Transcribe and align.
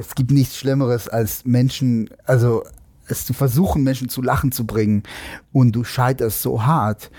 es 0.00 0.14
gibt 0.14 0.30
nichts 0.30 0.56
Schlimmeres 0.56 1.08
als 1.08 1.44
Menschen, 1.44 2.08
also 2.24 2.64
es 3.06 3.26
zu 3.26 3.34
versuchen, 3.34 3.82
Menschen 3.84 4.08
zu 4.08 4.22
lachen 4.22 4.50
zu 4.50 4.64
bringen 4.64 5.02
und 5.52 5.72
du 5.72 5.84
scheiterst 5.84 6.42
so 6.42 6.64
hart, 6.64 7.10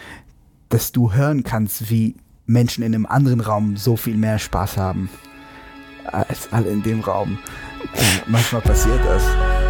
dass 0.70 0.92
du 0.92 1.14
hören 1.14 1.44
kannst, 1.44 1.90
wie 1.90 2.16
Menschen 2.46 2.84
in 2.84 2.96
einem 2.96 3.06
anderen 3.06 3.42
Raum 3.42 3.78
so 3.78 3.96
viel 3.96 4.18
mehr 4.18 4.40
Spaß 4.40 4.78
haben 4.78 5.10
als 6.06 6.52
alle 6.52 6.70
in 6.70 6.82
dem 6.82 7.02
Raum. 7.02 7.38
Und 7.94 8.24
manchmal 8.28 8.62
passiert 8.62 9.00
das. 9.06 9.61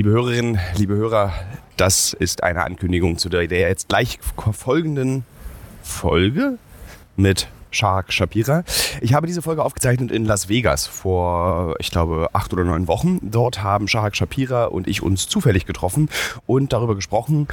Liebe 0.00 0.12
Hörerinnen, 0.12 0.58
liebe 0.78 0.94
Hörer, 0.94 1.30
das 1.76 2.14
ist 2.14 2.42
eine 2.42 2.64
Ankündigung 2.64 3.18
zu 3.18 3.28
der, 3.28 3.44
jetzt 3.44 3.90
gleich 3.90 4.18
folgenden 4.50 5.26
Folge 5.82 6.56
mit 7.16 7.48
Shahak 7.70 8.10
Shapira. 8.10 8.64
Ich 9.02 9.12
habe 9.12 9.26
diese 9.26 9.42
Folge 9.42 9.62
aufgezeichnet 9.62 10.10
in 10.10 10.24
Las 10.24 10.48
Vegas 10.48 10.86
vor, 10.86 11.74
ich 11.80 11.90
glaube, 11.90 12.30
acht 12.32 12.50
oder 12.54 12.64
neun 12.64 12.88
Wochen. 12.88 13.18
Dort 13.20 13.62
haben 13.62 13.88
Shahak 13.88 14.16
Shapira 14.16 14.64
und 14.64 14.88
ich 14.88 15.02
uns 15.02 15.28
zufällig 15.28 15.66
getroffen 15.66 16.08
und 16.46 16.72
darüber 16.72 16.94
gesprochen, 16.94 17.46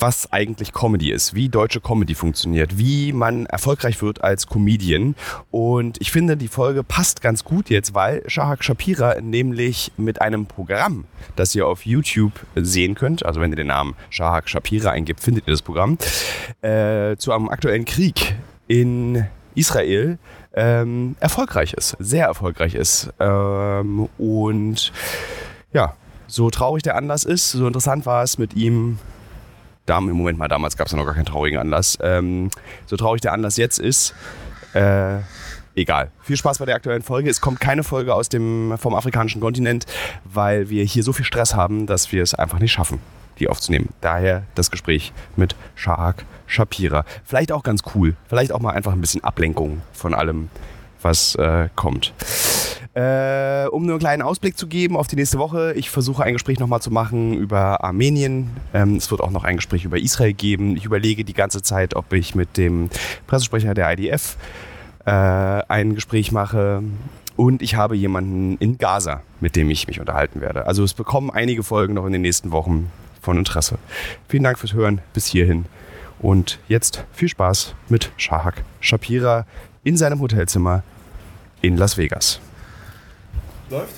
was 0.00 0.32
eigentlich 0.32 0.72
Comedy 0.72 1.10
ist, 1.10 1.34
wie 1.34 1.48
deutsche 1.48 1.80
Comedy 1.80 2.14
funktioniert, 2.14 2.78
wie 2.78 3.12
man 3.12 3.46
erfolgreich 3.46 4.00
wird 4.02 4.24
als 4.24 4.46
Comedian. 4.46 5.14
Und 5.50 6.00
ich 6.00 6.10
finde, 6.10 6.36
die 6.36 6.48
Folge 6.48 6.82
passt 6.82 7.20
ganz 7.20 7.44
gut 7.44 7.70
jetzt, 7.70 7.94
weil 7.94 8.22
Shahak 8.26 8.64
Shapira 8.64 9.20
nämlich 9.20 9.92
mit 9.96 10.20
einem 10.20 10.46
Programm, 10.46 11.04
das 11.36 11.54
ihr 11.54 11.66
auf 11.66 11.84
YouTube 11.84 12.32
sehen 12.56 12.94
könnt, 12.94 13.24
also 13.24 13.40
wenn 13.40 13.50
ihr 13.50 13.56
den 13.56 13.68
Namen 13.68 13.94
Shahak 14.10 14.48
Shapira 14.48 14.90
eingibt, 14.90 15.20
findet 15.20 15.46
ihr 15.46 15.52
das 15.52 15.62
Programm, 15.62 15.98
äh, 16.62 17.16
zu 17.16 17.32
einem 17.32 17.48
aktuellen 17.48 17.84
Krieg 17.84 18.34
in 18.68 19.26
Israel 19.54 20.18
ähm, 20.54 21.16
erfolgreich 21.20 21.74
ist, 21.74 21.96
sehr 21.98 22.26
erfolgreich 22.26 22.74
ist. 22.74 23.12
Ähm, 23.18 24.08
und 24.18 24.92
ja, 25.72 25.94
so 26.26 26.50
traurig 26.50 26.82
der 26.82 26.96
Anlass 26.96 27.24
ist, 27.24 27.50
so 27.50 27.66
interessant 27.66 28.06
war 28.06 28.22
es 28.22 28.38
mit 28.38 28.54
ihm 28.54 28.98
im 29.98 30.16
Moment 30.16 30.38
mal, 30.38 30.48
damals 30.48 30.76
gab 30.76 30.86
es 30.86 30.92
ja 30.92 30.98
noch 30.98 31.04
gar 31.04 31.14
keinen 31.14 31.26
traurigen 31.26 31.58
Anlass. 31.58 31.98
Ähm, 32.02 32.50
so 32.86 32.96
traurig 32.96 33.20
der 33.20 33.32
Anlass 33.32 33.56
jetzt 33.56 33.78
ist, 33.78 34.14
äh, 34.74 35.18
egal. 35.74 36.10
Viel 36.22 36.36
Spaß 36.36 36.58
bei 36.58 36.66
der 36.66 36.76
aktuellen 36.76 37.02
Folge. 37.02 37.30
Es 37.30 37.40
kommt 37.40 37.60
keine 37.60 37.82
Folge 37.82 38.14
aus 38.14 38.28
dem, 38.28 38.74
vom 38.78 38.94
afrikanischen 38.94 39.40
Kontinent, 39.40 39.86
weil 40.24 40.70
wir 40.70 40.84
hier 40.84 41.02
so 41.02 41.12
viel 41.12 41.24
Stress 41.24 41.54
haben, 41.54 41.86
dass 41.86 42.12
wir 42.12 42.22
es 42.22 42.34
einfach 42.34 42.58
nicht 42.58 42.72
schaffen, 42.72 43.00
die 43.38 43.48
aufzunehmen. 43.48 43.90
Daher 44.00 44.44
das 44.54 44.70
Gespräch 44.70 45.12
mit 45.36 45.56
Shahak 45.74 46.24
Shapira. 46.46 47.04
Vielleicht 47.24 47.52
auch 47.52 47.62
ganz 47.62 47.82
cool. 47.94 48.16
Vielleicht 48.28 48.52
auch 48.52 48.60
mal 48.60 48.72
einfach 48.72 48.92
ein 48.92 49.00
bisschen 49.00 49.24
Ablenkung 49.24 49.82
von 49.92 50.14
allem, 50.14 50.50
was 51.02 51.34
äh, 51.36 51.68
kommt. 51.76 52.12
Äh, 52.92 53.68
um 53.68 53.84
nur 53.84 53.92
einen 53.92 54.00
kleinen 54.00 54.22
Ausblick 54.22 54.58
zu 54.58 54.66
geben 54.66 54.96
auf 54.96 55.06
die 55.06 55.14
nächste 55.14 55.38
Woche, 55.38 55.74
ich 55.76 55.90
versuche 55.90 56.24
ein 56.24 56.32
Gespräch 56.32 56.58
nochmal 56.58 56.82
zu 56.82 56.90
machen 56.90 57.34
über 57.34 57.84
Armenien. 57.84 58.50
Ähm, 58.74 58.96
es 58.96 59.10
wird 59.12 59.20
auch 59.20 59.30
noch 59.30 59.44
ein 59.44 59.56
Gespräch 59.56 59.84
über 59.84 59.98
Israel 59.98 60.32
geben. 60.32 60.76
Ich 60.76 60.84
überlege 60.84 61.24
die 61.24 61.34
ganze 61.34 61.62
Zeit, 61.62 61.94
ob 61.94 62.12
ich 62.12 62.34
mit 62.34 62.56
dem 62.56 62.90
Pressesprecher 63.28 63.74
der 63.74 63.92
IDF 63.92 64.36
äh, 65.04 65.10
ein 65.10 65.94
Gespräch 65.94 66.32
mache. 66.32 66.82
Und 67.36 67.62
ich 67.62 67.76
habe 67.76 67.96
jemanden 67.96 68.56
in 68.58 68.76
Gaza, 68.76 69.22
mit 69.40 69.54
dem 69.54 69.70
ich 69.70 69.86
mich 69.86 70.00
unterhalten 70.00 70.40
werde. 70.40 70.66
Also 70.66 70.82
es 70.82 70.92
bekommen 70.92 71.30
einige 71.30 71.62
Folgen 71.62 71.94
noch 71.94 72.06
in 72.06 72.12
den 72.12 72.22
nächsten 72.22 72.50
Wochen 72.50 72.90
von 73.22 73.38
Interesse. 73.38 73.78
Vielen 74.28 74.42
Dank 74.42 74.58
fürs 74.58 74.72
Hören 74.72 75.00
bis 75.14 75.26
hierhin. 75.26 75.66
Und 76.18 76.58
jetzt 76.68 77.04
viel 77.12 77.28
Spaß 77.28 77.74
mit 77.88 78.10
Shahak 78.16 78.64
Shapira 78.80 79.46
in 79.84 79.96
seinem 79.96 80.20
Hotelzimmer 80.20 80.82
in 81.62 81.76
Las 81.76 81.96
Vegas. 81.96 82.40
Läuft? 83.68 83.94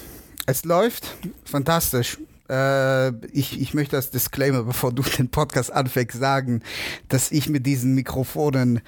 Es 0.47 0.65
läuft. 0.65 1.17
Fantastisch. 1.45 2.19
Äh, 2.49 3.11
ich, 3.33 3.61
ich 3.61 3.75
möchte 3.75 3.97
als 3.97 4.11
Disclaimer, 4.11 4.65
bevor 4.65 4.93
du 4.93 5.03
den 5.03 5.31
Podcast 5.31 5.73
anfängst, 5.73 6.19
sagen, 6.19 6.62
dass 7.09 7.31
ich 7.31 7.49
mit 7.49 7.67
diesen 7.67 7.95
Mikrofonen, 7.95 8.81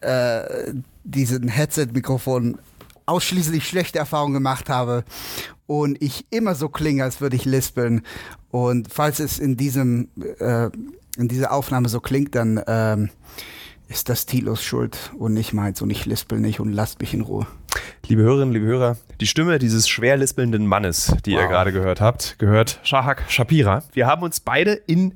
äh, 0.00 0.72
diesen 1.04 1.48
Headset-Mikrofonen 1.48 2.58
ausschließlich 3.06 3.66
schlechte 3.68 3.98
Erfahrungen 3.98 4.34
gemacht 4.34 4.68
habe 4.68 5.04
und 5.66 6.00
ich 6.02 6.26
immer 6.30 6.54
so 6.54 6.68
klinge, 6.68 7.04
als 7.04 7.20
würde 7.20 7.36
ich 7.36 7.44
lispeln. 7.44 8.02
Und 8.50 8.92
falls 8.92 9.18
es 9.18 9.38
in 9.38 9.56
diesem 9.56 10.08
äh, 10.38 10.70
in 11.16 11.28
dieser 11.28 11.52
Aufnahme 11.52 11.88
so 11.88 12.00
klingt, 12.00 12.34
dann 12.34 12.62
ähm, 12.66 13.10
ist 13.88 14.08
das 14.08 14.26
Tilos 14.26 14.62
Schuld 14.62 15.12
und 15.18 15.34
nicht 15.34 15.52
meins 15.52 15.82
und 15.82 15.90
ich 15.90 16.06
lispel 16.06 16.40
nicht 16.40 16.60
und 16.60 16.72
lasst 16.72 17.00
mich 17.00 17.12
in 17.12 17.20
Ruhe. 17.20 17.46
Liebe 18.08 18.22
Hörerinnen, 18.22 18.52
liebe 18.52 18.66
Hörer, 18.66 18.96
die 19.20 19.26
Stimme 19.26 19.58
dieses 19.58 19.88
schwer 19.88 20.16
lispelnden 20.16 20.66
Mannes, 20.66 21.14
die 21.24 21.32
wow. 21.32 21.40
ihr 21.40 21.48
gerade 21.48 21.72
gehört 21.72 22.00
habt, 22.00 22.38
gehört 22.38 22.80
Shahak 22.82 23.24
Shapira. 23.28 23.84
Wir 23.92 24.06
haben 24.06 24.22
uns 24.22 24.40
beide 24.40 24.72
in 24.72 25.14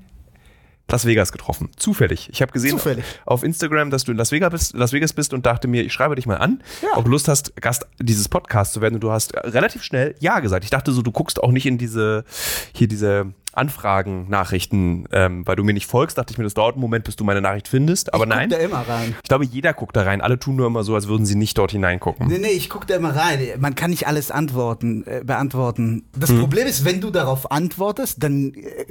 Las 0.88 1.04
Vegas 1.04 1.32
getroffen. 1.32 1.70
Zufällig. 1.76 2.28
Ich 2.30 2.40
habe 2.42 2.52
gesehen 2.52 2.70
Zufällig. 2.70 3.04
auf 3.24 3.42
Instagram, 3.42 3.90
dass 3.90 4.04
du 4.04 4.12
in 4.12 4.18
Las 4.18 4.30
Vegas, 4.30 4.50
bist, 4.50 4.74
Las 4.74 4.92
Vegas 4.92 5.12
bist 5.12 5.34
und 5.34 5.44
dachte 5.44 5.66
mir, 5.66 5.82
ich 5.82 5.92
schreibe 5.92 6.14
dich 6.14 6.26
mal 6.26 6.36
an, 6.36 6.62
ja. 6.80 6.90
ob 6.94 7.06
du 7.06 7.10
Lust 7.10 7.26
hast, 7.26 7.56
Gast 7.60 7.86
dieses 7.98 8.28
Podcasts 8.28 8.72
zu 8.72 8.80
werden. 8.80 8.94
Und 8.94 9.00
du 9.00 9.10
hast 9.10 9.34
relativ 9.34 9.82
schnell 9.82 10.14
Ja 10.20 10.38
gesagt. 10.38 10.62
Ich 10.64 10.70
dachte 10.70 10.92
so, 10.92 11.02
du 11.02 11.10
guckst 11.10 11.42
auch 11.42 11.50
nicht 11.50 11.66
in 11.66 11.76
diese, 11.76 12.24
hier 12.72 12.86
diese 12.86 13.32
Anfragen, 13.56 14.28
Nachrichten, 14.28 15.06
ähm, 15.12 15.46
weil 15.46 15.56
du 15.56 15.64
mir 15.64 15.72
nicht 15.72 15.86
folgst, 15.86 16.18
dachte 16.18 16.32
ich 16.32 16.38
mir, 16.38 16.44
das 16.44 16.54
dauert 16.54 16.74
einen 16.74 16.80
Moment, 16.80 17.04
bis 17.04 17.16
du 17.16 17.24
meine 17.24 17.40
Nachricht 17.40 17.68
findest. 17.68 18.12
Aber 18.14 18.24
ich 18.24 18.30
nein. 18.30 18.50
da 18.50 18.56
immer 18.56 18.86
rein. 18.88 19.14
Ich 19.22 19.28
glaube, 19.28 19.44
jeder 19.44 19.72
guckt 19.72 19.96
da 19.96 20.02
rein. 20.02 20.20
Alle 20.20 20.38
tun 20.38 20.56
nur 20.56 20.66
immer 20.66 20.84
so, 20.84 20.94
als 20.94 21.08
würden 21.08 21.26
sie 21.26 21.34
nicht 21.34 21.56
dort 21.58 21.72
hineingucken. 21.72 22.26
Nee, 22.26 22.38
nee, 22.38 22.48
ich 22.48 22.68
gucke 22.68 22.86
da 22.86 22.96
immer 22.96 23.14
rein. 23.14 23.40
Man 23.58 23.74
kann 23.74 23.90
nicht 23.90 24.06
alles 24.06 24.30
antworten, 24.30 25.06
äh, 25.06 25.22
beantworten. 25.24 26.04
Das 26.16 26.30
hm. 26.30 26.40
Problem 26.40 26.66
ist, 26.66 26.84
wenn 26.84 27.00
du 27.00 27.10
darauf 27.10 27.50
antwortest, 27.50 28.22
dann 28.22 28.54
äh, 28.54 28.84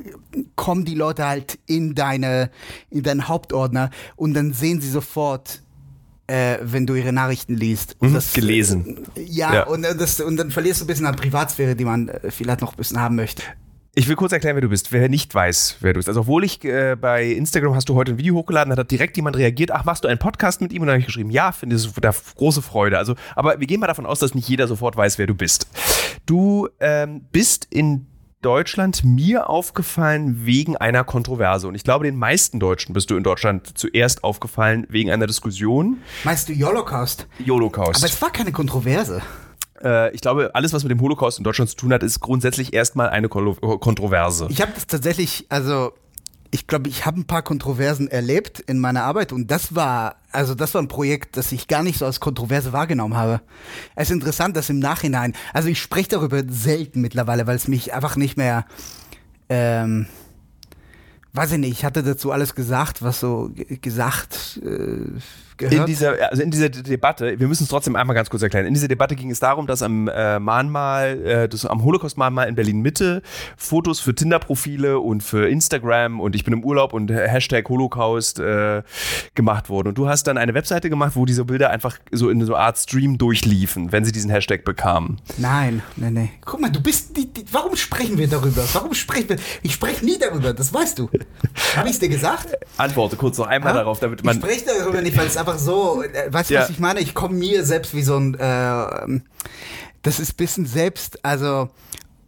kommen 0.56 0.86
die 0.86 0.96
Leute 0.96 1.26
halt 1.26 1.60
in 1.66 1.96
deine, 1.96 2.50
in 2.90 3.04
deinen 3.04 3.28
Hauptordner 3.28 3.90
und 4.16 4.34
dann 4.34 4.54
sehen 4.54 4.82
sie 4.82 4.90
sofort, 4.90 5.62
äh, 6.28 6.58
wenn 6.62 6.88
du 6.88 6.96
ihre 6.96 7.14
Nachrichten 7.14 7.56
liest. 7.56 7.96
Und 8.00 8.10
mhm, 8.10 8.14
das, 8.16 8.34
gelesen. 8.34 9.06
Äh, 9.16 9.22
ja, 9.24 9.54
ja, 9.54 9.64
Und, 9.64 9.84
äh, 9.84 9.96
das, 9.96 10.20
und 10.20 10.38
dann 10.38 10.52
verlierst 10.52 10.82
du 10.82 10.86
ein 10.86 10.88
bisschen 10.88 11.06
an 11.06 11.16
Privatsphäre, 11.16 11.76
die 11.76 11.86
man 11.86 12.10
äh, 12.10 12.32
vielleicht 12.32 12.62
noch 12.62 12.74
ein 12.74 12.78
bisschen 12.78 13.00
haben 13.00 13.16
möchte. 13.16 13.44
Ich 13.98 14.10
will 14.10 14.18
kurz 14.18 14.34
erklären, 14.34 14.58
wer 14.58 14.62
du 14.62 14.68
bist, 14.68 14.92
wer 14.92 15.08
nicht 15.08 15.34
weiß, 15.34 15.78
wer 15.80 15.94
du 15.94 16.00
bist. 16.00 16.10
Also, 16.10 16.20
obwohl 16.22 16.44
ich 16.44 16.62
äh, 16.66 16.98
bei 17.00 17.32
Instagram 17.32 17.76
hast 17.76 17.88
du 17.88 17.96
heute 17.96 18.12
ein 18.12 18.18
Video 18.18 18.36
hochgeladen, 18.36 18.76
hat 18.76 18.92
direkt 18.92 19.16
jemand 19.16 19.38
reagiert, 19.38 19.72
ach, 19.72 19.86
machst 19.86 20.04
du 20.04 20.10
einen 20.10 20.20
Podcast 20.20 20.60
mit 20.60 20.74
ihm? 20.74 20.82
Und 20.82 20.88
dann 20.88 20.96
habe 20.96 21.00
ich 21.00 21.06
geschrieben, 21.06 21.30
ja, 21.30 21.54
finde 21.54 21.78
ich 21.78 21.90
da 22.02 22.14
große 22.36 22.62
Freude. 22.62 22.98
Also, 22.98 23.16
aber 23.38 23.58
wir 23.58 23.68
gehen 23.68 23.80
mal 23.80 23.88
davon 23.88 24.06
aus, 24.06 24.20
dass 24.20 24.36
nicht 24.36 24.50
jeder 24.50 24.68
sofort 24.68 24.98
weiß, 24.98 25.18
wer 25.18 25.28
du 25.28 25.34
bist. 25.34 25.70
Du 26.26 26.68
ähm, 26.82 27.22
bist 27.32 27.68
in 27.70 28.08
Deutschland 28.42 29.06
mir 29.06 29.50
aufgefallen 29.50 30.46
wegen 30.46 30.76
einer 30.76 31.06
Kontroverse. 31.06 31.66
Und 31.70 31.76
ich 31.76 31.86
glaube, 31.86 32.04
den 32.04 32.18
meisten 32.18 32.60
Deutschen 32.60 32.92
bist 32.92 33.10
du 33.12 33.16
in 33.16 33.24
Deutschland 33.24 33.78
zuerst 33.78 34.26
aufgefallen 34.26 34.86
wegen 34.90 35.10
einer 35.10 35.26
Diskussion. 35.26 36.02
Meinst 36.26 36.50
du 36.50 36.54
Holocaust? 36.54 37.28
Holocaust. 37.48 38.04
Aber 38.04 38.12
es 38.12 38.22
war 38.22 38.30
keine 38.30 38.52
Kontroverse 38.52 39.22
ich 40.14 40.22
glaube, 40.22 40.52
alles, 40.56 40.72
was 40.72 40.84
mit 40.84 40.92
dem 40.92 41.02
Holocaust 41.02 41.38
in 41.38 41.44
Deutschland 41.44 41.70
zu 41.70 41.76
tun 41.76 41.92
hat, 41.92 42.02
ist 42.02 42.22
grundsätzlich 42.22 42.74
erstmal 42.74 43.10
eine 43.10 43.28
Kontroverse. 43.28 44.48
Ich 44.50 44.62
habe 44.62 44.72
das 44.74 44.88
tatsächlich, 44.88 45.46
also 45.50 45.92
ich 46.56 46.68
glaube, 46.68 46.88
ich 46.88 47.06
habe 47.06 47.20
ein 47.20 47.26
paar 47.26 47.42
Kontroversen 47.42 48.08
erlebt 48.08 48.62
in 48.62 48.80
meiner 48.80 49.04
Arbeit 49.04 49.34
und 49.34 49.52
das 49.52 49.76
war, 49.76 50.16
also 50.32 50.56
das 50.56 50.74
war 50.74 50.82
ein 50.82 50.88
Projekt, 50.88 51.36
das 51.36 51.52
ich 51.52 51.68
gar 51.68 51.84
nicht 51.84 52.00
so 52.00 52.06
als 52.06 52.22
Kontroverse 52.22 52.72
wahrgenommen 52.72 53.18
habe. 53.18 53.42
Es 53.96 54.10
ist 54.10 54.14
interessant, 54.14 54.56
dass 54.56 54.70
im 54.70 54.80
Nachhinein, 54.80 55.34
also 55.54 55.68
ich 55.68 55.82
spreche 55.82 56.08
darüber 56.10 56.42
selten 56.48 57.02
mittlerweile, 57.02 57.46
weil 57.46 57.58
es 57.58 57.68
mich 57.68 57.94
einfach 57.94 58.16
nicht 58.16 58.38
mehr, 58.38 58.66
ähm, 59.50 60.08
weiß 61.34 61.52
ich 61.52 61.58
nicht, 61.58 61.72
ich 61.72 61.84
hatte 61.84 62.04
dazu 62.04 62.32
alles 62.32 62.56
gesagt, 62.56 63.02
was 63.02 63.20
so 63.20 63.52
gesagt 63.82 64.62
äh, 64.64 65.20
gehört? 65.58 65.74
In 65.74 65.86
dieser, 65.86 66.30
also 66.30 66.42
in 66.42 66.52
dieser 66.52 66.70
Debatte, 66.70 67.40
wir 67.40 67.48
müssen 67.48 67.64
es 67.64 67.70
trotzdem 67.70 67.96
einmal 67.96 68.16
ganz 68.16 68.30
kurz 68.30 68.44
erklären. 68.44 68.66
In 68.66 68.74
dieser 68.74 68.88
Debatte 68.88 69.16
ging 69.16 69.32
es 69.32 69.40
darum, 69.40 69.68
dass 69.68 69.82
am 69.82 70.08
äh, 70.08 70.40
Mahnmal, 70.40 71.26
äh, 71.26 71.50
das, 71.50 71.66
am 71.66 71.84
Holocaust-Mahnmal 71.84 72.48
in 72.48 72.56
Berlin 72.56 72.82
Mitte 72.82 73.22
Fotos 73.58 74.00
für 74.00 74.14
Tinder-Profile 74.14 75.00
und 75.00 75.22
für 75.22 75.50
Instagram 75.50 76.20
und 76.20 76.36
ich 76.36 76.44
bin 76.44 76.54
im 76.54 76.64
Urlaub 76.64 76.94
und 76.94 77.10
Hashtag 77.12 77.68
Holocaust 77.70 78.40
äh, 78.40 78.84
gemacht 79.36 79.70
wurden. 79.70 79.90
Und 79.90 79.98
du 79.98 80.08
hast 80.08 80.28
dann 80.28 80.38
eine 80.38 80.54
Webseite 80.54 80.90
gemacht, 80.90 81.14
wo 81.16 81.26
diese 81.26 81.46
Bilder 81.46 81.70
einfach 81.70 81.98
so 82.12 82.30
in 82.30 82.44
so 82.46 82.56
eine 82.56 82.64
Art 82.64 82.78
Stream 82.78 83.18
durchliefen, 83.18 83.92
wenn 83.92 84.06
sie 84.06 84.12
diesen 84.12 84.30
Hashtag 84.30 84.66
bekamen. 84.66 85.20
Nein, 85.38 85.82
nein, 85.96 86.14
nein. 86.14 86.30
Guck 86.44 86.62
mal, 86.62 86.72
du 86.72 86.82
bist, 86.82 87.16
die, 87.18 87.32
die, 87.32 87.46
warum 87.52 87.76
sprechen 87.76 88.18
wir 88.18 88.28
darüber? 88.28 88.64
Warum 88.74 88.94
sprechen 88.94 89.30
wir? 89.30 89.38
Ich 89.62 89.74
spreche 89.74 90.04
nie 90.06 90.18
darüber, 90.20 90.54
das 90.54 90.74
weißt 90.74 91.00
du. 91.00 91.10
Habe 91.76 91.88
ich 91.88 91.96
es 91.96 92.00
dir 92.00 92.10
gesagt? 92.10 92.56
Antworte 92.78 93.16
kurz 93.16 93.38
noch 93.38 93.48
einmal 93.48 93.74
Ha? 93.74 93.78
darauf, 93.78 94.00
damit 94.00 94.24
man. 94.24 94.38
Ich 94.38 94.44
spreche 94.44 94.66
darüber 94.80 95.02
nicht, 95.02 95.18
weil 95.18 95.28
es 95.28 95.38
einfach 95.48 95.60
so, 95.60 96.04
äh, 96.04 96.32
weißt 96.32 96.50
du, 96.50 96.54
Ja. 96.56 96.62
was 96.62 96.70
ich 96.70 96.80
meine? 96.80 97.00
Ich 97.00 97.14
komme 97.14 97.36
mir 97.36 97.64
selbst 97.64 97.94
wie 97.94 98.02
so 98.04 98.18
ein, 98.18 98.34
äh, 98.36 99.20
das 100.02 100.20
ist 100.20 100.34
ein 100.34 100.38
bisschen 100.38 100.66
selbst, 100.66 101.24
also, 101.24 101.70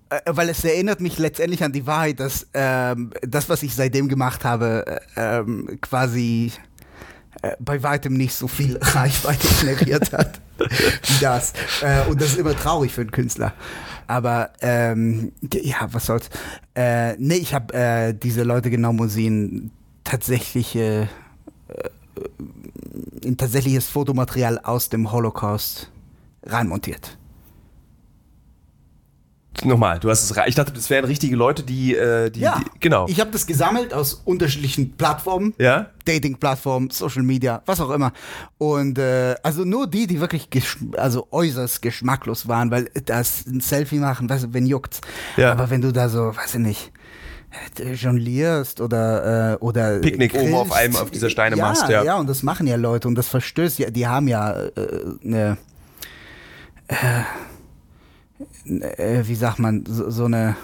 äh, 0.09 0.19
weil 0.27 0.49
es 0.49 0.63
erinnert 0.63 1.01
mich 1.01 1.17
letztendlich 1.17 1.63
an 1.63 1.71
die 1.71 1.85
Wahrheit, 1.87 2.19
dass 2.19 2.47
ähm, 2.53 3.11
das, 3.21 3.49
was 3.49 3.63
ich 3.63 3.75
seitdem 3.75 4.07
gemacht 4.07 4.45
habe, 4.45 4.99
äh, 5.15 5.39
ähm, 5.39 5.79
quasi 5.81 6.51
äh, 7.41 7.51
bei 7.59 7.81
weitem 7.83 8.13
nicht 8.13 8.33
so 8.33 8.47
viel 8.47 8.77
Reichweite 8.81 9.47
generiert 9.59 10.11
hat 10.13 10.39
wie 10.59 11.21
das. 11.21 11.53
Äh, 11.81 12.09
und 12.09 12.19
das 12.21 12.29
ist 12.29 12.37
immer 12.39 12.55
traurig 12.55 12.93
für 12.93 13.01
einen 13.01 13.11
Künstler. 13.11 13.53
Aber 14.07 14.51
ähm, 14.61 15.33
ja, 15.53 15.87
was 15.91 16.05
soll's. 16.05 16.29
Äh, 16.75 17.15
nee, 17.17 17.35
ich 17.35 17.53
habe 17.53 17.73
äh, 17.73 18.13
diese 18.13 18.43
Leute 18.43 18.69
sie 19.09 19.27
in 19.27 19.71
tatsächliche 20.05 21.09
äh, 21.67 21.89
in 23.21 23.37
tatsächliches 23.37 23.87
Fotomaterial 23.87 24.59
aus 24.59 24.89
dem 24.89 25.11
Holocaust 25.11 25.91
reinmontiert. 26.43 27.17
Nochmal, 29.63 29.99
du 29.99 30.09
hast 30.09 30.29
es. 30.29 30.37
Ich 30.45 30.55
dachte, 30.55 30.71
das 30.71 30.89
wären 30.89 31.05
richtige 31.05 31.35
Leute, 31.35 31.63
die. 31.63 31.95
Äh, 31.95 32.29
die, 32.29 32.41
Ja, 32.41 32.59
die 32.59 32.79
genau. 32.79 33.07
Ich 33.07 33.19
habe 33.19 33.31
das 33.31 33.47
gesammelt 33.47 33.93
aus 33.93 34.21
unterschiedlichen 34.25 34.95
Plattformen. 34.95 35.53
ja? 35.57 35.87
Dating-Plattformen, 36.05 36.89
Social 36.89 37.23
Media, 37.23 37.61
was 37.65 37.81
auch 37.81 37.89
immer. 37.89 38.13
Und 38.57 38.97
äh, 38.97 39.35
also 39.43 39.65
nur 39.65 39.87
die, 39.87 40.07
die 40.07 40.21
wirklich 40.21 40.47
also 40.95 41.27
äußerst 41.31 41.81
geschmacklos 41.81 42.47
waren, 42.47 42.71
weil 42.71 42.89
das 43.05 43.45
ein 43.45 43.59
Selfie 43.59 43.99
machen, 43.99 44.29
weißt 44.29 44.45
du, 44.45 44.53
wen 44.53 44.67
juckt's. 44.67 45.01
Ja. 45.35 45.51
Aber 45.51 45.69
wenn 45.69 45.81
du 45.81 45.91
da 45.91 46.07
so, 46.07 46.35
weiß 46.35 46.55
ich 46.55 46.61
nicht, 46.61 46.87
äh, 46.87 46.96
jonglierst 47.95 48.81
oder 48.81 49.53
äh, 49.53 49.57
oder 49.57 49.99
Picknick 49.99 50.33
oben 50.33 50.53
auf 50.53 50.69
grillst. 50.69 50.83
einem- 50.83 50.95
auf 50.95 51.11
dieser 51.11 51.29
Steinemast, 51.29 51.83
ja, 51.83 51.89
ja. 51.89 52.03
ja, 52.03 52.17
und 52.19 52.27
das 52.27 52.43
machen 52.43 52.67
ja 52.67 52.75
Leute 52.75 53.07
und 53.07 53.15
das 53.15 53.27
verstößt 53.27 53.79
ja, 53.79 53.89
die 53.89 54.07
haben 54.07 54.27
ja 54.27 54.51
äh, 54.53 54.69
eine 55.23 55.57
äh, 56.87 57.23
äh, 58.69 59.27
wie 59.27 59.35
sagt 59.35 59.59
man, 59.59 59.83
so, 59.87 60.09
so 60.09 60.25
eine 60.25 60.55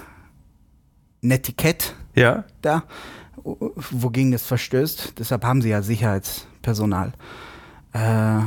ein 1.23 1.31
Etikett 1.31 1.95
Ja? 2.15 2.43
da, 2.61 2.83
wogegen 3.43 4.31
das 4.31 4.43
verstößt. 4.45 5.13
Deshalb 5.19 5.45
haben 5.45 5.61
sie 5.61 5.69
ja 5.69 5.81
Sicherheitspersonal. 5.81 7.13
Äh, 7.93 8.39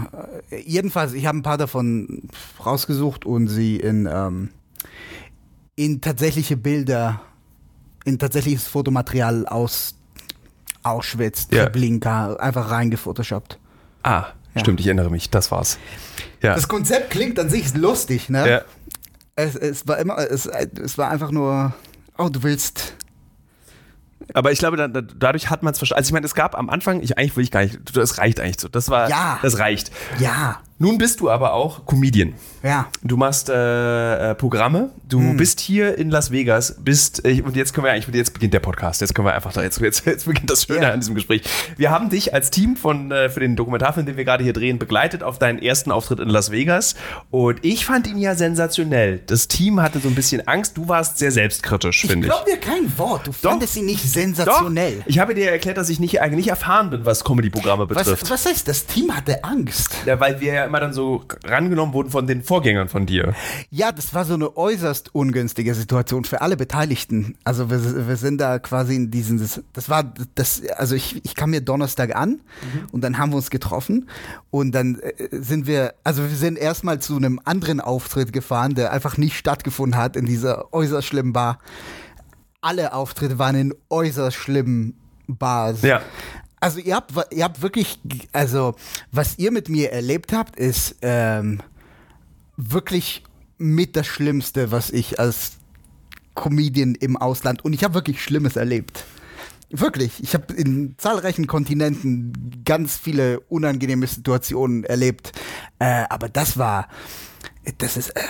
jedenfalls, 0.62 1.12
ich 1.14 1.25
habe 1.26 1.38
ein 1.38 1.43
paar 1.43 1.56
davon 1.56 2.28
rausgesucht 2.64 3.25
und 3.25 3.48
sie 3.48 3.76
in, 3.76 4.06
ähm, 4.10 4.50
in 5.75 6.00
tatsächliche 6.02 6.56
Bilder, 6.58 7.22
in 8.06 8.19
tatsächliches 8.19 8.67
Fotomaterial 8.67 9.47
aus 9.47 9.94
Auschwitz, 10.82 11.49
Ja. 11.50 11.64
Treblinka, 11.64 12.35
einfach 12.37 12.70
reingefotoshoppt. 12.70 13.58
Ah, 14.03 14.26
Ja. 14.55 14.61
stimmt, 14.61 14.81
ich 14.81 14.87
erinnere 14.87 15.11
mich. 15.11 15.29
Das 15.31 15.50
war's. 15.50 15.79
Ja. 16.43 16.55
Das 16.55 16.69
Konzept 16.69 17.11
klingt 17.11 17.38
an 17.38 17.50
sich 17.50 17.75
lustig, 17.75 18.29
ne? 18.31 18.49
ja. 18.49 18.61
Es, 19.35 19.55
es 19.55 19.87
war 19.87 19.99
immer, 19.99 20.17
es, 20.19 20.47
es 20.47 20.97
war 20.97 21.11
einfach 21.11 21.31
nur, 21.31 21.75
oh, 22.17 22.29
du 22.31 22.43
willst 22.43 22.94
Aber 24.32 24.50
ich 24.50 24.58
glaube, 24.58 24.76
da, 24.79 24.88
da, 24.88 25.03
dadurch 25.03 25.50
hat 25.50 25.62
man 25.62 25.73
es 25.73 25.79
verstanden. 25.79 25.99
Also 25.99 26.08
ich 26.08 26.12
meine, 26.14 26.25
es 26.26 26.35
gab 26.35 26.56
am 26.56 26.70
Anfang, 26.70 27.03
ich 27.03 27.19
eigentlich 27.19 27.37
will 27.37 27.44
ich 27.44 27.50
gar 27.50 27.62
nicht, 27.62 27.79
das 27.97 28.17
reicht 28.19 28.41
eigentlich 28.41 28.61
so. 28.61 28.69
Das 28.69 28.88
war, 28.88 29.11
Ja. 29.11 29.38
das 29.43 29.58
reicht. 29.58 29.91
Ja, 30.19 30.61
Nun 30.78 30.99
bist 30.99 31.20
du 31.20 31.31
aber 31.31 31.55
auch 31.55 31.87
Comedian. 31.87 32.34
ja. 32.62 32.88
Du 33.02 33.17
machst 33.17 33.49
äh, 33.49 34.32
äh, 34.32 34.34
Programme. 34.34 34.90
Du 35.08 35.19
Hm. 35.20 35.37
bist 35.38 35.61
hier 35.61 35.96
in 35.96 36.11
Las 36.11 36.31
Vegas. 36.32 36.76
Bist 36.81 37.25
äh, 37.25 37.40
und 37.40 37.56
jetzt 37.56 37.73
können 37.73 37.87
wir 37.87 37.93
eigentlich 37.93 38.14
jetzt 38.14 38.34
beginnt 38.34 38.52
der 38.52 38.61
Podcast. 38.61 39.00
Jetzt 39.00 39.14
können 39.14 39.26
wir 39.26 39.34
einfach 39.34 39.52
da 39.55 39.62
jetzt 39.62 39.81
jetzt, 39.81 40.05
jetzt 40.05 40.26
beginnt 40.26 40.50
das 40.50 40.64
Schöne 40.64 40.82
Ja. 40.82 40.90
an 40.93 41.00
diesem 41.00 41.14
Gespräch. 41.14 41.43
Wir 41.78 41.90
haben 41.90 42.11
dich 42.11 42.34
als 42.34 42.50
Team 42.50 42.76
von 42.76 43.11
äh, 43.11 43.31
für 43.31 43.40
den 43.40 43.56
Dokumentarfilm, 43.56 44.05
den 44.05 44.19
wir 44.19 44.25
gerade 44.26 44.44
hier 44.44 44.52
drehen, 44.52 44.78
begleitet 44.78 45.23
auf 45.23 45.38
deinen 45.38 45.61
ersten 45.61 45.93
Auftritt 45.93 46.20
in 46.20 46.28
Las 46.28 46.50
Vegas. 46.50 46.94
Und 47.31 47.64
ich 47.64 47.87
fand 47.87 48.06
ihn 48.06 48.19
ja 48.19 48.34
sensationell. 48.34 49.20
Das 49.26 49.49
Team 49.49 49.81
hatte 49.81 50.00
so 50.00 50.08
ein 50.08 50.14
bisschen 50.14 50.46
Angst. 50.46 50.76
Du 50.76 50.88
warst 50.88 51.17
sehr 51.19 51.31
selbstkritisch, 51.31 52.05
Ich 52.05 52.11
finde 52.11 52.26
ich. 52.26 52.32
glaube 52.32 52.50
dir 52.50 52.58
kein 52.58 52.99
Wort. 52.99 53.26
Du 53.29 53.32
fandest 53.32 53.76
ihn 53.76 53.87
nicht 53.87 54.02
sensationell. 54.02 55.02
Ich 55.06 55.19
habe 55.20 55.34
dir 55.34 55.50
erklärt, 55.50 55.79
dass 55.79 55.88
ich 55.88 56.00
nicht, 56.00 56.20
eigentlich 56.20 56.37
nicht 56.37 56.49
erfahren 56.50 56.90
bin, 56.90 57.06
was 57.06 57.25
Comedy-Programme 57.25 57.87
betrifft. 57.87 58.22
Was, 58.25 58.31
was 58.31 58.46
heißt, 58.46 58.69
das 58.69 58.84
Team 58.87 59.17
hatte 59.17 59.43
Angst? 59.44 59.90
Ja, 60.05 60.20
weil 60.20 60.38
wir 60.40 60.66
immer 60.67 60.81
dann 60.81 60.93
so 60.93 61.25
rangenommen 61.45 61.95
wurden 61.95 62.11
von 62.11 62.27
den 62.27 62.43
Vorgängern 62.43 62.89
von 62.89 63.07
dir. 63.07 63.35
Ja, 63.71 63.93
das 63.93 64.15
war 64.15 64.25
so 64.25 64.35
eine 64.35 64.57
äußerst 64.57 65.15
ungünstige 65.15 65.75
Situation 65.75 66.25
für 66.25 66.41
alle 66.41 66.57
Beteiligten. 66.57 67.37
Also 67.45 67.71
wir, 67.71 68.09
wir 68.09 68.17
sind 68.17 68.39
da 68.39 68.59
quasi 68.59 68.97
in 68.97 69.11
diesen, 69.11 69.39
das, 69.73 69.89
war 69.89 70.13
das, 70.35 70.63
also 70.77 70.95
ich, 70.95 71.25
ich 71.25 71.35
kam 71.35 71.51
mir 71.51 71.61
Donnerstag 71.61 72.15
an 72.15 72.41
und 72.93 73.03
dann 73.03 73.19
haben 73.19 73.31
wir 73.33 73.37
uns 73.37 73.51
getroffen 73.51 74.09
und 74.51 74.73
dann 74.73 74.99
äh, 75.01 75.29
sind 75.31 75.67
wir, 75.67 75.95
also 76.05 76.23
wir 76.23 76.37
sind 76.37 76.59
erstmal 76.59 77.01
zu 77.01 77.17
einem 77.17 77.41
anderen 77.45 77.81
Auftritt 77.81 78.33
gefahren, 78.33 78.75
der 78.75 78.93
einfach 78.93 79.17
nicht 79.17 79.37
stattgefunden 79.37 80.01
hat 80.01 80.17
in 80.17 80.27
dieser 80.27 80.73
äußerst 80.73 81.07
schlimmen 81.07 81.33
Bar. 81.33 81.59
Alle 82.61 82.93
Auftritte 82.93 83.39
waren 83.39 83.57
in 83.57 83.75
äußerst 83.91 84.37
schlimmen 84.37 84.95
Bars. 85.29 85.83
Ja. 85.83 86.03
Also 86.67 86.81
ihr 86.81 86.97
habt, 86.97 87.13
ihr 87.31 87.45
habt 87.45 87.63
wirklich, 87.63 88.01
also 88.33 88.75
was 89.13 89.39
ihr 89.39 89.53
mit 89.53 89.69
mir 89.69 89.93
erlebt 89.93 90.33
habt, 90.33 90.57
ist 90.57 90.97
ähm, 91.01 91.63
wirklich 92.57 93.23
mit 93.57 93.95
das 93.95 94.09
Schlimmste, 94.09 94.73
was 94.73 94.91
ich 94.91 95.21
als 95.21 95.59
Comedian 96.35 96.97
im 96.97 97.17
Ausland 97.17 97.65
und 97.65 97.73
ich 97.73 97.85
habe 97.85 97.95
wirklich 97.95 98.21
Schlimmes 98.21 98.57
erlebt. 98.57 99.05
Wirklich, 99.71 100.21
ich 100.21 100.35
habe 100.35 100.53
in 100.55 100.97
zahlreichen 100.99 101.47
Kontinenten 101.47 102.65
ganz 102.65 102.97
viele 102.97 103.39
unangenehme 103.43 104.09
Situationen 104.09 104.83
erlebt, 104.83 105.31
äh, 105.79 106.03
aber 106.11 106.29
das 106.29 106.59
war, 106.59 106.89
das 107.79 107.97
ist, 107.97 108.11
äh, 108.11 108.23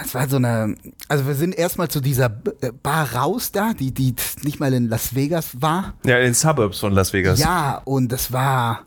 das 0.00 0.14
war 0.14 0.28
so 0.28 0.36
eine, 0.36 0.74
also 1.08 1.26
wir 1.26 1.34
sind 1.34 1.54
erstmal 1.54 1.88
zu 1.88 2.00
dieser 2.00 2.26
äh, 2.60 2.72
Bar 2.82 3.14
raus 3.14 3.52
da, 3.52 3.72
die, 3.78 3.92
die 3.92 4.14
nicht 4.42 4.58
mal 4.58 4.72
in 4.72 4.88
Las 4.88 5.14
Vegas 5.14 5.60
war. 5.60 5.94
Ja, 6.04 6.16
in 6.18 6.24
den 6.24 6.34
Suburbs 6.34 6.78
von 6.78 6.92
Las 6.92 7.12
Vegas. 7.12 7.38
Ja, 7.38 7.82
und 7.84 8.10
das 8.10 8.32
war, 8.32 8.84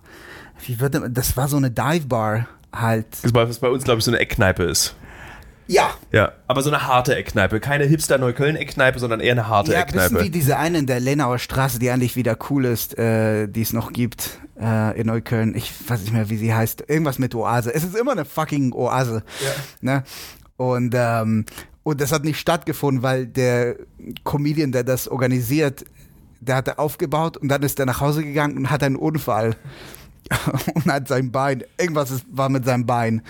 wie 0.66 0.80
wird 0.80 0.96
das, 0.96 1.04
das 1.12 1.38
war 1.38 1.48
so 1.48 1.58
eine 1.58 1.70
Dive 1.70 2.08
Bar 2.08 2.48
halt. 2.74 3.06
Was 3.32 3.60
bei 3.60 3.70
uns, 3.70 3.84
glaube 3.84 4.00
ich, 4.00 4.06
so 4.06 4.12
eine 4.12 4.20
Eckkneipe 4.20 4.64
ist. 4.64 4.96
Ja, 5.68 5.92
Ja, 6.12 6.34
aber 6.48 6.62
so 6.62 6.70
eine 6.70 6.88
harte 6.88 7.16
Eckkneipe. 7.16 7.60
Keine 7.62 7.86
Hipster-Neukölln-Eckkneipe, 7.86 9.00
sondern 9.00 9.22
eher 9.22 9.32
eine 9.32 9.48
harte 9.48 9.72
ja, 9.72 9.86
bisschen 9.86 10.00
wie 10.00 10.06
Eckkneipe. 10.06 10.30
diese 10.30 10.58
eine 10.58 10.80
in 10.80 10.88
der 10.88 11.00
Lenauer 11.00 11.40
Straße, 11.40 11.80
die 11.80 11.90
eigentlich 11.90 12.16
wieder 12.16 12.38
cool 12.50 12.66
ist, 12.66 12.98
äh, 12.98 13.48
die 13.48 13.62
es 13.62 13.72
noch 13.72 13.94
gibt 13.94 14.40
äh, 14.60 15.00
in 15.00 15.08
Neukölln. 15.08 15.56
Ich 15.56 15.72
weiß 15.88 16.02
nicht 16.02 16.12
mehr, 16.12 16.30
wie 16.30 16.38
sie 16.38 16.54
heißt. 16.54 16.84
Irgendwas 16.88 17.18
mit 17.18 17.34
Oase. 17.34 17.74
Es 17.74 17.84
ist 17.84 17.96
immer 17.96 18.12
eine 18.12 18.26
fucking 18.26 18.74
Oase. 18.74 19.24
Ne? 19.80 20.04
Und, 20.58 20.94
ähm, 20.96 21.46
und 21.84 22.02
das 22.02 22.12
hat 22.12 22.24
nicht 22.24 22.40
stattgefunden, 22.40 23.04
weil 23.04 23.28
der 23.28 23.76
Comedian, 24.24 24.72
der 24.72 24.84
das 24.84 25.08
organisiert, 25.08 25.86
der 26.40 26.56
hatte 26.56 26.80
aufgebaut 26.80 27.38
und 27.38 27.50
dann 27.50 27.64
ist 27.64 27.80
er 27.80 27.86
nach 27.86 28.02
Hause 28.02 28.24
gegangen 28.24 28.58
und 28.58 28.70
hat 28.70 28.84
einen 28.84 28.96
Unfall. 28.96 29.56
und 30.74 30.86
hat 30.86 31.08
sein 31.08 31.32
Bein, 31.32 31.64
irgendwas 31.78 32.12
ist, 32.12 32.26
war 32.32 32.50
mit 32.50 32.66
seinem 32.66 32.86
Bein. 32.86 33.22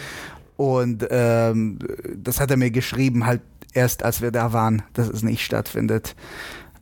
Und 0.58 1.08
ähm, 1.10 1.80
das 2.16 2.40
hat 2.40 2.52
er 2.52 2.58
mir 2.58 2.72
geschrieben, 2.72 3.26
halt 3.26 3.42
erst 3.74 4.04
als 4.04 4.22
wir 4.22 4.32
da 4.32 4.54
waren, 4.54 4.84
dass 4.94 5.10
es 5.10 5.24
nicht 5.24 5.44
stattfindet. 5.44 6.16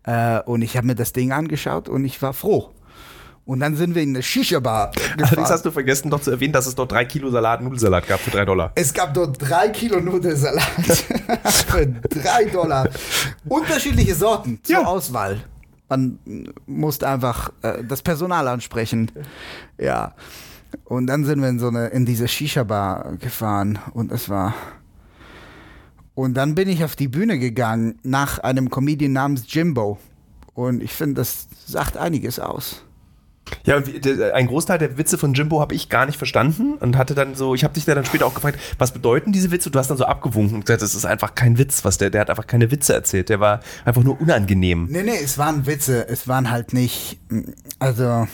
Äh, 0.04 0.42
und 0.42 0.62
ich 0.62 0.76
habe 0.78 0.88
mir 0.88 0.96
das 0.96 1.14
Ding 1.14 1.32
angeschaut 1.32 1.88
und 1.88 2.06
ich 2.06 2.22
war 2.22 2.34
froh. 2.34 2.72
Und 3.51 3.60
dann 3.60 3.75
sind 3.75 3.96
wir 3.96 4.01
in 4.01 4.12
eine 4.12 4.24
Shisha-Bar 4.24 4.93
Allerdings 5.17 5.50
hast 5.50 5.65
du 5.65 5.72
vergessen, 5.72 6.08
noch 6.08 6.22
zu 6.22 6.31
erwähnen, 6.31 6.53
dass 6.53 6.67
es 6.67 6.75
dort 6.75 6.93
drei 6.93 7.03
Kilo 7.03 7.29
Salat, 7.29 7.62
Nudelsalat 7.62 8.08
gab 8.08 8.22
für 8.22 8.31
drei 8.31 8.46
Dollar. 8.46 8.72
Es 8.75 8.93
gab 8.93 9.13
dort 9.13 9.41
drei 9.41 9.67
Kilo 9.67 10.00
Nudelsalat 10.00 10.63
für 11.67 11.86
drei 11.86 12.46
Dollar. 12.46 12.88
Unterschiedliche 13.50 14.15
Sorten 14.15 14.62
zur 14.63 14.75
Ja. 14.75 14.86
Auswahl. 14.86 15.41
Man 15.89 16.17
musste 16.65 17.10
einfach 17.10 17.51
äh, 17.62 17.84
das 17.84 18.01
Personal 18.01 18.48
ansprechen. 18.48 19.12
Ja. 19.77 20.13
Und 20.86 21.08
dann 21.08 21.25
sind 21.25 21.41
wir 21.41 21.50
in 21.50 21.60
so 21.60 21.67
eine, 21.67 21.88
in 21.88 22.05
diese 22.05 22.29
Shisha-Bar 22.29 23.17
gefahren 23.20 23.79
und 23.93 24.13
es 24.13 24.29
war. 24.29 24.53
Und 26.15 26.36
dann 26.36 26.55
bin 26.55 26.70
ich 26.70 26.86
auf 26.86 26.96
die 26.96 27.10
Bühne 27.10 27.38
gegangen 27.38 28.00
nach 28.03 28.39
einem 28.39 28.70
Comedian 28.70 29.12
namens 29.12 29.43
Jimbo. 29.50 29.98
Und 30.53 30.81
ich 30.81 30.93
finde, 30.93 31.15
das 31.15 31.50
sagt 31.65 31.98
einiges 31.98 32.39
aus. 32.39 32.86
Ja, 33.66 33.82
ein 34.34 34.48
Großteil 34.48 34.78
der 34.78 34.98
Witze 34.98 35.18
von 35.18 35.34
Jimbo 35.34 35.60
habe 35.60 35.76
ich 35.76 35.90
gar 35.90 36.06
nicht 36.06 36.18
verstanden 36.18 36.76
und 36.76 36.98
hatte 36.98 37.16
dann 37.16 37.36
so, 37.36 37.54
ich 37.54 37.64
habe 37.64 37.74
dich 37.74 37.86
da 37.86 37.94
dann 37.94 38.06
später 38.06 38.26
auch 38.26 38.34
gefragt, 38.34 38.60
was 38.78 38.92
bedeuten 38.92 39.32
diese 39.32 39.52
Witze? 39.52 39.70
Du 39.70 39.78
hast 39.78 39.90
dann 39.90 39.98
so 39.98 40.06
abgewunken 40.06 40.56
und 40.56 40.66
gesagt, 40.66 40.82
das 40.82 40.96
ist 40.96 41.06
einfach 41.06 41.36
kein 41.36 41.58
Witz, 41.58 41.84
was 41.84 41.98
der, 41.98 42.10
der 42.10 42.22
hat 42.22 42.30
einfach 42.30 42.48
keine 42.48 42.72
Witze 42.72 42.94
erzählt, 42.94 43.30
der 43.30 43.40
war 43.40 43.60
einfach 43.86 44.04
nur 44.04 44.20
unangenehm. 44.20 44.88
Nee, 44.90 45.04
nee, 45.04 45.20
es 45.24 45.38
waren 45.38 45.66
Witze. 45.66 46.08
Es 46.08 46.28
waren 46.28 46.50
halt 46.50 46.74
nicht. 46.74 47.20
Also. 47.80 48.28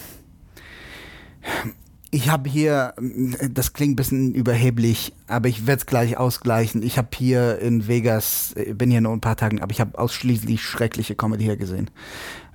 Ich 2.09 2.29
habe 2.29 2.49
hier, 2.49 2.93
das 3.51 3.73
klingt 3.73 3.93
ein 3.93 3.95
bisschen 3.97 4.33
überheblich, 4.33 5.13
aber 5.27 5.49
ich 5.49 5.67
werde 5.67 5.79
es 5.79 5.85
gleich 5.85 6.17
ausgleichen. 6.17 6.81
Ich 6.81 6.97
habe 6.97 7.09
hier 7.13 7.59
in 7.59 7.87
Vegas, 7.89 8.53
äh, 8.55 8.73
bin 8.73 8.89
hier 8.89 9.01
nur 9.01 9.11
ein 9.11 9.19
paar 9.19 9.35
Tagen, 9.35 9.61
aber 9.61 9.71
ich 9.71 9.81
habe 9.81 9.99
ausschließlich 9.99 10.61
schreckliche 10.63 11.15
Comedy 11.15 11.43
hier 11.43 11.57
gesehen. 11.57 11.89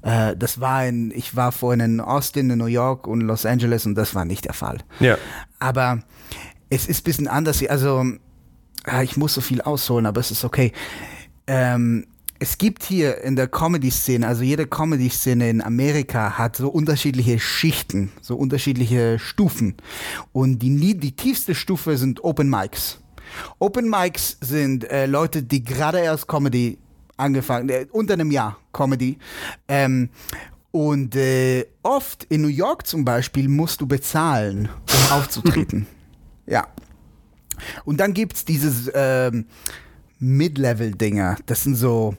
Äh, 0.03 0.37
das 0.37 0.61
war 0.61 0.87
in, 0.87 1.11
ich 1.11 1.35
war 1.37 1.53
vorhin 1.53 1.81
in 1.81 2.01
Austin, 2.01 2.51
in 2.51 2.59
New 2.59 2.67
York 2.67 3.07
und 3.07 3.21
Los 3.23 3.47
Angeles 3.47 3.87
und 3.87 3.95
das 3.95 4.15
war 4.15 4.25
nicht 4.25 4.45
der 4.45 4.55
Fall. 4.55 4.79
Ja. 5.01 5.17
Aber 5.59 6.03
es 6.71 6.87
ist 6.87 7.01
ein 7.01 7.05
bisschen 7.05 7.29
anders. 7.29 7.65
Also, 7.67 8.05
ich 9.03 9.17
muss 9.17 9.35
so 9.35 9.41
viel 9.41 9.61
ausholen, 9.61 10.07
aber 10.07 10.21
es 10.21 10.31
ist 10.31 10.45
okay. 10.45 10.73
Ähm, 11.47 12.07
es 12.43 12.59
gibt 12.59 12.83
hier 12.83 13.23
in 13.23 13.37
der 13.37 13.47
Comedy-Szene, 13.47 14.27
also 14.27 14.43
jede 14.43 14.67
Comedy-Szene 14.67 15.49
in 15.49 15.63
Amerika 15.63 16.39
hat 16.39 16.57
so 16.57 16.69
unterschiedliche 16.69 17.39
Schichten, 17.39 18.11
so 18.21 18.35
unterschiedliche 18.35 19.21
Stufen. 19.21 19.77
Und 20.33 20.59
die, 20.59 20.99
die 20.99 21.15
tiefste 21.15 21.55
Stufe 21.55 21.97
sind 21.97 22.25
Open 22.25 22.51
Mics. 22.51 22.99
Open 23.61 23.89
Mics 23.89 24.39
sind 24.41 24.91
äh, 24.91 25.07
Leute, 25.07 25.45
die 25.45 25.63
gerade 25.63 26.01
erst 26.01 26.27
Comedy 26.27 26.79
angefangen, 27.23 27.69
äh, 27.69 27.87
unter 27.93 28.14
einem 28.14 28.31
Jahr 28.31 28.59
Comedy. 28.73 29.19
Ähm, 29.69 30.11
und 30.71 31.14
äh, 31.17 31.67
oft 31.83 32.25
in 32.25 32.43
New 32.43 32.49
York 32.49 32.87
zum 32.87 33.05
Beispiel 33.05 33.49
musst 33.49 33.81
du 33.81 33.87
bezahlen, 33.87 34.69
um 34.69 35.12
aufzutreten. 35.17 35.87
ja. 36.47 36.67
Und 37.85 37.99
dann 38.00 38.12
gibt 38.14 38.37
es 38.37 38.45
dieses 38.45 38.91
ähm, 38.95 39.45
Mid-Level-Dinger. 40.19 41.37
Das 41.47 41.62
sind 41.62 41.76
so 41.76 42.17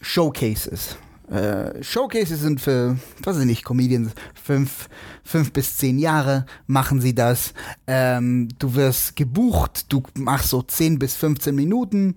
Showcases. 0.00 0.96
Äh, 1.30 1.82
Showcases 1.82 2.40
sind 2.40 2.60
für, 2.60 2.96
weiß 3.22 3.38
ich 3.38 3.44
nicht, 3.44 3.64
Comedians, 3.64 4.12
fünf, 4.34 4.88
fünf 5.24 5.52
bis 5.52 5.76
zehn 5.76 5.98
Jahre 5.98 6.46
machen 6.66 7.00
sie 7.00 7.14
das. 7.14 7.52
Ähm, 7.86 8.48
du 8.58 8.74
wirst 8.74 9.16
gebucht, 9.16 9.86
du 9.92 10.02
machst 10.14 10.50
so 10.50 10.62
10 10.62 10.98
bis 10.98 11.16
15 11.16 11.54
Minuten, 11.54 12.16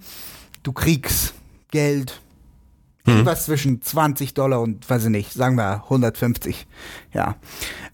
du 0.64 0.72
kriegst 0.72 1.34
Geld, 1.72 2.22
mhm. 3.06 3.14
irgendwas 3.14 3.46
zwischen 3.46 3.82
20 3.82 4.34
Dollar 4.34 4.62
und, 4.62 4.90
weiß 4.90 5.06
ich 5.06 5.10
nicht, 5.10 5.34
sagen 5.34 5.56
wir 5.56 5.84
150. 5.84 6.68
Ja. 7.14 7.36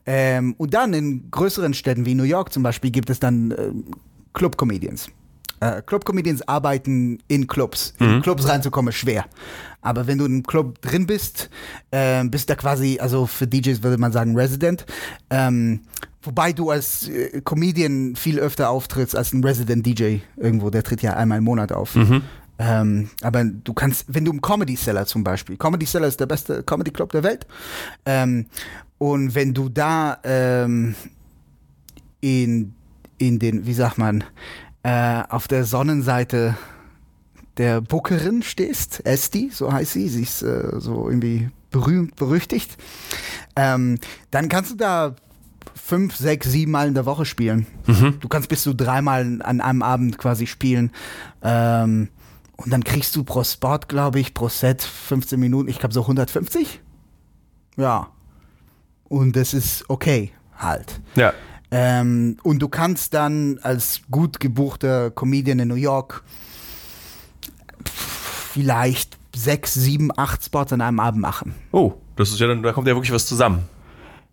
Ähm, 0.05 0.55
und 0.57 0.74
dann 0.74 0.93
in 0.93 1.31
größeren 1.31 1.74
Städten 1.74 2.05
wie 2.05 2.15
New 2.15 2.24
York 2.24 2.51
zum 2.51 2.63
Beispiel 2.63 2.91
gibt 2.91 3.10
es 3.10 3.19
dann 3.19 3.51
äh, 3.51 3.72
Club-Comedians. 4.34 5.10
Äh, 5.60 5.81
Club-Comedians 5.81 6.48
arbeiten 6.48 7.19
in 7.27 7.48
Clubs. 7.48 7.93
Mhm. 8.00 8.07
In 8.07 8.22
Clubs 8.22 8.48
reinzukommen 8.48 8.89
ist 8.89 8.98
schwer. 8.98 9.25
Aber 9.81 10.05
wenn 10.05 10.17
du 10.17 10.25
im 10.25 10.43
Club 10.43 10.81
drin 10.81 11.07
bist, 11.07 11.50
äh, 11.91 12.24
bist 12.25 12.50
du 12.50 12.55
quasi, 12.55 13.00
also 13.00 13.25
für 13.25 13.48
DJs 13.48 13.81
würde 13.84 13.98
man 13.98 14.12
sagen 14.12 14.38
Resident. 14.38 14.86
Ähm, 15.29 15.81
wobei 16.22 16.53
du 16.53 16.69
als 16.69 17.07
äh, 17.07 17.41
Comedian 17.41 18.15
viel 18.15 18.39
öfter 18.39 18.69
auftrittst 18.69 19.15
als 19.15 19.34
ein 19.34 19.43
Resident 19.43 19.86
DJ 19.86 20.17
irgendwo. 20.36 20.69
Der 20.69 20.84
tritt 20.84 21.01
ja 21.01 21.15
einmal 21.15 21.39
im 21.39 21.46
Monat 21.46 21.72
auf. 21.72 21.96
Mhm. 21.96 22.22
Ähm, 22.60 23.10
aber 23.22 23.44
du 23.44 23.74
kannst, 23.74 24.06
wenn 24.08 24.26
du 24.26 24.32
im 24.32 24.42
Comedy 24.42 24.76
Cellar 24.76 25.06
zum 25.06 25.24
Beispiel, 25.24 25.58
Comedy 25.58 25.86
Cellar 25.86 26.08
ist 26.08 26.20
der 26.20 26.26
beste 26.26 26.64
Comedy 26.64 26.92
Club 26.92 27.12
der 27.12 27.24
Welt. 27.24 27.46
Ähm, 28.06 28.48
und 28.98 29.36
wenn 29.36 29.54
du 29.54 29.70
da 29.70 30.18
ähm, 30.24 30.96
in, 32.22 32.74
in 33.18 33.40
den, 33.40 33.66
wie 33.66 33.74
sagt 33.74 33.98
man, 33.98 34.24
äh, 34.84 35.24
auf 35.30 35.48
der 35.48 35.66
Sonnenseite 35.66 36.58
der 37.58 37.82
Bookerin 37.82 38.44
stehst, 38.44 39.06
Esti, 39.06 39.50
so 39.54 39.72
heißt 39.72 39.94
sie, 39.94 40.10
sie 40.10 40.24
ist 40.24 40.42
äh, 40.42 40.80
so 40.80 41.08
irgendwie 41.08 41.50
berühmt, 41.72 42.16
berüchtigt, 42.16 42.78
ähm, 43.56 44.00
dann 44.32 44.50
kannst 44.50 44.72
du 44.72 44.76
da 44.76 45.16
fünf, 45.76 46.16
sechs, 46.16 46.50
sieben 46.52 46.72
Mal 46.72 46.88
in 46.88 46.94
der 46.94 47.06
Woche 47.06 47.26
spielen. 47.26 47.68
Mhm. 47.86 48.20
Du 48.20 48.28
kannst 48.28 48.50
bis 48.50 48.64
zu 48.64 48.74
dreimal 48.74 49.42
an 49.42 49.62
einem 49.62 49.82
Abend 49.82 50.18
quasi 50.18 50.48
spielen. 50.48 50.92
Ähm, 51.42 52.10
und 52.58 52.72
dann 52.72 52.84
kriegst 52.84 53.16
du 53.16 53.24
pro 53.24 53.44
Spot, 53.44 53.80
glaube 53.88 54.20
ich, 54.20 54.34
pro 54.34 54.50
Set 54.50 54.82
15 54.82 55.40
Minuten, 55.40 55.70
ich 55.70 55.80
glaube 55.80 55.94
so 55.94 56.02
150. 56.02 56.82
Ja. 57.78 58.10
Und 59.06 59.36
das 59.36 59.54
ist 59.54 59.90
okay, 59.90 60.32
halt. 60.58 61.00
Ja. 61.16 61.34
Ähm, 61.70 62.38
und 62.44 62.60
du 62.60 62.68
kannst 62.68 63.14
dann 63.14 63.60
als 63.62 64.02
gut 64.10 64.40
gebuchter 64.40 65.12
Comedian 65.12 65.60
in 65.60 65.68
New 65.68 65.76
York 65.76 66.24
vielleicht 67.86 69.18
sechs, 69.36 69.74
sieben, 69.74 70.10
acht 70.18 70.44
Spots 70.44 70.74
an 70.74 70.82
einem 70.82 71.00
Abend 71.00 71.22
machen. 71.22 71.54
Oh, 71.72 71.94
das 72.16 72.30
ist 72.30 72.40
ja 72.40 72.48
dann, 72.48 72.64
da 72.64 72.74
kommt 72.74 72.88
ja 72.88 72.96
wirklich 72.96 73.14
was 73.14 73.28
zusammen. 73.28 73.64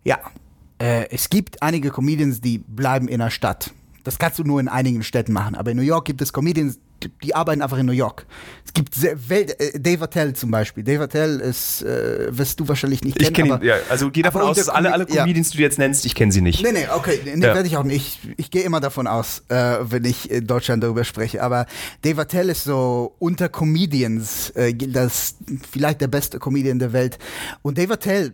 Ja. 0.03 0.17
Äh, 0.79 1.09
es 1.09 1.29
gibt 1.29 1.61
einige 1.61 1.91
Comedians, 1.91 2.41
die 2.41 2.57
bleiben 2.57 3.07
in 3.07 3.19
der 3.19 3.29
Stadt. 3.29 3.71
Das 4.03 4.17
kannst 4.17 4.39
du 4.39 4.43
nur 4.43 4.59
in 4.59 4.67
einigen 4.67 5.03
Städten 5.03 5.33
machen. 5.33 5.55
Aber 5.55 5.71
in 5.71 5.77
New 5.77 5.83
York 5.83 6.05
gibt 6.05 6.21
es 6.21 6.33
Comedians, 6.33 6.79
die 7.23 7.35
arbeiten 7.35 7.61
einfach 7.61 7.77
in 7.77 7.85
New 7.85 7.91
York. 7.91 8.25
Es 8.65 8.73
gibt 8.73 9.01
Welt, 9.29 9.59
äh, 9.59 9.79
Dave 9.79 10.03
Attell 10.03 10.33
zum 10.33 10.51
Beispiel. 10.51 10.83
Dave 10.83 11.03
Attell 11.03 11.39
ist, 11.39 11.81
äh, 11.81 12.27
wirst 12.29 12.59
du 12.59 12.67
wahrscheinlich 12.67 13.03
nicht 13.03 13.17
kennen. 13.17 13.29
Ich 13.29 13.33
kenne 13.33 13.55
ihn, 13.55 13.67
ja. 13.67 13.75
Also 13.89 14.11
geh 14.11 14.21
davon 14.21 14.41
aus, 14.41 14.57
dass 14.57 14.69
alle, 14.69 14.91
alle 14.91 15.05
Comedians, 15.05 15.49
ja. 15.49 15.51
die 15.51 15.57
du 15.57 15.63
jetzt 15.63 15.79
nennst, 15.79 16.05
ich 16.05 16.15
kenne 16.15 16.31
sie 16.31 16.41
nicht. 16.41 16.63
Nee, 16.63 16.71
nee, 16.71 16.87
okay. 16.93 17.19
Nee, 17.23 17.31
ja. 17.33 17.53
werde 17.53 17.67
ich 17.67 17.77
auch 17.77 17.83
nicht. 17.83 18.19
Ich, 18.23 18.39
ich 18.39 18.51
gehe 18.51 18.63
immer 18.63 18.79
davon 18.79 19.07
aus, 19.07 19.43
äh, 19.49 19.77
wenn 19.81 20.05
ich 20.05 20.29
in 20.29 20.47
Deutschland 20.47 20.83
darüber 20.83 21.03
spreche. 21.03 21.41
Aber 21.41 21.65
Dave 22.01 22.21
Attell 22.21 22.49
ist 22.49 22.63
so 22.63 23.15
unter 23.19 23.49
Comedians, 23.49 24.49
äh, 24.51 24.73
das 24.73 25.35
vielleicht 25.71 26.01
der 26.01 26.07
beste 26.07 26.39
Comedian 26.39 26.79
der 26.79 26.93
Welt. 26.93 27.17
Und 27.61 27.77
Dave 27.77 27.93
Attell 27.93 28.33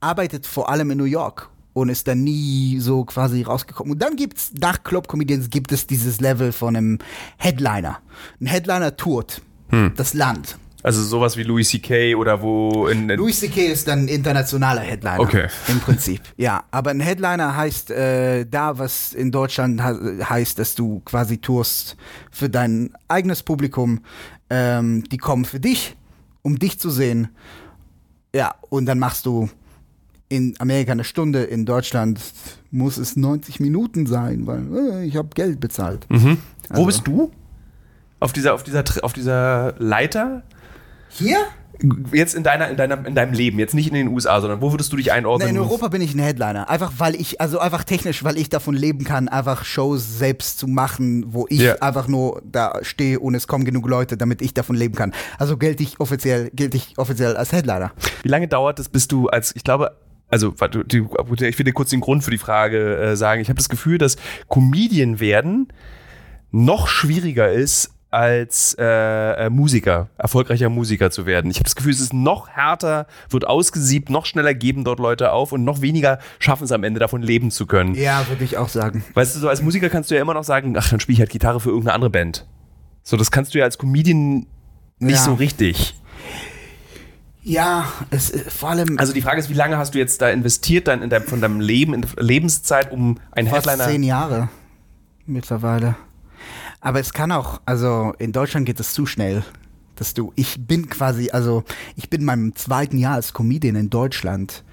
arbeitet 0.00 0.46
vor 0.46 0.68
allem 0.68 0.90
in 0.90 0.98
New 0.98 1.04
York 1.04 1.50
und 1.78 1.88
ist 1.88 2.08
dann 2.08 2.24
nie 2.24 2.78
so 2.80 3.04
quasi 3.04 3.42
rausgekommen. 3.42 3.92
Und 3.92 4.02
dann 4.02 4.16
gibt 4.16 4.38
es, 4.38 4.52
nach 4.60 4.82
Club 4.82 5.08
Comedians 5.08 5.50
gibt 5.50 5.72
es 5.72 5.86
dieses 5.86 6.20
Level 6.20 6.52
von 6.52 6.76
einem 6.76 6.98
Headliner. 7.36 7.98
Ein 8.40 8.46
Headliner 8.46 8.96
tourt 8.96 9.42
hm. 9.70 9.92
das 9.96 10.14
Land. 10.14 10.58
Also 10.82 11.02
sowas 11.02 11.36
wie 11.36 11.42
Louis 11.42 11.68
C.K. 11.68 12.14
oder 12.14 12.40
wo 12.40 12.86
in, 12.86 13.10
in 13.10 13.18
Louis 13.18 13.40
C.K. 13.40 13.66
ist 13.66 13.88
dann 13.88 14.04
ein 14.04 14.08
internationaler 14.08 14.80
Headliner. 14.80 15.20
Okay. 15.20 15.48
Im 15.68 15.80
Prinzip. 15.80 16.20
Ja, 16.36 16.64
aber 16.70 16.90
ein 16.90 17.00
Headliner 17.00 17.56
heißt 17.56 17.90
äh, 17.90 18.46
da, 18.46 18.78
was 18.78 19.12
in 19.12 19.32
Deutschland 19.32 19.82
heißt, 19.82 20.58
dass 20.58 20.76
du 20.76 21.00
quasi 21.04 21.38
tourst 21.38 21.96
für 22.30 22.48
dein 22.48 22.92
eigenes 23.08 23.42
Publikum. 23.42 24.00
Ähm, 24.50 25.02
die 25.10 25.18
kommen 25.18 25.44
für 25.44 25.58
dich, 25.58 25.96
um 26.42 26.58
dich 26.58 26.78
zu 26.78 26.90
sehen. 26.90 27.28
Ja, 28.34 28.54
und 28.70 28.86
dann 28.86 29.00
machst 29.00 29.26
du 29.26 29.48
in 30.28 30.54
Amerika 30.58 30.92
eine 30.92 31.04
Stunde, 31.04 31.44
in 31.44 31.64
Deutschland 31.64 32.20
muss 32.70 32.98
es 32.98 33.16
90 33.16 33.60
Minuten 33.60 34.06
sein, 34.06 34.46
weil 34.46 34.66
äh, 34.76 35.04
ich 35.04 35.16
habe 35.16 35.28
Geld 35.34 35.60
bezahlt. 35.60 36.06
Mhm. 36.10 36.38
Also. 36.68 36.82
Wo 36.82 36.86
bist 36.86 37.06
du? 37.06 37.30
Auf 38.20 38.32
dieser, 38.32 38.54
auf 38.54 38.62
dieser, 38.62 38.84
auf 39.02 39.12
dieser 39.12 39.74
Leiter? 39.78 40.42
Hier? 41.08 41.38
Jetzt 42.12 42.34
in 42.34 42.42
deiner, 42.42 42.68
in 42.68 42.76
deiner, 42.76 43.06
in 43.06 43.14
deinem 43.14 43.32
Leben, 43.32 43.60
jetzt 43.60 43.72
nicht 43.72 43.86
in 43.86 43.94
den 43.94 44.08
USA, 44.08 44.40
sondern 44.40 44.60
wo 44.60 44.72
würdest 44.72 44.92
du 44.92 44.96
dich 44.96 45.12
einordnen? 45.12 45.48
Nee, 45.48 45.54
in 45.54 45.60
Europa 45.60 45.86
bin 45.86 46.02
ich 46.02 46.12
ein 46.12 46.18
Headliner. 46.18 46.68
Einfach 46.68 46.94
weil 46.98 47.14
ich, 47.14 47.40
also 47.40 47.60
einfach 47.60 47.84
technisch, 47.84 48.24
weil 48.24 48.36
ich 48.36 48.48
davon 48.48 48.74
leben 48.74 49.04
kann, 49.04 49.28
einfach 49.28 49.64
Shows 49.64 50.18
selbst 50.18 50.58
zu 50.58 50.66
machen, 50.66 51.26
wo 51.28 51.46
ich 51.48 51.60
yeah. 51.60 51.76
einfach 51.80 52.08
nur 52.08 52.42
da 52.44 52.80
stehe 52.82 53.20
und 53.20 53.36
es 53.36 53.46
kommen 53.46 53.64
genug 53.64 53.88
Leute, 53.88 54.16
damit 54.16 54.42
ich 54.42 54.54
davon 54.54 54.74
leben 54.74 54.96
kann. 54.96 55.14
Also 55.38 55.56
gelte 55.56 55.84
ich 55.84 56.00
offiziell, 56.00 56.50
gelte 56.52 56.76
ich 56.76 56.98
offiziell 56.98 57.36
als 57.36 57.52
Headliner. 57.52 57.92
Wie 58.24 58.28
lange 58.28 58.48
dauert 58.48 58.80
es, 58.80 58.88
bis 58.88 59.06
du 59.06 59.28
als, 59.28 59.54
ich 59.54 59.62
glaube, 59.62 59.92
also 60.28 60.54
ich 60.54 61.58
will 61.58 61.64
dir 61.64 61.72
kurz 61.72 61.90
den 61.90 62.00
Grund 62.00 62.22
für 62.22 62.30
die 62.30 62.38
Frage 62.38 62.96
äh, 62.96 63.16
sagen. 63.16 63.40
Ich 63.40 63.48
habe 63.48 63.56
das 63.56 63.68
Gefühl, 63.68 63.98
dass 63.98 64.16
Comedian 64.48 65.20
werden 65.20 65.68
noch 66.50 66.88
schwieriger 66.88 67.50
ist 67.50 67.94
als 68.10 68.74
äh, 68.78 68.84
äh, 68.84 69.50
Musiker, 69.50 70.08
erfolgreicher 70.16 70.70
Musiker 70.70 71.10
zu 71.10 71.26
werden. 71.26 71.50
Ich 71.50 71.58
habe 71.58 71.64
das 71.64 71.76
Gefühl, 71.76 71.92
es 71.92 72.00
ist 72.00 72.14
noch 72.14 72.48
härter, 72.48 73.06
wird 73.28 73.46
ausgesiebt, 73.46 74.08
noch 74.08 74.24
schneller 74.24 74.54
geben 74.54 74.84
dort 74.84 74.98
Leute 74.98 75.32
auf 75.32 75.52
und 75.52 75.64
noch 75.64 75.82
weniger 75.82 76.18
schaffen 76.38 76.64
es 76.64 76.72
am 76.72 76.84
Ende 76.84 77.00
davon 77.00 77.22
leben 77.22 77.50
zu 77.50 77.66
können. 77.66 77.94
Ja, 77.94 78.26
würde 78.28 78.44
ich 78.44 78.56
auch 78.56 78.70
sagen. 78.70 79.04
Weißt 79.12 79.36
du, 79.36 79.40
so 79.40 79.48
als 79.48 79.60
Musiker 79.60 79.90
kannst 79.90 80.10
du 80.10 80.14
ja 80.14 80.22
immer 80.22 80.34
noch 80.34 80.44
sagen, 80.44 80.74
ach, 80.78 80.88
dann 80.88 81.00
spiele 81.00 81.14
ich 81.14 81.20
halt 81.20 81.30
Gitarre 81.30 81.60
für 81.60 81.68
irgendeine 81.68 81.94
andere 81.94 82.10
Band. 82.10 82.46
So, 83.02 83.16
das 83.18 83.30
kannst 83.30 83.54
du 83.54 83.58
ja 83.58 83.64
als 83.64 83.76
Comedian 83.76 84.46
nicht 84.98 85.16
ja. 85.16 85.22
so 85.22 85.34
richtig. 85.34 85.94
Ja, 87.42 87.90
es 88.10 88.30
äh, 88.30 88.38
vor 88.50 88.70
allem. 88.70 88.98
Also 88.98 89.12
die 89.12 89.22
Frage 89.22 89.40
ist, 89.40 89.48
wie 89.48 89.54
lange 89.54 89.78
hast 89.78 89.94
du 89.94 89.98
jetzt 89.98 90.20
da 90.20 90.28
investiert 90.30 90.88
dann 90.88 91.02
in 91.02 91.10
dein, 91.10 91.22
von 91.22 91.40
deinem 91.40 91.60
Leben, 91.60 91.94
in 91.94 92.04
Lebenszeit, 92.16 92.92
um 92.92 93.18
ein 93.32 93.46
Fast 93.46 93.66
Headliner? 93.66 93.88
Zehn 93.88 94.02
Jahre 94.02 94.48
mittlerweile. 95.28 95.96
Aber 96.80 97.00
es 97.00 97.12
kann 97.12 97.32
auch, 97.32 97.60
also 97.66 98.12
in 98.18 98.32
Deutschland 98.32 98.66
geht 98.66 98.80
es 98.80 98.94
zu 98.94 99.06
schnell, 99.06 99.44
dass 99.96 100.14
du, 100.14 100.32
ich 100.36 100.66
bin 100.66 100.88
quasi, 100.88 101.30
also 101.30 101.64
ich 101.96 102.08
bin 102.08 102.20
in 102.20 102.26
meinem 102.26 102.54
zweiten 102.54 102.98
Jahr 102.98 103.14
als 103.14 103.32
Comedian 103.32 103.76
in 103.76 103.90
Deutschland 103.90 104.64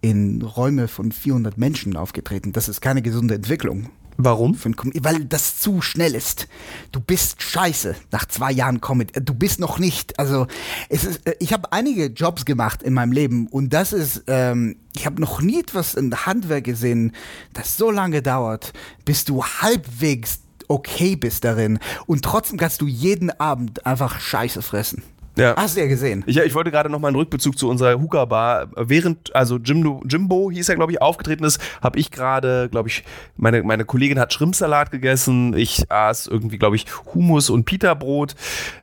in 0.00 0.42
Räume 0.42 0.88
von 0.88 1.12
400 1.12 1.58
Menschen 1.58 1.96
aufgetreten. 1.96 2.52
Das 2.52 2.68
ist 2.68 2.80
keine 2.80 3.02
gesunde 3.02 3.34
Entwicklung. 3.34 3.90
Warum? 4.20 4.58
Weil 4.60 5.24
das 5.26 5.60
zu 5.60 5.80
schnell 5.80 6.16
ist. 6.16 6.48
Du 6.90 6.98
bist 6.98 7.40
scheiße 7.40 7.94
nach 8.10 8.26
zwei 8.26 8.50
Jahren 8.50 8.80
Comedy. 8.80 9.24
Du 9.24 9.32
bist 9.32 9.60
noch 9.60 9.78
nicht. 9.78 10.18
Also 10.18 10.48
es 10.88 11.04
ist, 11.04 11.24
äh, 11.24 11.36
ich 11.38 11.52
habe 11.52 11.70
einige 11.72 12.06
Jobs 12.06 12.44
gemacht 12.44 12.82
in 12.82 12.94
meinem 12.94 13.12
Leben 13.12 13.46
und 13.46 13.72
das 13.72 13.92
ist, 13.92 14.24
ähm, 14.26 14.74
ich 14.96 15.06
habe 15.06 15.20
noch 15.20 15.40
nie 15.40 15.60
etwas 15.60 15.94
in 15.94 16.12
Handwerk 16.26 16.64
gesehen, 16.64 17.12
das 17.52 17.76
so 17.76 17.92
lange 17.92 18.20
dauert, 18.20 18.72
bis 19.04 19.24
du 19.24 19.44
halbwegs 19.44 20.40
okay 20.66 21.14
bist 21.14 21.44
darin 21.44 21.78
und 22.06 22.24
trotzdem 22.24 22.58
kannst 22.58 22.80
du 22.80 22.88
jeden 22.88 23.30
Abend 23.38 23.86
einfach 23.86 24.18
Scheiße 24.18 24.62
fressen. 24.62 25.04
Ja. 25.38 25.54
Hast 25.56 25.76
du 25.76 25.80
ja 25.80 25.86
gesehen. 25.86 26.24
Ich, 26.26 26.36
ich 26.36 26.54
wollte 26.54 26.70
gerade 26.70 26.90
noch 26.90 26.98
mal 26.98 27.08
einen 27.08 27.16
Rückbezug 27.16 27.56
zu 27.56 27.68
unserer 27.68 28.00
Hookah 28.00 28.24
Bar. 28.24 28.68
Während, 28.76 29.34
also 29.34 29.56
Jimbo, 29.56 30.02
Jimbo 30.04 30.50
hieß 30.50 30.68
er, 30.68 30.76
glaube 30.76 30.92
ich, 30.92 31.00
aufgetreten 31.00 31.44
ist, 31.44 31.60
habe 31.80 31.98
ich 31.98 32.10
gerade, 32.10 32.68
glaube 32.70 32.88
ich, 32.88 33.04
meine, 33.36 33.62
meine 33.62 33.84
Kollegin 33.84 34.18
hat 34.18 34.32
Schrimpsalat 34.32 34.90
gegessen. 34.90 35.56
Ich 35.56 35.90
aß 35.90 36.26
irgendwie, 36.26 36.58
glaube 36.58 36.76
ich, 36.76 36.86
Hummus 37.14 37.50
und 37.50 37.64
Pita-Brot. 37.64 38.34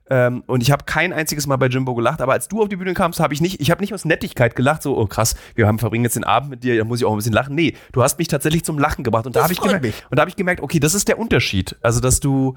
Ähm, 0.09 0.43
und 0.45 0.61
ich 0.61 0.71
habe 0.71 0.83
kein 0.85 1.13
einziges 1.13 1.47
Mal 1.47 1.55
bei 1.55 1.67
Jimbo 1.67 1.95
gelacht, 1.95 2.21
aber 2.21 2.33
als 2.33 2.47
du 2.47 2.61
auf 2.61 2.69
die 2.69 2.75
Bühne 2.75 2.93
kamst, 2.93 3.19
habe 3.19 3.33
ich 3.33 3.41
nicht, 3.41 3.59
ich 3.59 3.71
habe 3.71 3.81
nicht 3.81 3.93
aus 3.93 4.05
Nettigkeit 4.05 4.55
gelacht, 4.55 4.83
so, 4.83 4.95
oh 4.97 5.07
krass, 5.07 5.35
wir 5.55 5.65
haben 5.65 5.79
verbringen 5.79 6.03
jetzt 6.03 6.15
den 6.15 6.23
Abend 6.23 6.51
mit 6.51 6.63
dir, 6.63 6.77
da 6.77 6.83
muss 6.83 6.99
ich 6.99 7.05
auch 7.05 7.11
ein 7.11 7.17
bisschen 7.17 7.33
lachen. 7.33 7.55
Nee, 7.55 7.75
du 7.91 8.03
hast 8.03 8.19
mich 8.19 8.27
tatsächlich 8.27 8.63
zum 8.63 8.77
Lachen 8.77 9.03
gebracht. 9.03 9.25
Und 9.25 9.35
das 9.35 9.41
da 9.41 9.43
habe 9.45 9.53
ich 9.53 9.59
gemerkt, 9.59 9.83
mich. 9.83 10.03
und 10.09 10.17
da 10.17 10.21
habe 10.21 10.29
ich 10.29 10.35
gemerkt, 10.35 10.61
okay, 10.61 10.79
das 10.79 10.93
ist 10.93 11.07
der 11.07 11.17
Unterschied. 11.17 11.75
Also, 11.81 11.99
dass 12.01 12.19
du. 12.19 12.55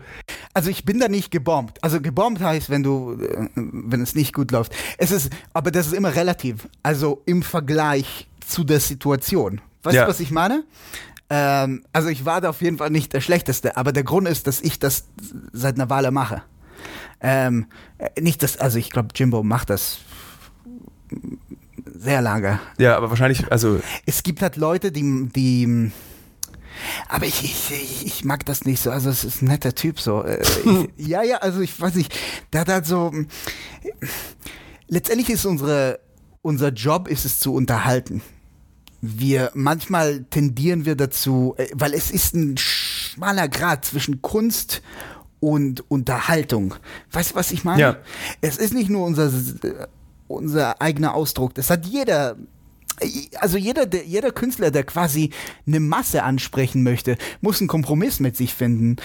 Also 0.52 0.68
ich 0.68 0.84
bin 0.84 1.00
da 1.00 1.08
nicht 1.08 1.30
gebombt. 1.30 1.82
Also 1.82 2.00
gebombt 2.00 2.42
heißt, 2.42 2.68
wenn 2.68 2.82
du, 2.82 3.12
äh, 3.12 3.48
wenn 3.54 4.02
es 4.02 4.14
nicht 4.14 4.34
gut 4.34 4.50
läuft. 4.50 4.74
Es 4.98 5.10
ist, 5.10 5.30
aber 5.54 5.70
das 5.70 5.86
ist 5.86 5.94
immer 5.94 6.14
relativ. 6.14 6.68
Also 6.82 7.22
im 7.24 7.42
Vergleich 7.42 8.28
zu 8.46 8.64
der 8.64 8.80
Situation. 8.80 9.60
Weißt 9.82 9.96
ja. 9.96 10.04
du, 10.04 10.10
was 10.10 10.20
ich 10.20 10.30
meine? 10.30 10.64
Ähm, 11.30 11.84
also 11.92 12.08
ich 12.08 12.24
war 12.24 12.40
da 12.40 12.50
auf 12.50 12.60
jeden 12.60 12.78
Fall 12.78 12.90
nicht 12.90 13.12
der 13.12 13.20
Schlechteste, 13.20 13.76
aber 13.76 13.92
der 13.92 14.02
Grund 14.04 14.28
ist, 14.28 14.46
dass 14.46 14.60
ich 14.60 14.78
das 14.78 15.04
seit 15.52 15.76
einer 15.76 15.90
Weile 15.90 16.10
mache. 16.10 16.42
Ähm, 17.20 17.66
nicht 18.20 18.42
das, 18.42 18.56
also 18.58 18.78
ich 18.78 18.90
glaube, 18.90 19.08
Jimbo 19.14 19.42
macht 19.42 19.70
das 19.70 19.98
sehr 21.84 22.22
lange. 22.22 22.60
Ja, 22.78 22.96
aber 22.96 23.10
wahrscheinlich, 23.10 23.50
also. 23.50 23.80
Es 24.06 24.22
gibt 24.22 24.42
halt 24.42 24.56
Leute, 24.56 24.92
die, 24.92 25.28
die 25.34 25.90
aber 27.08 27.26
ich, 27.26 27.44
ich, 27.44 28.06
ich 28.06 28.24
mag 28.24 28.44
das 28.44 28.64
nicht 28.64 28.82
so. 28.82 28.90
Also 28.90 29.10
es 29.10 29.24
ist 29.24 29.42
ein 29.42 29.48
netter 29.48 29.74
Typ 29.74 30.00
so. 30.00 30.22
Äh, 30.22 30.42
ich, 30.96 31.06
ja, 31.06 31.22
ja, 31.22 31.38
also 31.38 31.60
ich 31.60 31.78
weiß 31.78 31.94
nicht. 31.94 32.14
Der 32.52 32.62
hat 32.62 32.68
halt 32.68 32.86
so. 32.86 33.12
Letztendlich 34.88 35.30
ist 35.30 35.44
unsere, 35.44 36.00
unser 36.42 36.70
Job 36.70 37.08
ist 37.08 37.24
es 37.24 37.40
zu 37.40 37.54
unterhalten. 37.54 38.22
Wir 39.00 39.50
manchmal 39.54 40.24
tendieren 40.24 40.84
wir 40.84 40.96
dazu, 40.96 41.54
äh, 41.56 41.68
weil 41.74 41.94
es 41.94 42.10
ist 42.10 42.34
ein 42.34 42.56
schmaler 42.56 43.48
Grad 43.48 43.84
zwischen 43.84 44.22
Kunst 44.22 44.82
und 45.40 45.88
Unterhaltung. 45.90 46.74
Weißt 47.12 47.32
du, 47.32 47.34
was 47.34 47.50
ich 47.50 47.64
meine? 47.64 47.80
Ja. 47.80 47.96
Es 48.40 48.56
ist 48.56 48.74
nicht 48.74 48.90
nur 48.90 49.04
unser, 49.04 49.30
unser 50.26 50.80
eigener 50.80 51.14
Ausdruck. 51.14 51.54
Das 51.54 51.70
hat 51.70 51.86
jeder 51.86 52.36
also 53.38 53.58
jeder, 53.58 53.86
der, 53.86 54.04
jeder 54.04 54.32
Künstler, 54.32 54.72
der 54.72 54.82
quasi 54.82 55.30
eine 55.68 55.78
Masse 55.78 56.24
ansprechen 56.24 56.82
möchte, 56.82 57.16
muss 57.40 57.60
einen 57.60 57.68
Kompromiss 57.68 58.18
mit 58.18 58.36
sich 58.36 58.54
finden. 58.54 58.96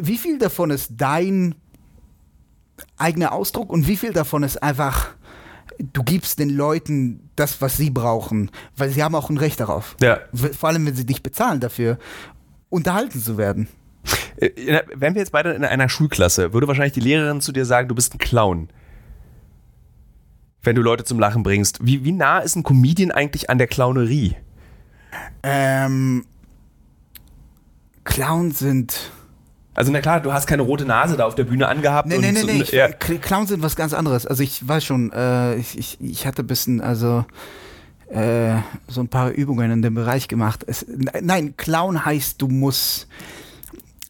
Wie 0.00 0.18
viel 0.18 0.38
davon 0.38 0.70
ist 0.70 0.92
dein 0.98 1.54
eigener 2.98 3.32
Ausdruck 3.32 3.70
und 3.70 3.88
wie 3.88 3.96
viel 3.96 4.12
davon 4.12 4.42
ist 4.42 4.62
einfach, 4.62 5.14
du 5.78 6.02
gibst 6.02 6.38
den 6.38 6.50
Leuten 6.50 7.30
das, 7.36 7.60
was 7.60 7.76
sie 7.76 7.90
brauchen, 7.90 8.50
weil 8.76 8.90
sie 8.90 9.02
haben 9.02 9.14
auch 9.14 9.30
ein 9.30 9.38
Recht 9.38 9.60
darauf. 9.60 9.96
Ja. 10.00 10.20
Vor 10.32 10.68
allem, 10.68 10.86
wenn 10.86 10.96
sie 10.96 11.06
dich 11.06 11.22
bezahlen 11.22 11.60
dafür, 11.60 11.98
unterhalten 12.68 13.22
zu 13.22 13.38
werden. 13.38 13.68
Äh, 14.36 14.82
wären 14.94 15.14
wir 15.14 15.20
jetzt 15.20 15.32
beide 15.32 15.52
in 15.52 15.64
einer 15.64 15.88
Schulklasse, 15.88 16.52
würde 16.52 16.68
wahrscheinlich 16.68 16.92
die 16.92 17.00
Lehrerin 17.00 17.40
zu 17.40 17.52
dir 17.52 17.64
sagen, 17.64 17.88
du 17.88 17.94
bist 17.94 18.14
ein 18.14 18.18
Clown. 18.18 18.68
Wenn 20.62 20.76
du 20.76 20.82
Leute 20.82 21.04
zum 21.04 21.18
Lachen 21.18 21.42
bringst. 21.42 21.84
Wie, 21.84 22.04
wie 22.04 22.12
nah 22.12 22.40
ist 22.40 22.56
ein 22.56 22.62
Comedian 22.62 23.12
eigentlich 23.12 23.50
an 23.50 23.58
der 23.58 23.66
Clownerie? 23.66 24.36
Ähm, 25.42 26.24
Clowns 28.04 28.58
sind. 28.58 29.10
Also 29.74 29.92
na 29.92 30.00
klar, 30.00 30.20
du 30.20 30.32
hast 30.32 30.46
keine 30.46 30.62
rote 30.62 30.84
Nase 30.84 31.16
da 31.16 31.26
auf 31.26 31.34
der 31.34 31.44
Bühne 31.44 31.68
angehabt. 31.68 32.08
Nee, 32.08 32.18
nee, 32.18 32.32
nee, 32.32 32.42
nee. 32.44 32.64
Ja. 32.72 32.88
Clowns 32.88 33.50
sind 33.50 33.62
was 33.62 33.76
ganz 33.76 33.92
anderes. 33.92 34.26
Also 34.26 34.42
ich 34.42 34.66
weiß 34.66 34.84
schon, 34.84 35.12
äh, 35.12 35.56
ich, 35.56 35.78
ich, 35.78 36.00
ich 36.00 36.26
hatte 36.26 36.42
ein 36.42 36.46
bisschen, 36.46 36.80
also 36.80 37.26
äh, 38.08 38.56
so 38.88 39.00
ein 39.02 39.08
paar 39.08 39.30
Übungen 39.30 39.70
in 39.70 39.82
dem 39.82 39.94
Bereich 39.94 40.28
gemacht. 40.28 40.64
Es, 40.66 40.86
nein, 41.20 41.56
Clown 41.56 42.04
heißt, 42.04 42.40
du 42.40 42.48
musst 42.48 43.08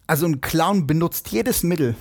also 0.07 0.27
ein 0.27 0.41
Clown 0.41 0.87
benutzt 0.87 1.29
jedes 1.29 1.63
Mittel, 1.63 1.97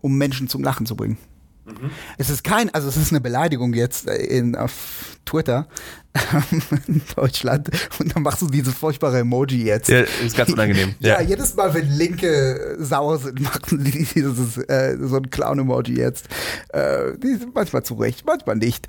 um 0.00 0.16
Menschen 0.16 0.48
zum 0.48 0.62
Lachen 0.62 0.86
zu 0.86 0.96
bringen. 0.96 1.18
Mhm. 1.66 1.90
Es 2.16 2.30
ist 2.30 2.44
kein, 2.44 2.72
also 2.72 2.88
es 2.88 2.96
ist 2.96 3.10
eine 3.10 3.20
Beleidigung 3.20 3.74
jetzt 3.74 4.08
in, 4.08 4.54
auf 4.54 5.18
Twitter 5.24 5.66
in 6.86 7.02
Deutschland 7.14 7.68
und 7.98 8.14
dann 8.14 8.22
machst 8.22 8.40
du 8.40 8.46
diese 8.46 8.70
furchtbare 8.70 9.18
Emoji 9.18 9.64
jetzt. 9.64 9.88
Ja, 9.88 10.00
ist 10.00 10.36
ganz 10.36 10.50
unangenehm. 10.52 10.94
ja. 11.00 11.20
ja, 11.20 11.28
jedes 11.28 11.56
Mal, 11.56 11.74
wenn 11.74 11.90
Linke 11.90 12.76
sauer 12.78 13.18
sind, 13.18 13.40
machen 13.42 13.82
die 13.82 14.04
dieses, 14.04 14.58
äh, 14.58 14.96
so 15.00 15.16
ein 15.16 15.28
Clown-Emoji 15.28 15.96
jetzt. 15.96 16.28
Äh, 16.68 17.18
die 17.18 17.34
sind 17.34 17.54
manchmal 17.54 17.82
zurecht, 17.82 18.24
manchmal 18.24 18.56
nicht. 18.56 18.86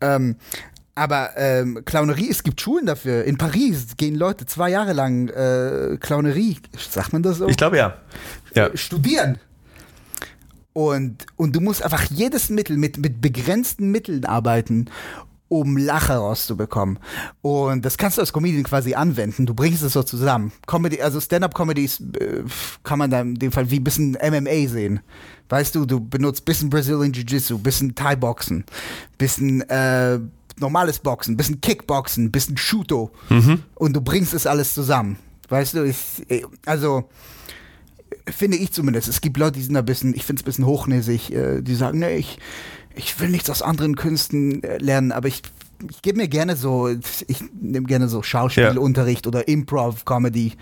Ähm, 0.00 0.36
aber 0.94 1.30
ähm, 1.36 1.82
Clownerie, 1.84 2.30
es 2.30 2.42
gibt 2.42 2.60
Schulen 2.60 2.86
dafür. 2.86 3.24
In 3.24 3.38
Paris 3.38 3.96
gehen 3.96 4.14
Leute 4.14 4.44
zwei 4.46 4.70
Jahre 4.70 4.92
lang 4.92 5.28
äh, 5.28 5.96
Clownerie, 5.98 6.58
sagt 6.76 7.12
man 7.12 7.22
das 7.22 7.38
so? 7.38 7.48
Ich 7.48 7.56
glaube 7.56 7.78
ja. 7.78 7.96
ja. 8.54 8.76
Studieren. 8.76 9.38
Und, 10.74 11.26
und 11.36 11.54
du 11.54 11.60
musst 11.60 11.82
einfach 11.82 12.04
jedes 12.04 12.48
Mittel 12.48 12.76
mit, 12.76 12.98
mit 12.98 13.20
begrenzten 13.20 13.90
Mitteln 13.90 14.24
arbeiten, 14.24 14.88
um 15.48 15.76
Lache 15.76 16.14
rauszubekommen. 16.14 16.98
Und 17.42 17.84
das 17.84 17.98
kannst 17.98 18.16
du 18.16 18.22
als 18.22 18.32
Comedian 18.32 18.64
quasi 18.64 18.94
anwenden. 18.94 19.44
Du 19.44 19.52
bringst 19.52 19.82
es 19.82 19.92
so 19.92 20.02
zusammen. 20.02 20.50
Comedy, 20.66 21.02
also 21.02 21.20
Stand-up-Comedy 21.20 21.84
äh, 21.84 22.44
kann 22.84 22.98
man 22.98 23.10
da 23.10 23.20
in 23.20 23.34
dem 23.34 23.52
Fall 23.52 23.70
wie 23.70 23.80
ein 23.80 23.84
bisschen 23.84 24.12
MMA 24.12 24.68
sehen. 24.68 25.00
Weißt 25.50 25.74
du, 25.74 25.84
du 25.84 26.00
benutzt 26.00 26.42
ein 26.42 26.44
bisschen 26.46 26.70
Brazilian 26.70 27.12
Jiu-Jitsu, 27.12 27.56
ein 27.56 27.62
bisschen 27.62 27.94
Thai-Boxen, 27.94 28.64
bisschen 29.18 29.60
äh, 29.68 30.18
normales 30.60 30.98
Boxen, 30.98 31.36
bisschen 31.36 31.60
Kickboxen, 31.60 32.30
bisschen 32.30 32.56
Shuto 32.56 33.10
mhm. 33.28 33.62
und 33.74 33.94
du 33.94 34.00
bringst 34.00 34.34
es 34.34 34.46
alles 34.46 34.74
zusammen. 34.74 35.18
Weißt 35.48 35.74
du, 35.74 35.84
ich, 35.84 35.96
also 36.66 37.08
finde 38.28 38.56
ich 38.56 38.72
zumindest. 38.72 39.08
Es 39.08 39.20
gibt 39.20 39.36
Leute, 39.36 39.58
die 39.58 39.62
sind 39.62 39.76
ein 39.76 39.84
bisschen, 39.84 40.14
ich 40.14 40.24
finde 40.24 40.40
es 40.40 40.44
ein 40.44 40.46
bisschen 40.46 40.66
hochnäsig, 40.66 41.32
äh, 41.32 41.62
die 41.62 41.74
sagen, 41.74 41.98
nee, 41.98 42.16
ich, 42.16 42.38
ich 42.94 43.18
will 43.20 43.28
nichts 43.28 43.50
aus 43.50 43.62
anderen 43.62 43.96
Künsten 43.96 44.62
äh, 44.62 44.78
lernen, 44.78 45.12
aber 45.12 45.28
ich, 45.28 45.42
ich 45.90 46.02
gebe 46.02 46.18
mir 46.18 46.28
gerne 46.28 46.56
so, 46.56 46.88
ich 46.88 47.44
nehme 47.60 47.86
gerne 47.86 48.08
so 48.08 48.22
Schauspielunterricht 48.22 49.26
ja. 49.26 49.28
oder 49.28 49.48
Improv-Comedy 49.48 50.52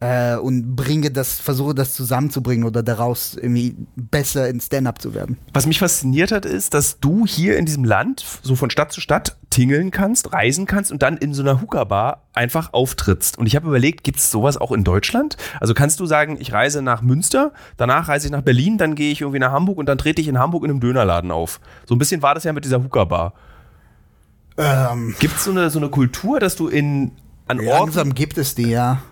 äh, 0.00 0.36
und 0.36 0.76
bringe 0.76 1.10
das, 1.10 1.40
versuche 1.40 1.74
das 1.74 1.94
zusammenzubringen 1.94 2.66
oder 2.66 2.82
daraus 2.82 3.34
irgendwie 3.34 3.76
besser 3.96 4.48
in 4.48 4.60
Stand-up 4.60 5.00
zu 5.00 5.14
werden. 5.14 5.38
Was 5.54 5.66
mich 5.66 5.78
fasziniert 5.78 6.32
hat, 6.32 6.44
ist, 6.44 6.74
dass 6.74 7.00
du 7.00 7.26
hier 7.26 7.56
in 7.56 7.64
diesem 7.64 7.84
Land 7.84 8.24
so 8.42 8.56
von 8.56 8.68
Stadt 8.68 8.92
zu 8.92 9.00
Stadt 9.00 9.36
tingeln 9.48 9.90
kannst, 9.90 10.34
reisen 10.34 10.66
kannst 10.66 10.92
und 10.92 11.02
dann 11.02 11.16
in 11.16 11.32
so 11.32 11.42
einer 11.42 11.62
Hookah-Bar 11.62 12.24
einfach 12.34 12.74
auftrittst. 12.74 13.38
Und 13.38 13.46
ich 13.46 13.56
habe 13.56 13.68
überlegt, 13.68 14.04
gibt 14.04 14.18
es 14.18 14.30
sowas 14.30 14.58
auch 14.58 14.70
in 14.72 14.84
Deutschland? 14.84 15.38
Also 15.60 15.72
kannst 15.72 15.98
du 15.98 16.04
sagen, 16.04 16.36
ich 16.38 16.52
reise 16.52 16.82
nach 16.82 17.00
Münster, 17.00 17.52
danach 17.78 18.08
reise 18.08 18.26
ich 18.26 18.32
nach 18.32 18.42
Berlin, 18.42 18.76
dann 18.76 18.96
gehe 18.96 19.10
ich 19.12 19.22
irgendwie 19.22 19.38
nach 19.38 19.52
Hamburg 19.52 19.78
und 19.78 19.86
dann 19.86 19.96
trete 19.96 20.20
ich 20.20 20.28
in 20.28 20.38
Hamburg 20.38 20.64
in 20.64 20.70
einem 20.70 20.80
Dönerladen 20.80 21.30
auf. 21.30 21.60
So 21.86 21.94
ein 21.94 21.98
bisschen 21.98 22.20
war 22.20 22.34
das 22.34 22.44
ja 22.44 22.52
mit 22.52 22.66
dieser 22.66 22.82
Hookah-Bar. 22.82 23.32
Ähm, 24.58 25.14
gibt 25.18 25.36
es 25.36 25.44
so 25.44 25.52
eine, 25.52 25.70
so 25.70 25.78
eine 25.78 25.88
Kultur, 25.88 26.38
dass 26.38 26.56
du 26.56 26.68
in 26.68 27.12
an 27.46 27.60
Orten... 27.60 27.70
Langsam 27.70 28.14
gibt 28.14 28.36
es 28.36 28.54
die, 28.54 28.68
ja. 28.68 29.02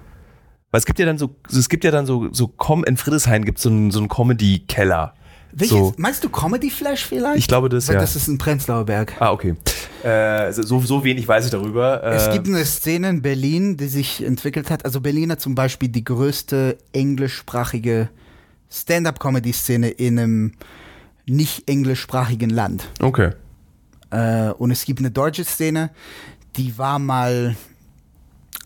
Weil 0.74 0.80
es 0.80 0.86
gibt 0.86 0.98
ja 0.98 1.06
dann 1.06 1.18
so, 1.18 1.36
es 1.48 1.68
gibt 1.68 1.84
ja 1.84 1.92
dann 1.92 2.04
so, 2.04 2.32
so 2.32 2.52
in 2.84 2.96
Friedrichshain 2.96 3.44
gibt 3.44 3.60
so 3.60 3.68
es 3.68 3.72
einen, 3.72 3.92
so 3.92 4.00
einen 4.00 4.08
Comedy-Keller. 4.08 5.14
Welches, 5.52 5.78
so. 5.78 5.94
Meinst 5.98 6.24
du 6.24 6.28
Comedy 6.28 6.68
Flash 6.68 7.04
vielleicht? 7.04 7.38
Ich 7.38 7.46
glaube 7.46 7.68
das, 7.68 7.86
Weil 7.86 7.94
ja. 7.94 8.00
Das 8.00 8.16
ist 8.16 8.26
ein 8.26 8.38
Prenzlauer 8.38 8.84
Berg. 8.84 9.12
Ah, 9.20 9.30
okay. 9.30 9.54
Äh, 10.02 10.50
so, 10.50 10.80
so 10.80 11.04
wenig 11.04 11.28
weiß 11.28 11.44
ich 11.44 11.52
darüber. 11.52 12.02
Äh, 12.02 12.16
es 12.16 12.32
gibt 12.32 12.48
eine 12.48 12.64
Szene 12.64 13.08
in 13.08 13.22
Berlin, 13.22 13.76
die 13.76 13.86
sich 13.86 14.24
entwickelt 14.24 14.68
hat. 14.68 14.84
Also 14.84 15.00
Berlin 15.00 15.30
hat 15.30 15.40
zum 15.40 15.54
Beispiel 15.54 15.90
die 15.90 16.02
größte 16.02 16.76
englischsprachige 16.92 18.08
Stand-up-Comedy-Szene 18.68 19.90
in 19.90 20.18
einem 20.18 20.52
nicht 21.24 21.70
englischsprachigen 21.70 22.50
Land. 22.50 22.88
Okay. 23.00 23.30
Äh, 24.10 24.48
und 24.48 24.72
es 24.72 24.84
gibt 24.84 24.98
eine 24.98 25.12
deutsche 25.12 25.44
Szene, 25.44 25.90
die 26.56 26.76
war 26.76 26.98
mal 26.98 27.54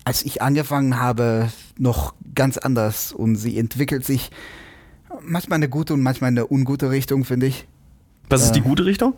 als 0.08 0.24
ich 0.24 0.40
angefangen 0.40 0.98
habe, 0.98 1.50
noch 1.76 2.14
ganz 2.34 2.56
anders 2.56 3.12
und 3.12 3.36
sie 3.36 3.58
entwickelt 3.58 4.06
sich 4.06 4.30
manchmal 5.20 5.58
in 5.58 5.64
eine 5.64 5.68
gute 5.68 5.92
und 5.92 6.00
manchmal 6.00 6.30
in 6.30 6.38
eine 6.38 6.50
ungute 6.50 6.88
Richtung, 6.88 7.26
finde 7.26 7.44
ich. 7.44 7.66
Was 8.30 8.42
ist 8.42 8.52
die 8.52 8.60
äh, 8.60 8.62
gute 8.62 8.86
Richtung? 8.86 9.12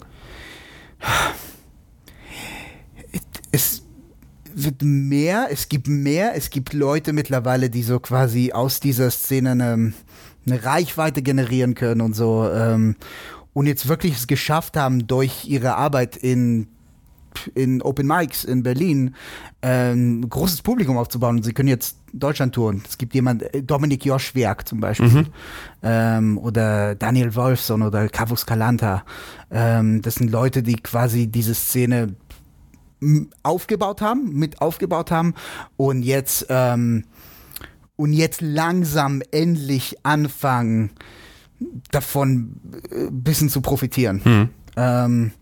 Es 3.52 3.84
wird 4.52 4.82
mehr, 4.82 5.46
es 5.52 5.68
gibt 5.68 5.86
mehr, 5.86 6.34
es 6.34 6.50
gibt 6.50 6.72
Leute 6.72 7.12
mittlerweile, 7.12 7.70
die 7.70 7.84
so 7.84 8.00
quasi 8.00 8.50
aus 8.50 8.80
dieser 8.80 9.12
Szene 9.12 9.52
eine, 9.52 9.92
eine 10.44 10.64
Reichweite 10.64 11.22
generieren 11.22 11.74
können 11.76 12.00
und 12.00 12.14
so 12.14 12.50
ähm, 12.52 12.96
und 13.52 13.66
jetzt 13.66 13.86
wirklich 13.86 14.16
es 14.16 14.26
geschafft 14.26 14.76
haben, 14.76 15.06
durch 15.06 15.44
ihre 15.44 15.76
Arbeit 15.76 16.16
in 16.16 16.66
in 17.54 17.82
Open 17.82 18.06
Mics 18.06 18.44
in 18.44 18.62
Berlin 18.62 19.14
ein 19.60 20.28
großes 20.28 20.62
Publikum 20.62 20.96
aufzubauen. 20.96 21.36
Und 21.36 21.42
sie 21.44 21.52
können 21.52 21.68
jetzt 21.68 21.96
Deutschland 22.12 22.54
touren. 22.54 22.82
Es 22.86 22.98
gibt 22.98 23.14
jemand, 23.14 23.42
äh, 23.54 23.62
Dominik 23.62 24.04
Joschwerk 24.04 24.66
zum 24.66 24.80
Beispiel, 24.80 25.08
mhm. 25.08 25.26
ähm, 25.82 26.38
oder 26.38 26.94
Daniel 26.94 27.34
Wolfson 27.34 27.82
oder 27.82 28.08
Kavus 28.08 28.46
Kalanta. 28.46 29.04
Ähm, 29.50 30.02
das 30.02 30.16
sind 30.16 30.30
Leute, 30.30 30.62
die 30.62 30.76
quasi 30.76 31.26
diese 31.26 31.54
Szene 31.54 32.14
aufgebaut 33.42 34.02
haben, 34.02 34.32
mit 34.34 34.60
aufgebaut 34.60 35.10
haben 35.10 35.34
und 35.76 36.02
jetzt 36.02 36.46
ähm, 36.50 37.04
und 37.96 38.14
jetzt 38.14 38.40
langsam 38.40 39.22
endlich 39.30 39.96
anfangen, 40.04 40.90
davon 41.90 42.60
ein 42.64 43.08
äh, 43.08 43.10
bisschen 43.10 43.50
zu 43.50 43.60
profitieren. 43.60 44.24
Hm. 44.24 44.48
Ähm, 44.76 45.32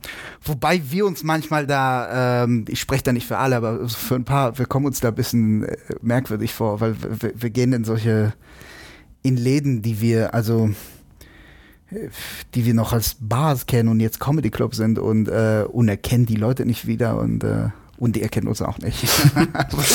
wobei 0.42 0.80
wir 0.90 1.06
uns 1.06 1.22
manchmal 1.22 1.66
da, 1.66 2.44
ähm, 2.44 2.64
ich 2.68 2.80
spreche 2.80 3.04
da 3.04 3.12
nicht 3.12 3.26
für 3.26 3.38
alle, 3.38 3.56
aber 3.56 3.88
für 3.88 4.14
ein 4.14 4.24
paar, 4.24 4.58
wir 4.58 4.66
kommen 4.66 4.86
uns 4.86 5.00
da 5.00 5.08
ein 5.08 5.14
bisschen 5.14 5.64
äh, 5.64 5.76
merkwürdig 6.00 6.54
vor, 6.54 6.80
weil 6.80 6.96
wir, 7.00 7.32
wir, 7.34 7.50
gehen 7.50 7.72
in 7.72 7.84
solche, 7.84 8.32
in 9.22 9.36
Läden, 9.36 9.82
die 9.82 10.00
wir, 10.00 10.34
also 10.34 10.70
die 12.54 12.66
wir 12.66 12.74
noch 12.74 12.92
als 12.92 13.16
Bars 13.20 13.66
kennen 13.66 13.88
und 13.88 14.00
jetzt 14.00 14.20
Comedy 14.20 14.50
Club 14.50 14.74
sind 14.74 14.98
und, 14.98 15.28
äh, 15.28 15.64
und 15.66 15.88
erkennen 15.88 16.26
die 16.26 16.36
Leute 16.36 16.66
nicht 16.66 16.86
wieder 16.86 17.18
und 17.18 17.44
äh, 17.44 17.68
und 17.98 18.14
die 18.14 18.22
erkennen 18.22 18.46
uns 18.46 18.62
auch 18.62 18.78
nicht. 18.78 19.04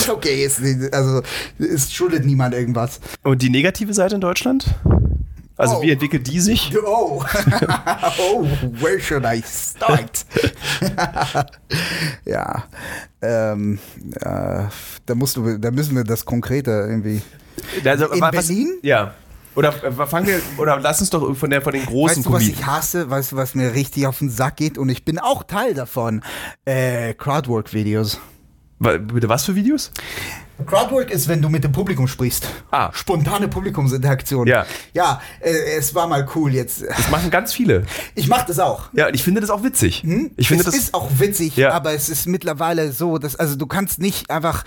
Okay, 0.09 0.45
ist, 0.45 0.61
also 0.93 1.21
es 1.57 1.91
schuldet 1.93 2.25
niemand 2.25 2.53
irgendwas. 2.53 2.99
Und 3.23 3.41
die 3.41 3.49
negative 3.49 3.93
Seite 3.93 4.15
in 4.15 4.21
Deutschland? 4.21 4.75
Also 5.55 5.77
oh. 5.77 5.81
wie 5.81 5.91
entwickelt 5.91 6.27
die 6.27 6.39
sich? 6.39 6.73
Oh, 6.85 7.23
oh 8.19 8.45
where 8.79 8.99
should 8.99 9.23
I 9.25 9.41
start? 9.45 10.25
ja, 12.25 12.63
ähm, 13.21 13.79
äh, 14.15 14.63
da 15.05 15.15
musst 15.15 15.37
du, 15.37 15.57
da 15.57 15.71
müssen 15.71 15.95
wir 15.95 16.03
das 16.03 16.25
konkreter 16.25 16.87
irgendwie. 16.87 17.21
Also, 17.85 18.11
in 18.11 18.21
was, 18.21 18.31
Berlin? 18.31 18.79
Ja. 18.81 19.13
Oder 19.55 19.83
äh, 19.83 19.91
fangen 19.91 20.27
wir, 20.27 20.41
oder 20.57 20.79
lass 20.79 20.99
uns 20.99 21.09
doch 21.09 21.35
von 21.35 21.49
der 21.49 21.61
von 21.61 21.73
den 21.73 21.85
großen 21.85 22.17
Weißt 22.17 22.27
du, 22.27 22.33
was 22.33 22.47
ich 22.47 22.65
hasse? 22.65 23.09
Weißt 23.09 23.31
du, 23.31 23.35
was 23.35 23.55
mir 23.55 23.73
richtig 23.73 24.07
auf 24.07 24.19
den 24.19 24.29
Sack 24.29 24.57
geht? 24.57 24.77
Und 24.77 24.89
ich 24.89 25.05
bin 25.05 25.19
auch 25.19 25.43
Teil 25.43 25.73
davon. 25.73 26.21
Äh, 26.65 27.13
Crowdwork-Videos. 27.13 28.19
Bitte 28.79 29.29
was 29.29 29.45
für 29.45 29.55
Videos? 29.55 29.91
Crowdwork 30.65 31.11
ist, 31.11 31.27
wenn 31.27 31.41
du 31.41 31.49
mit 31.49 31.63
dem 31.63 31.71
Publikum 31.71 32.07
sprichst. 32.07 32.47
Ah. 32.71 32.91
Spontane 32.93 33.47
Publikumsinteraktion. 33.47 34.47
Ja. 34.47 34.65
Ja, 34.93 35.21
äh, 35.39 35.49
es 35.77 35.95
war 35.95 36.07
mal 36.07 36.27
cool 36.35 36.53
jetzt. 36.53 36.83
Das 36.83 37.09
machen 37.09 37.31
ganz 37.31 37.53
viele. 37.53 37.85
Ich 38.15 38.27
mach 38.27 38.45
das 38.45 38.59
auch. 38.59 38.89
Ja, 38.93 39.09
ich 39.09 39.23
finde 39.23 39.41
das 39.41 39.49
auch 39.49 39.63
witzig. 39.63 40.03
Hm? 40.03 40.31
Ich 40.37 40.47
finde 40.47 40.61
es 40.61 40.65
das 40.65 40.75
ist 40.75 40.93
auch 40.93 41.09
witzig, 41.17 41.57
ja. 41.57 41.71
aber 41.71 41.93
es 41.93 42.09
ist 42.09 42.27
mittlerweile 42.27 42.91
so, 42.91 43.17
dass 43.17 43.35
also 43.35 43.55
du 43.55 43.65
kannst 43.65 43.99
nicht 43.99 44.29
einfach 44.29 44.63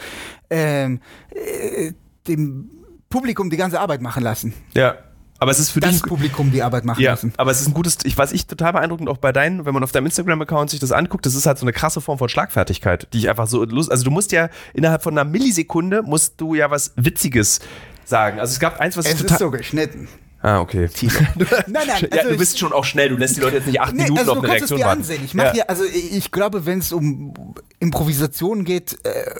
ähm, 0.50 1.00
äh, 1.30 1.92
dem 2.26 2.70
Publikum 3.08 3.50
die 3.50 3.56
ganze 3.56 3.80
Arbeit 3.80 4.02
machen 4.02 4.22
lassen. 4.22 4.54
Ja. 4.74 4.96
Aber 5.38 5.50
es 5.50 5.58
ist 5.58 5.70
für 5.70 5.80
das 5.80 5.92
dich. 5.92 6.02
Publikum 6.02 6.50
die 6.50 6.62
Arbeit 6.62 6.84
machen 6.84 7.02
ja, 7.02 7.10
lassen. 7.12 7.32
Aber 7.36 7.50
es 7.50 7.60
ist 7.60 7.68
ein 7.68 7.74
gutes, 7.74 7.98
ich, 8.04 8.16
was 8.16 8.32
ich 8.32 8.46
total 8.46 8.72
beeindruckend 8.72 9.08
auch 9.08 9.18
bei 9.18 9.32
deinen, 9.32 9.66
wenn 9.66 9.74
man 9.74 9.84
auf 9.84 9.92
deinem 9.92 10.06
Instagram-Account 10.06 10.70
sich 10.70 10.80
das 10.80 10.92
anguckt, 10.92 11.26
das 11.26 11.34
ist 11.34 11.46
halt 11.46 11.58
so 11.58 11.64
eine 11.64 11.72
krasse 11.72 12.00
Form 12.00 12.18
von 12.18 12.28
Schlagfertigkeit, 12.28 13.08
die 13.12 13.18
ich 13.18 13.28
einfach 13.28 13.46
so 13.46 13.64
lust, 13.64 13.90
also 13.90 14.04
du 14.04 14.10
musst 14.10 14.32
ja 14.32 14.48
innerhalb 14.72 15.02
von 15.02 15.16
einer 15.16 15.28
Millisekunde 15.28 16.02
musst 16.02 16.40
du 16.40 16.54
ja 16.54 16.70
was 16.70 16.92
Witziges 16.96 17.60
sagen. 18.04 18.40
Also 18.40 18.52
es 18.52 18.60
gab 18.60 18.80
eins, 18.80 18.96
was 18.96 19.06
es 19.06 19.20
ist 19.20 19.38
so 19.38 19.50
geschnitten. 19.50 20.08
Ah, 20.42 20.60
okay. 20.60 20.88
nein, 21.66 21.66
nein, 21.66 21.90
also 21.90 22.06
ja, 22.16 22.22
du 22.22 22.36
bist 22.36 22.58
schon 22.58 22.72
auch 22.72 22.84
schnell, 22.84 23.08
du 23.08 23.16
lässt 23.16 23.36
die 23.36 23.40
Leute 23.40 23.56
jetzt 23.56 23.66
nicht 23.66 23.80
acht 23.80 23.94
nee, 23.94 24.04
Minuten 24.04 24.20
also 24.20 24.32
auf 24.32 24.38
eine 24.38 24.48
Reaktion 24.48 24.80
warten. 24.80 25.00
Ansehen. 25.00 25.24
Ich 25.24 25.34
mache 25.34 25.48
ja. 25.48 25.52
hier, 25.52 25.70
also 25.70 25.84
ich 25.84 26.30
glaube, 26.30 26.66
wenn 26.66 26.78
es 26.78 26.92
um 26.92 27.34
Improvisation 27.80 28.64
geht, 28.64 28.96
äh, 29.04 29.34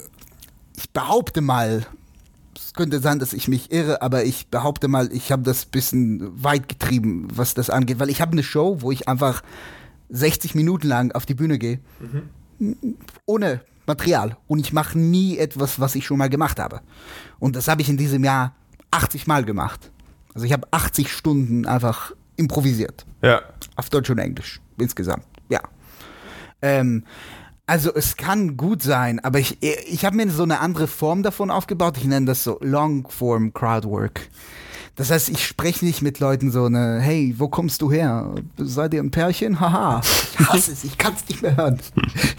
ich 0.77 0.91
behaupte 0.91 1.41
mal, 1.41 1.87
könnte 2.77 3.01
sein, 3.01 3.19
dass 3.19 3.33
ich 3.33 3.49
mich 3.49 3.73
irre, 3.73 4.03
aber 4.03 4.25
ich 4.25 4.49
behaupte 4.49 4.87
mal, 4.87 5.11
ich 5.13 5.33
habe 5.33 5.43
das 5.43 5.67
ein 5.67 5.71
bisschen 5.71 6.43
weit 6.43 6.69
getrieben, 6.69 7.27
was 7.35 7.55
das 7.55 7.71
angeht, 7.71 7.99
weil 7.99 8.11
ich 8.11 8.21
habe 8.21 8.33
eine 8.33 8.43
Show, 8.43 8.81
wo 8.81 8.93
ich 8.93 9.09
einfach 9.09 9.43
60 10.11 10.55
Minuten 10.55 10.87
lang 10.87 11.13
auf 11.13 11.27
die 11.27 11.35
Bühne 11.35 11.59
gehe, 11.59 11.81
mhm. 12.59 12.97
ohne 13.25 13.61
Material 13.87 14.37
und 14.47 14.61
ich 14.61 14.73
mache 14.73 14.99
nie 14.99 15.39
etwas, 15.39 15.81
was 15.81 15.95
ich 15.95 16.07
schon 16.07 16.19
mal 16.19 16.29
gemacht 16.29 16.59
habe. 16.59 16.81
Und 17.39 17.57
das 17.57 17.69
habe 17.69 17.83
ich 17.83 17.89
in 17.89 17.97
diesem 17.97 18.25
Jahr 18.25 18.55
80 18.91 19.27
Mal 19.27 19.45
gemacht. 19.45 19.91
Also 20.35 20.47
ich 20.47 20.53
habe 20.53 20.69
80 20.71 21.11
Stunden 21.11 21.67
einfach 21.67 22.13
improvisiert. 22.37 23.07
Ja. 23.23 23.43
Auf 23.77 23.91
Deutsch 23.91 24.11
und 24.11 24.19
Englisch 24.19 24.61
insgesamt. 24.79 25.25
Ja. 25.49 25.61
Ähm, 26.63 27.05
also 27.67 27.93
es 27.95 28.17
kann 28.17 28.57
gut 28.57 28.83
sein, 28.83 29.19
aber 29.21 29.41
ich, 29.41 29.59
ich 29.61 30.05
habe 30.05 30.17
mir 30.17 30.31
so 30.31 30.45
eine 30.45 30.61
andere 30.61 30.87
Form 30.87 31.23
davon 31.23 31.51
aufgebaut. 31.51 31.97
Ich 31.99 32.05
nenne 32.05 32.27
das 32.27 32.45
so 32.45 32.59
Longform 32.61 33.53
Crowdwork. 33.53 34.29
Das 34.95 35.11
heißt, 35.11 35.29
ich 35.29 35.45
spreche 35.45 35.85
nicht 35.85 36.01
mit 36.01 36.21
Leuten 36.21 36.51
so 36.51 36.65
eine, 36.65 37.01
hey, 37.01 37.35
wo 37.37 37.49
kommst 37.49 37.83
du 37.83 37.93
her? 37.93 38.35
Seid 38.57 38.95
ihr 38.95 39.03
ein 39.03 39.11
Pärchen? 39.11 39.61
Haha. 39.61 40.01
Ich 40.39 40.49
hasse 40.49 40.73
es, 40.73 40.85
ich 40.85 40.97
kann 40.97 41.13
es 41.15 41.29
nicht 41.29 41.43
mehr 41.43 41.55
hören. 41.57 41.79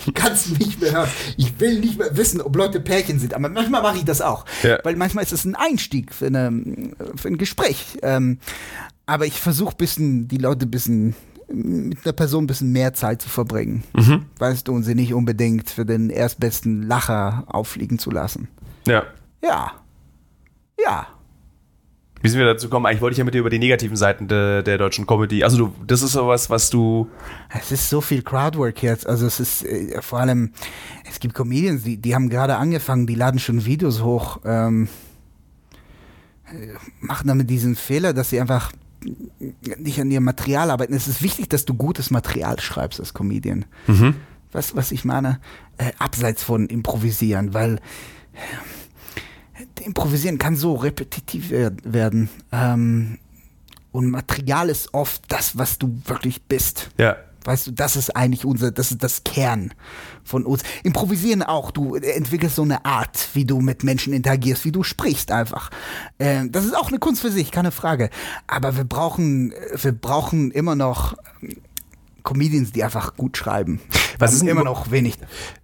Ich 0.07 0.13
kann 0.15 0.31
es 0.31 0.49
nicht 0.49 0.81
mehr 0.81 0.91
hören. 0.93 1.09
Ich 1.37 1.59
will 1.59 1.79
nicht 1.79 1.99
mehr 1.99 2.17
wissen, 2.17 2.41
ob 2.41 2.55
Leute 2.55 2.79
Pärchen 2.79 3.19
sind. 3.19 3.35
Aber 3.35 3.49
manchmal 3.49 3.83
mache 3.83 3.97
ich 3.97 4.05
das 4.05 4.21
auch. 4.21 4.45
Ja. 4.63 4.79
Weil 4.83 4.95
manchmal 4.95 5.23
ist 5.23 5.33
es 5.33 5.45
ein 5.45 5.53
Einstieg 5.53 6.15
für, 6.15 6.27
eine, 6.27 6.63
für 7.15 7.27
ein 7.27 7.37
Gespräch. 7.37 7.99
Ähm, 8.01 8.39
aber 9.05 9.27
ich 9.27 9.39
versuche 9.39 9.75
bisschen, 9.75 10.27
die 10.27 10.37
Leute 10.37 10.65
ein 10.65 10.71
bisschen 10.71 11.15
mit 11.49 12.05
einer 12.05 12.13
Person 12.13 12.43
ein 12.43 12.47
bisschen 12.47 12.71
mehr 12.71 12.93
Zeit 12.93 13.21
zu 13.21 13.29
verbringen. 13.29 13.83
Mhm. 13.95 14.25
Weißt 14.37 14.67
du, 14.67 14.73
und 14.73 14.83
sie 14.83 14.95
nicht 14.95 15.13
unbedingt 15.13 15.69
für 15.69 15.85
den 15.85 16.09
erstbesten 16.09 16.83
Lacher 16.83 17.45
auffliegen 17.47 17.99
zu 17.99 18.11
lassen. 18.11 18.47
Ja. 18.85 19.03
Ja. 19.41 19.71
Ja. 20.83 21.07
Wie 22.21 22.29
sind 22.29 22.39
wir 22.39 22.47
dazu 22.47 22.67
gekommen? 22.67 22.85
Eigentlich 22.87 23.01
wollte 23.01 23.13
ich 23.13 23.19
ja 23.19 23.23
mit 23.23 23.33
dir 23.33 23.39
über 23.39 23.49
die 23.49 23.59
negativen 23.59 23.95
Seiten 23.95 24.27
de, 24.27 24.63
der 24.63 24.77
deutschen 24.77 25.05
Comedy. 25.05 25.43
Also 25.43 25.57
du, 25.57 25.73
das 25.85 26.01
ist 26.01 26.13
sowas, 26.13 26.49
was 26.49 26.69
du. 26.69 27.07
Es 27.49 27.71
ist 27.71 27.89
so 27.89 28.01
viel 28.01 28.23
Crowdwork 28.23 28.81
jetzt. 28.81 29.05
Also 29.07 29.27
es 29.27 29.39
ist 29.39 29.63
äh, 29.63 30.01
vor 30.01 30.19
allem, 30.19 30.51
es 31.09 31.19
gibt 31.19 31.35
Comedians, 31.35 31.83
die, 31.83 31.97
die 31.97 32.15
haben 32.15 32.29
gerade 32.29 32.57
angefangen, 32.57 33.05
die 33.05 33.15
laden 33.15 33.39
schon 33.39 33.65
Videos 33.65 34.01
hoch, 34.01 34.39
ähm, 34.45 34.87
äh, 36.47 36.73
machen 36.99 37.27
damit 37.27 37.49
diesen 37.49 37.75
Fehler, 37.75 38.13
dass 38.13 38.31
sie 38.31 38.41
einfach 38.41 38.71
nicht 39.77 39.99
an 39.99 40.11
ihrem 40.11 40.23
Material 40.23 40.71
arbeiten. 40.71 40.93
Es 40.93 41.07
ist 41.07 41.21
wichtig, 41.21 41.49
dass 41.49 41.65
du 41.65 41.73
gutes 41.73 42.11
Material 42.11 42.59
schreibst 42.59 42.99
als 42.99 43.13
Comedian. 43.13 43.65
Mhm. 43.87 44.15
Was, 44.51 44.75
was 44.75 44.91
ich 44.91 45.05
meine, 45.05 45.39
äh, 45.77 45.91
abseits 45.99 46.43
von 46.43 46.67
Improvisieren, 46.67 47.53
weil 47.53 47.75
äh, 48.33 49.83
Improvisieren 49.83 50.37
kann 50.37 50.55
so 50.55 50.75
repetitiv 50.75 51.49
werden. 51.51 52.29
Ähm, 52.51 53.19
und 53.91 54.09
Material 54.09 54.69
ist 54.69 54.93
oft 54.93 55.23
das, 55.27 55.57
was 55.57 55.77
du 55.77 56.01
wirklich 56.05 56.43
bist. 56.43 56.89
Ja. 56.97 57.17
Weißt 57.47 57.65
du, 57.65 57.71
das 57.71 57.95
ist 57.95 58.13
eigentlich 58.13 58.43
unser, 58.43 58.71
das 58.71 58.91
ist 58.91 59.01
das 59.01 59.23
Kern 59.23 59.73
von 60.25 60.45
uns. 60.45 60.63
Improvisieren 60.83 61.43
auch. 61.43 61.71
Du 61.71 61.95
entwickelst 61.95 62.57
so 62.57 62.63
eine 62.63 62.83
Art, 62.83 63.29
wie 63.35 63.45
du 63.45 63.61
mit 63.61 63.85
Menschen 63.85 64.11
interagierst, 64.11 64.65
wie 64.65 64.73
du 64.73 64.83
sprichst 64.83 65.31
einfach. 65.31 65.69
Äh, 66.17 66.49
das 66.49 66.65
ist 66.65 66.75
auch 66.75 66.89
eine 66.89 66.99
Kunst 66.99 67.21
für 67.21 67.31
sich, 67.31 67.51
keine 67.51 67.71
Frage. 67.71 68.09
Aber 68.47 68.75
wir 68.75 68.83
brauchen, 68.83 69.53
wir 69.81 69.93
brauchen 69.93 70.51
immer 70.51 70.75
noch 70.75 71.15
Comedians, 72.23 72.73
die 72.73 72.83
einfach 72.83 73.15
gut 73.15 73.37
schreiben. 73.37 73.79
Was 74.19 74.33
ist 74.33 74.43
immer 74.43 74.65
noch 74.65 74.91
wenig? 74.91 75.17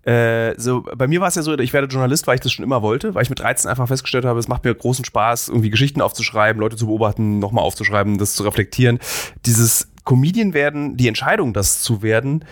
Äh, 0.06 0.58
so, 0.58 0.86
bei 0.96 1.08
mir 1.08 1.20
war 1.20 1.28
es 1.28 1.36
ja 1.36 1.42
so, 1.42 1.58
ich 1.58 1.74
werde 1.74 1.88
Journalist, 1.88 2.28
weil 2.28 2.36
ich 2.36 2.42
das 2.42 2.54
schon 2.54 2.64
immer 2.64 2.82
wollte, 2.82 3.14
weil 3.14 3.24
ich 3.24 3.30
mit 3.30 3.40
13 3.40 3.70
einfach 3.70 3.90
festgestellt 3.90 4.24
habe, 4.24 4.40
es 4.40 4.48
macht 4.48 4.64
mir 4.64 4.74
großen 4.74 5.04
Spaß, 5.04 5.50
irgendwie 5.50 5.70
Geschichten 5.70 6.00
aufzuschreiben, 6.00 6.62
Leute 6.62 6.78
zu 6.78 6.86
beobachten, 6.86 7.40
nochmal 7.40 7.66
aufzuschreiben, 7.66 8.18
das 8.18 8.36
zu 8.36 8.44
reflektieren. 8.44 9.00
Dieses 9.46 9.90
Comedian 10.06 10.54
werden, 10.54 10.98
die 10.98 11.08
Entscheidung, 11.08 11.54
das 11.54 11.82
zu 11.82 12.02
werden, 12.02 12.46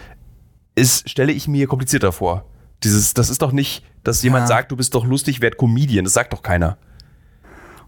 ist, 0.76 1.10
stelle 1.10 1.32
ich 1.32 1.48
mir 1.48 1.68
komplizierter 1.68 2.12
vor. 2.12 2.46
Dieses, 2.84 3.14
das 3.14 3.30
ist 3.30 3.42
doch 3.42 3.52
nicht, 3.52 3.84
dass 4.04 4.24
jemand 4.24 4.44
ja. 4.44 4.48
sagt, 4.48 4.72
du 4.72 4.76
bist 4.76 4.96
doch 4.96 5.06
lustig, 5.06 5.42
werd 5.42 5.58
Comedian. 5.58 6.06
Das 6.06 6.14
sagt 6.14 6.34
doch 6.34 6.42
keiner. 6.42 6.78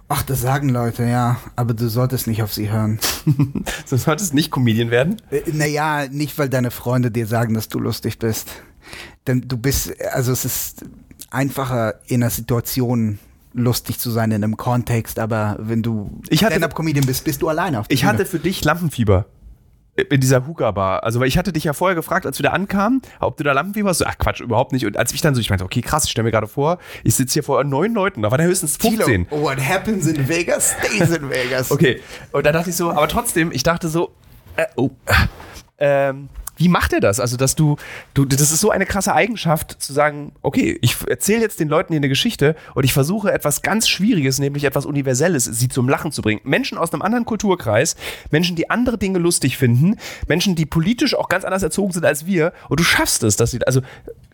Ach, 0.10 0.22
das 0.22 0.42
sagen 0.42 0.70
Leute, 0.70 1.06
ja. 1.06 1.38
Aber 1.56 1.74
du 1.74 1.90
solltest 1.90 2.28
nicht 2.28 2.44
auf 2.44 2.54
sie 2.54 2.70
hören. 2.70 3.00
du 3.90 3.98
solltest 3.98 4.34
nicht 4.34 4.52
Comedian 4.52 4.92
werden? 4.92 5.22
Äh, 5.32 5.42
naja, 5.52 6.08
nicht, 6.10 6.38
weil 6.38 6.50
deine 6.50 6.70
Freunde 6.70 7.10
dir 7.10 7.26
sagen, 7.26 7.54
dass 7.54 7.70
du 7.70 7.80
lustig 7.80 8.20
bist. 8.20 8.50
Denn 9.26 9.42
du 9.48 9.58
bist, 9.58 9.94
also 10.12 10.32
es 10.32 10.46
ist 10.46 10.86
einfacher 11.32 11.96
in 12.08 12.22
einer 12.22 12.30
Situation 12.30 13.18
lustig 13.54 14.00
zu 14.00 14.12
sein 14.12 14.32
in 14.32 14.44
einem 14.44 14.58
Kontext, 14.58 15.20
aber 15.20 15.58
wenn 15.60 15.84
du 15.84 16.10
Stand-up-Comedian 16.32 17.06
bist, 17.06 17.24
bist 17.24 17.42
du 17.42 17.50
alleine 17.50 17.80
auf 17.80 17.88
der 17.88 17.94
Ich 17.94 18.02
Bühne. 18.02 18.14
hatte 18.14 18.26
für 18.26 18.40
dich 18.40 18.64
Lampenfieber 18.64 19.28
in 19.96 20.20
dieser 20.20 20.48
Hookah-Bar. 20.48 21.04
Also, 21.04 21.20
weil 21.20 21.28
ich 21.28 21.38
hatte 21.38 21.54
dich 21.54 21.66
ja 21.66 21.74
vorher 21.74 21.96
gefragt, 21.96 22.26
als 22.26 22.40
wir 22.40 22.44
da 22.44 22.50
ankamen, 22.52 23.02
ob 23.20 23.38
du 23.38 23.44
da 23.44 23.52
Lampenfieber 23.52 23.90
hast. 23.90 24.06
Ach, 24.06 24.18
Quatsch, 24.18 24.42
überhaupt 24.42 24.72
nicht. 24.72 24.86
Und 24.86 24.98
als 24.98 25.14
ich 25.14 25.22
dann 25.22 25.36
so, 25.36 25.42
ich 25.42 25.50
meinte, 25.50 25.66
okay, 25.66 25.82
krass, 25.82 26.06
ich 26.06 26.12
stelle 26.12 26.26
mir 26.26 26.32
gerade 26.32 26.48
vor, 26.48 26.80
ich 27.04 27.16
sitze 27.16 27.34
hier 27.34 27.44
vor 27.44 27.64
neun 27.64 27.94
Leuten, 27.94 28.22
da 28.22 28.32
waren 28.32 28.42
ja 28.42 28.48
höchstens 28.48 28.78
15. 28.78 29.28
Tilo, 29.28 29.42
what 29.42 29.60
happens 29.60 30.08
in 30.08 30.28
Vegas 30.28 30.76
stays 30.80 31.10
in 31.16 31.30
Vegas. 31.30 31.72
okay. 31.72 32.02
Und 32.32 32.46
da 32.46 32.52
dachte 32.52 32.72
ich 32.72 32.76
so, 32.76 32.92
aber 32.92 33.08
trotzdem, 33.08 33.52
ich 33.52 33.64
dachte 33.64 33.88
so, 33.88 34.12
äh, 34.56 34.66
oh, 34.76 34.90
ähm, 35.78 36.30
wie 36.56 36.70
macht 36.70 36.94
er 36.94 37.00
das? 37.00 37.20
Also, 37.20 37.38
dass 37.38 37.56
du, 37.56 37.78
du, 38.14 38.26
das 38.26 38.42
ist 38.42 38.60
so 38.60 38.70
eine 38.70 38.86
krasse 38.86 39.14
Eigenschaft, 39.14 39.82
zu 39.82 39.94
sagen, 39.94 40.34
okay, 40.42 40.78
ich 40.82 40.96
erzähle 41.08 41.42
jetzt 41.42 41.60
den 41.60 41.68
Leuten 41.68 41.94
hier 41.94 42.00
eine 42.00 42.10
Geschichte 42.10 42.56
und 42.76 42.84
ich 42.84 42.94
versuche 42.94 43.32
etwas 43.32 43.62
ganz 43.62 43.88
Schwieriges, 43.88 44.40
nämlich 44.40 44.64
etwas 44.64 44.86
Universelles, 44.86 45.46
sie 45.46 45.68
zum 45.68 45.90
Lachen 45.90 46.12
zu 46.12 46.22
bringen. 46.22 46.42
Menschen 46.44 46.78
aus 46.78 46.94
einem 46.94 47.02
anderen 47.02 47.26
Kulturkreis, 47.26 47.96
Menschen, 48.32 48.56
die 48.56 48.70
andere 48.70 48.98
Dinge 48.98 49.20
lustig 49.20 49.58
finden, 49.58 49.98
Menschen, 50.28 50.56
die 50.56 50.66
politisch 50.66 51.16
auch 51.16 51.30
ganz 51.30 51.44
anders 51.46 51.64
erzogen 51.64 51.92
sind 51.92 52.06
als 52.06 52.26
wir, 52.26 52.54
und 52.70 52.80
du 52.80 52.84
schaffst 52.84 53.24
es, 53.24 53.36
dass 53.36 53.52
sie, 53.52 53.66
also 53.66 53.82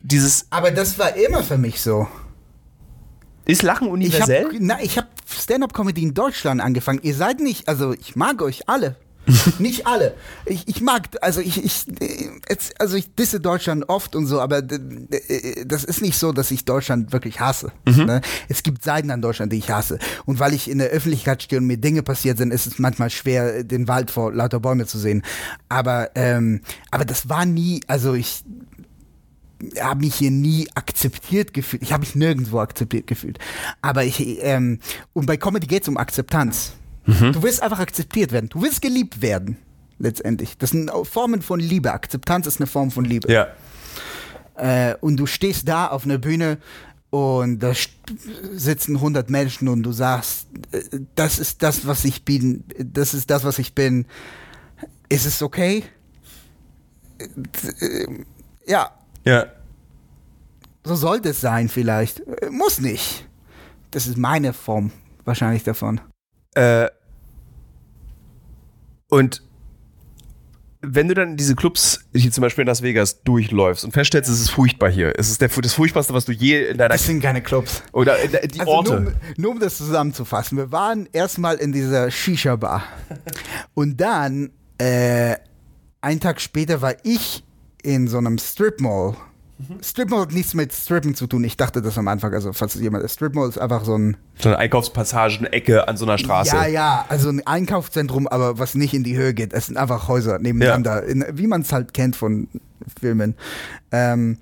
dieses. 0.01 0.47
Aber 0.49 0.71
das 0.71 0.99
war 0.99 1.15
immer 1.15 1.43
für 1.43 1.57
mich 1.57 1.81
so. 1.81 2.07
Ist 3.45 3.63
Lachen 3.63 3.87
universell? 3.87 4.47
Ich 4.51 4.55
hab, 4.55 4.61
na, 4.61 4.81
ich 4.81 4.97
habe 4.97 5.07
Stand-up-Comedy 5.25 6.03
in 6.03 6.13
Deutschland 6.13 6.61
angefangen. 6.61 6.99
Ihr 7.01 7.15
seid 7.15 7.39
nicht, 7.39 7.67
also 7.67 7.93
ich 7.93 8.15
mag 8.15 8.41
euch 8.41 8.69
alle. 8.69 8.95
nicht 9.59 9.87
alle. 9.87 10.15
Ich, 10.45 10.67
ich 10.67 10.81
mag, 10.81 11.09
also 11.21 11.41
ich, 11.41 11.63
ich, 11.63 11.85
also 12.79 12.97
ich 12.97 13.13
disse 13.15 13.39
Deutschland 13.39 13.87
oft 13.87 14.15
und 14.15 14.25
so, 14.25 14.39
aber 14.39 14.61
das 14.61 15.83
ist 15.83 16.01
nicht 16.01 16.17
so, 16.17 16.31
dass 16.31 16.51
ich 16.51 16.65
Deutschland 16.65 17.11
wirklich 17.11 17.39
hasse. 17.39 17.71
Mhm. 17.87 18.05
Ne? 18.05 18.21
Es 18.47 18.63
gibt 18.63 18.83
Seiten 18.83 19.11
an 19.11 19.21
Deutschland, 19.21 19.53
die 19.53 19.57
ich 19.57 19.69
hasse. 19.69 19.99
Und 20.25 20.39
weil 20.39 20.53
ich 20.53 20.69
in 20.69 20.79
der 20.79 20.89
Öffentlichkeit 20.89 21.43
stehe 21.43 21.61
und 21.61 21.67
mir 21.67 21.77
Dinge 21.77 22.03
passiert 22.03 22.37
sind, 22.37 22.51
ist 22.51 22.67
es 22.67 22.79
manchmal 22.79 23.09
schwer, 23.09 23.63
den 23.63 23.87
Wald 23.87 24.11
vor 24.11 24.33
lauter 24.33 24.59
Bäume 24.59 24.85
zu 24.85 24.97
sehen. 24.97 25.23
Aber, 25.69 26.11
ähm, 26.15 26.61
aber 26.91 27.05
das 27.05 27.29
war 27.29 27.45
nie, 27.45 27.81
also 27.87 28.13
ich, 28.13 28.43
habe 29.79 30.01
mich 30.01 30.15
hier 30.15 30.31
nie 30.31 30.67
akzeptiert 30.75 31.53
gefühlt. 31.53 31.83
Ich 31.83 31.91
habe 31.91 32.01
mich 32.01 32.15
nirgendwo 32.15 32.59
akzeptiert 32.59 33.07
gefühlt. 33.07 33.39
Aber 33.81 34.03
ich, 34.03 34.41
ähm, 34.41 34.79
und 35.13 35.25
bei 35.25 35.37
Comedy 35.37 35.67
geht 35.67 35.83
es 35.83 35.89
um 35.89 35.97
Akzeptanz. 35.97 36.73
Mhm. 37.09 37.33
Du 37.33 37.43
willst 37.43 37.61
einfach 37.61 37.79
akzeptiert 37.79 38.31
werden. 38.31 38.49
Du 38.49 38.61
willst 38.61 38.81
geliebt 38.81 39.21
werden, 39.21 39.57
letztendlich. 39.97 40.57
Das 40.57 40.71
sind 40.71 40.91
Formen 41.03 41.41
von 41.41 41.59
Liebe. 41.59 41.91
Akzeptanz 41.91 42.47
ist 42.47 42.59
eine 42.59 42.67
Form 42.67 42.91
von 42.91 43.05
Liebe. 43.05 43.31
Ja. 43.31 43.47
Äh, 44.55 44.95
und 45.01 45.17
du 45.17 45.25
stehst 45.25 45.67
da 45.67 45.87
auf 45.87 46.05
einer 46.05 46.17
Bühne 46.17 46.57
und 47.09 47.59
da 47.59 47.73
sitzen 48.53 48.95
100 48.95 49.29
Menschen 49.29 49.67
und 49.67 49.83
du 49.83 49.91
sagst, 49.91 50.47
äh, 50.71 50.99
das 51.15 51.39
ist 51.39 51.63
das, 51.63 51.87
was 51.87 52.05
ich 52.05 52.25
bin, 52.25 52.63
das 52.77 53.13
ist 53.13 53.29
das, 53.29 53.43
was 53.43 53.57
ich 53.59 53.73
bin. 53.73 54.05
Ist 55.07 55.25
es 55.25 55.41
okay? 55.41 55.83
Äh, 57.19 58.07
ja, 58.67 58.91
ja. 59.25 59.45
So 60.83 60.95
sollte 60.95 61.29
es 61.29 61.41
sein, 61.41 61.69
vielleicht. 61.69 62.19
Äh, 62.19 62.49
muss 62.51 62.79
nicht. 62.79 63.27
Das 63.91 64.05
ist 64.05 64.17
meine 64.17 64.53
Form 64.53 64.91
wahrscheinlich 65.25 65.63
davon. 65.63 66.01
Äh, 66.55 66.87
und 69.09 69.43
wenn 70.81 71.09
du 71.09 71.13
dann 71.13 71.31
in 71.31 71.37
diese 71.37 71.55
Clubs, 71.55 72.05
hier 72.13 72.31
zum 72.31 72.41
Beispiel 72.41 72.61
in 72.61 72.67
Las 72.67 72.81
Vegas, 72.81 73.21
durchläufst 73.23 73.83
und 73.83 73.91
feststellst, 73.91 74.29
es 74.29 74.39
ist 74.39 74.49
furchtbar 74.49 74.89
hier, 74.89 75.13
es 75.17 75.29
ist 75.29 75.41
der, 75.41 75.49
das 75.49 75.73
Furchtbarste, 75.73 76.13
was 76.13 76.25
du 76.25 76.31
je 76.31 76.69
in 76.69 76.77
deiner. 76.77 76.93
Das 76.93 77.05
sind 77.05 77.21
keine 77.21 77.41
Clubs. 77.41 77.83
Oder 77.91 78.15
die 78.27 78.61
also 78.61 78.71
Orte. 78.71 79.01
Nur, 79.01 79.13
nur, 79.37 79.51
um 79.51 79.59
das 79.59 79.77
zusammenzufassen. 79.77 80.57
Wir 80.57 80.71
waren 80.71 81.09
erstmal 81.11 81.57
in 81.57 81.73
dieser 81.73 82.09
Shisha-Bar. 82.09 82.83
und 83.73 83.99
dann, 83.99 84.51
äh, 84.77 85.35
einen 86.01 86.21
Tag 86.21 86.39
später 86.39 86.81
war 86.81 86.95
ich 87.03 87.43
in 87.83 88.07
so 88.07 88.17
einem 88.17 88.37
Strip 88.37 88.79
Mall. 88.79 89.17
Mhm. 89.59 89.83
Strip 89.83 90.09
Mall 90.09 90.21
hat 90.21 90.31
nichts 90.31 90.53
mit 90.53 90.71
Strippen 90.71 91.15
zu 91.15 91.27
tun. 91.27 91.43
Ich 91.43 91.57
dachte 91.57 91.81
das 91.81 91.97
am 91.97 92.07
Anfang. 92.07 92.33
Also, 92.33 92.53
falls 92.53 92.75
jemand. 92.75 93.09
Strip 93.11 93.35
Mall 93.35 93.49
ist 93.49 93.57
einfach 93.57 93.83
so 93.83 93.97
ein. 93.97 94.15
So 94.37 94.49
eine 94.49 94.57
Einkaufspassagen-Ecke 94.57 95.87
an 95.87 95.97
so 95.97 96.05
einer 96.05 96.17
Straße. 96.17 96.55
Ja, 96.55 96.65
ja. 96.65 97.05
Also 97.09 97.29
ein 97.29 97.45
Einkaufszentrum, 97.45 98.27
aber 98.27 98.57
was 98.57 98.75
nicht 98.75 98.93
in 98.93 99.03
die 99.03 99.17
Höhe 99.17 99.33
geht. 99.33 99.51
Es 99.51 99.65
sind 99.65 99.75
einfach 99.75 100.07
Häuser 100.07 100.39
nebeneinander. 100.39 101.03
Ja. 101.03 101.09
In, 101.09 101.25
wie 101.33 101.47
man 101.47 101.61
es 101.61 101.73
halt 101.73 101.93
kennt 101.93 102.15
von 102.15 102.47
Filmen. 102.99 103.35
Ähm, 103.91 104.37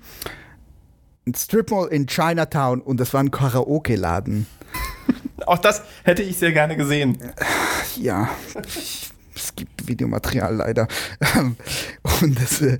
ein 1.26 1.34
Strip 1.34 1.70
Mall 1.72 1.88
in 1.88 2.06
Chinatown 2.06 2.80
und 2.80 3.00
das 3.00 3.12
war 3.12 3.20
ein 3.20 3.32
Karaoke-Laden. 3.32 4.46
Auch 5.46 5.58
das 5.58 5.82
hätte 6.04 6.22
ich 6.22 6.38
sehr 6.38 6.52
gerne 6.52 6.76
gesehen. 6.76 7.18
Ja 7.96 8.28
es 9.38 9.54
gibt 9.54 9.86
Videomaterial 9.88 10.56
leider. 10.56 10.88
Und 12.20 12.40
das, 12.40 12.60
äh, 12.60 12.78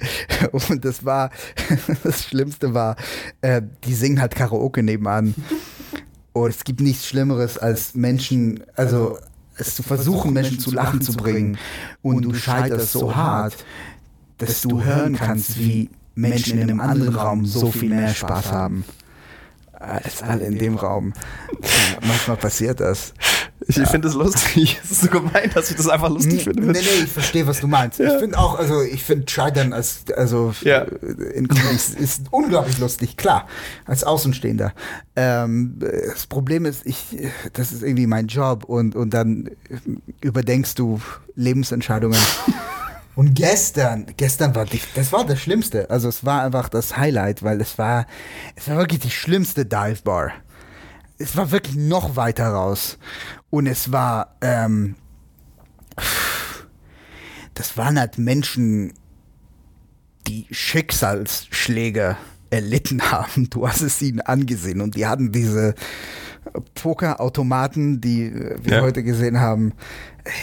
und 0.51 0.85
das 0.85 1.05
war, 1.05 1.31
das 2.03 2.25
Schlimmste 2.25 2.75
war, 2.75 2.97
äh, 3.41 3.63
die 3.85 3.95
singen 3.95 4.21
halt 4.21 4.35
Karaoke 4.35 4.83
nebenan. 4.83 5.35
Und 6.33 6.51
es 6.51 6.65
gibt 6.65 6.81
nichts 6.81 7.07
Schlimmeres 7.07 7.59
als 7.59 7.95
Menschen, 7.95 8.63
also 8.75 9.19
es 9.57 9.75
zu 9.75 9.83
versuchen, 9.83 10.33
Menschen 10.33 10.59
zu 10.59 10.71
lachen 10.71 11.01
zu 11.01 11.13
bringen. 11.15 11.59
Und 12.03 12.23
du 12.23 12.35
scheiterst 12.35 12.93
so 12.93 13.15
hart, 13.15 13.65
dass 14.39 14.61
du 14.63 14.83
hören 14.83 15.17
kannst, 15.17 15.59
wie 15.59 15.91
Menschen 16.15 16.59
in 16.59 16.71
einem 16.71 16.81
anderen 16.81 17.15
Raum 17.15 17.47
so 17.47 17.71
viel 17.71 17.91
mehr 17.91 18.15
Spaß 18.15 18.53
haben 18.53 18.85
als 19.73 20.23
alle 20.23 20.45
in 20.45 20.59
dem 20.59 20.77
Raum. 20.77 21.13
manchmal 22.07 22.37
passiert 22.37 22.81
das. 22.81 23.15
Ich 23.69 23.77
ja. 23.77 23.85
finde 23.87 24.09
es 24.09 24.15
lustig. 24.15 24.81
Es 24.85 24.91
ist 24.91 25.01
so 25.03 25.09
gemein, 25.09 25.51
dass 25.53 25.71
ich 25.71 25.77
das 25.77 25.89
einfach 25.89 26.09
lustig 26.09 26.45
finde. 26.45 26.63
Nee, 26.63 26.81
nee, 26.81 27.05
ich 27.05 27.11
verstehe, 27.11 27.47
was 27.47 27.61
du 27.61 27.69
meinst. 27.69 27.99
Ja. 27.99 28.15
Ich 28.15 28.19
finde 28.19 28.39
auch, 28.39 28.59
also 28.59 28.81
ich 28.81 29.05
finde 29.05 29.31
Scheitern 29.31 29.75
als, 29.75 30.05
also 30.17 30.55
ja. 30.63 30.87
in 31.35 31.49
Comics 31.49 31.91
ist 31.91 32.23
unglaublich 32.31 32.79
lustig, 32.79 33.19
klar, 33.19 33.47
als 33.85 34.05
Außenstehender. 34.05 34.73
Ähm, 35.17 35.77
das 35.79 36.27
Problem 36.27 36.65
ist, 36.65 36.87
ich, 36.87 37.19
das 37.53 37.73
ist 37.73 37.83
irgendwie 37.83 38.07
mein 38.07 38.27
Job 38.29 38.65
und, 38.65 38.97
und 38.97 39.13
dann 39.13 39.51
überdenkst 40.23 40.75
du 40.75 41.01
Lebensentscheidungen. 41.37 42.19
Und 43.15 43.35
gestern, 43.35 44.07
gestern 44.17 44.55
war 44.55 44.65
die, 44.65 44.81
das 44.95 45.11
war 45.13 45.27
das 45.27 45.41
Schlimmste. 45.41 45.91
Also 45.91 46.09
es 46.09 46.25
war 46.25 46.45
einfach 46.45 46.69
das 46.69 46.97
Highlight, 46.97 47.43
weil 47.43 47.61
es 47.61 47.77
war, 47.77 48.07
es 48.55 48.69
war 48.69 48.77
wirklich 48.77 49.01
die 49.01 49.11
schlimmste 49.11 49.67
Dive 49.67 50.03
Bar. 50.05 50.31
Es 51.19 51.37
war 51.37 51.51
wirklich 51.51 51.75
noch 51.75 52.15
weiter 52.15 52.47
raus. 52.47 52.97
Und 53.51 53.67
es 53.67 53.93
war, 53.93 54.37
ähm, 54.41 54.97
das 57.55 57.77
waren 57.77 57.99
halt 57.99 58.19
Menschen, 58.19 58.93
die 60.27 60.47
Schicksalsschläge 60.51 62.17
erlitten 62.51 63.03
haben. 63.11 63.49
Du 63.51 63.67
hast 63.69 63.81
es 63.81 64.01
ihnen 64.03 64.21
angesehen 64.21 64.81
und 64.81 64.97
die 64.97 65.07
hatten 65.07 65.33
diese 65.33 65.75
Pokerautomaten, 66.75 68.01
die 68.01 68.33
wir 68.63 68.77
ja. 68.77 68.81
heute 68.83 69.03
gesehen 69.03 69.41
haben. 69.41 69.73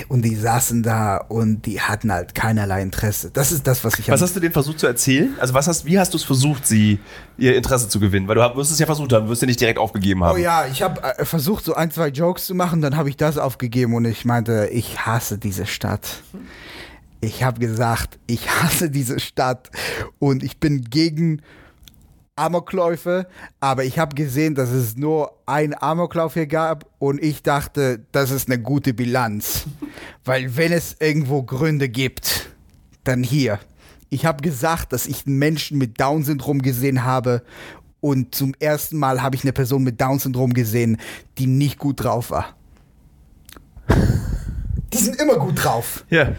Und 0.07 0.23
die 0.23 0.35
saßen 0.35 0.81
da 0.81 1.17
und 1.17 1.67
die 1.67 1.79
hatten 1.79 2.11
halt 2.11 2.33
keinerlei 2.33 2.81
Interesse. 2.81 3.29
Das 3.31 3.51
ist 3.51 3.67
das, 3.67 3.83
was 3.83 3.99
ich. 3.99 4.09
Was 4.09 4.21
hast 4.21 4.35
du 4.35 4.39
denen 4.39 4.53
versucht 4.53 4.79
zu 4.79 4.87
erzählen? 4.87 5.35
Also 5.39 5.53
was 5.53 5.67
hast, 5.67 5.85
wie 5.85 5.99
hast 5.99 6.11
du 6.13 6.17
es 6.17 6.23
versucht, 6.23 6.65
sie 6.65 6.99
ihr 7.37 7.55
Interesse 7.55 7.87
zu 7.87 7.99
gewinnen? 7.99 8.27
Weil 8.27 8.35
du 8.35 8.55
wirst 8.55 8.71
es 8.71 8.79
ja 8.79 8.87
versucht 8.87 9.13
haben, 9.13 9.27
wirst 9.27 9.43
ja 9.43 9.45
nicht 9.45 9.61
direkt 9.61 9.77
aufgegeben 9.77 10.23
haben. 10.23 10.39
Oh 10.39 10.41
ja, 10.41 10.65
ich 10.65 10.81
habe 10.81 11.03
äh, 11.03 11.23
versucht, 11.23 11.63
so 11.63 11.75
ein, 11.75 11.91
zwei 11.91 12.07
Jokes 12.07 12.47
zu 12.47 12.55
machen, 12.55 12.81
dann 12.81 12.97
habe 12.97 13.09
ich 13.09 13.17
das 13.17 13.37
aufgegeben 13.37 13.93
und 13.93 14.05
ich 14.05 14.25
meinte, 14.25 14.69
ich 14.71 15.05
hasse 15.05 15.37
diese 15.37 15.67
Stadt. 15.67 16.23
Ich 17.21 17.43
habe 17.43 17.59
gesagt, 17.59 18.17
ich 18.25 18.49
hasse 18.49 18.89
diese 18.89 19.19
Stadt 19.19 19.69
und 20.17 20.43
ich 20.43 20.59
bin 20.59 20.83
gegen 20.83 21.41
Amokläufe, 22.37 23.27
aber 23.61 23.85
ich 23.85 23.97
habe 23.97 24.13
gesehen, 24.13 24.55
dass 24.55 24.69
es 24.69 24.97
nur 24.97 25.41
einen 25.45 25.73
Amoklauf 25.73 26.33
hier 26.33 26.47
gab 26.47 26.85
und 26.99 27.23
ich 27.23 27.43
dachte, 27.43 28.05
das 28.11 28.29
ist 28.29 28.49
eine 28.49 28.61
gute 28.61 28.93
Bilanz. 28.93 29.65
Weil 30.25 30.57
wenn 30.57 30.73
es 30.73 30.97
irgendwo 30.99 31.43
Gründe 31.43 31.87
gibt, 31.87 32.49
dann 33.05 33.23
hier. 33.23 33.59
Ich 34.09 34.25
habe 34.25 34.41
gesagt, 34.41 34.91
dass 34.91 35.05
ich 35.05 35.25
einen 35.25 35.37
Menschen 35.37 35.77
mit 35.77 35.99
Down-Syndrom 35.99 36.61
gesehen 36.61 37.05
habe 37.05 37.41
und 38.01 38.35
zum 38.35 38.53
ersten 38.59 38.97
Mal 38.97 39.21
habe 39.21 39.37
ich 39.37 39.43
eine 39.43 39.53
Person 39.53 39.83
mit 39.83 40.01
Down-Syndrom 40.01 40.53
gesehen, 40.53 40.97
die 41.37 41.47
nicht 41.47 41.79
gut 41.79 42.03
drauf 42.03 42.31
war. 42.31 42.57
Die 44.91 44.97
sind 44.97 45.21
immer 45.21 45.37
gut 45.37 45.63
drauf. 45.63 46.03
Ja. 46.09 46.33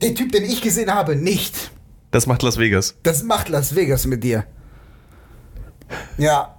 Der 0.00 0.14
Typ, 0.14 0.32
den 0.32 0.44
ich 0.44 0.62
gesehen 0.62 0.94
habe, 0.94 1.14
nicht. 1.14 1.72
Das 2.10 2.26
macht 2.26 2.42
Las 2.42 2.56
Vegas. 2.56 2.96
Das 3.02 3.22
macht 3.22 3.50
Las 3.50 3.76
Vegas 3.76 4.06
mit 4.06 4.24
dir. 4.24 4.46
Ja. 6.18 6.56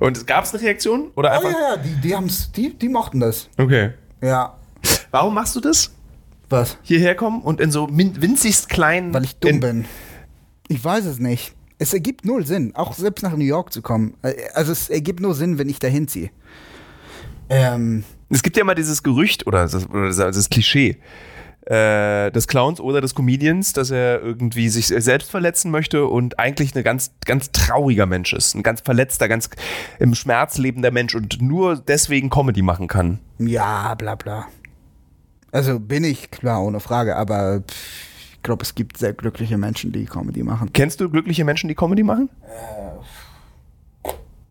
Und 0.00 0.26
gab 0.26 0.44
es 0.44 0.54
eine 0.54 0.62
Reaktion? 0.62 1.10
Oder 1.14 1.32
einfach? 1.32 1.48
Oh 1.48 1.52
ja, 1.52 1.74
ja, 1.74 1.76
die, 1.76 2.00
die, 2.00 2.14
haben's, 2.14 2.50
die, 2.52 2.76
die 2.76 2.88
mochten 2.88 3.20
das. 3.20 3.48
Okay. 3.56 3.92
Ja. 4.20 4.56
Warum 5.10 5.34
machst 5.34 5.56
du 5.56 5.60
das? 5.60 5.92
Was? 6.48 6.78
Hierher 6.82 7.14
kommen 7.14 7.42
und 7.42 7.60
in 7.60 7.70
so 7.70 7.88
winzigst 7.90 8.68
kleinen. 8.68 9.12
Weil 9.12 9.24
ich 9.24 9.36
dumm 9.36 9.60
bin. 9.60 9.84
Ich 10.68 10.84
weiß 10.84 11.04
es 11.06 11.18
nicht. 11.18 11.54
Es 11.78 11.92
ergibt 11.92 12.24
null 12.24 12.46
Sinn, 12.46 12.74
auch 12.74 12.94
selbst 12.94 13.22
nach 13.22 13.36
New 13.36 13.44
York 13.44 13.72
zu 13.72 13.82
kommen. 13.82 14.14
Also 14.54 14.72
es 14.72 14.88
ergibt 14.88 15.20
nur 15.20 15.34
Sinn, 15.34 15.58
wenn 15.58 15.68
ich 15.68 15.78
dahin 15.78 16.08
ziehe. 16.08 16.30
Ähm, 17.48 18.04
es 18.30 18.42
gibt 18.42 18.56
ja 18.56 18.64
mal 18.64 18.74
dieses 18.74 19.02
Gerücht 19.02 19.46
oder 19.46 19.62
das, 19.62 19.88
oder 19.88 20.08
das 20.10 20.48
Klischee, 20.48 20.96
äh, 21.66 22.30
des 22.30 22.48
Clowns 22.48 22.80
oder 22.80 23.00
des 23.00 23.14
Comedians, 23.14 23.72
dass 23.72 23.90
er 23.90 24.22
irgendwie 24.22 24.68
sich 24.68 24.86
selbst 24.86 25.30
verletzen 25.30 25.70
möchte 25.70 26.06
und 26.06 26.38
eigentlich 26.38 26.74
ein 26.74 26.82
ganz, 26.82 27.12
ganz 27.24 27.52
trauriger 27.52 28.06
Mensch 28.06 28.32
ist. 28.32 28.54
Ein 28.54 28.62
ganz 28.62 28.80
verletzter, 28.80 29.28
ganz 29.28 29.50
im 29.98 30.14
Schmerz 30.14 30.58
lebender 30.58 30.90
Mensch 30.90 31.14
und 31.14 31.40
nur 31.42 31.76
deswegen 31.76 32.30
Comedy 32.30 32.62
machen 32.62 32.88
kann. 32.88 33.20
Ja, 33.38 33.94
bla 33.94 34.14
bla. 34.14 34.46
Also 35.52 35.80
bin 35.80 36.04
ich, 36.04 36.30
klar, 36.30 36.62
ohne 36.62 36.80
Frage, 36.80 37.16
aber 37.16 37.62
glaube, 38.46 38.62
es 38.62 38.74
gibt 38.74 38.96
sehr 38.96 39.12
glückliche 39.12 39.58
Menschen, 39.58 39.92
die 39.92 40.06
Comedy 40.06 40.42
machen. 40.42 40.72
Kennst 40.72 41.00
du 41.00 41.10
glückliche 41.10 41.44
Menschen, 41.44 41.68
die 41.68 41.74
Comedy 41.74 42.02
machen? 42.02 42.30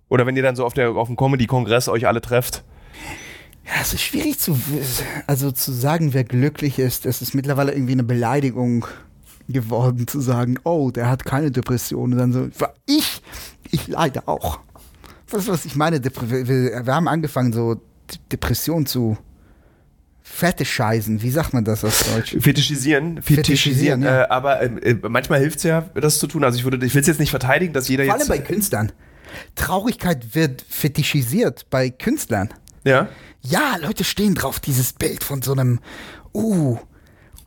Oder 0.09 0.27
wenn 0.27 0.35
ihr 0.35 0.43
dann 0.43 0.55
so 0.55 0.65
auf, 0.65 0.73
der, 0.73 0.91
auf 0.91 1.07
dem 1.07 1.15
Comedy-Kongress 1.15 1.89
euch 1.89 2.05
alle 2.05 2.21
trefft? 2.21 2.63
Ja, 3.65 3.81
es 3.81 3.93
ist 3.93 4.01
schwierig 4.01 4.39
zu, 4.39 4.59
also 5.25 5.51
zu 5.51 5.71
sagen, 5.71 6.13
wer 6.13 6.23
glücklich 6.23 6.77
ist. 6.77 7.05
Es 7.05 7.21
ist 7.21 7.33
mittlerweile 7.33 7.73
irgendwie 7.73 7.93
eine 7.93 8.03
Beleidigung 8.03 8.85
geworden, 9.47 10.07
zu 10.07 10.21
sagen, 10.21 10.59
oh, 10.63 10.91
der 10.91 11.09
hat 11.09 11.25
keine 11.25 11.51
Depression. 11.51 12.13
Und 12.13 12.19
dann 12.19 12.33
so, 12.33 12.49
ich, 12.85 13.21
ich 13.71 13.87
leide 13.87 14.27
auch. 14.27 14.59
Das 15.29 15.43
ist, 15.43 15.49
was 15.49 15.65
ich 15.65 15.75
meine. 15.75 16.03
Wir 16.03 16.85
haben 16.85 17.07
angefangen, 17.07 17.53
so 17.53 17.81
Depression 18.31 18.85
zu 18.85 19.17
fetischisen. 20.21 21.21
Wie 21.21 21.29
sagt 21.29 21.53
man 21.53 21.63
das 21.63 21.83
auf 21.83 22.03
Deutsch? 22.13 22.35
Fetischisieren. 22.39 23.21
Fetischisieren, 23.21 24.03
ja. 24.03 24.23
äh, 24.23 24.27
aber 24.29 24.61
äh, 24.61 24.95
manchmal 25.07 25.39
hilft 25.39 25.57
es 25.57 25.63
ja, 25.63 25.81
das 25.95 26.19
zu 26.19 26.27
tun. 26.27 26.43
Also 26.43 26.57
ich 26.57 26.63
würde, 26.63 26.83
ich 26.85 26.93
will 26.93 27.01
es 27.01 27.07
jetzt 27.07 27.19
nicht 27.19 27.29
verteidigen, 27.29 27.73
dass 27.73 27.87
jeder 27.87 28.05
Vor 28.05 28.13
jetzt. 28.13 28.27
Vor 28.27 28.35
allem 28.35 28.43
bei 28.43 28.47
Künstlern. 28.47 28.91
Traurigkeit 29.55 30.35
wird 30.35 30.63
fetischisiert 30.67 31.67
bei 31.69 31.89
Künstlern. 31.89 32.49
Ja. 32.85 33.09
Ja, 33.41 33.75
Leute 33.81 34.03
stehen 34.03 34.35
drauf, 34.35 34.59
dieses 34.59 34.93
Bild 34.93 35.23
von 35.23 35.41
so 35.41 35.51
einem, 35.51 35.79
uh, 36.33 36.77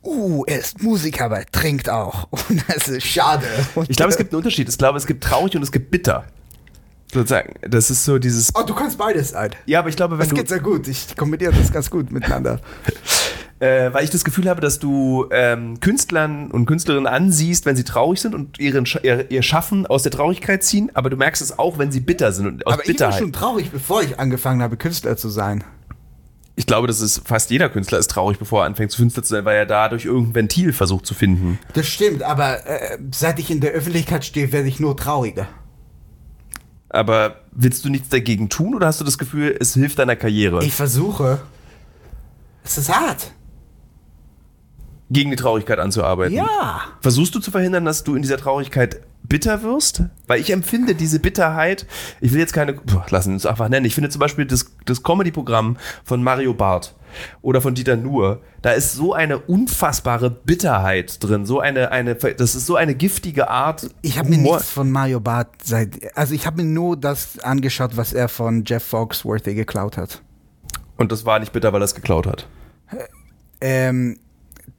uh, 0.03 0.43
er 0.45 0.59
ist 0.59 0.81
Musiker, 0.81 1.25
aber 1.25 1.39
er 1.39 1.45
trinkt 1.45 1.89
auch. 1.89 2.27
Und 2.49 2.63
das 2.67 2.87
ist 2.87 3.05
schade. 3.05 3.45
Und 3.75 3.89
ich 3.89 3.97
glaube, 3.97 4.11
es 4.11 4.17
gibt 4.17 4.31
einen 4.31 4.37
Unterschied. 4.37 4.69
Ich 4.69 4.77
glaube, 4.77 4.97
es 4.97 5.07
gibt 5.07 5.23
traurig 5.23 5.55
und 5.55 5.63
es 5.63 5.71
gibt 5.71 5.91
bitter. 5.91 6.25
Sozusagen, 7.11 7.55
das 7.61 7.89
ist 7.89 8.05
so 8.05 8.19
dieses. 8.19 8.53
Oh, 8.53 8.63
du 8.63 8.75
kannst 8.75 8.97
beides 8.97 9.29
sein. 9.29 9.51
Ja, 9.65 9.79
aber 9.79 9.89
ich 9.89 9.95
glaube, 9.95 10.13
wenn 10.13 10.19
das 10.19 10.29
du. 10.29 10.35
geht 10.35 10.47
sehr 10.47 10.59
gut. 10.59 10.87
Ich 10.87 11.17
kombiniere 11.17 11.51
das 11.53 11.71
ganz 11.71 11.89
gut 11.89 12.11
miteinander. 12.11 12.61
äh, 13.59 13.93
weil 13.93 14.03
ich 14.03 14.09
das 14.09 14.23
Gefühl 14.23 14.49
habe, 14.49 14.61
dass 14.61 14.79
du 14.79 15.27
ähm, 15.31 15.79
Künstlern 15.79 16.49
und 16.51 16.65
Künstlerinnen 16.65 17.07
ansiehst, 17.07 17.65
wenn 17.65 17.75
sie 17.75 17.83
traurig 17.83 18.21
sind 18.21 18.33
und 18.33 18.59
ihren, 18.59 18.87
ihr, 19.03 19.29
ihr 19.29 19.43
Schaffen 19.43 19.85
aus 19.85 20.03
der 20.03 20.11
Traurigkeit 20.11 20.63
ziehen, 20.63 20.91
aber 20.93 21.09
du 21.09 21.17
merkst 21.17 21.41
es 21.41 21.59
auch, 21.59 21.77
wenn 21.77 21.91
sie 21.91 21.99
bitter 21.99 22.31
sind 22.31 22.47
und 22.47 22.67
aus 22.67 22.73
aber 22.73 22.83
Bitterheit. 22.83 23.15
ich 23.15 23.15
war 23.15 23.19
schon 23.19 23.33
traurig, 23.33 23.71
bevor 23.71 24.01
ich 24.01 24.19
angefangen 24.19 24.61
habe, 24.61 24.77
Künstler 24.77 25.17
zu 25.17 25.29
sein. 25.29 25.63
Ich 26.55 26.65
glaube, 26.65 26.87
das 26.87 26.99
ist 26.99 27.21
fast 27.25 27.51
jeder 27.51 27.69
Künstler 27.69 27.99
ist 27.99 28.09
traurig, 28.09 28.37
bevor 28.37 28.63
er 28.63 28.65
anfängt, 28.65 28.95
Künstler 28.95 29.23
zu 29.23 29.29
sein, 29.29 29.45
weil 29.45 29.57
er 29.57 29.65
dadurch 29.65 30.05
irgendein 30.05 30.35
Ventil 30.35 30.73
versucht 30.73 31.05
zu 31.05 31.13
finden. 31.13 31.57
Das 31.73 31.87
stimmt, 31.87 32.23
aber 32.23 32.65
äh, 32.65 32.97
seit 33.11 33.39
ich 33.39 33.49
in 33.49 33.61
der 33.61 33.71
Öffentlichkeit 33.71 34.25
stehe, 34.25 34.51
werde 34.51 34.67
ich 34.67 34.79
nur 34.79 34.95
trauriger. 34.97 35.47
Aber 36.89 37.41
willst 37.51 37.85
du 37.85 37.89
nichts 37.89 38.09
dagegen 38.09 38.49
tun 38.49 38.73
oder 38.73 38.87
hast 38.87 38.99
du 38.99 39.05
das 39.05 39.17
Gefühl, 39.17 39.55
es 39.59 39.73
hilft 39.73 39.99
deiner 39.99 40.15
Karriere? 40.15 40.63
Ich 40.65 40.73
versuche. 40.73 41.39
Es 42.63 42.77
ist 42.77 42.93
hart. 42.93 43.31
Gegen 45.09 45.31
die 45.31 45.35
Traurigkeit 45.35 45.79
anzuarbeiten. 45.79 46.35
Ja. 46.35 46.81
Versuchst 47.01 47.33
du 47.33 47.39
zu 47.39 47.51
verhindern, 47.51 47.85
dass 47.85 48.03
du 48.03 48.15
in 48.15 48.21
dieser 48.21 48.37
Traurigkeit 48.37 49.01
bitter 49.23 49.63
wirst? 49.63 50.03
Weil 50.27 50.39
ich 50.39 50.51
empfinde 50.51 50.95
diese 50.95 51.19
Bitterheit, 51.19 51.85
ich 52.21 52.31
will 52.31 52.39
jetzt 52.39 52.53
keine, 52.53 52.73
boah, 52.73 53.05
lassen 53.09 53.33
uns 53.33 53.45
einfach 53.45 53.69
nennen. 53.69 53.85
Ich 53.85 53.95
finde 53.95 54.09
zum 54.09 54.19
Beispiel 54.19 54.45
das, 54.45 54.71
das 54.85 55.03
Comedy-Programm 55.03 55.77
von 56.03 56.21
Mario 56.23 56.53
Barth 56.53 56.95
oder 57.41 57.61
von 57.61 57.73
Dieter 57.75 57.95
Nuhr, 57.95 58.41
da 58.61 58.71
ist 58.71 58.93
so 58.93 59.13
eine 59.13 59.39
unfassbare 59.39 60.29
Bitterheit 60.29 61.23
drin, 61.23 61.45
so 61.45 61.59
eine, 61.59 61.91
eine, 61.91 62.15
das 62.15 62.55
ist 62.55 62.65
so 62.65 62.75
eine 62.75 62.93
giftige 62.95 63.49
Art. 63.49 63.89
Ich 64.01 64.17
habe 64.19 64.29
mir 64.29 64.37
nichts 64.37 64.69
von 64.69 64.91
Mario 64.91 65.19
Barth 65.19 65.49
seit, 65.63 66.15
also 66.15 66.33
ich 66.33 66.45
habe 66.45 66.63
mir 66.63 66.69
nur 66.69 66.97
das 66.97 67.39
angeschaut, 67.39 67.97
was 67.97 68.13
er 68.13 68.29
von 68.29 68.63
Jeff 68.65 68.83
Foxworthy 68.83 69.55
geklaut 69.55 69.97
hat. 69.97 70.21
Und 70.97 71.11
das 71.11 71.25
war 71.25 71.39
nicht 71.39 71.53
bitter, 71.53 71.71
weil 71.71 71.81
er 71.81 71.85
es 71.85 71.95
geklaut 71.95 72.27
hat? 72.27 72.47
Ähm, 73.61 74.19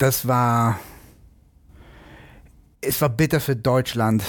das 0.01 0.27
war, 0.27 0.79
es 2.81 3.01
war 3.01 3.09
bitter 3.09 3.41
für 3.41 3.57
Deutschland 3.57 4.23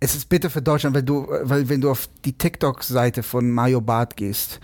es 0.00 0.14
ist 0.14 0.28
bitter 0.28 0.48
für 0.48 0.62
Deutschland, 0.62 0.94
weil 0.94 1.02
du, 1.02 1.26
weil 1.42 1.68
wenn 1.68 1.80
du 1.80 1.90
auf 1.90 2.08
die 2.24 2.32
TikTok-Seite 2.32 3.22
von 3.22 3.50
Mario 3.50 3.80
Barth 3.80 4.16
gehst, 4.16 4.60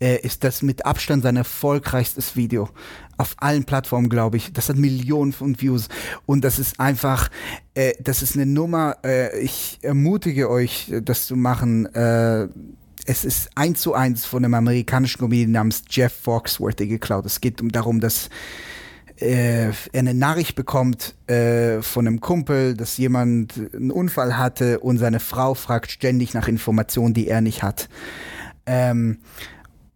äh, 0.00 0.20
ist 0.20 0.44
das 0.44 0.62
mit 0.62 0.86
Abstand 0.86 1.24
sein 1.24 1.36
erfolgreichstes 1.36 2.36
Video. 2.36 2.68
Auf 3.16 3.34
allen 3.38 3.64
Plattformen, 3.64 4.08
glaube 4.08 4.36
ich. 4.36 4.52
Das 4.52 4.68
hat 4.68 4.76
Millionen 4.76 5.32
von 5.32 5.60
Views. 5.60 5.88
Und 6.24 6.44
das 6.44 6.58
ist 6.58 6.78
einfach, 6.78 7.30
äh, 7.74 7.94
das 8.00 8.22
ist 8.22 8.36
eine 8.36 8.46
Nummer, 8.46 8.98
äh, 9.04 9.36
ich 9.40 9.78
ermutige 9.82 10.48
euch, 10.48 10.92
das 11.02 11.26
zu 11.26 11.34
machen. 11.34 11.86
Äh, 11.86 12.48
es 13.06 13.24
ist 13.24 13.50
eins 13.56 13.80
zu 13.80 13.94
eins 13.94 14.24
von 14.24 14.44
einem 14.44 14.54
amerikanischen 14.54 15.18
Comedian 15.18 15.52
namens 15.52 15.82
Jeff 15.90 16.12
Foxworthy 16.12 16.86
geklaut. 16.86 17.26
Es 17.26 17.40
geht 17.40 17.60
um 17.60 17.72
darum, 17.72 18.00
dass 18.00 18.28
äh, 19.20 19.68
er 19.68 19.74
eine 19.94 20.14
Nachricht 20.14 20.54
bekommt 20.54 21.14
äh, 21.28 21.80
von 21.82 22.06
einem 22.06 22.20
Kumpel, 22.20 22.74
dass 22.74 22.96
jemand 22.96 23.54
einen 23.74 23.90
Unfall 23.90 24.36
hatte 24.36 24.80
und 24.80 24.98
seine 24.98 25.20
Frau 25.20 25.54
fragt 25.54 25.90
ständig 25.90 26.34
nach 26.34 26.48
Informationen, 26.48 27.14
die 27.14 27.28
er 27.28 27.40
nicht 27.40 27.62
hat. 27.62 27.88
Ähm, 28.66 29.18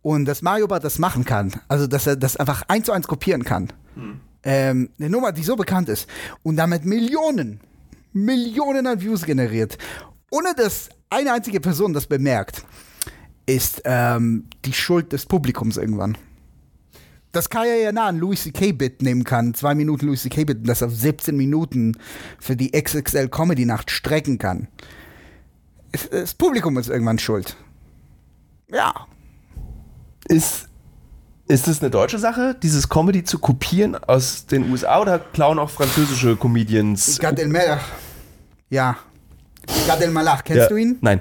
und 0.03 0.25
dass 0.25 0.43
Mario 0.43 0.67
Bart 0.67 0.85
das 0.85 0.99
machen 0.99 1.25
kann, 1.25 1.53
also 1.69 1.87
dass 1.87 2.07
er 2.07 2.17
das 2.17 2.37
einfach 2.37 2.63
eins 2.69 2.87
zu 2.87 2.93
eins 2.93 3.07
kopieren 3.07 3.45
kann. 3.45 3.73
Hm. 3.95 4.21
Ähm, 4.43 4.91
eine 4.99 5.11
Nummer, 5.11 5.33
die 5.33 5.43
so 5.43 5.55
bekannt 5.57 5.91
ist 5.91 6.09
und 6.43 6.57
damit 6.57 6.87
Millionen, 6.87 7.61
Millionen 8.13 8.87
an 8.87 9.01
Views 9.01 9.27
generiert, 9.27 9.77
ohne 10.31 10.55
dass 10.55 10.89
eine 11.11 11.35
einzige 11.35 11.61
Person 11.61 11.93
das 11.93 12.07
bemerkt, 12.07 12.65
ist 13.45 13.83
ähm, 13.85 14.47
die 14.65 14.73
Schuld 14.73 15.13
des 15.13 15.27
Publikums 15.27 15.77
irgendwann 15.77 16.17
das 17.33 17.49
Kaya 17.49 17.77
ja 17.77 17.93
nah 17.93 18.09
an 18.09 18.19
Louis 18.19 18.43
C.K.-Bit 18.43 19.03
nehmen 19.03 19.25
kann, 19.25 19.55
zwei 19.55 19.75
Minuten 19.75 20.07
Louis 20.07 20.23
C.K.-Bit, 20.23 20.59
und 20.59 20.69
das 20.69 20.83
auf 20.83 20.95
17 20.95 21.37
Minuten 21.37 21.97
für 22.39 22.57
die 22.57 22.73
XXL 22.73 23.29
Comedy 23.29 23.65
Nacht 23.65 23.91
strecken 23.91 24.39
kann. 24.39 24.69
Das 26.11 26.35
Publikum 26.35 26.77
ist 26.79 26.89
irgendwann 26.89 27.19
schuld. 27.19 27.57
Ja. 28.73 29.07
Ist, 30.29 30.69
ist 31.49 31.69
es 31.69 31.81
eine 31.81 31.91
deutsche 31.91 32.19
Sache, 32.19 32.57
dieses 32.63 32.89
Comedy 32.89 33.25
zu 33.25 33.39
kopieren 33.39 33.97
aus 33.97 34.47
den 34.47 34.71
USA 34.71 35.01
oder 35.01 35.19
klauen 35.19 35.59
auch 35.59 35.71
französische 35.71 36.37
Comedians? 36.37 37.19
Gad 37.19 37.39
Elmaleh. 37.39 37.79
Ja. 38.69 38.99
Gad 39.87 40.01
Elmaleh, 40.01 40.43
kennst 40.45 40.63
ja. 40.63 40.69
du 40.69 40.77
ihn? 40.77 40.99
Nein 41.01 41.21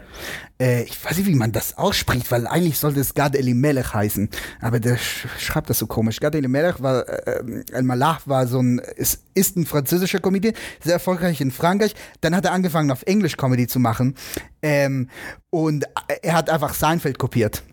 äh, 0.61 0.83
ich 0.83 1.03
weiß 1.03 1.17
nicht, 1.17 1.27
wie 1.27 1.35
man 1.35 1.51
das 1.51 1.77
ausspricht, 1.77 2.29
weil 2.31 2.45
eigentlich 2.45 2.77
sollte 2.77 2.99
es 2.99 3.13
Gad 3.13 3.35
Elimelech 3.35 3.93
heißen, 3.93 4.29
aber 4.61 4.79
der 4.79 4.97
sch 4.97 5.27
schreibt 5.39 5.69
das 5.69 5.79
so 5.79 5.87
komisch. 5.87 6.19
Gad 6.19 6.35
Elimelech 6.35 6.81
war, 6.81 7.07
äh, 7.07 7.63
El 7.71 7.83
Malach 7.83 8.21
war 8.25 8.45
so 8.47 8.59
ein, 8.59 8.79
ist, 8.95 9.23
ist 9.33 9.55
ein 9.55 9.65
französischer 9.65 10.19
Comedian, 10.19 10.53
sehr 10.83 10.93
erfolgreich 10.93 11.39
in 11.41 11.51
Frankreich. 11.51 11.95
Dann 12.21 12.35
hat 12.35 12.45
er 12.45 12.51
angefangen, 12.51 12.91
auf 12.91 13.03
Englisch 13.03 13.37
Comedy 13.37 13.67
zu 13.67 13.79
machen 13.79 14.15
ähm, 14.61 15.09
und 15.49 15.85
er 16.21 16.33
hat 16.33 16.49
einfach 16.49 16.73
Seinfeld 16.73 17.17
kopiert. 17.17 17.63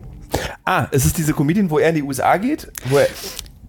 Ah, 0.65 0.87
es 0.91 1.05
ist 1.05 1.17
diese 1.17 1.33
Comedian, 1.33 1.69
wo 1.69 1.79
er 1.79 1.89
in 1.89 1.95
die 1.95 2.03
USA 2.03 2.37
geht, 2.37 2.71
wo 2.85 2.97
er 2.97 3.07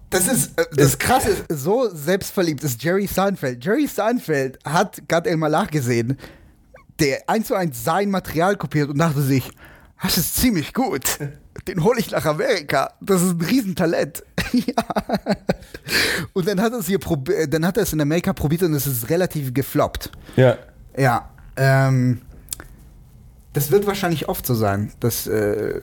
das 0.09 0.27
ist 0.27 0.59
äh, 0.59 0.65
das 0.75 0.97
Krasse, 0.97 1.45
so 1.49 1.87
selbstverliebt 1.93 2.63
ist 2.63 2.81
Jerry 2.81 3.05
Seinfeld. 3.05 3.63
Jerry 3.63 3.85
Seinfeld 3.85 4.57
hat 4.65 5.07
Gad 5.07 5.27
El 5.27 5.37
Malach 5.37 5.69
gesehen 5.69 6.17
der 6.99 7.29
eins 7.29 7.47
zu 7.47 7.55
eins 7.55 7.83
sein 7.83 8.09
Material 8.09 8.55
kopiert 8.57 8.89
und 8.89 8.97
dachte 8.97 9.21
sich, 9.21 9.51
das 10.01 10.17
ist 10.17 10.35
ziemlich 10.37 10.73
gut. 10.73 11.19
Den 11.67 11.83
hole 11.83 11.99
ich 11.99 12.11
nach 12.11 12.25
Amerika. 12.25 12.93
Das 13.01 13.21
ist 13.21 13.31
ein 13.31 13.41
Riesentalent. 13.41 14.23
ja. 14.53 14.83
Und 16.33 16.47
dann 16.47 16.61
hat 16.61 16.71
er 16.71 16.79
es 16.79 16.87
hier 16.87 16.99
dann 17.49 17.65
hat 17.65 17.77
er 17.77 17.83
es 17.83 17.93
in 17.93 17.99
Amerika 17.99 18.31
probiert 18.33 18.63
und 18.63 18.73
es 18.73 18.87
ist 18.87 19.09
relativ 19.09 19.53
gefloppt. 19.53 20.11
Ja. 20.37 20.57
Ja. 20.97 21.29
Ähm, 21.57 22.21
das 23.53 23.71
wird 23.71 23.87
wahrscheinlich 23.87 24.29
oft 24.29 24.45
so 24.45 24.53
sein, 24.53 24.91
dass, 24.99 25.27
äh, 25.27 25.81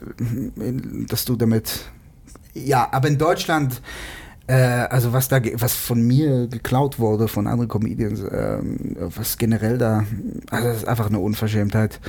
dass 1.07 1.25
du 1.25 1.35
damit. 1.35 1.81
Ja, 2.53 2.87
aber 2.91 3.07
in 3.07 3.19
Deutschland 3.19 3.81
äh, 4.47 4.53
also 4.53 5.11
was 5.11 5.27
da, 5.27 5.41
was 5.55 5.73
von 5.75 6.01
mir 6.01 6.47
geklaut 6.47 6.99
wurde, 6.99 7.27
von 7.27 7.47
anderen 7.47 7.67
Comedians, 7.67 8.21
äh, 8.21 8.59
was 9.15 9.37
generell 9.37 9.77
da, 9.77 10.05
also 10.49 10.67
das 10.67 10.77
ist 10.77 10.87
einfach 10.87 11.07
eine 11.07 11.19
Unverschämtheit. 11.19 11.99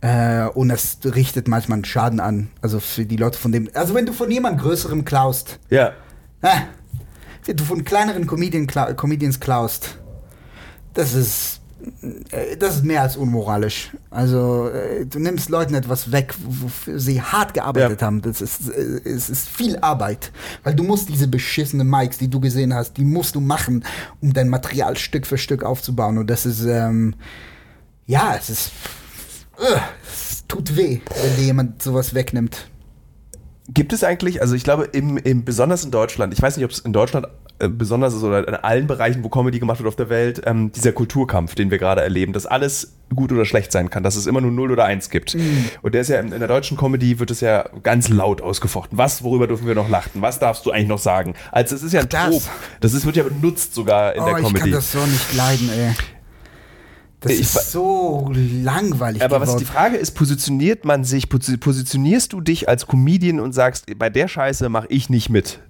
Äh, 0.00 0.46
und 0.46 0.68
das 0.68 0.98
richtet 1.04 1.48
manchmal 1.48 1.76
einen 1.76 1.84
Schaden 1.84 2.20
an. 2.20 2.50
Also 2.62 2.78
für 2.78 3.04
die 3.04 3.16
Leute 3.16 3.38
von 3.38 3.50
dem, 3.50 3.68
also 3.74 3.94
wenn 3.94 4.06
du 4.06 4.12
von 4.12 4.30
jemand 4.30 4.60
Größerem 4.60 5.04
klaust. 5.04 5.58
Ja. 5.70 5.92
Äh, 6.42 6.60
wenn 7.44 7.56
du 7.56 7.64
von 7.64 7.84
kleineren 7.84 8.26
Comedian, 8.26 8.66
Comedians 8.96 9.40
klaust, 9.40 9.98
das 10.94 11.14
ist 11.14 11.57
das 12.58 12.76
ist 12.76 12.84
mehr 12.84 13.02
als 13.02 13.16
unmoralisch. 13.16 13.90
Also 14.10 14.68
äh, 14.68 15.06
du 15.06 15.18
nimmst 15.18 15.48
Leuten 15.48 15.74
etwas 15.74 16.10
weg, 16.12 16.34
wofür 16.44 16.98
sie 16.98 17.22
hart 17.22 17.54
gearbeitet 17.54 18.00
ja. 18.00 18.06
haben. 18.06 18.22
Das 18.22 18.40
ist, 18.40 18.68
äh, 18.68 19.00
es 19.04 19.30
ist 19.30 19.48
viel 19.48 19.76
Arbeit, 19.78 20.32
weil 20.64 20.74
du 20.74 20.82
musst 20.82 21.08
diese 21.08 21.28
beschissenen 21.28 21.88
Mics, 21.88 22.18
die 22.18 22.28
du 22.28 22.40
gesehen 22.40 22.74
hast, 22.74 22.96
die 22.96 23.04
musst 23.04 23.34
du 23.34 23.40
machen, 23.40 23.84
um 24.20 24.32
dein 24.32 24.48
Material 24.48 24.96
Stück 24.96 25.26
für 25.26 25.38
Stück 25.38 25.62
aufzubauen. 25.62 26.18
Und 26.18 26.28
das 26.28 26.46
ist 26.46 26.64
ähm, 26.64 27.14
ja, 28.08 28.34
es 28.36 28.48
ist, 28.48 28.72
uh, 29.60 29.78
es 30.10 30.44
tut 30.48 30.76
weh, 30.76 31.00
wenn 31.22 31.36
dir 31.36 31.44
jemand 31.44 31.82
sowas 31.82 32.14
wegnimmt. 32.14 32.68
Gibt 33.68 33.92
es 33.92 34.02
eigentlich, 34.02 34.40
also 34.40 34.54
ich 34.54 34.64
glaube, 34.64 34.84
im, 34.84 35.18
im, 35.18 35.44
besonders 35.44 35.84
in 35.84 35.90
Deutschland, 35.90 36.32
ich 36.32 36.40
weiß 36.40 36.56
nicht, 36.56 36.64
ob 36.64 36.70
es 36.70 36.78
in 36.78 36.92
Deutschland 36.92 37.26
äh, 37.58 37.68
besonders 37.68 38.14
ist 38.14 38.22
oder 38.22 38.46
in 38.46 38.54
allen 38.54 38.86
Bereichen, 38.86 39.24
wo 39.24 39.28
Comedy 39.28 39.58
gemacht 39.58 39.78
wird 39.78 39.88
auf 39.88 39.96
der 39.96 40.08
Welt, 40.08 40.42
ähm, 40.46 40.72
dieser 40.72 40.92
Kulturkampf, 40.92 41.54
den 41.54 41.70
wir 41.70 41.78
gerade 41.78 42.00
erleben, 42.00 42.32
dass 42.32 42.46
alles 42.46 42.94
gut 43.14 43.32
oder 43.32 43.44
schlecht 43.44 43.72
sein 43.72 43.90
kann, 43.90 44.02
dass 44.02 44.16
es 44.16 44.26
immer 44.26 44.40
nur 44.40 44.52
0 44.52 44.70
oder 44.70 44.84
1 44.84 45.10
gibt. 45.10 45.34
Mhm. 45.34 45.66
Und 45.82 45.94
der 45.94 46.02
ist 46.02 46.08
ja 46.08 46.20
in, 46.20 46.32
in, 46.32 46.38
der 46.38 46.48
deutschen 46.48 46.76
Comedy 46.76 47.18
wird 47.18 47.30
es 47.30 47.40
ja 47.40 47.68
ganz 47.82 48.08
laut 48.08 48.40
ausgefochten. 48.40 48.96
Was, 48.96 49.22
worüber 49.24 49.46
dürfen 49.46 49.66
wir 49.66 49.74
noch 49.74 49.88
lachen? 49.88 50.22
Was 50.22 50.38
darfst 50.38 50.64
du 50.66 50.70
eigentlich 50.70 50.88
noch 50.88 50.98
sagen? 50.98 51.34
Also 51.50 51.74
es 51.74 51.82
ist 51.82 51.92
ja 51.92 52.00
ein 52.00 52.08
das. 52.08 52.30
Trop. 52.30 52.42
Das 52.80 52.94
ist, 52.94 53.04
wird 53.04 53.16
ja 53.16 53.24
benutzt 53.24 53.74
sogar 53.74 54.14
in 54.14 54.22
oh, 54.22 54.26
der 54.26 54.34
Comedy. 54.36 54.54
Ich 54.56 54.60
kann 54.62 54.70
das 54.70 54.92
so 54.92 55.00
nicht 55.00 55.34
leiden, 55.34 55.70
ey. 55.70 55.94
Das 57.20 57.32
ich, 57.32 57.40
ist 57.40 57.72
so 57.72 58.30
langweilig. 58.32 59.22
Aber 59.22 59.36
geworden. 59.36 59.54
was 59.54 59.56
die 59.56 59.64
Frage 59.64 59.96
ist, 59.96 60.12
positioniert 60.12 60.84
man 60.84 61.02
sich, 61.04 61.28
positionierst 61.28 62.32
du 62.32 62.40
dich 62.40 62.68
als 62.68 62.86
Comedian 62.86 63.40
und 63.40 63.52
sagst, 63.52 63.86
bei 63.98 64.08
der 64.08 64.28
Scheiße 64.28 64.68
mache 64.68 64.86
ich 64.88 65.10
nicht 65.10 65.28
mit? 65.28 65.60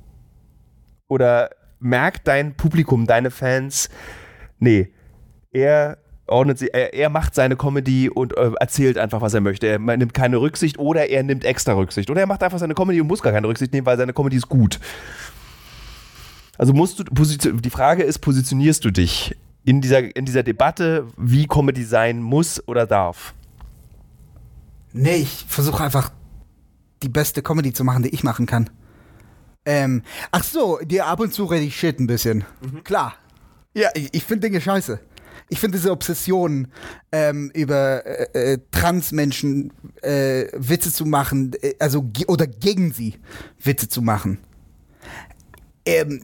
Oder 1.09 1.51
merkt 1.81 2.29
dein 2.29 2.55
Publikum, 2.55 3.07
deine 3.07 3.31
Fans, 3.31 3.89
nee, 4.59 4.93
er 5.51 5.99
ordnet 6.27 6.59
sie, 6.59 6.69
er, 6.69 6.93
er 6.93 7.09
macht 7.09 7.35
seine 7.35 7.57
Comedy 7.57 8.11
und 8.11 8.37
äh, 8.37 8.51
erzählt 8.61 8.99
einfach, 8.99 9.23
was 9.23 9.33
er 9.33 9.41
möchte. 9.41 9.67
Er 9.67 9.79
nimmt 9.79 10.13
keine 10.13 10.39
Rücksicht 10.39 10.79
oder 10.79 11.09
er 11.09 11.23
nimmt 11.23 11.45
extra 11.45 11.73
Rücksicht. 11.73 12.11
Oder 12.11 12.21
er 12.21 12.27
macht 12.27 12.43
einfach 12.43 12.59
seine 12.59 12.75
Comedy 12.75 13.01
und 13.01 13.07
muss 13.07 13.23
gar 13.23 13.33
keine 13.33 13.49
Rücksicht 13.49 13.73
nehmen, 13.73 13.87
weil 13.87 13.97
seine 13.97 14.13
Comedy 14.13 14.37
ist 14.37 14.49
gut. 14.49 14.79
Also 16.59 16.75
musst 16.75 16.99
du, 16.99 17.05
die 17.05 17.71
Frage 17.71 18.03
ist, 18.03 18.19
positionierst 18.19 18.85
du 18.85 18.91
dich 18.91 19.37
in 19.65 19.81
dieser, 19.81 20.15
in 20.17 20.25
dieser 20.25 20.43
Debatte, 20.43 21.07
wie 21.17 21.47
Comedy 21.47 21.85
sein 21.85 22.23
muss 22.23 22.67
oder 22.67 22.87
darf? 22.87 23.35
Nee, 24.93 25.17
ich 25.17 25.45
versuche 25.49 25.85
einfach 25.85 26.11
die 27.03 27.09
beste 27.09 27.43
Comedy 27.43 27.73
zu 27.73 27.85
machen, 27.85 28.03
die 28.03 28.09
ich 28.11 28.25
machen 28.25 28.47
kann. 28.47 28.71
Ähm, 29.65 30.03
ach 30.31 30.45
so, 30.45 30.79
dir 30.79 31.07
ab 31.07 31.21
und 31.21 31.33
zu 31.33 31.45
rede 31.45 31.65
ich 31.65 31.77
Shit 31.77 32.01
ein 32.01 32.07
bisschen. 32.07 32.45
Mhm. 32.61 32.85
Klar. 32.85 33.15
Ja, 33.75 33.91
ich, 33.95 34.09
ich 34.13 34.25
finde 34.25 34.49
Dinge 34.49 34.61
scheiße. 34.61 34.99
Ich 35.51 35.61
finde 35.61 35.79
diese 35.79 35.93
Obsession 35.93 36.69
ähm, 37.13 37.51
über 37.55 38.05
äh, 38.07 38.55
äh, 38.55 38.59
Transmenschen 38.71 39.73
äh, 40.03 40.47
Witze 40.55 40.93
zu 40.93 41.07
machen, 41.07 41.53
äh, 41.63 41.75
also 41.79 42.11
oder 42.27 42.47
gegen 42.47 42.93
sie 42.93 43.15
Witze 43.63 43.89
zu 43.89 44.03
machen. 44.03 44.39
Ähm, 45.87 46.21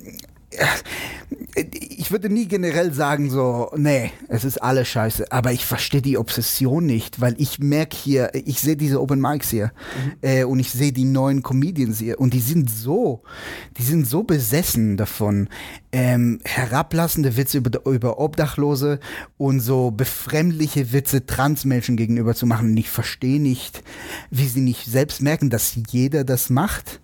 ich 1.55 2.11
würde 2.11 2.29
nie 2.29 2.47
generell 2.47 2.93
sagen 2.93 3.31
so, 3.31 3.71
nee, 3.77 4.13
es 4.29 4.45
ist 4.45 4.59
alles 4.59 4.89
scheiße, 4.89 5.31
aber 5.31 5.53
ich 5.53 5.65
verstehe 5.65 6.03
die 6.03 6.19
Obsession 6.19 6.85
nicht, 6.85 7.21
weil 7.21 7.35
ich 7.39 7.59
merke 7.59 7.97
hier, 7.97 8.31
ich 8.35 8.61
sehe 8.61 8.77
diese 8.77 9.01
Open 9.01 9.21
Mics 9.21 9.51
hier 9.51 9.73
mhm. 10.05 10.13
äh, 10.23 10.45
und 10.45 10.59
ich 10.59 10.71
sehe 10.71 10.93
die 10.93 11.05
neuen 11.05 11.43
Comedians 11.43 11.99
hier 11.99 12.21
und 12.21 12.35
die 12.35 12.41
sind 12.41 12.71
so, 12.71 13.23
die 13.79 13.83
sind 13.83 14.07
so 14.07 14.25
besessen 14.25 14.97
davon, 14.97 15.49
ähm, 15.93 16.41
herablassende 16.45 17.37
Witze 17.37 17.59
über, 17.59 17.87
über 17.87 18.19
Obdachlose 18.19 18.99
und 19.37 19.61
so 19.61 19.91
befremdliche 19.91 20.93
Witze 20.93 21.27
Transmenschen 21.27 21.97
gegenüber 21.97 22.35
zu 22.35 22.47
machen 22.47 22.71
und 22.71 22.77
ich 22.77 22.91
verstehe 22.91 23.41
nicht, 23.41 23.83
wie 24.31 24.49
sie 24.49 24.61
nicht 24.61 24.87
selbst 24.87 25.23
merken, 25.23 25.51
dass 25.51 25.79
jeder 25.91 26.25
das 26.25 26.51
macht 26.51 27.01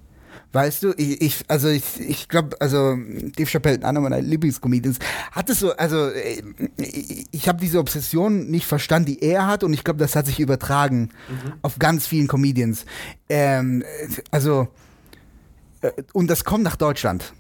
Weißt 0.53 0.83
du, 0.83 0.93
ich, 0.97 1.21
ich 1.21 1.45
also 1.47 1.69
ich, 1.69 2.01
ich 2.01 2.29
glaube, 2.29 2.57
also 2.61 2.97
Dave 2.97 3.47
Chappelle, 3.49 3.85
einer 3.85 4.01
meiner 4.01 4.21
Lieblingscomedians, 4.21 4.99
hat 5.31 5.49
es 5.49 5.61
so, 5.61 5.73
also 5.77 6.09
äh, 6.09 6.43
ich, 6.77 7.27
ich 7.31 7.49
habe 7.49 7.61
diese 7.61 7.79
Obsession 7.79 8.51
nicht 8.51 8.67
verstanden, 8.67 9.07
die 9.07 9.23
er 9.23 9.47
hat 9.47 9.63
und 9.63 9.73
ich 9.73 9.85
glaube, 9.85 10.01
das 10.01 10.17
hat 10.17 10.27
sich 10.27 10.41
übertragen 10.41 11.11
mhm. 11.29 11.53
auf 11.63 11.79
ganz 11.79 12.07
vielen 12.07 12.27
Comedians. 12.27 12.85
Ähm, 13.29 13.85
also 14.33 14.69
äh, 15.83 15.93
und 16.13 16.29
das 16.29 16.45
kommt 16.45 16.65
nach 16.65 16.77
Deutschland, 16.77 17.33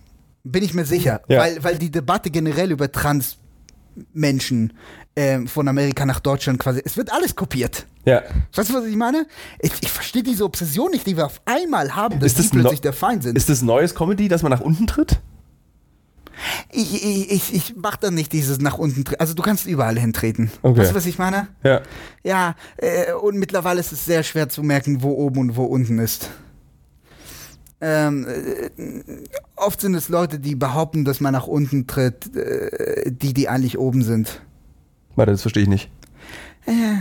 bin 0.45 0.63
ich 0.63 0.73
mir 0.73 0.85
sicher, 0.85 1.23
ja. 1.29 1.41
weil, 1.41 1.65
weil 1.65 1.79
die 1.79 1.91
Debatte 1.91 2.31
generell 2.31 2.71
über 2.71 2.93
Transmenschen 2.93 4.73
ähm, 5.17 5.49
von 5.49 5.69
Amerika 5.69 6.07
nach 6.07 6.21
Deutschland 6.21 6.59
quasi. 6.59 6.81
Es 6.85 6.97
wird 6.97 7.13
alles 7.13 7.35
kopiert. 7.35 7.87
Ja. 8.05 8.23
Weißt 8.55 8.71
du, 8.71 8.75
was 8.75 8.85
ich 8.85 8.97
meine? 8.97 9.27
Ich, 9.61 9.73
ich 9.81 9.91
verstehe 9.91 10.23
diese 10.23 10.45
Obsession 10.45 10.91
nicht, 10.91 11.07
die 11.07 11.17
wir 11.17 11.27
auf 11.27 11.41
einmal 11.45 11.95
haben, 11.95 12.21
dass 12.21 12.33
ist 12.33 12.39
das 12.39 12.51
die 12.51 12.59
plötzlich 12.59 12.81
der 12.81 12.93
Feind 12.93 13.23
sind. 13.23 13.37
Ist 13.37 13.49
das 13.49 13.63
neues 13.63 13.95
Comedy, 13.95 14.29
dass 14.29 14.43
man 14.43 14.51
nach 14.51 14.61
unten 14.61 14.87
tritt? 14.87 15.21
Ich, 16.71 17.05
ich, 17.05 17.31
ich, 17.31 17.55
ich 17.55 17.75
mach 17.77 17.97
da 17.97 18.11
nicht 18.11 18.33
dieses 18.33 18.61
nach 18.61 18.79
unten 18.79 19.05
treten. 19.05 19.21
Also 19.21 19.35
du 19.35 19.43
kannst 19.43 19.67
überall 19.67 19.99
hintreten. 19.99 20.51
Okay. 20.63 20.81
Weißt 20.81 20.93
du, 20.93 20.95
was 20.95 21.07
ich 21.07 21.19
meine? 21.19 21.49
Ja. 21.63 21.83
Ja, 22.23 22.55
äh, 22.79 23.13
und 23.13 23.39
mittlerweile 23.39 23.81
ist 23.81 23.93
es 23.93 24.05
sehr 24.05 24.23
schwer 24.23 24.49
zu 24.49 24.63
merken, 24.63 25.03
wo 25.03 25.11
oben 25.11 25.41
und 25.41 25.57
wo 25.57 25.65
unten 25.65 25.99
ist. 25.99 26.31
Ähm, 27.83 28.27
äh, 28.27 28.71
oft 29.57 29.81
sind 29.81 29.95
es 29.95 30.09
Leute, 30.09 30.39
die 30.39 30.55
behaupten, 30.55 31.05
dass 31.05 31.21
man 31.21 31.33
nach 31.33 31.47
unten 31.47 31.87
tritt, 31.87 32.35
äh, 32.37 33.11
die, 33.11 33.35
die 33.35 33.49
eigentlich 33.49 33.79
oben 33.79 34.03
sind. 34.03 34.41
Warte, 35.21 35.33
das 35.33 35.43
verstehe 35.43 35.65
ich 35.65 35.69
nicht. 35.69 35.91
Äh. 36.65 37.01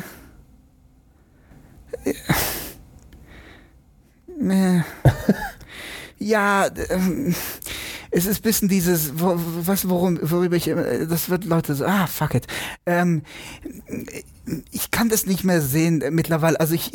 Äh. 4.42 4.82
ja, 6.20 6.66
äh, 6.66 7.34
es 8.12 8.26
ist 8.26 8.40
ein 8.40 8.42
bisschen 8.42 8.68
dieses, 8.68 9.14
was, 9.16 9.88
worum, 9.88 10.20
worüber 10.22 10.58
ich, 10.58 10.66
das 10.66 11.30
wird 11.30 11.46
Leute 11.46 11.76
so, 11.76 11.86
ah, 11.86 12.08
fuck 12.08 12.36
it. 12.36 12.46
Ähm, 12.86 13.22
ich 14.72 14.92
kann 14.92 15.08
das 15.08 15.26
nicht 15.26 15.46
mehr 15.46 15.62
sehen 15.62 16.04
mittlerweile. 16.12 16.60
Also 16.60 16.76
ich, 16.76 16.92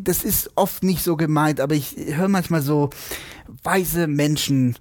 das 0.00 0.24
ist 0.24 0.52
oft 0.54 0.82
nicht 0.82 1.04
so 1.04 1.18
gemeint, 1.18 1.60
aber 1.60 1.74
ich 1.74 1.94
höre 1.94 2.28
manchmal 2.28 2.62
so 2.62 2.88
weise 3.62 4.06
Menschen 4.06 4.78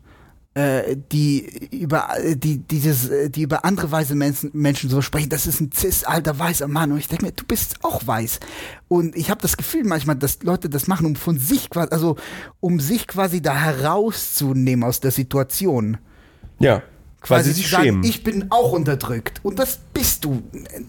äh, 0.53 0.97
die 1.11 1.67
über 1.71 2.09
die 2.35 2.57
dieses 2.59 3.09
die 3.31 3.43
über 3.43 3.63
andere 3.63 3.89
weiße 3.91 4.15
Menschen, 4.15 4.51
Menschen 4.53 4.89
so 4.89 5.01
sprechen, 5.01 5.29
das 5.29 5.47
ist 5.47 5.61
ein 5.61 5.71
cis 5.71 6.03
alter 6.03 6.37
weißer 6.37 6.67
Mann. 6.67 6.91
Und 6.91 6.97
ich 6.97 7.07
denke 7.07 7.25
mir, 7.25 7.31
du 7.31 7.45
bist 7.45 7.83
auch 7.83 8.05
weiß. 8.05 8.39
Und 8.87 9.15
ich 9.15 9.29
habe 9.29 9.41
das 9.41 9.57
Gefühl 9.57 9.85
manchmal, 9.85 10.17
dass 10.17 10.43
Leute 10.43 10.69
das 10.69 10.87
machen, 10.87 11.05
um 11.05 11.15
von 11.15 11.37
sich 11.37 11.69
quasi, 11.69 11.89
also 11.91 12.17
um 12.59 12.79
sich 12.79 13.07
quasi 13.07 13.41
da 13.41 13.55
herauszunehmen 13.55 14.83
aus 14.83 14.99
der 14.99 15.11
Situation. 15.11 15.97
Ja 16.59 16.83
quasi 17.21 17.53
sich 17.53 17.69
sagen, 17.69 17.83
schämen. 17.83 18.03
Ich 18.03 18.23
bin 18.23 18.51
auch 18.51 18.71
unterdrückt. 18.71 19.39
Und 19.43 19.59
das 19.59 19.79
bist 19.93 20.25
du 20.25 20.41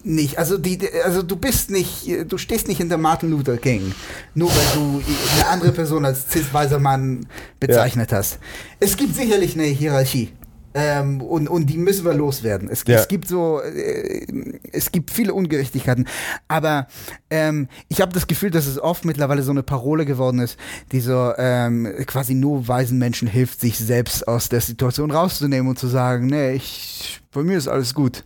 nicht. 0.03 0.37
Also, 0.39 0.57
die, 0.57 0.79
also 1.03 1.21
du 1.21 1.35
bist 1.35 1.69
nicht, 1.69 2.07
du 2.27 2.37
stehst 2.37 2.67
nicht 2.67 2.77
hinter 2.77 2.97
Martin 2.97 3.29
Luther 3.29 3.57
King, 3.57 3.93
nur 4.33 4.49
weil 4.49 4.65
du 4.73 5.03
eine 5.35 5.47
andere 5.47 5.71
Person 5.71 6.05
als 6.05 6.29
cis-weiser 6.29 6.79
Mann 6.79 7.27
bezeichnet 7.59 8.11
ja. 8.11 8.17
hast. 8.17 8.39
Es 8.79 8.97
gibt 8.97 9.15
sicherlich 9.15 9.55
eine 9.55 9.65
Hierarchie. 9.65 10.33
Ähm, 10.73 11.21
und, 11.21 11.47
und 11.49 11.67
die 11.67 11.77
müssen 11.77 12.05
wir 12.05 12.13
loswerden. 12.13 12.69
Es, 12.69 12.83
ja. 12.87 12.95
es 12.95 13.07
gibt 13.07 13.27
so, 13.27 13.61
äh, 13.61 14.25
es 14.71 14.91
gibt 14.91 15.11
viele 15.11 15.33
Ungerechtigkeiten. 15.33 16.07
Aber 16.47 16.87
ähm, 17.29 17.67
ich 17.89 18.01
habe 18.01 18.11
das 18.13 18.27
Gefühl, 18.27 18.51
dass 18.51 18.65
es 18.65 18.79
oft 18.79 19.05
mittlerweile 19.05 19.43
so 19.43 19.51
eine 19.51 19.63
Parole 19.63 20.05
geworden 20.05 20.39
ist, 20.39 20.57
die 20.91 20.99
so 20.99 21.33
ähm, 21.37 21.87
quasi 22.05 22.33
nur 22.33 22.67
weisen 22.67 22.97
Menschen 22.97 23.27
hilft, 23.27 23.61
sich 23.61 23.77
selbst 23.77 24.27
aus 24.27 24.49
der 24.49 24.61
Situation 24.61 25.11
rauszunehmen 25.11 25.69
und 25.69 25.77
zu 25.77 25.87
sagen, 25.87 26.27
nee, 26.27 26.53
ich, 26.53 27.21
bei 27.31 27.43
mir 27.43 27.57
ist 27.57 27.67
alles 27.67 27.93
gut. 27.93 28.23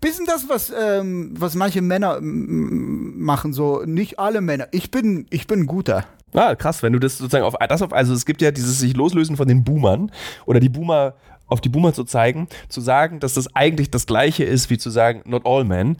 Bisschen 0.00 0.26
das, 0.26 0.48
was, 0.48 0.72
ähm, 0.76 1.34
was 1.36 1.56
manche 1.56 1.82
Männer 1.82 2.20
machen, 2.20 3.52
so 3.52 3.82
nicht 3.84 4.18
alle 4.20 4.40
Männer. 4.40 4.68
Ich 4.70 4.92
bin, 4.92 5.26
ich 5.30 5.48
bin 5.48 5.66
guter. 5.66 6.04
Ah, 6.32 6.54
krass, 6.54 6.82
wenn 6.82 6.92
du 6.92 6.98
das 6.98 7.18
sozusagen 7.18 7.44
auf 7.44 7.54
das 7.68 7.82
auf, 7.82 7.92
also 7.92 8.12
es 8.12 8.26
gibt 8.26 8.42
ja 8.42 8.50
dieses 8.50 8.78
sich 8.78 8.94
loslösen 8.96 9.36
von 9.36 9.48
den 9.48 9.64
Boomern 9.64 10.10
oder 10.44 10.60
die 10.60 10.68
Boomer 10.68 11.14
auf 11.46 11.60
die 11.60 11.68
Boomer 11.68 11.92
zu 11.92 12.04
zeigen, 12.04 12.48
zu 12.68 12.80
sagen, 12.80 13.20
dass 13.20 13.34
das 13.34 13.54
eigentlich 13.54 13.90
das 13.90 14.06
gleiche 14.06 14.44
ist, 14.44 14.70
wie 14.70 14.78
zu 14.78 14.90
sagen, 14.90 15.22
not 15.24 15.42
all 15.44 15.64
men, 15.64 15.96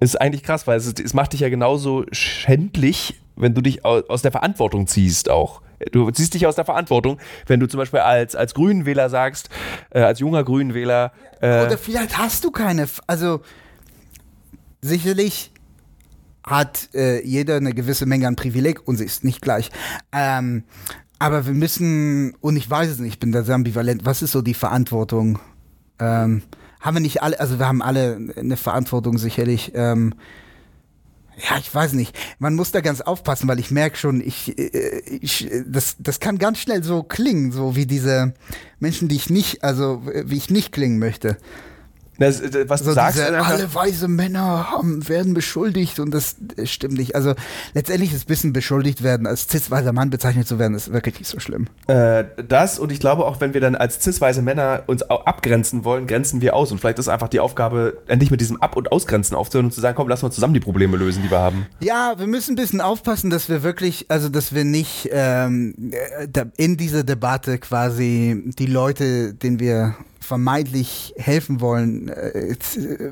ist 0.00 0.20
eigentlich 0.20 0.42
krass, 0.42 0.66
weil 0.66 0.76
es, 0.76 0.92
es 0.92 1.14
macht 1.14 1.32
dich 1.32 1.40
ja 1.40 1.48
genauso 1.48 2.04
schändlich, 2.12 3.20
wenn 3.36 3.54
du 3.54 3.60
dich 3.60 3.84
aus 3.84 4.22
der 4.22 4.32
Verantwortung 4.32 4.86
ziehst 4.86 5.30
auch. 5.30 5.62
Du 5.92 6.10
ziehst 6.10 6.32
dich 6.34 6.46
aus 6.46 6.54
der 6.54 6.64
Verantwortung, 6.64 7.18
wenn 7.46 7.60
du 7.60 7.68
zum 7.68 7.78
Beispiel 7.78 8.00
als, 8.00 8.34
als 8.34 8.54
Grünenwähler 8.54 9.10
sagst, 9.10 9.50
äh, 9.90 10.00
als 10.00 10.20
junger 10.20 10.42
Grünenwähler. 10.42 11.12
Äh, 11.40 11.66
Oder 11.66 11.76
vielleicht 11.76 12.16
hast 12.16 12.44
du 12.44 12.50
keine. 12.50 12.88
Also 13.06 13.40
sicherlich 14.80 15.50
hat 16.42 16.88
äh, 16.94 17.22
jeder 17.26 17.56
eine 17.56 17.74
gewisse 17.74 18.06
Menge 18.06 18.26
an 18.26 18.36
Privileg 18.36 18.86
und 18.86 18.96
sie 18.96 19.04
ist 19.04 19.24
nicht 19.24 19.42
gleich. 19.42 19.70
Ähm, 20.12 20.64
aber 21.18 21.46
wir 21.46 21.54
müssen, 21.54 22.34
und 22.40 22.56
ich 22.56 22.68
weiß 22.68 22.90
es 22.90 22.98
nicht, 22.98 23.14
ich 23.14 23.20
bin 23.20 23.32
da 23.32 23.42
sehr 23.42 23.54
ambivalent, 23.54 24.04
was 24.04 24.22
ist 24.22 24.32
so 24.32 24.42
die 24.42 24.54
Verantwortung? 24.54 25.38
Ähm, 25.98 26.42
haben 26.80 26.96
wir 26.96 27.00
nicht 27.00 27.22
alle, 27.22 27.40
also 27.40 27.58
wir 27.58 27.66
haben 27.66 27.82
alle 27.82 28.18
eine 28.36 28.56
Verantwortung 28.56 29.18
sicherlich. 29.18 29.72
Ähm, 29.74 30.14
ja, 31.36 31.58
ich 31.58 31.74
weiß 31.74 31.92
nicht. 31.92 32.16
Man 32.38 32.54
muss 32.54 32.72
da 32.72 32.80
ganz 32.80 33.00
aufpassen, 33.00 33.48
weil 33.48 33.58
ich 33.58 33.70
merke 33.70 33.96
schon, 33.96 34.20
ich, 34.20 34.58
äh, 34.58 35.00
ich, 35.20 35.50
das, 35.66 35.96
das 35.98 36.20
kann 36.20 36.38
ganz 36.38 36.58
schnell 36.58 36.82
so 36.82 37.02
klingen, 37.02 37.52
so 37.52 37.76
wie 37.76 37.86
diese 37.86 38.34
Menschen, 38.78 39.08
die 39.08 39.16
ich 39.16 39.30
nicht, 39.30 39.62
also 39.64 40.02
wie 40.04 40.36
ich 40.36 40.50
nicht 40.50 40.72
klingen 40.72 40.98
möchte. 40.98 41.36
Das, 42.18 42.42
was 42.68 42.80
du 42.80 42.88
So 42.88 42.92
sagst, 42.92 43.18
diese, 43.18 43.44
alle 43.44 43.74
weise 43.74 44.08
Männer 44.08 44.70
haben, 44.70 45.06
werden 45.08 45.34
beschuldigt 45.34 46.00
und 46.00 46.12
das 46.12 46.36
äh, 46.56 46.66
stimmt 46.66 46.94
nicht. 46.94 47.14
Also 47.14 47.34
letztendlich 47.74 48.12
ist 48.12 48.24
ein 48.24 48.28
bisschen 48.28 48.52
beschuldigt 48.52 49.02
werden, 49.02 49.26
als 49.26 49.48
cis-weiser 49.48 49.92
Mann 49.92 50.10
bezeichnet 50.10 50.48
zu 50.48 50.58
werden, 50.58 50.74
ist 50.74 50.92
wirklich 50.92 51.18
nicht 51.18 51.28
so 51.28 51.40
schlimm. 51.40 51.66
Äh, 51.86 52.24
das 52.48 52.78
und 52.78 52.90
ich 52.92 53.00
glaube 53.00 53.26
auch, 53.26 53.40
wenn 53.40 53.54
wir 53.54 53.60
dann 53.60 53.74
als 53.74 54.02
cis-weise 54.02 54.42
Männer 54.42 54.84
uns 54.86 55.02
abgrenzen 55.02 55.84
wollen, 55.84 56.06
grenzen 56.06 56.40
wir 56.40 56.54
aus. 56.54 56.72
Und 56.72 56.78
vielleicht 56.78 56.98
ist 56.98 57.08
einfach 57.08 57.28
die 57.28 57.40
Aufgabe, 57.40 57.98
endlich 58.06 58.30
mit 58.30 58.40
diesem 58.40 58.60
Ab- 58.62 58.76
und 58.76 58.92
Ausgrenzen 58.92 59.36
aufzuhören 59.36 59.66
und 59.66 59.72
zu 59.72 59.80
sagen, 59.80 59.96
komm, 59.96 60.08
lass 60.08 60.22
uns 60.22 60.34
zusammen 60.34 60.54
die 60.54 60.60
Probleme 60.60 60.96
lösen, 60.96 61.22
die 61.22 61.30
wir 61.30 61.38
haben. 61.38 61.66
Ja, 61.80 62.14
wir 62.18 62.26
müssen 62.26 62.52
ein 62.52 62.56
bisschen 62.56 62.80
aufpassen, 62.80 63.30
dass 63.30 63.48
wir 63.48 63.62
wirklich, 63.62 64.06
also 64.08 64.28
dass 64.28 64.54
wir 64.54 64.64
nicht 64.64 65.08
ähm, 65.12 65.74
äh, 65.92 66.44
in 66.56 66.76
dieser 66.76 67.04
Debatte 67.04 67.58
quasi 67.58 68.42
die 68.58 68.66
Leute, 68.66 69.34
denen 69.34 69.60
wir 69.60 69.94
vermeintlich 70.26 71.14
helfen 71.16 71.60
wollen, 71.60 72.08
äh, 72.08 72.50
äh, 72.50 72.56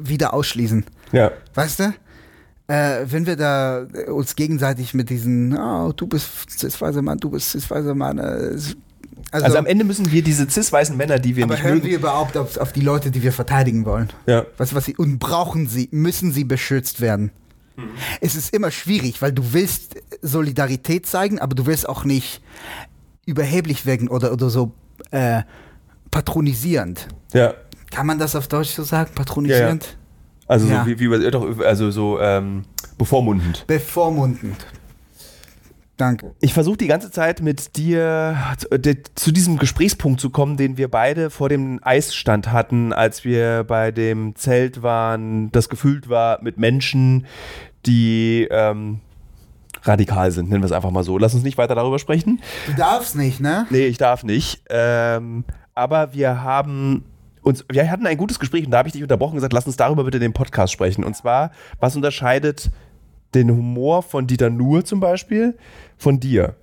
wieder 0.01 0.35
ausschließen. 0.35 0.85
Ja. 1.13 1.33
Weißt 1.55 1.81
du? 1.81 1.95
Äh, 2.67 3.07
wenn 3.07 3.27
wir 3.27 3.37
da 3.37 3.87
äh, 3.93 4.11
uns 4.11 4.37
gegenseitig 4.37 4.95
mit 4.95 5.11
diesen, 5.11 5.57
oh, 5.57 5.93
du 5.93 6.07
bist 6.07 6.29
cis-weiser 6.51 7.03
Mann, 7.03 7.19
du 7.19 7.31
bist 7.31 7.51
cis-weiser 7.51 7.95
Mann, 7.95 8.19
äh, 8.19 8.57
also, 9.31 9.47
Also 9.47 9.59
am 9.59 9.67
Ende 9.67 9.85
müssen 9.85 10.11
wir 10.11 10.23
diese 10.23 10.49
cis-weißen 10.49 10.97
Männer, 10.97 11.19
die 11.19 11.37
wir 11.37 11.45
aber 11.45 11.55
nicht 11.55 11.63
hören 11.63 11.75
mögen. 11.75 11.89
wir 11.89 11.97
überhaupt 11.99 12.37
auf, 12.37 12.57
auf 12.57 12.73
die 12.73 12.81
Leute, 12.81 13.11
die 13.11 13.23
wir 13.23 13.33
verteidigen 13.33 13.85
wollen? 13.85 14.11
ja. 14.27 14.43
Du, 14.43 14.49
was 14.57 14.85
sie, 14.85 14.97
und 14.97 15.19
brauchen 15.19 15.67
sie, 15.67 15.89
müssen 15.93 16.33
sie 16.33 16.45
beschützt 16.45 17.01
werden. 17.01 17.31
Es 18.21 18.37
ist 18.37 18.55
immer 18.55 18.71
schwierig, 18.71 19.21
weil 19.21 19.33
du 19.33 19.53
willst 19.53 19.97
Solidarität 20.23 21.07
zeigen, 21.07 21.41
aber 21.41 21.57
du 21.57 21.67
willst 21.67 21.89
auch 21.89 22.05
nicht 22.05 22.41
überheblich 23.27 23.85
wirken 23.85 24.09
oder, 24.09 24.33
oder 24.33 24.49
so 24.49 24.73
äh, 25.11 25.43
patronisierend. 26.15 27.09
ja. 27.33 27.55
Kann 27.91 28.07
man 28.07 28.19
das 28.19 28.35
auf 28.35 28.49
Deutsch 28.49 28.71
so 28.71 28.83
sagen? 28.83 29.11
Patronisierend? 29.15 29.97
Also 30.49 30.67
Ja. 30.67 30.83
so 30.83 30.87
wie, 30.89 30.99
wie 30.99 31.31
doch, 31.31 31.61
also 31.61 31.93
so 31.93 32.19
ähm, 32.21 32.65
bevormundend. 32.99 33.65
Bevormundend. 33.69 34.57
Danke. 35.97 36.35
Ich 36.41 36.53
versuche 36.53 36.77
die 36.77 36.89
ganze 36.89 37.13
Zeit 37.13 37.41
mit 37.41 37.77
dir 37.77 38.37
zu 39.15 39.31
diesem 39.31 39.59
Gesprächspunkt 39.59 40.21
zu 40.21 40.31
kommen, 40.31 40.57
den 40.57 40.77
wir 40.77 40.89
beide 40.91 41.31
vor 41.31 41.49
dem 41.49 41.79
Eisstand 41.83 42.51
hatten, 42.51 42.93
als 42.93 43.25
wir 43.25 43.63
bei 43.63 43.93
dem 43.93 44.35
Zelt 44.35 44.83
waren, 44.83 45.53
das 45.53 45.69
gefüllt 45.69 46.09
war 46.09 46.43
mit 46.43 46.59
Menschen, 46.59 47.27
die 47.87 48.49
ähm, 48.51 48.99
radikal 49.85 50.33
sind, 50.33 50.49
nennen 50.51 50.63
wir 50.63 50.67
es 50.67 50.73
einfach 50.73 50.91
mal 50.91 51.05
so. 51.05 51.17
Lass 51.17 51.35
uns 51.35 51.45
nicht 51.45 51.59
weiter 51.59 51.77
darüber 51.77 52.01
sprechen. 52.01 52.41
Du 52.67 52.73
darfst 52.75 53.15
nicht, 53.15 53.39
ne? 53.39 53.67
Nee, 53.71 53.87
ich 53.87 53.99
darf 53.99 54.25
nicht. 54.25 54.63
Ähm, 54.69 55.45
aber 55.75 56.13
wir 56.15 56.43
haben 56.43 57.05
uns, 57.43 57.65
wir 57.71 57.91
hatten 57.91 58.07
ein 58.07 58.17
gutes 58.17 58.39
Gespräch 58.39 58.65
und 58.65 58.71
da 58.71 58.79
habe 58.79 58.89
ich 58.89 58.93
dich 58.93 59.03
unterbrochen 59.03 59.33
und 59.33 59.37
gesagt, 59.37 59.53
lass 59.53 59.67
uns 59.67 59.77
darüber 59.77 60.05
bitte 60.05 60.17
in 60.19 60.23
dem 60.23 60.33
Podcast 60.33 60.73
sprechen. 60.73 61.05
Und 61.05 61.15
zwar, 61.17 61.51
was 61.81 61.95
unterscheidet 61.97 62.71
den 63.35 63.51
Humor 63.51 64.03
von 64.03 64.27
Dieter 64.27 64.49
Nuhr 64.51 64.85
zum 64.85 65.01
Beispiel 65.01 65.57
von 65.99 66.21
dir? 66.21 66.55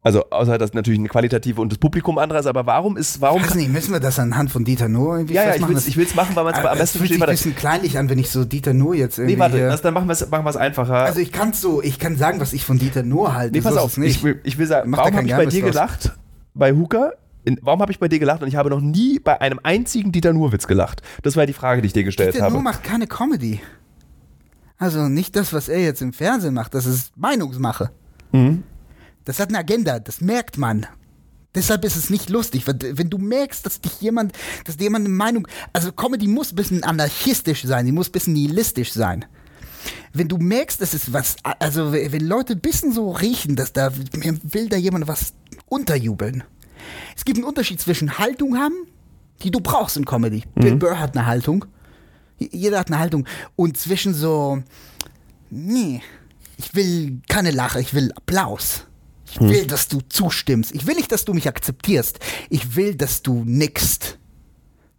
Also, 0.00 0.30
außer 0.30 0.58
dass 0.58 0.74
natürlich 0.74 1.00
eine 1.00 1.08
qualitative 1.08 1.60
und 1.60 1.72
das 1.72 1.78
Publikum 1.78 2.18
anderes, 2.18 2.46
aber 2.46 2.66
warum 2.66 2.96
ist, 2.96 3.20
warum. 3.20 3.42
Weiß 3.42 3.56
nicht, 3.56 3.68
müssen 3.70 3.92
wir 3.92 3.98
das 4.00 4.18
anhand 4.18 4.50
von 4.50 4.64
Dieter 4.64 4.88
Nuhr 4.88 5.16
irgendwie 5.16 5.34
ja, 5.34 5.44
ja, 5.44 5.54
ich 5.56 5.66
will 5.68 5.76
es 5.76 5.88
ich 5.88 5.96
will's 5.96 6.14
machen, 6.14 6.36
weil 6.36 6.44
man 6.44 6.54
es 6.54 6.60
Das- 6.60 6.66
am 6.66 6.72
es 6.74 6.78
besten 6.80 6.98
versteht. 6.98 7.16
ein 7.16 7.20
Warte. 7.20 7.32
bisschen 7.32 7.56
kleinlich 7.56 7.98
an, 7.98 8.08
wenn 8.08 8.18
ich 8.18 8.30
so 8.30 8.44
Dieter 8.44 8.74
Nuhr 8.74 8.94
jetzt 8.94 9.18
irgendwie 9.18 9.34
Nee, 9.34 9.40
warte, 9.40 9.58
das, 9.58 9.82
dann 9.82 9.94
machen 9.94 10.06
wir 10.06 10.12
es 10.12 10.30
machen 10.30 10.44
wir's 10.44 10.56
einfacher. 10.56 10.94
Also 10.94 11.18
ich 11.20 11.32
kann 11.32 11.52
so, 11.52 11.82
ich 11.82 11.98
kann 11.98 12.16
sagen, 12.16 12.40
was 12.40 12.52
ich 12.52 12.64
von 12.64 12.78
Dieter 12.78 13.02
Nuhr 13.02 13.34
halte. 13.34 13.52
Nee, 13.54 13.60
pass 13.60 13.74
so 13.74 13.80
auf, 13.80 13.96
es. 13.98 14.04
Ich, 14.04 14.22
will, 14.22 14.40
ich 14.44 14.56
will 14.56 14.66
sagen, 14.66 14.88
Mach 14.90 14.98
warum 14.98 15.16
habe 15.16 15.26
ich 15.26 15.32
bei 15.34 15.46
dir 15.46 15.62
draus. 15.62 15.70
gelacht? 15.72 16.12
Bei 16.54 16.72
Hooker? 16.72 17.12
In, 17.48 17.58
warum 17.62 17.80
habe 17.80 17.90
ich 17.90 17.98
bei 17.98 18.08
dir 18.08 18.18
gelacht 18.18 18.42
und 18.42 18.48
ich 18.48 18.56
habe 18.56 18.68
noch 18.68 18.82
nie 18.82 19.18
bei 19.18 19.40
einem 19.40 19.58
einzigen 19.62 20.12
Dieter 20.12 20.34
Nuhr-Witz 20.34 20.66
gelacht? 20.66 21.00
Das 21.22 21.34
war 21.34 21.46
die 21.46 21.54
Frage, 21.54 21.80
die 21.80 21.86
ich 21.86 21.94
dir 21.94 22.04
gestellt 22.04 22.34
Dieter 22.34 22.44
habe. 22.44 22.52
Nuhr 22.52 22.62
macht 22.62 22.84
keine 22.84 23.06
Comedy. 23.06 23.60
Also 24.76 25.08
nicht 25.08 25.34
das, 25.34 25.54
was 25.54 25.70
er 25.70 25.80
jetzt 25.80 26.02
im 26.02 26.12
Fernsehen 26.12 26.52
macht, 26.52 26.74
das 26.74 26.84
ist 26.84 27.16
Meinungsmache. 27.16 27.90
Mhm. 28.32 28.64
Das 29.24 29.40
hat 29.40 29.48
eine 29.48 29.60
Agenda, 29.60 29.98
das 29.98 30.20
merkt 30.20 30.58
man. 30.58 30.86
Deshalb 31.54 31.86
ist 31.86 31.96
es 31.96 32.10
nicht 32.10 32.28
lustig, 32.28 32.66
wenn, 32.66 32.98
wenn 32.98 33.08
du 33.08 33.16
merkst, 33.16 33.64
dass 33.64 33.80
dich 33.80 33.98
jemand, 34.02 34.36
dass 34.66 34.76
dir 34.76 34.84
jemand 34.84 35.06
eine 35.06 35.14
Meinung, 35.14 35.48
also 35.72 35.90
Comedy 35.90 36.28
muss 36.28 36.52
ein 36.52 36.56
bisschen 36.56 36.84
anarchistisch 36.84 37.64
sein, 37.64 37.86
die 37.86 37.92
muss 37.92 38.10
ein 38.10 38.12
bisschen 38.12 38.34
nihilistisch 38.34 38.92
sein. 38.92 39.24
Wenn 40.12 40.28
du 40.28 40.36
merkst, 40.36 40.82
dass 40.82 40.92
es 40.92 41.14
was, 41.14 41.36
also 41.60 41.92
wenn 41.92 42.26
Leute 42.26 42.52
ein 42.52 42.60
bisschen 42.60 42.92
so 42.92 43.10
riechen, 43.10 43.56
dass 43.56 43.72
da 43.72 43.90
mir 44.14 44.38
will 44.42 44.68
da 44.68 44.76
jemand 44.76 45.08
was 45.08 45.32
unterjubeln. 45.66 46.44
Es 47.16 47.24
gibt 47.24 47.38
einen 47.38 47.46
Unterschied 47.46 47.80
zwischen 47.80 48.18
Haltung 48.18 48.56
haben, 48.58 48.74
die 49.42 49.50
du 49.50 49.60
brauchst 49.60 49.96
in 49.96 50.04
Comedy. 50.04 50.44
Bill 50.54 50.76
Burr 50.76 50.98
hat 50.98 51.16
eine 51.16 51.26
Haltung. 51.26 51.64
Jeder 52.38 52.78
hat 52.78 52.88
eine 52.88 52.98
Haltung. 52.98 53.26
Und 53.56 53.76
zwischen 53.76 54.14
so, 54.14 54.62
nee, 55.50 56.02
ich 56.56 56.74
will 56.74 57.20
keine 57.28 57.50
Lache, 57.50 57.80
ich 57.80 57.94
will 57.94 58.12
Applaus. 58.12 58.84
Ich 59.30 59.40
will, 59.40 59.66
dass 59.66 59.88
du 59.88 60.00
zustimmst. 60.08 60.74
Ich 60.74 60.86
will 60.86 60.94
nicht, 60.94 61.12
dass 61.12 61.24
du 61.24 61.34
mich 61.34 61.48
akzeptierst. 61.48 62.18
Ich 62.48 62.76
will, 62.76 62.94
dass 62.94 63.22
du 63.22 63.44
nickst. 63.44 64.18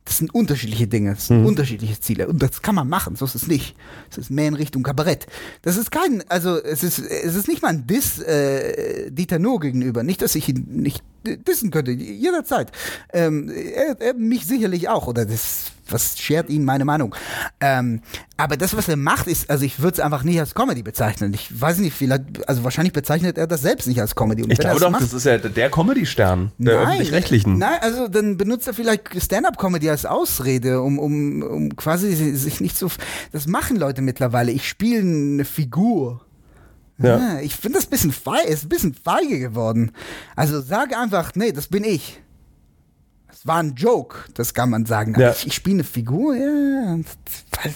Das 0.10 0.18
sind 0.18 0.34
unterschiedliche 0.34 0.88
Dinge, 0.88 1.14
das 1.14 1.28
sind 1.28 1.46
unterschiedliche 1.46 2.00
Ziele. 2.00 2.28
Und 2.28 2.42
das 2.42 2.64
kann 2.64 2.74
man 2.74 2.90
machen, 2.90 3.16
so 3.16 3.26
ist 3.26 3.36
es 3.36 3.46
nicht. 3.46 3.76
Es 4.10 4.18
ist 4.18 4.32
mehr 4.32 4.48
in 4.48 4.56
Richtung 4.56 4.82
Kabarett. 4.82 5.28
Das 5.62 5.78
ist 5.78 5.92
kein, 5.92 6.24
also 6.30 6.58
es 6.58 6.82
ist, 6.82 6.98
es 6.98 7.36
ist 7.36 7.48
nicht 7.48 7.62
mal 7.62 7.68
ein 7.68 7.86
Diss 7.86 8.18
äh, 8.18 9.12
Dieter 9.12 9.38
Nuhr 9.38 9.60
gegenüber. 9.60 10.02
Nicht, 10.02 10.24
dass 10.24 10.34
ich 10.34 10.50
ihn 10.50 10.66
nicht 10.68 11.04
dissen 11.24 11.70
könnte, 11.70 11.92
jederzeit. 11.92 12.72
Ähm, 13.14 13.52
er, 13.52 14.02
er 14.02 14.16
mich 14.16 14.48
sicherlich 14.48 14.90
auch, 14.90 15.06
oder 15.06 15.28
das, 15.28 15.74
was 15.92 16.18
schert 16.20 16.50
ihn 16.50 16.66
meine 16.66 16.86
Meinung. 16.86 17.16
Ähm, 17.60 18.02
aber 18.38 18.56
das, 18.58 18.76
was 18.76 18.88
er 18.88 18.96
macht, 18.96 19.28
ist, 19.28 19.50
also 19.50 19.66
ich 19.66 19.80
würde 19.80 19.96
es 19.96 20.00
einfach 20.00 20.24
nicht 20.24 20.40
als 20.40 20.56
Comedy 20.56 20.82
bezeichnen. 20.84 21.34
Ich 21.34 21.60
weiß 21.60 21.80
nicht, 21.80 21.94
vielleicht, 21.96 22.48
also 22.48 22.64
wahrscheinlich 22.64 22.94
bezeichnet 22.94 23.38
er 23.38 23.48
das 23.48 23.62
selbst 23.62 23.88
nicht 23.88 24.00
als 24.02 24.16
Comedy. 24.16 24.44
Und 24.44 24.52
Ich 24.52 24.60
glaube 24.60 24.76
das 24.76 24.84
doch, 24.84 24.92
macht- 24.92 25.02
das 25.04 25.14
ist 25.14 25.26
ja 25.26 25.38
der 25.38 25.70
Comedy-Stern, 25.70 26.52
der 26.58 26.80
öffentlich-rechtlichen. 26.80 27.58
Nein, 27.58 27.80
also 27.82 28.08
dann 28.08 28.38
benutzt 28.38 28.68
er 28.68 28.74
vielleicht 28.74 29.22
Stand-up-Comedy 29.22 29.90
als 29.90 30.06
Ausrede, 30.06 30.82
um, 30.82 31.00
um, 31.00 31.42
um 31.44 31.76
quasi 31.76 32.14
sich 32.36 32.62
nicht 32.62 32.78
so. 32.78 32.90
Das 33.32 33.48
machen 33.48 33.78
Leute 33.78 34.02
mittlerweile. 34.02 34.52
Ich 34.52 34.68
spiele 34.68 35.02
eine 35.02 35.46
Figur. 35.46 36.22
Ja. 37.02 37.18
Ja, 37.18 37.40
ich 37.40 37.56
finde 37.56 37.78
das 37.78 37.88
ein 37.88 37.92
bisschen 37.92 38.12
feige, 38.12 38.50
ist 38.50 38.66
ein 38.66 38.70
bisschen 38.70 38.94
feige 38.94 39.40
geworden. 39.40 39.92
Also 40.36 40.60
sag 40.60 40.94
einfach, 40.98 41.32
nee, 41.36 41.54
das 41.54 41.68
bin 41.68 41.86
ich. 41.86 42.22
Es 43.40 43.48
war 43.48 43.64
ein 43.64 43.76
Joke, 43.76 44.18
das 44.34 44.54
kann 44.54 44.70
man 44.70 44.86
sagen. 44.86 45.18
Ja. 45.18 45.32
ich, 45.32 45.48
ich 45.48 45.54
spiele 45.54 45.76
eine 45.76 45.84
Figur, 45.86 46.36
ja. 46.36 46.98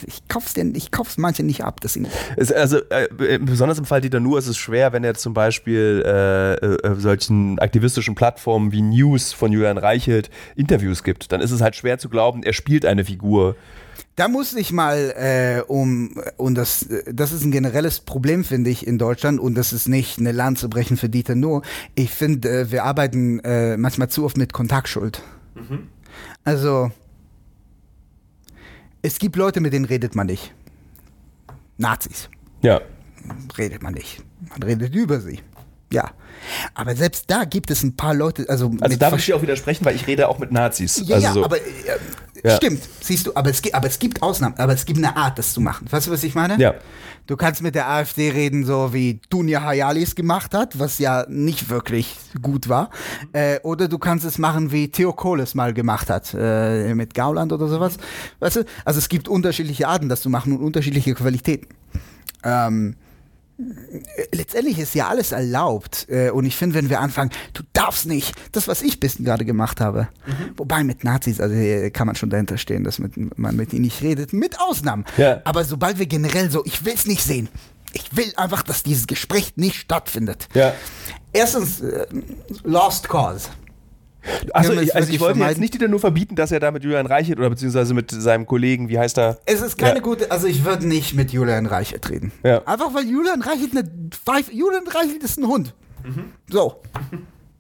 Ich 0.06 0.28
kauf's 0.28 0.54
denn, 0.54 0.76
ich 0.76 0.92
kauf's 0.92 1.18
manche 1.18 1.42
nicht 1.42 1.64
ab. 1.64 1.80
Deswegen. 1.80 2.08
Es, 2.36 2.52
also 2.52 2.80
äh, 2.90 3.40
besonders 3.40 3.80
im 3.80 3.86
Fall 3.86 4.02
Dieter 4.02 4.20
Nuhr 4.20 4.40
ist 4.40 4.48
es 4.48 4.58
schwer, 4.58 4.92
wenn 4.92 5.06
er 5.06 5.14
zum 5.14 5.34
Beispiel 5.34 6.04
äh, 6.06 6.54
äh, 6.56 6.96
solchen 7.00 7.60
aktivistischen 7.60 8.14
Plattformen 8.14 8.74
wie 8.74 8.82
News 8.82 9.32
von 9.32 9.54
Julian 9.54 9.78
Reichelt 9.78 10.30
Interviews 10.58 11.02
gibt. 11.02 11.32
Dann 11.32 11.40
ist 11.40 11.52
es 11.52 11.62
halt 11.62 11.78
schwer 11.78 11.98
zu 11.98 12.10
glauben, 12.10 12.44
er 12.44 12.52
spielt 12.52 12.86
eine 12.86 13.06
Figur. 13.06 13.56
Da 14.18 14.28
muss 14.28 14.54
ich 14.56 14.74
mal 14.74 15.14
äh, 15.16 15.62
um 15.66 16.22
und 16.36 16.56
das 16.56 16.84
äh, 16.84 17.14
das 17.14 17.32
ist 17.32 17.46
ein 17.46 17.52
generelles 17.52 18.02
Problem 18.02 18.44
finde 18.44 18.70
ich 18.70 18.86
in 18.86 18.98
Deutschland 18.98 19.40
und 19.40 19.56
das 19.56 19.72
ist 19.72 19.88
nicht 19.88 20.20
eine 20.20 20.34
Lanze 20.34 20.68
brechen 20.68 20.98
für 20.98 21.08
Dieter 21.08 21.36
nur. 21.36 21.62
Ich 21.96 22.10
finde 22.12 22.50
äh, 22.50 22.72
wir 22.72 22.84
arbeiten 22.84 23.40
äh, 23.40 23.78
manchmal 23.78 24.10
zu 24.10 24.26
oft 24.26 24.36
mit 24.36 24.52
Kontaktschuld. 24.52 25.22
Also 26.44 26.92
es 29.02 29.20
gibt 29.20 29.36
Leute 29.36 29.60
mit 29.60 29.74
denen 29.74 29.86
redet 29.86 30.16
man 30.16 30.28
nicht. 30.28 30.54
Nazis 31.78 32.30
Ja. 32.62 32.82
redet 33.58 33.82
man 33.82 33.94
nicht. 33.94 34.22
Man 34.50 34.64
redet 34.64 34.94
über 34.96 35.20
sie. 35.20 35.40
Ja. 35.92 36.12
Aber 36.74 36.96
selbst 36.96 37.30
da 37.30 37.46
gibt 37.46 37.70
es 37.72 37.84
ein 37.84 37.96
paar 37.96 38.14
Leute, 38.14 38.46
also, 38.50 38.66
Also 38.80 38.94
mit 38.94 39.02
da 39.02 39.08
versch- 39.08 39.12
würde 39.12 39.20
ich 39.20 39.26
dir 39.28 39.36
auch 39.38 39.42
widersprechen, 39.42 39.86
weil 39.86 39.96
ich 39.96 40.08
rede 40.08 40.28
auch 40.28 40.40
mit 40.40 40.52
Nazis. 40.52 41.02
ja, 41.06 41.16
also 41.16 41.28
ja, 41.28 41.34
so. 41.34 41.46
aber 41.46 41.58
äh, 41.58 41.62
Ja. 42.44 42.58
stimmt, 42.58 42.82
siehst 43.00 43.28
du, 43.28 43.36
aber 43.36 43.50
es, 43.50 43.62
gibt, 43.62 43.74
aber 43.74 43.88
es 43.88 44.00
gibt 44.00 44.22
Ausnahmen, 44.22 44.56
aber 44.58 44.74
es 44.74 44.86
gibt 44.86 44.98
eine 44.98 45.16
Art, 45.16 45.40
das 45.40 45.54
zu 45.54 45.62
machen. 45.62 45.88
Weißt 45.90 46.08
du, 46.08 46.12
was 46.12 46.24
ich 46.24 46.36
meine? 46.36 46.58
Ja. 46.60 46.76
Du 47.26 47.38
kannst 47.38 47.62
mit 47.62 47.74
der 47.74 47.88
AfD 47.90 48.32
reden, 48.32 48.66
so 48.66 48.94
wie 48.94 49.22
Dunja 49.30 49.62
Hayali 49.62 50.04
es 50.04 50.14
gemacht 50.14 50.54
hat, 50.54 50.78
was 50.78 51.00
ja 51.00 51.26
nicht 51.30 51.70
wirklich 51.70 52.18
gut 52.42 52.68
war. 52.68 52.90
Äh, 53.32 53.60
oder 53.62 53.88
du 53.88 53.98
kannst 53.98 54.26
es 54.26 54.38
machen, 54.38 54.74
wie 54.74 54.90
Theo 54.90 55.14
Kohl 55.14 55.40
es 55.40 55.56
mal 55.56 55.74
gemacht 55.74 56.10
hat, 56.10 56.36
äh, 56.38 56.94
mit 56.96 57.14
Gauland 57.14 57.54
oder 57.54 57.70
sowas. 57.70 57.96
Weißt 58.40 58.58
du? 58.58 58.66
Also 58.84 59.00
es 59.00 59.08
gibt 59.08 59.30
unterschiedliche 59.30 59.88
Arten, 59.88 60.10
das 60.10 60.22
zu 60.22 60.30
machen 60.30 60.52
und 60.52 60.62
unterschiedliche 60.62 61.14
Qualitäten. 61.14 61.68
Ähm, 62.44 62.98
letztendlich 64.32 64.80
ist 64.80 64.96
ja 64.96 65.08
alles 65.08 65.32
erlaubt. 65.32 66.08
Äh, 66.10 66.30
und 66.32 66.46
ich 66.46 66.56
finde, 66.56 66.76
wenn 66.76 66.90
wir 66.90 67.00
anfangen, 67.00 67.32
du 67.54 67.64
darfst 67.74 68.06
nicht, 68.06 68.34
das, 68.52 68.68
was 68.68 68.82
ich 68.82 69.00
bis 69.00 69.18
gerade 69.18 69.46
gemacht 69.46 69.82
habe. 69.82 70.08
Mhm. 70.26 70.52
Wobei 70.58 70.84
mit 70.84 71.04
Nazis, 71.04 71.40
also 71.40 71.56
hier 71.56 71.92
kann 71.92 72.08
man 72.08 72.16
schon 72.16 72.30
dahinter 72.30 72.58
stehen, 72.58 72.84
dass 72.84 73.00
mit, 73.00 73.38
man 73.38 73.56
mit 73.56 73.74
ihnen 73.74 73.84
nicht 73.84 74.02
redet, 74.02 74.34
mit 74.34 74.60
Ausnahmen. 74.60 75.06
Ja. 75.18 75.42
Aber 75.44 75.64
sobald 75.64 76.00
wir 76.00 76.06
generell 76.06 76.50
so, 76.50 76.64
ich 76.66 76.86
will 76.86 76.94
es 76.94 77.06
nicht 77.06 77.24
sehen. 77.24 77.50
Ich 77.94 78.16
will 78.16 78.34
einfach, 78.38 78.64
dass 78.64 78.84
dieses 78.84 79.08
Gespräch 79.08 79.54
nicht 79.56 79.76
stattfindet. 79.76 80.48
Ja. 80.54 80.74
Erstens, 81.32 81.82
äh, 81.82 82.06
Lost 82.64 83.08
Cause. 83.08 83.50
Also 84.54 84.74
ich, 84.74 84.96
also 84.96 85.12
ich 85.12 85.20
wollte 85.20 85.40
jetzt 85.40 85.60
nicht 85.60 85.74
wieder 85.74 85.88
nur 85.88 86.00
verbieten, 86.00 86.36
dass 86.36 86.52
er 86.52 86.60
da 86.60 86.72
mit 86.72 86.84
Julian 86.84 87.06
Reichelt 87.06 87.40
oder 87.40 87.50
beziehungsweise 87.50 87.94
mit 87.94 88.12
seinem 88.12 88.46
Kollegen, 88.46 88.90
wie 88.90 88.98
heißt 89.00 89.18
er? 89.18 89.40
Es 89.46 89.62
ist 89.62 89.78
keine 89.78 89.96
ja. 89.96 90.02
gute, 90.02 90.32
also 90.32 90.48
ich 90.48 90.64
würde 90.66 90.88
nicht 90.88 91.14
mit 91.14 91.32
Julian 91.32 91.66
Reichelt 91.66 92.10
reden. 92.10 92.32
Ja. 92.44 92.64
Einfach 92.66 92.94
weil 92.94 93.06
Julian 93.06 93.42
Reichelt 93.42 93.76
eine 93.76 93.90
Pfeife, 94.10 94.54
Julian 94.54 94.88
Reichelt 94.88 95.24
ist 95.24 95.38
ein 95.38 95.48
Hund. 95.48 95.74
Mhm. 96.04 96.32
So. 96.50 96.82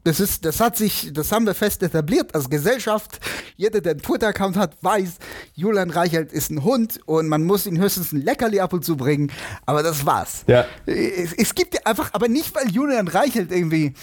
Das 0.03 0.19
ist, 0.19 0.43
das 0.43 0.59
hat 0.59 0.75
sich, 0.75 1.11
das 1.13 1.31
haben 1.31 1.45
wir 1.45 1.53
fest 1.53 1.81
etabliert 1.81 2.35
als 2.35 2.49
Gesellschaft. 2.49 3.19
Jeder, 3.55 3.79
der 3.79 3.93
einen 3.93 4.01
Twitter-Account 4.01 4.57
hat, 4.57 4.75
weiß, 4.81 5.13
Julian 5.55 5.89
Reichelt 5.89 6.33
ist 6.33 6.51
ein 6.51 6.63
Hund 6.63 6.99
und 7.05 7.29
man 7.29 7.43
muss 7.43 7.65
ihn 7.65 7.79
höchstens 7.79 8.11
ein 8.11 8.21
Leckerli 8.21 8.59
ab 8.59 8.73
und 8.73 8.83
zu 8.83 8.97
bringen. 8.97 9.31
Aber 9.65 9.81
das 9.81 10.05
war's. 10.05 10.43
Ja. 10.47 10.65
Es, 10.85 11.33
es 11.33 11.55
gibt 11.55 11.85
einfach, 11.87 12.13
aber 12.13 12.27
nicht, 12.27 12.53
weil 12.53 12.69
Julian 12.69 13.07
Reichelt 13.07 13.51
irgendwie. 13.51 13.93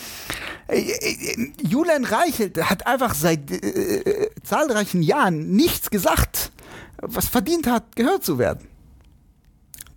Äh, 0.69 0.81
äh, 0.81 1.53
Julian 1.63 2.05
Reichelt 2.05 2.57
hat 2.71 2.87
einfach 2.87 3.15
seit 3.15 3.51
äh, 3.51 4.31
zahlreichen 4.43 5.03
Jahren 5.03 5.51
nichts 5.53 5.91
gesagt, 5.91 6.51
was 7.03 7.29
verdient 7.29 7.67
hat, 7.67 7.95
gehört 7.95 8.25
zu 8.25 8.39
werden. 8.39 8.70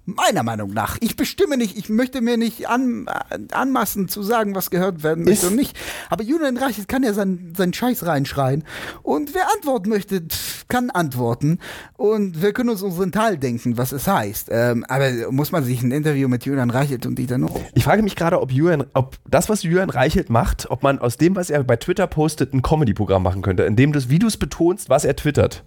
Meiner 0.05 0.43
Meinung 0.43 0.73
nach. 0.73 0.97
Ich 0.99 1.15
bestimme 1.15 1.55
nicht, 1.55 1.77
ich 1.77 1.87
möchte 1.87 2.19
mir 2.19 2.35
nicht 2.35 2.67
an, 2.67 3.05
anmaßen 3.51 4.09
zu 4.09 4.21
sagen, 4.21 4.53
was 4.53 4.69
gehört 4.69 5.01
werden 5.01 5.23
möchte 5.23 5.47
und 5.47 5.55
nicht. 5.55 5.79
Aber 6.09 6.23
Julian 6.23 6.57
Reichelt 6.57 6.89
kann 6.89 7.03
ja 7.03 7.13
seinen, 7.13 7.55
seinen 7.55 7.73
Scheiß 7.73 8.05
reinschreien. 8.05 8.65
Und 9.01 9.33
wer 9.33 9.47
antworten 9.55 9.89
möchte, 9.89 10.23
kann 10.67 10.89
antworten. 10.89 11.59
Und 11.95 12.41
wir 12.41 12.51
können 12.51 12.69
uns 12.69 12.81
unseren 12.81 13.13
Teil 13.13 13.37
denken, 13.37 13.77
was 13.77 13.93
es 13.93 14.05
heißt. 14.05 14.49
Ähm, 14.51 14.85
aber 14.89 15.31
muss 15.31 15.53
man 15.53 15.63
sich 15.63 15.81
ein 15.81 15.91
Interview 15.91 16.27
mit 16.27 16.45
Julian 16.45 16.69
Reichelt 16.69 17.05
und 17.05 17.17
Dieter 17.17 17.37
Nuhr? 17.37 17.61
Ich 17.73 17.85
frage 17.85 18.03
mich 18.03 18.17
gerade, 18.17 18.41
ob, 18.41 18.51
Julian, 18.51 18.83
ob 18.93 19.15
das, 19.29 19.47
was 19.47 19.63
Julian 19.63 19.89
Reichelt 19.89 20.29
macht, 20.29 20.69
ob 20.69 20.83
man 20.83 20.99
aus 20.99 21.15
dem, 21.15 21.37
was 21.37 21.49
er 21.49 21.63
bei 21.63 21.77
Twitter 21.77 22.07
postet, 22.07 22.53
ein 22.53 22.61
Comedy-Programm 22.61 23.23
machen 23.23 23.41
könnte, 23.41 23.63
in 23.63 23.77
dem 23.77 23.93
du, 23.93 24.09
wie 24.09 24.19
du 24.19 24.27
es 24.27 24.35
betonst, 24.35 24.89
was 24.89 25.05
er 25.05 25.15
twittert. 25.15 25.63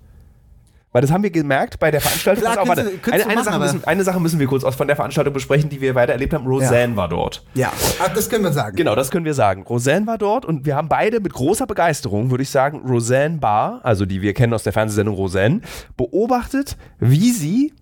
Weil 0.96 1.02
das 1.02 1.10
haben 1.10 1.22
wir 1.22 1.30
gemerkt 1.30 1.78
bei 1.78 1.90
der 1.90 2.00
Veranstaltung. 2.00 2.42
Klar, 2.42 2.62
auf, 2.62 2.68
warte, 2.68 2.80
eine, 2.80 3.12
eine, 3.12 3.34
machen, 3.34 3.44
Sache 3.44 3.58
müssen, 3.58 3.84
eine, 3.84 4.02
Sache 4.02 4.18
müssen, 4.18 4.38
wir 4.38 4.46
kurz 4.46 4.64
von 4.74 4.86
der 4.86 4.96
Veranstaltung 4.96 5.34
besprechen, 5.34 5.68
die 5.68 5.82
wir 5.82 5.94
weiter 5.94 6.12
erlebt 6.12 6.32
haben. 6.32 6.46
Roseanne 6.46 6.92
ja. 6.92 6.96
war 6.96 7.08
dort. 7.10 7.44
Ja, 7.52 7.70
Ach, 8.02 8.08
das 8.14 8.30
können 8.30 8.44
wir 8.44 8.52
sagen. 8.54 8.76
Genau, 8.76 8.94
das 8.94 9.10
können 9.10 9.26
wir 9.26 9.34
sagen. 9.34 9.64
Roseanne 9.64 10.06
war 10.06 10.16
dort 10.16 10.46
und 10.46 10.64
wir 10.64 10.74
haben 10.74 10.88
beide 10.88 11.20
mit 11.20 11.34
großer 11.34 11.66
Begeisterung, 11.66 12.30
würde 12.30 12.44
ich 12.44 12.48
sagen, 12.48 12.80
Roseanne 12.88 13.36
Barr, 13.36 13.80
also 13.82 14.06
die 14.06 14.22
wir 14.22 14.32
kennen 14.32 14.54
aus 14.54 14.62
der 14.62 14.72
Fernsehsendung 14.72 15.16
Roseanne, 15.16 15.60
beobachtet, 15.98 16.78
wie 16.98 17.30
sie 17.30 17.74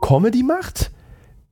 Comedy 0.00 0.44
macht, 0.44 0.92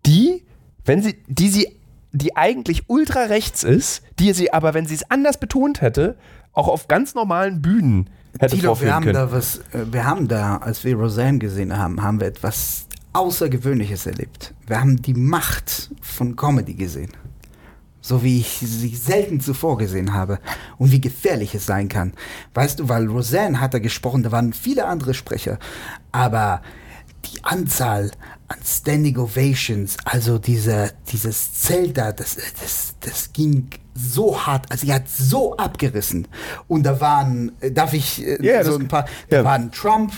die, 0.06 0.44
wenn 0.84 1.02
sie, 1.02 1.24
die 1.26 1.48
sie, 1.48 1.76
die 2.12 2.36
eigentlich 2.36 2.84
ultra 2.86 3.24
rechts 3.24 3.64
ist, 3.64 4.04
die 4.20 4.32
sie 4.32 4.52
aber, 4.52 4.74
wenn 4.74 4.86
sie 4.86 4.94
es 4.94 5.10
anders 5.10 5.40
betont 5.40 5.80
hätte, 5.80 6.16
auch 6.52 6.68
auf 6.68 6.86
ganz 6.86 7.16
normalen 7.16 7.60
Bühnen 7.60 8.10
hätte 8.38 8.56
Tilo, 8.56 8.80
wir 8.80 8.94
haben 8.94 9.04
können. 9.04 9.14
da 9.14 9.32
was, 9.32 9.58
äh, 9.72 9.84
wir 9.90 10.04
haben 10.04 10.28
da, 10.28 10.58
als 10.58 10.84
wir 10.84 10.96
Roseanne 10.96 11.38
gesehen 11.38 11.76
haben, 11.76 12.02
haben 12.02 12.20
wir 12.20 12.26
etwas 12.26 12.86
Außergewöhnliches 13.12 14.06
erlebt. 14.06 14.54
Wir 14.66 14.80
haben 14.80 15.00
die 15.02 15.14
Macht 15.14 15.90
von 16.00 16.36
Comedy 16.36 16.74
gesehen. 16.74 17.10
So 18.02 18.22
wie 18.22 18.38
ich 18.38 18.58
sie 18.58 18.94
selten 18.94 19.40
zuvor 19.40 19.76
gesehen 19.76 20.14
habe. 20.14 20.38
Und 20.78 20.92
wie 20.92 21.00
gefährlich 21.00 21.54
es 21.54 21.66
sein 21.66 21.88
kann. 21.88 22.14
Weißt 22.54 22.80
du, 22.80 22.88
weil 22.88 23.06
Roseanne 23.06 23.60
hat 23.60 23.74
da 23.74 23.78
gesprochen, 23.78 24.22
da 24.22 24.32
waren 24.32 24.52
viele 24.52 24.86
andere 24.86 25.12
Sprecher. 25.12 25.58
Aber 26.12 26.62
die 27.24 27.44
Anzahl 27.44 28.10
an 28.48 28.58
Standing 28.64 29.18
Ovations, 29.18 29.96
also 30.04 30.38
diese, 30.38 30.92
dieses 31.12 31.52
Zelt 31.54 31.98
da, 31.98 32.12
das, 32.12 32.36
das, 32.60 32.94
das 33.00 33.32
ging 33.32 33.68
so 34.00 34.46
hart, 34.46 34.66
also 34.70 34.86
sie 34.86 34.92
hat 34.92 35.08
so 35.08 35.56
abgerissen. 35.56 36.28
Und 36.68 36.84
da 36.84 37.00
waren, 37.00 37.52
äh, 37.60 37.70
darf 37.70 37.92
ich 37.92 38.24
yeah, 38.26 38.60
äh, 38.60 38.64
so 38.64 38.76
ein 38.76 38.88
paar, 38.88 39.06
da 39.28 39.36
yeah. 39.36 39.44
waren 39.44 39.70
Trump, 39.70 40.12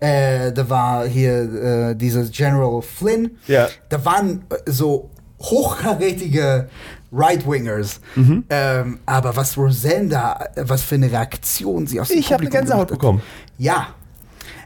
äh, 0.00 0.52
da 0.52 0.68
war 0.68 1.06
hier 1.06 1.90
äh, 1.90 1.94
dieses 1.96 2.30
General 2.30 2.82
Flynn, 2.82 3.38
yeah. 3.48 3.68
da 3.88 4.04
waren 4.04 4.44
äh, 4.50 4.70
so 4.70 5.10
hochkarätige 5.40 6.68
Right-Wingers. 7.12 8.00
Mhm. 8.14 8.44
Ähm, 8.50 8.98
aber 9.06 9.36
was 9.36 9.56
Rosenda, 9.56 10.48
was 10.56 10.82
für 10.82 10.96
eine 10.96 11.10
Reaktion 11.10 11.86
sie 11.86 12.00
aus 12.00 12.08
dem 12.08 12.18
Ich 12.18 12.32
habe 12.32 12.42
eine 12.42 12.50
Gänsehaut 12.50 12.88
bekommen. 12.88 13.22
Ja. 13.58 13.88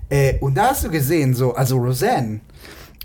Äh, 0.09 0.39
und 0.41 0.57
da 0.57 0.71
hast 0.71 0.85
du 0.85 0.91
gesehen, 0.91 1.35
so, 1.35 1.55
also 1.55 1.77
Roseanne, 1.79 2.41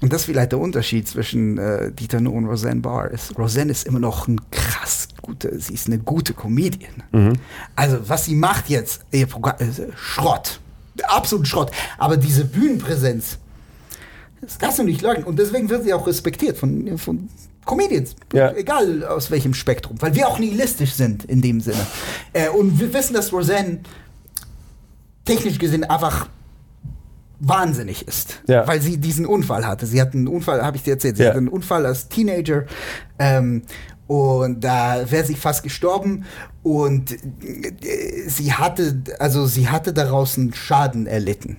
und 0.02 0.12
das 0.12 0.22
ist 0.22 0.26
vielleicht 0.26 0.52
der 0.52 0.60
Unterschied 0.60 1.08
zwischen 1.08 1.58
äh, 1.58 1.92
Dieter 1.92 2.20
Nuhr 2.20 2.34
und 2.34 2.46
Roseanne 2.46 2.82
Barr 2.82 3.12
ist, 3.12 3.38
Roseanne 3.38 3.72
ist 3.72 3.86
immer 3.86 4.00
noch 4.00 4.28
ein 4.28 4.42
krass 4.52 5.08
gute, 5.26 5.60
sie 5.60 5.74
ist 5.74 5.88
eine 5.88 5.98
gute 5.98 6.34
Comedian. 6.34 7.04
Mhm. 7.12 7.34
Also 7.76 7.98
was 8.08 8.26
sie 8.26 8.36
macht 8.36 8.70
jetzt, 8.70 9.02
ihr 9.12 9.26
Programm, 9.26 9.56
äh, 9.60 9.92
Schrott. 9.96 10.60
Absolut 11.04 11.48
Schrott. 11.48 11.72
Aber 11.98 12.18
diese 12.18 12.46
Bühnenpräsenz, 12.46 13.38
das 14.42 14.60
kannst 14.60 14.80
du 14.80 14.84
nicht 14.84 15.02
leugnen. 15.02 15.26
Und 15.26 15.40
deswegen 15.40 15.70
wird 15.70 15.84
sie 15.84 15.94
auch 15.94 16.06
respektiert 16.08 16.58
von, 16.58 16.98
von 16.98 17.30
Comedians. 17.66 18.16
Ja. 18.34 18.54
Egal 18.54 19.04
aus 19.04 19.32
welchem 19.32 19.54
Spektrum. 19.54 19.98
Weil 20.00 20.14
wir 20.14 20.28
auch 20.28 20.40
nihilistisch 20.40 20.94
sind 20.94 21.26
in 21.26 21.42
dem 21.42 21.60
Sinne. 21.60 21.86
Äh, 22.34 22.50
und 22.50 22.80
wir 22.80 22.94
wissen, 22.94 23.14
dass 23.14 23.34
Roseanne 23.34 23.80
technisch 25.26 25.58
gesehen 25.58 25.84
einfach 25.84 26.30
wahnsinnig 27.40 28.08
ist, 28.08 28.42
ja. 28.48 28.66
weil 28.68 28.82
sie 28.82 28.98
diesen 28.98 29.26
Unfall 29.26 29.68
hatte. 29.68 29.86
Sie 29.86 30.00
hat 30.00 30.14
einen 30.14 30.28
Unfall, 30.28 30.64
habe 30.64 30.78
ich 30.78 30.84
dir 30.84 30.92
erzählt, 30.92 31.18
sie 31.18 31.24
ja. 31.24 31.30
hatte 31.30 31.40
einen 31.40 31.50
Unfall 31.50 31.86
als 31.86 32.08
Teenager 32.08 32.64
ähm, 33.20 33.64
und 34.08 34.64
da 34.64 35.10
wäre 35.10 35.26
sie 35.26 35.36
fast 35.36 35.64
gestorben 35.64 36.26
und 36.64 37.12
äh, 37.12 38.28
sie 38.28 38.54
hatte, 38.54 39.02
also 39.20 39.48
sie 39.48 39.70
hatte 39.70 39.94
daraus 39.94 40.38
einen 40.38 40.54
Schaden 40.54 41.08
erlitten. 41.08 41.58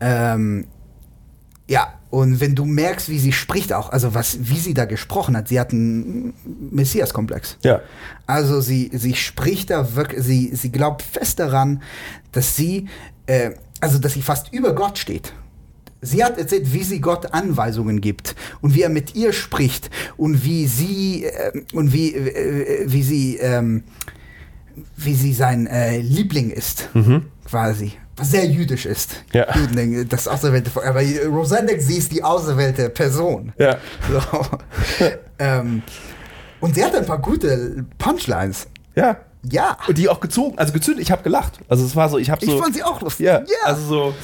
Ähm, 0.00 0.66
ja, 1.66 1.94
und 2.10 2.40
wenn 2.40 2.54
du 2.54 2.66
merkst, 2.66 3.08
wie 3.08 3.18
sie 3.18 3.32
spricht 3.32 3.72
auch, 3.72 3.90
also 3.90 4.14
was, 4.14 4.36
wie 4.40 4.58
sie 4.58 4.74
da 4.74 4.84
gesprochen 4.84 5.36
hat, 5.36 5.48
sie 5.48 5.58
hat 5.58 5.72
einen 5.72 6.34
Messias-Komplex. 6.70 7.56
Ja. 7.62 7.80
Also 8.26 8.60
sie, 8.60 8.90
sie 8.92 9.14
spricht 9.14 9.70
da 9.70 9.94
wirklich, 9.96 10.22
sie, 10.22 10.54
sie 10.54 10.70
glaubt 10.70 11.02
fest 11.02 11.40
daran, 11.40 11.82
dass 12.32 12.54
sie, 12.54 12.88
äh, 13.26 13.52
also 13.80 13.98
dass 13.98 14.12
sie 14.12 14.22
fast 14.22 14.52
über 14.52 14.74
Gott 14.74 14.98
steht. 14.98 15.32
Sie 16.04 16.24
hat 16.24 16.38
erzählt, 16.38 16.72
wie 16.72 16.84
sie 16.84 17.00
Gott 17.00 17.32
Anweisungen 17.32 18.00
gibt 18.00 18.34
und 18.60 18.74
wie 18.74 18.82
er 18.82 18.88
mit 18.88 19.14
ihr 19.14 19.32
spricht 19.32 19.90
und 20.16 20.44
wie 20.44 20.66
sie 20.66 21.24
äh, 21.24 21.62
und 21.72 21.92
wie 21.92 22.14
äh, 22.14 22.84
wie 22.86 23.02
sie 23.02 23.36
ähm, 23.38 23.84
wie 24.96 25.14
sie 25.14 25.32
sein 25.32 25.66
äh, 25.66 25.98
Liebling 25.98 26.50
ist, 26.50 26.88
mhm. 26.94 27.26
quasi. 27.44 27.92
Was 28.16 28.30
sehr 28.30 28.46
jüdisch 28.46 28.86
ist. 28.86 29.24
Ja. 29.32 29.46
Juden, 29.56 30.08
das 30.08 30.28
auserwählte 30.28 30.70
Aber 30.84 31.02
Rosendeck, 31.26 31.82
sie 31.82 31.96
ist 31.96 32.12
die 32.12 32.22
auserwählte 32.22 32.88
Person. 32.88 33.52
Ja. 33.58 33.78
So. 34.08 34.40
ähm, 35.40 35.82
und 36.60 36.76
sie 36.76 36.84
hat 36.84 36.94
ein 36.94 37.06
paar 37.06 37.20
gute 37.20 37.84
Punchlines. 37.98 38.68
Ja. 38.94 39.16
Ja. 39.50 39.76
Und 39.86 39.98
die 39.98 40.08
auch 40.08 40.20
gezogen, 40.20 40.58
also 40.58 40.72
gezündet. 40.72 41.02
Ich 41.02 41.10
habe 41.10 41.22
gelacht. 41.22 41.60
Also 41.68 41.84
es 41.84 41.94
war 41.94 42.08
so, 42.08 42.18
ich 42.18 42.30
habe 42.30 42.44
so. 42.44 42.52
Ich 42.52 42.60
fand 42.60 42.74
sie 42.74 42.82
auch 42.82 43.00
lustig. 43.00 43.26
Ja. 43.26 43.40
ja. 43.40 43.44
Also 43.64 43.82
so. 43.86 44.14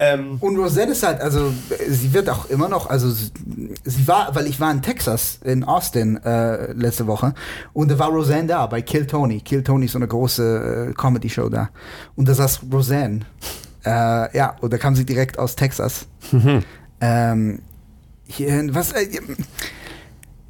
Ähm, 0.00 0.36
und 0.40 0.56
Rosette 0.56 0.92
ist 0.92 1.02
halt, 1.02 1.20
also 1.20 1.52
sie 1.88 2.12
wird 2.12 2.30
auch 2.30 2.48
immer 2.50 2.68
noch, 2.68 2.88
also 2.88 3.10
sie 3.10 4.06
war, 4.06 4.32
weil 4.34 4.46
ich 4.46 4.60
war 4.60 4.70
in 4.70 4.80
Texas, 4.80 5.40
in 5.42 5.64
Austin 5.64 6.22
äh, 6.24 6.72
letzte 6.72 7.08
Woche 7.08 7.34
und 7.72 7.90
da 7.90 7.98
war 7.98 8.10
Roseanne 8.10 8.46
da 8.46 8.66
bei 8.66 8.80
Kill 8.80 9.08
Tony. 9.08 9.40
Kill 9.40 9.64
Tony 9.64 9.86
ist 9.86 9.92
so 9.92 9.98
eine 9.98 10.06
große 10.06 10.90
äh, 10.90 10.94
Comedy-Show 10.94 11.48
da. 11.48 11.70
Und 12.14 12.28
da 12.28 12.34
saß 12.34 12.60
Roseanne. 12.72 13.20
Äh, 13.84 14.36
ja, 14.36 14.56
und 14.60 14.72
da 14.72 14.78
kam 14.78 14.94
sie 14.94 15.04
direkt 15.04 15.36
aus 15.38 15.56
Texas. 15.56 16.06
Mhm. 16.30 16.62
Ähm, 17.00 17.62
hier, 18.28 18.74
was, 18.74 18.92
äh, 18.92 19.08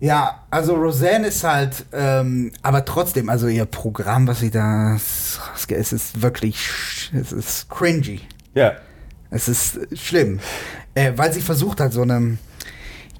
ja, 0.01 0.44
also 0.51 0.74
Roseanne 0.74 1.26
ist 1.26 1.42
halt, 1.42 1.84
ähm, 1.92 2.53
aber 2.62 2.84
trotzdem, 2.84 3.28
also 3.28 3.49
ihr 3.49 3.64
Programm, 3.64 4.28
was 4.28 4.40
sie 4.40 4.51
da, 4.51 4.94
es 4.94 5.92
ist 5.92 6.22
wirklich, 6.22 7.11
es 7.14 7.32
ist 7.32 7.68
cringy. 7.68 8.20
Ja. 8.55 8.74
Es 9.30 9.49
ist 9.49 9.80
schlimm, 9.94 10.40
äh, 10.94 11.12
weil 11.16 11.32
sie 11.32 11.40
versucht 11.40 11.80
hat, 11.80 11.92
so 11.92 12.03
eine, 12.03 12.38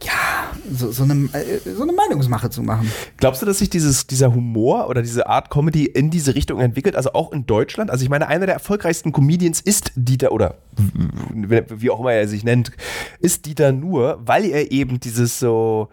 ja, 0.03 0.53
so, 0.73 0.93
so, 0.93 1.03
eine, 1.03 1.29
äh, 1.33 1.59
so 1.65 1.83
eine 1.83 1.93
Meinungsmache 1.93 2.49
zu 2.49 2.63
machen. 2.63 2.91
Glaubst 3.17 3.43
du, 3.43 3.47
dass 3.47 3.59
sich 3.59 3.71
dieses, 3.71 4.07
dieser 4.07 4.33
Humor 4.33 4.89
oder 4.89 5.03
diese 5.03 5.27
Art 5.27 5.51
Comedy 5.51 5.85
in 5.85 6.11
diese 6.11 6.37
Richtung 6.37 6.61
entwickelt, 6.61 6.95
also 6.95 7.13
auch 7.13 7.33
in 7.33 7.45
Deutschland? 7.47 7.91
Also 7.91 8.05
ich 8.05 8.09
meine, 8.09 8.29
einer 8.29 8.47
der 8.47 8.55
erfolgreichsten 8.55 9.13
Comedians 9.13 9.61
ist 9.61 9.91
Dieter, 9.97 10.31
oder 10.31 10.59
wie 10.77 11.91
auch 11.91 12.01
immer 12.01 12.13
er 12.13 12.29
sich 12.29 12.45
nennt, 12.45 12.71
ist 13.19 13.47
Dieter 13.47 13.73
nur, 13.73 14.21
weil 14.25 14.45
er 14.45 14.71
eben 14.71 15.01
dieses 15.01 15.41
so 15.41 15.89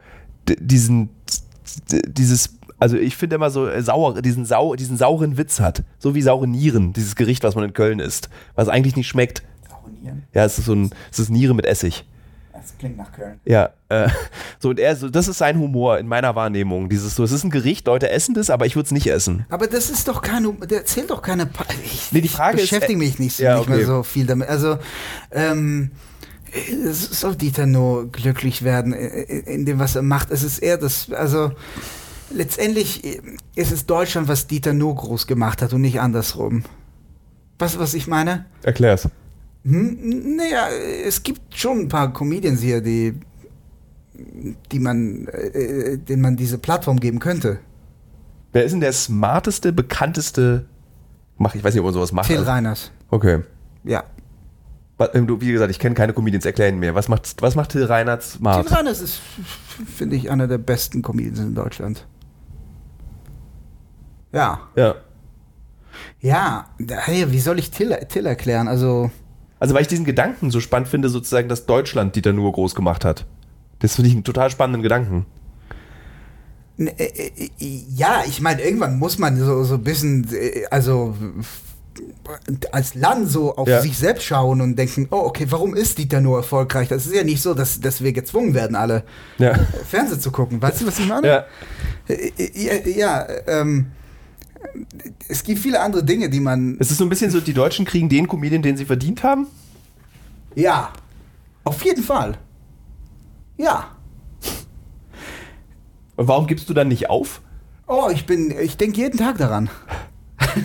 diesen, 0.49 1.09
dieses, 1.89 2.49
also 2.79 2.97
ich 2.97 3.15
finde 3.15 3.35
immer 3.37 3.49
so 3.49 3.67
äh, 3.67 3.81
sauer, 3.81 4.21
diesen, 4.21 4.45
sau, 4.45 4.75
diesen 4.75 4.97
sauren 4.97 5.37
Witz 5.37 5.59
hat. 5.59 5.83
So 5.99 6.15
wie 6.15 6.21
saure 6.21 6.47
Nieren, 6.47 6.93
dieses 6.93 7.15
Gericht, 7.15 7.43
was 7.43 7.55
man 7.55 7.63
in 7.63 7.73
Köln 7.73 7.99
isst, 7.99 8.29
was 8.55 8.67
eigentlich 8.69 8.95
nicht 8.95 9.07
schmeckt. 9.07 9.43
Saure 9.69 9.91
Nieren? 9.91 10.23
Ja, 10.33 10.45
es 10.45 10.57
ist 10.59 10.65
so 10.65 10.73
ein, 10.73 10.91
es 11.11 11.19
ist 11.19 11.29
Niere 11.29 11.53
mit 11.55 11.65
Essig. 11.65 12.05
Das 12.53 12.77
klingt 12.79 12.97
nach 12.97 13.11
Köln. 13.11 13.39
Ja, 13.45 13.69
äh, 13.89 14.09
so 14.59 14.69
und 14.69 14.79
er, 14.79 14.95
so, 14.95 15.09
das 15.09 15.27
ist 15.27 15.37
sein 15.37 15.59
Humor 15.59 15.99
in 15.99 16.07
meiner 16.07 16.35
Wahrnehmung. 16.35 16.89
Dieses 16.89 17.15
so, 17.15 17.23
es 17.23 17.31
ist 17.31 17.43
ein 17.43 17.51
Gericht, 17.51 17.85
Leute 17.85 18.09
essen 18.09 18.33
das, 18.33 18.49
aber 18.49 18.65
ich 18.65 18.75
würde 18.75 18.85
es 18.87 18.91
nicht 18.91 19.07
essen. 19.07 19.45
Aber 19.49 19.67
das 19.67 19.89
ist 19.89 20.07
doch 20.07 20.21
keine, 20.21 20.51
der 20.53 20.79
erzählt 20.79 21.11
doch 21.11 21.21
keine. 21.21 21.45
Pa 21.45 21.65
ich, 21.83 22.11
Nee, 22.11 22.21
die 22.21 22.27
Frage 22.27 22.57
ich 22.57 22.63
ist, 22.63 22.69
beschäftige 22.71 22.97
äh, 22.99 23.05
mich 23.05 23.19
nicht, 23.19 23.37
so- 23.37 23.43
ja, 23.43 23.57
nicht 23.59 23.69
mehr 23.69 23.85
so 23.85 24.01
viel 24.03 24.25
damit. 24.25 24.47
Also, 24.47 24.77
ähm, 25.31 25.91
soll 26.91 27.35
Dieter 27.35 27.65
nur 27.65 28.11
glücklich 28.11 28.63
werden 28.63 28.93
in, 28.93 29.65
dem, 29.65 29.79
was 29.79 29.95
er 29.95 30.01
macht. 30.01 30.31
Es 30.31 30.43
ist 30.43 30.59
eher 30.59 30.77
das, 30.77 31.11
also 31.11 31.51
letztendlich 32.31 33.19
ist 33.55 33.71
es 33.71 33.85
Deutschland, 33.85 34.27
was 34.27 34.47
Dieter 34.47 34.73
nur 34.73 34.95
groß 34.95 35.27
gemacht 35.27 35.61
hat 35.61 35.73
und 35.73 35.81
nicht 35.81 35.99
andersrum. 35.99 36.63
Was, 37.59 37.79
was 37.79 37.93
ich 37.93 38.07
meine? 38.07 38.45
Erklär's. 38.63 39.07
Hm? 39.63 40.35
Naja, 40.37 40.67
es 41.05 41.23
gibt 41.23 41.55
schon 41.55 41.79
ein 41.81 41.87
paar 41.87 42.11
Comedians 42.13 42.61
hier, 42.61 42.81
die, 42.81 43.13
die 44.71 44.79
man, 44.79 45.27
äh, 45.27 45.97
denen 45.97 46.21
man 46.21 46.35
diese 46.35 46.57
Plattform 46.57 46.99
geben 46.99 47.19
könnte. 47.19 47.59
Wer 48.53 48.63
ist 48.63 48.71
denn 48.71 48.81
der 48.81 48.93
smarteste, 48.93 49.73
bekannteste? 49.73 50.65
Mach, 51.37 51.55
ich 51.55 51.63
weiß 51.63 51.73
nicht, 51.73 51.81
ob 51.81 51.85
man 51.85 51.93
sowas 51.93 52.11
macht. 52.11 52.27
Till 52.27 52.37
Also- 52.37 52.49
Reiners. 52.49 52.91
Okay. 53.09 53.39
Ja. 53.83 54.03
Ähm, 54.97 55.41
Wie 55.41 55.51
gesagt, 55.51 55.71
ich 55.71 55.79
kenne 55.79 55.95
keine 55.95 56.13
Comedians, 56.13 56.45
erklären 56.45 56.79
mir. 56.79 56.95
Was 56.95 57.09
macht, 57.09 57.41
was 57.41 57.55
macht 57.55 57.71
Till 57.71 57.83
Reinhardt 57.83 58.23
smart? 58.23 58.65
Till 58.67 58.75
Reiners 58.75 59.01
ist, 59.01 59.19
finde 59.93 60.15
ich, 60.15 60.31
einer 60.31 60.47
der 60.47 60.57
besten 60.57 61.01
Comedians 61.01 61.39
in 61.39 61.53
Deutschland. 61.55 62.05
Ja. 64.31 64.61
Ja. 64.75 64.95
Ja, 66.19 66.67
hey, 66.77 67.31
wie 67.31 67.39
soll 67.39 67.59
ich 67.59 67.71
Till, 67.71 67.95
Till 68.09 68.25
erklären? 68.25 68.67
Also, 68.67 69.11
Also, 69.59 69.73
weil 69.73 69.81
ich 69.81 69.87
diesen 69.87 70.05
Gedanken 70.05 70.51
so 70.51 70.59
spannend 70.59 70.87
finde, 70.87 71.09
sozusagen, 71.09 71.47
dass 71.49 71.65
Deutschland 71.65 72.15
Dieter 72.15 72.33
Nuhr 72.33 72.51
groß 72.51 72.75
gemacht 72.75 73.05
hat. 73.05 73.25
Das 73.79 73.95
finde 73.95 74.09
ich 74.09 74.15
einen 74.15 74.23
total 74.23 74.49
spannenden 74.49 74.81
Gedanken. 74.81 75.25
äh, 76.77 76.91
äh, 76.91 77.49
ja, 77.59 78.23
ich 78.27 78.41
meine, 78.41 78.61
irgendwann 78.61 78.97
muss 78.97 79.17
man 79.17 79.37
so, 79.37 79.63
so 79.63 79.75
ein 79.75 79.83
bisschen, 79.83 80.27
äh, 80.33 80.65
also 80.71 81.15
als 82.71 82.95
Land 82.95 83.29
so 83.29 83.55
auf 83.55 83.67
Ja. 83.67 83.81
sich 83.81 83.97
selbst 83.97 84.23
schauen 84.23 84.61
und 84.61 84.75
denken, 84.77 85.07
oh, 85.11 85.17
okay, 85.25 85.47
warum 85.49 85.75
ist 85.75 85.97
Dieter 85.97 86.21
nur 86.21 86.37
erfolgreich? 86.37 86.87
Das 86.89 87.05
ist 87.05 87.13
ja 87.15 87.23
nicht 87.23 87.41
so, 87.41 87.53
dass, 87.53 87.79
dass 87.79 88.01
wir 88.03 88.11
gezwungen 88.13 88.53
werden, 88.53 88.75
alle 88.75 89.03
Ja. 89.37 89.53
Fernsehen 89.87 90.19
zu 90.19 90.31
gucken. 90.31 90.61
Weißt 90.61 90.81
du, 90.81 90.87
was 90.87 90.99
ich 90.99 91.07
meine? 91.07 91.27
Ja. 91.27 91.45
Äh, 92.07 92.89
Ja, 92.97 93.25
ähm, 93.47 93.87
es 95.29 95.43
gibt 95.43 95.59
viele 95.59 95.79
andere 95.81 96.03
Dinge, 96.03 96.29
die 96.29 96.39
man. 96.39 96.77
Es 96.79 96.91
ist 96.91 96.97
so 96.97 97.05
ein 97.05 97.09
bisschen 97.09 97.31
so, 97.31 97.39
die 97.39 97.53
Deutschen 97.53 97.85
kriegen 97.85 98.09
den 98.09 98.27
Comedian, 98.27 98.61
den 98.61 98.75
sie 98.77 98.85
verdient 98.85 99.23
haben. 99.23 99.47
Ja, 100.55 100.91
auf 101.63 101.83
jeden 101.85 102.03
Fall. 102.03 102.37
Ja. 103.57 103.91
Und 106.15 106.27
warum 106.27 106.47
gibst 106.47 106.69
du 106.69 106.73
dann 106.73 106.87
nicht 106.87 107.09
auf? 107.09 107.41
Oh, 107.87 108.09
ich 108.11 108.25
bin, 108.25 108.53
ich 108.59 108.77
denke 108.77 108.97
jeden 108.97 109.17
Tag 109.19 109.37
daran. 109.37 109.69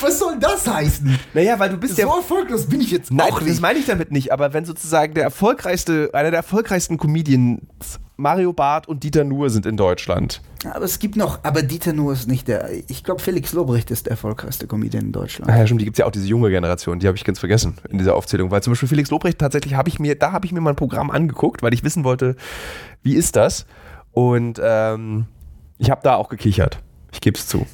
Was 0.00 0.18
soll 0.18 0.38
das 0.38 0.66
heißen? 0.66 1.18
Naja, 1.34 1.58
weil 1.58 1.70
du 1.70 1.76
bist 1.76 1.96
So 1.96 2.02
ja. 2.02 2.16
erfolglos 2.16 2.66
bin 2.66 2.80
ich 2.80 2.90
jetzt 2.90 3.10
Nein, 3.12 3.30
auch 3.32 3.38
das 3.38 3.48
nicht. 3.48 3.60
meine 3.60 3.78
ich 3.78 3.86
damit 3.86 4.10
nicht, 4.12 4.32
aber 4.32 4.52
wenn 4.52 4.64
sozusagen 4.64 5.14
der 5.14 5.24
erfolgreichste, 5.24 6.10
einer 6.12 6.30
der 6.30 6.38
erfolgreichsten 6.38 6.98
Comedians, 6.98 7.98
Mario 8.16 8.52
Barth 8.52 8.88
und 8.88 9.04
Dieter 9.04 9.22
Nuhr 9.24 9.48
sind 9.48 9.64
in 9.64 9.76
Deutschland. 9.76 10.42
Aber 10.64 10.84
es 10.84 10.98
gibt 10.98 11.14
noch, 11.14 11.38
aber 11.44 11.62
Dieter 11.62 11.92
Nuhr 11.92 12.12
ist 12.12 12.26
nicht 12.26 12.48
der. 12.48 12.68
Ich 12.88 13.04
glaube, 13.04 13.22
Felix 13.22 13.52
Lobrecht 13.52 13.92
ist 13.92 14.06
der 14.06 14.12
erfolgreichste 14.12 14.66
Comedian 14.66 15.04
in 15.06 15.12
Deutschland. 15.12 15.48
Naja, 15.48 15.64
stimmt, 15.66 15.80
die 15.80 15.84
gibt 15.84 15.96
es 15.96 16.00
ja 16.00 16.06
auch 16.06 16.10
diese 16.10 16.26
junge 16.26 16.50
Generation, 16.50 16.98
die 16.98 17.06
habe 17.06 17.16
ich 17.16 17.22
ganz 17.24 17.38
vergessen 17.38 17.76
in 17.88 17.98
dieser 17.98 18.16
Aufzählung. 18.16 18.50
Weil 18.50 18.60
zum 18.62 18.72
Beispiel 18.72 18.88
Felix 18.88 19.10
Lobrecht 19.10 19.38
tatsächlich 19.38 19.74
habe 19.74 19.88
ich 19.88 20.00
mir, 20.00 20.16
da 20.16 20.32
habe 20.32 20.46
ich 20.46 20.52
mir 20.52 20.60
mal 20.60 20.70
ein 20.70 20.76
Programm 20.76 21.10
angeguckt, 21.12 21.62
weil 21.62 21.72
ich 21.74 21.84
wissen 21.84 22.02
wollte, 22.02 22.34
wie 23.02 23.14
ist 23.14 23.36
das? 23.36 23.66
Und 24.10 24.60
ähm, 24.60 25.26
ich 25.78 25.90
habe 25.90 26.00
da 26.02 26.16
auch 26.16 26.28
gekichert. 26.28 26.80
Ich 27.12 27.20
gebe 27.20 27.38
es 27.38 27.46
zu. 27.46 27.66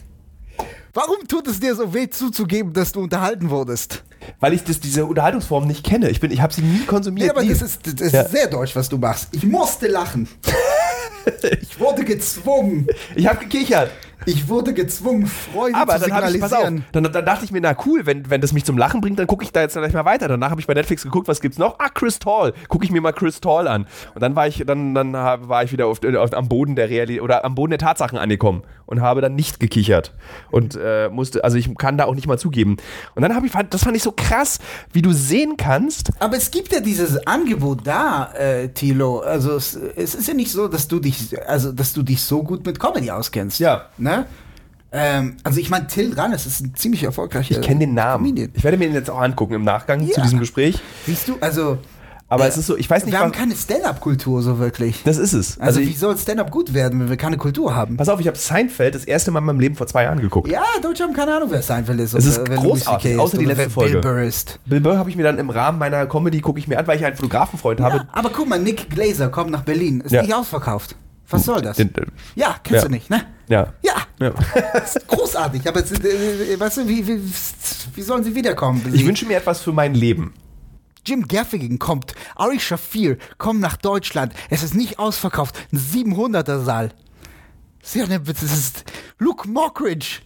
Warum 0.94 1.26
tut 1.26 1.48
es 1.48 1.58
dir 1.58 1.74
so 1.74 1.92
weh 1.92 2.08
zuzugeben, 2.08 2.72
dass 2.72 2.92
du 2.92 3.00
unterhalten 3.02 3.50
wurdest? 3.50 4.04
Weil 4.38 4.52
ich 4.52 4.62
das, 4.62 4.78
diese 4.78 5.04
Unterhaltungsform 5.06 5.66
nicht 5.66 5.84
kenne. 5.84 6.08
Ich, 6.08 6.20
bin- 6.20 6.30
ich 6.30 6.40
habe 6.40 6.52
sie 6.54 6.62
nie 6.62 6.84
konsumiert. 6.86 7.26
Ja, 7.26 7.32
aber 7.32 7.42
nie. 7.42 7.48
das 7.48 7.62
ist, 7.62 7.80
das 8.00 8.12
Ja. 8.12 8.22
ist 8.22 8.30
sehr 8.30 8.46
deutsch, 8.46 8.76
was 8.76 8.88
du 8.88 8.96
machst. 8.96 9.28
Ich 9.32 9.44
musste 9.44 9.88
lachen. 9.88 10.28
ich 11.60 11.78
wurde 11.80 12.04
gezwungen. 12.04 12.86
ich 13.16 13.26
habe 13.26 13.40
gekichert. 13.40 13.90
Ich 14.26 14.48
wurde 14.48 14.74
gezwungen, 14.74 15.26
Freude 15.26 15.76
Aber 15.76 15.98
zu 15.98 16.08
dann 16.08 16.12
habe 16.14 16.26
ich, 16.26 16.32
signalisieren. 16.32 16.84
dann, 16.92 17.04
dann 17.04 17.24
dachte 17.24 17.44
ich 17.44 17.52
mir, 17.52 17.60
na 17.60 17.76
cool, 17.86 18.06
wenn, 18.06 18.30
wenn 18.30 18.40
das 18.40 18.52
mich 18.52 18.64
zum 18.64 18.78
Lachen 18.78 19.00
bringt, 19.00 19.18
dann 19.18 19.26
gucke 19.26 19.44
ich 19.44 19.52
da 19.52 19.60
jetzt 19.60 19.74
gleich 19.74 19.92
mal 19.92 20.04
weiter. 20.04 20.28
Danach 20.28 20.50
habe 20.50 20.60
ich 20.60 20.66
bei 20.66 20.74
Netflix 20.74 21.02
geguckt, 21.02 21.28
was 21.28 21.40
gibt's 21.40 21.58
noch? 21.58 21.78
Ah, 21.78 21.88
Chris 21.88 22.18
Tall. 22.18 22.54
Gucke 22.68 22.84
ich 22.84 22.90
mir 22.90 23.00
mal 23.00 23.12
Chris 23.12 23.40
Tall 23.40 23.68
an. 23.68 23.86
Und 24.14 24.22
dann 24.22 24.34
war 24.34 24.46
ich, 24.46 24.64
dann, 24.66 24.94
dann 24.94 25.12
war 25.12 25.64
ich 25.64 25.72
wieder 25.72 25.86
auf, 25.86 26.00
auf, 26.04 26.32
am 26.32 26.48
Boden 26.48 26.76
der 26.76 26.88
Realität 26.88 27.22
oder 27.22 27.44
am 27.44 27.54
Boden 27.54 27.70
der 27.70 27.78
Tatsachen 27.78 28.18
angekommen 28.18 28.62
und 28.86 29.00
habe 29.00 29.20
dann 29.20 29.34
nicht 29.34 29.60
gekichert. 29.60 30.12
Und 30.50 30.78
äh, 30.80 31.08
musste, 31.08 31.44
also 31.44 31.56
ich 31.56 31.74
kann 31.76 31.98
da 31.98 32.04
auch 32.04 32.14
nicht 32.14 32.26
mal 32.26 32.38
zugeben. 32.38 32.76
Und 33.14 33.22
dann 33.22 33.34
habe 33.34 33.46
ich, 33.46 33.52
das 33.70 33.84
fand 33.84 33.96
ich 33.96 34.02
so 34.02 34.12
krass, 34.12 34.58
wie 34.92 35.02
du 35.02 35.12
sehen 35.12 35.56
kannst. 35.56 36.10
Aber 36.20 36.36
es 36.36 36.50
gibt 36.50 36.72
ja 36.72 36.80
dieses 36.80 37.26
Angebot 37.26 37.86
da, 37.86 38.32
äh, 38.34 38.68
Thilo. 38.68 39.20
Also 39.20 39.52
es, 39.52 39.74
es 39.74 40.14
ist 40.14 40.28
ja 40.28 40.34
nicht 40.34 40.50
so, 40.50 40.68
dass 40.68 40.88
du 40.88 41.00
dich, 41.00 41.34
also 41.46 41.72
dass 41.72 41.92
du 41.92 42.02
dich 42.02 42.22
so 42.22 42.42
gut 42.42 42.64
mit 42.64 42.78
Comedy 42.78 43.10
auskennst. 43.10 43.58
Ja. 43.58 43.86
Ne? 43.98 44.13
Ähm, 44.96 45.36
also 45.42 45.58
ich 45.58 45.70
meine, 45.70 45.88
Till 45.88 46.14
Rannes 46.14 46.46
ist 46.46 46.60
ein 46.60 46.74
ziemlich 46.76 47.02
erfolgreicher 47.02 47.50
Ich 47.58 47.60
kenne 47.60 47.80
den 47.80 47.94
Namen. 47.94 48.24
Comedian. 48.24 48.50
Ich 48.54 48.62
werde 48.62 48.76
mir 48.78 48.84
den 48.86 48.94
jetzt 48.94 49.10
auch 49.10 49.20
angucken 49.20 49.54
im 49.54 49.64
Nachgang 49.64 50.00
zu 50.08 50.16
Ja. 50.16 50.22
diesem 50.22 50.38
Gespräch. 50.38 50.78
Siehst 51.04 51.26
du, 51.26 51.36
also 51.40 51.78
Aber 52.28 52.44
äh, 52.44 52.48
es 52.48 52.56
ist 52.56 52.68
so, 52.68 52.76
ich 52.76 52.88
weiß 52.88 53.04
nicht, 53.04 53.12
wir 53.12 53.18
haben 53.18 53.32
keine 53.32 53.56
Stand-up-Kultur 53.56 54.40
so 54.40 54.60
wirklich. 54.60 55.02
das 55.04 55.18
ist 55.18 55.32
es. 55.32 55.58
Also, 55.58 55.66
Also, 55.66 55.80
wie 55.80 55.90
ich, 55.90 55.98
soll 55.98 56.16
Stand-up 56.16 56.50
gut 56.52 56.74
werden, 56.74 57.00
wenn 57.00 57.08
wir 57.10 57.16
keine 57.16 57.36
Kultur 57.38 57.74
haben? 57.74 57.96
pass 57.96 58.08
auf, 58.08 58.20
ich 58.20 58.28
habe 58.28 58.38
Seinfeld 58.38 58.94
das 58.94 59.04
erste 59.04 59.32
Mal 59.32 59.40
in 59.40 59.46
meinem 59.46 59.58
Leben 59.60 59.74
vor 59.74 59.88
zwei 59.88 60.04
Jahren 60.04 60.20
geguckt. 60.20 60.48
Ja, 60.48 60.62
Deutsche 60.80 61.02
haben 61.02 61.12
keine 61.12 61.34
Ahnung, 61.34 61.48
wer 61.50 61.60
Seinfeld 61.62 61.98
ist. 61.98 62.14
Es 62.14 62.24
ist 62.24 62.44
großartig, 62.44 63.14
CK 63.14 63.18
außer 63.20 63.38
die 63.38 63.44
letzte 63.46 63.70
Folge. 63.70 63.94
Bill 63.94 64.00
Burr 64.00 64.22
ist. 64.22 64.60
Bill 64.64 64.80
Burr 64.80 64.96
habe 64.96 65.10
ich 65.10 65.16
mir 65.16 65.24
dann 65.24 65.38
im 65.40 65.50
Rahmen 65.50 65.78
meiner 65.80 66.06
Comedy, 66.06 66.40
gucke 66.40 66.60
ich 66.60 66.68
mir 66.68 66.78
an, 66.78 66.86
weil 66.86 66.98
ich 66.98 67.04
einen 67.04 67.16
Fotografenfreund 67.16 67.80
habe. 67.80 67.96
Ja, 67.96 68.08
aber 68.12 68.30
guck 68.30 68.48
mal, 68.48 68.60
Nick 68.60 68.90
Glazer 68.90 69.28
kommt 69.28 69.50
nach 69.50 69.62
Berlin. 69.62 70.00
Ist 70.02 70.12
Ja. 70.12 70.22
nicht 70.22 70.32
ausverkauft. 70.34 70.94
Was 71.30 71.44
soll 71.44 71.62
das? 71.62 71.76
Den, 71.78 71.88
äh, 71.96 72.02
Ja, 72.36 72.54
kennst 72.62 72.82
Ja. 72.84 72.88
du 72.88 72.94
nicht, 72.94 73.10
ne? 73.10 73.22
Ja. 73.48 73.72
Ja, 73.82 74.06
ja. 74.20 74.30
großartig. 75.06 75.66
Aber 75.68 75.80
es, 75.80 75.92
äh, 75.92 76.58
weißt 76.58 76.78
du, 76.78 76.88
wie, 76.88 77.06
wie, 77.06 77.20
wie 77.94 78.02
sollen 78.02 78.24
sie 78.24 78.34
wiederkommen? 78.34 78.82
Ich 78.92 79.04
wünsche 79.04 79.26
mir 79.26 79.38
etwas 79.38 79.60
für 79.60 79.72
mein 79.72 79.94
Leben. 79.94 80.34
Jim 81.06 81.28
Gaffigan 81.28 81.78
kommt, 81.78 82.14
Ari 82.34 82.58
Shafir 82.58 83.18
kommt 83.36 83.60
nach 83.60 83.76
Deutschland. 83.76 84.32
Es 84.48 84.62
ist 84.62 84.74
nicht 84.74 84.98
ausverkauft. 84.98 85.54
Ein 85.72 85.78
700er 85.78 86.64
Saal. 86.64 86.90
Sehr 87.82 88.06
ne, 88.06 88.20
das 88.20 88.42
ist 88.42 88.84
Luke 89.18 89.46
Mockridge. 89.48 90.20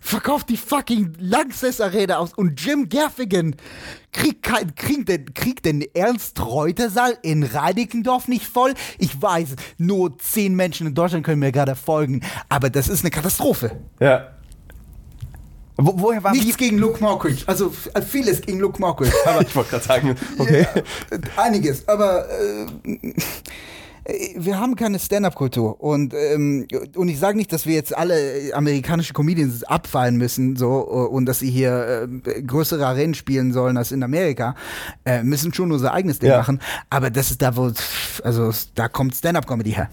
Verkauft 0.00 0.48
die 0.48 0.56
fucking 0.56 1.14
Lanxess 1.18 1.80
Arena 1.80 2.18
aus 2.18 2.32
und 2.32 2.60
Jim 2.60 2.88
Gaffigan 2.88 3.56
kriegt, 4.16 4.42
kein, 4.42 4.74
kriegt, 4.74 5.08
den, 5.08 5.34
kriegt 5.34 5.64
den 5.64 5.84
Ernst-Reuter-Saal 5.94 7.18
in 7.22 7.42
Reinickendorf 7.42 8.28
nicht 8.28 8.46
voll. 8.46 8.74
Ich 8.98 9.20
weiß, 9.20 9.56
nur 9.78 10.18
zehn 10.18 10.54
Menschen 10.54 10.86
in 10.86 10.94
Deutschland 10.94 11.24
können 11.24 11.40
mir 11.40 11.52
gerade 11.52 11.74
folgen, 11.76 12.22
aber 12.48 12.70
das 12.70 12.88
ist 12.88 13.04
eine 13.04 13.10
Katastrophe. 13.10 13.76
Ja. 14.00 14.28
Wo, 15.78 15.92
woher 15.96 16.24
war 16.24 16.32
Nichts 16.32 16.56
gegen 16.56 16.78
Luke 16.78 17.02
Mockridge, 17.02 17.42
also 17.46 17.66
f- 17.68 17.90
vieles 18.08 18.40
gegen 18.40 18.60
Luke 18.60 18.80
Mockridge, 18.80 19.14
aber 19.26 19.42
Ich 19.42 19.54
wollte 19.54 19.70
gerade 19.70 19.84
sagen, 19.84 20.16
okay. 20.38 20.66
Ja, 20.74 21.18
einiges, 21.42 21.86
aber 21.86 22.26
äh, 22.30 22.66
wir 24.36 24.60
haben 24.60 24.76
keine 24.76 24.98
Stand-up-Kultur 24.98 25.80
und 25.80 26.14
ähm, 26.14 26.66
und 26.94 27.08
ich 27.08 27.18
sage 27.18 27.36
nicht, 27.36 27.52
dass 27.52 27.66
wir 27.66 27.74
jetzt 27.74 27.96
alle 27.96 28.52
amerikanische 28.54 29.12
Comedians 29.12 29.64
abfallen 29.64 30.16
müssen 30.16 30.54
so 30.56 30.68
und 30.78 31.26
dass 31.26 31.40
sie 31.40 31.50
hier 31.50 32.08
äh, 32.26 32.42
größere 32.42 32.86
Arenen 32.86 33.14
spielen 33.14 33.52
sollen 33.52 33.76
als 33.76 33.90
in 33.92 34.02
Amerika, 34.02 34.54
äh, 35.04 35.22
müssen 35.22 35.52
schon 35.52 35.72
unser 35.72 35.92
eigenes 35.92 36.18
Ding 36.20 36.30
Ja. 36.30 36.38
machen, 36.38 36.60
aber 36.88 37.10
das 37.10 37.30
ist 37.32 37.42
da 37.42 37.56
wo 37.56 37.72
also 38.22 38.52
da 38.74 38.88
kommt 38.88 39.14
Stand-up-Comedy 39.16 39.72
her. 39.72 39.90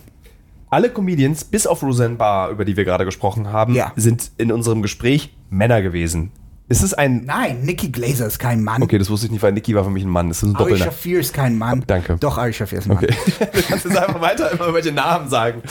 Alle 0.69 0.89
Comedians, 0.89 1.43
bis 1.43 1.67
auf 1.67 1.83
Roseanne 1.83 2.15
Barr, 2.15 2.49
über 2.49 2.65
die 2.65 2.75
wir 2.77 2.83
gerade 2.85 3.05
gesprochen 3.05 3.51
haben, 3.51 3.73
Ja. 3.75 3.93
sind 3.95 4.31
in 4.37 4.51
unserem 4.51 4.81
Gespräch 4.81 5.35
Männer 5.49 5.81
gewesen. 5.81 6.31
Ist 6.69 6.81
es 6.81 6.93
ein. 6.93 7.25
Nein, 7.25 7.61
Nikki 7.63 7.89
Glaser 7.89 8.25
ist 8.25 8.39
kein 8.39 8.63
Mann. 8.63 8.81
Okay, 8.81 8.97
das 8.97 9.09
wusste 9.09 9.25
ich 9.27 9.31
nicht, 9.31 9.41
weil 9.43 9.51
Nicky 9.51 9.75
war 9.75 9.83
für 9.83 9.89
mich 9.89 10.03
ein 10.03 10.09
Mann. 10.09 10.29
Das 10.29 10.37
ist 10.37 10.43
ein 10.43 10.55
Ari 10.55 10.63
Doppelname. 10.71 10.91
Shafir 10.91 11.19
ist 11.19 11.33
kein 11.33 11.57
Mann. 11.57 11.83
Danke. 11.85 12.15
Doch, 12.19 12.37
Ari 12.37 12.53
Shafir 12.53 12.79
ist 12.79 12.85
ein 12.89 12.95
Mann. 12.95 13.03
Okay. 13.03 13.13
du 13.53 13.61
kannst 13.63 13.85
jetzt 13.85 13.97
einfach 13.97 14.21
weiter 14.21 14.51
immer 14.51 14.73
welche 14.73 14.91
Namen 14.93 15.29
sagen. 15.29 15.61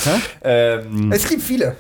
Ähm, 0.42 1.10
Es 1.10 1.26
gibt 1.26 1.40
viele. 1.42 1.76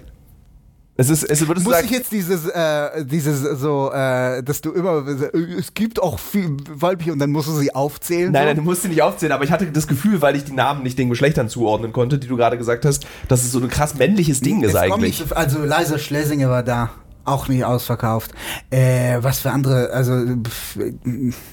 es 0.96 1.10
ist, 1.10 1.24
es 1.24 1.46
Muss 1.46 1.62
sagen, 1.64 1.84
ich 1.86 1.90
jetzt 1.90 2.10
dieses, 2.10 2.46
äh, 2.48 3.04
dieses 3.04 3.42
so, 3.60 3.90
äh, 3.92 4.42
dass 4.42 4.60
du 4.62 4.72
immer, 4.72 5.04
es 5.06 5.74
gibt 5.74 6.00
auch 6.02 6.18
viel 6.18 6.56
weibliche 6.70 7.12
und 7.12 7.18
dann 7.18 7.30
musst 7.30 7.48
du 7.48 7.52
sie 7.52 7.74
aufzählen. 7.74 8.32
Nein, 8.32 8.42
so? 8.42 8.46
nein, 8.48 8.56
du 8.56 8.62
musst 8.62 8.82
sie 8.82 8.88
nicht 8.88 9.02
aufzählen, 9.02 9.32
aber 9.32 9.44
ich 9.44 9.50
hatte 9.52 9.66
das 9.66 9.86
Gefühl, 9.86 10.22
weil 10.22 10.36
ich 10.36 10.44
die 10.44 10.52
Namen 10.52 10.82
nicht 10.82 10.98
den 10.98 11.10
Geschlechtern 11.10 11.48
zuordnen 11.50 11.92
konnte, 11.92 12.18
die 12.18 12.28
du 12.28 12.36
gerade 12.36 12.56
gesagt 12.56 12.84
hast, 12.86 13.06
dass 13.28 13.42
es 13.44 13.52
so 13.52 13.58
ein 13.60 13.68
krass 13.68 13.94
männliches 13.94 14.40
Ding 14.40 14.62
ist 14.62 14.74
Es 14.74 14.80
kommt 14.80 14.94
eigentlich. 14.94 15.18
nicht 15.20 15.28
so- 15.28 15.34
also 15.34 15.62
Liza 15.64 15.98
Schlesinger 15.98 16.48
war 16.48 16.62
da. 16.62 16.90
Auch 17.24 17.46
nicht 17.48 17.64
ausverkauft. 17.64 18.32
Äh, 18.70 19.18
was 19.20 19.38
für 19.40 19.50
andere, 19.52 19.90
also. 19.90 20.12
pff, 20.42 20.76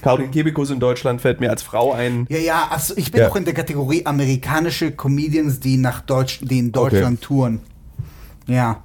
Caroline 0.02 0.30
Kebekus 0.30 0.70
in 0.70 0.80
Deutschland 0.80 1.20
fällt 1.20 1.38
mir 1.40 1.48
als 1.50 1.62
Frau 1.62 1.92
ein. 1.92 2.26
Ja, 2.28 2.38
ja, 2.38 2.68
also 2.70 2.94
ich 2.96 3.12
bin 3.12 3.20
Ja. 3.20 3.28
auch 3.28 3.36
in 3.36 3.44
der 3.44 3.54
Kategorie 3.54 4.04
amerikanische 4.04 4.90
Comedians, 4.90 5.60
die 5.60 5.76
nach 5.76 6.00
Deutsch, 6.00 6.40
die 6.42 6.58
in 6.58 6.72
Deutschland 6.72 7.20
touren. 7.22 7.60
Ja. 8.46 8.82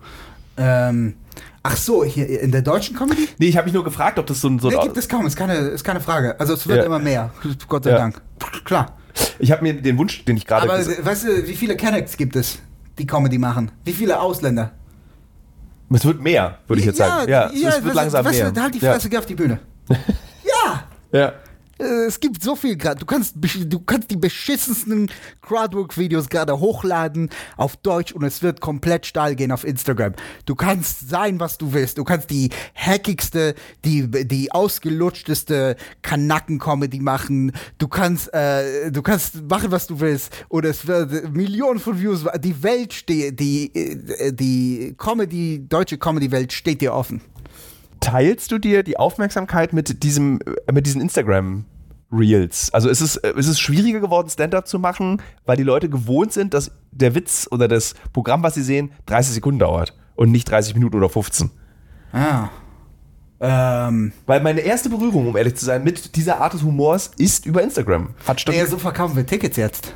Ähm, 0.58 1.16
ach 1.64 1.76
so, 1.76 2.04
hier 2.04 2.40
in 2.40 2.52
der 2.52 2.62
deutschen 2.62 2.96
Comedy? 2.96 3.28
Nee, 3.40 3.48
ich 3.48 3.58
habe 3.58 3.66
mich 3.66 3.74
nur 3.74 3.84
gefragt, 3.84 4.20
ob 4.20 4.28
das 4.28 4.40
so 4.42 4.48
ein. 4.48 4.60
So 4.60 4.70
Nee, 4.70 4.78
gibt 4.84 4.96
es 4.98 5.10
kaum, 5.10 5.26
ist 5.26 5.36
keine, 5.36 5.56
ist 5.56 5.84
keine 5.84 6.02
Frage. 6.02 6.40
Also 6.40 6.54
es 6.54 6.68
wird 6.68 6.80
Ja. 6.80 6.84
immer 6.86 7.00
mehr, 7.00 7.32
Gott 7.68 7.84
sei 7.86 7.92
Ja. 7.92 7.98
Dank. 7.98 8.22
Klar. 8.64 8.94
ich 9.40 9.52
habe 9.52 9.64
mir 9.64 9.74
den 9.74 9.98
Wunsch, 9.98 10.24
den 10.26 10.38
ich 10.38 10.46
gerade. 10.46 10.70
Aber 10.70 10.78
weißt 10.80 11.24
du, 11.24 11.48
wie 11.48 11.56
viele 11.56 11.76
Kennex 11.76 12.16
gibt 12.16 12.36
es, 12.36 12.60
die 13.00 13.08
Comedy 13.08 13.38
machen? 13.40 13.72
Wie 13.86 13.94
viele 13.94 14.20
Ausländer? 14.20 14.72
Es 15.94 16.06
wird 16.06 16.22
mehr, 16.22 16.58
würde 16.68 16.80
ich 16.80 16.86
jetzt 16.86 16.98
sagen. 16.98 17.30
Ja, 17.30 17.50
es 17.50 17.84
wird 17.84 17.96
langsam 17.96 18.26
weißt 18.26 18.54
mehr. 18.54 18.64
Halt 18.64 18.76
die 18.76 18.80
ja. 18.80 18.92
Fresse, 18.94 19.10
geh 19.10 19.18
auf 19.18 19.26
die 19.26 19.36
Bühne. 19.36 19.60
ja! 19.90 20.84
Ja. 21.12 21.34
Äh, 21.80 22.06
Es 22.08 22.20
gibt 22.20 22.42
so 22.42 22.56
viel 22.56 22.76
gerade. 22.78 23.00
Du 23.00 23.06
kannst, 23.06 23.36
du 23.36 23.80
kannst 23.80 24.12
die 24.12 24.18
beschissensten 24.18 25.12
Crowdwork-Videos 25.42 26.30
gerade 26.30 26.60
hochladen 26.60 27.30
auf 27.58 27.78
Deutsch 27.78 28.12
und 28.14 28.24
es 28.24 28.42
wird 28.42 28.62
komplett 28.62 29.06
steil 29.06 29.36
gehen 29.36 29.52
auf 29.52 29.64
Instagram. 29.64 30.14
Du 30.46 30.56
kannst 30.56 31.10
sein, 31.10 31.40
was 31.40 31.58
du 31.58 31.74
willst. 31.74 31.98
Du 31.98 32.04
kannst 32.04 32.30
die 32.30 32.50
hackigste, 32.76 33.56
die, 33.84 34.10
die 34.26 34.52
ausgelutschteste 34.52 35.76
Kanacken-Comedy 36.02 37.00
machen. 37.00 37.52
Du 37.78 37.88
kannst, 37.88 38.34
äh, 38.34 38.92
du 38.92 39.02
kannst 39.02 39.44
machen, 39.50 39.72
was 39.72 39.88
du 39.88 40.00
willst. 40.00 40.32
Und 40.50 40.66
es 40.66 40.88
wird 40.88 41.34
Millionen 41.34 41.80
von 41.80 42.00
Views. 42.00 42.26
Die 42.40 42.64
Welt 42.64 42.94
steht, 42.94 43.40
die, 43.40 43.74
äh, 43.76 44.32
die 44.34 44.96
Comedy, 44.98 45.66
deutsche 45.68 45.98
Comedy-Welt 45.98 46.54
steht 46.54 46.82
dir 46.82 46.94
offen. 46.94 47.22
Teilst 48.00 48.52
du 48.52 48.58
dir 48.58 48.84
die 48.84 48.98
Aufmerksamkeit 48.98 49.74
mit 49.74 50.04
diesem, 50.04 50.40
äh, 50.68 50.72
mit 50.72 50.86
diesen 50.86 51.02
Instagram 51.02 51.66
Reels? 52.12 52.74
Also 52.74 52.90
ist 52.90 53.02
es, 53.02 53.18
äh, 53.18 53.34
ist 53.36 53.48
es 53.48 53.60
schwieriger 53.60 54.00
geworden, 54.00 54.30
Stand-up 54.30 54.68
zu 54.68 54.80
machen, 54.80 55.22
weil 55.46 55.58
die 55.58 55.64
Leute 55.64 55.90
gewohnt 55.90 56.34
sind, 56.34 56.54
dass 56.54 56.72
der 56.92 57.16
Witz 57.16 57.48
oder 57.52 57.68
das 57.68 57.96
Programm, 58.14 58.44
was 58.44 58.56
sie 58.56 58.64
sehen, 58.64 58.92
30 59.08 59.36
Sekunden 59.36 59.60
dauert 59.60 59.96
und 60.16 60.32
nicht 60.32 60.50
30 60.50 60.74
Minuten 60.76 60.98
oder 60.98 61.10
15. 61.10 61.52
Ah. 62.14 62.50
Ähm. 63.40 64.14
Weil 64.26 64.42
meine 64.42 64.62
erste 64.62 64.90
Berührung, 64.90 65.28
um 65.28 65.36
ehrlich 65.36 65.56
zu 65.56 65.66
sein, 65.66 65.84
mit 65.84 66.16
dieser 66.16 66.40
Art 66.40 66.54
des 66.54 66.64
Humors 66.64 67.12
ist 67.18 67.46
über 67.46 67.62
Instagram. 67.62 68.10
Hat 68.26 68.40
statt 68.40 68.56
Ja, 68.56 68.66
so 68.66 68.78
verkaufen 68.78 69.16
wir 69.16 69.26
Tickets 69.26 69.58
jetzt. 69.58 69.94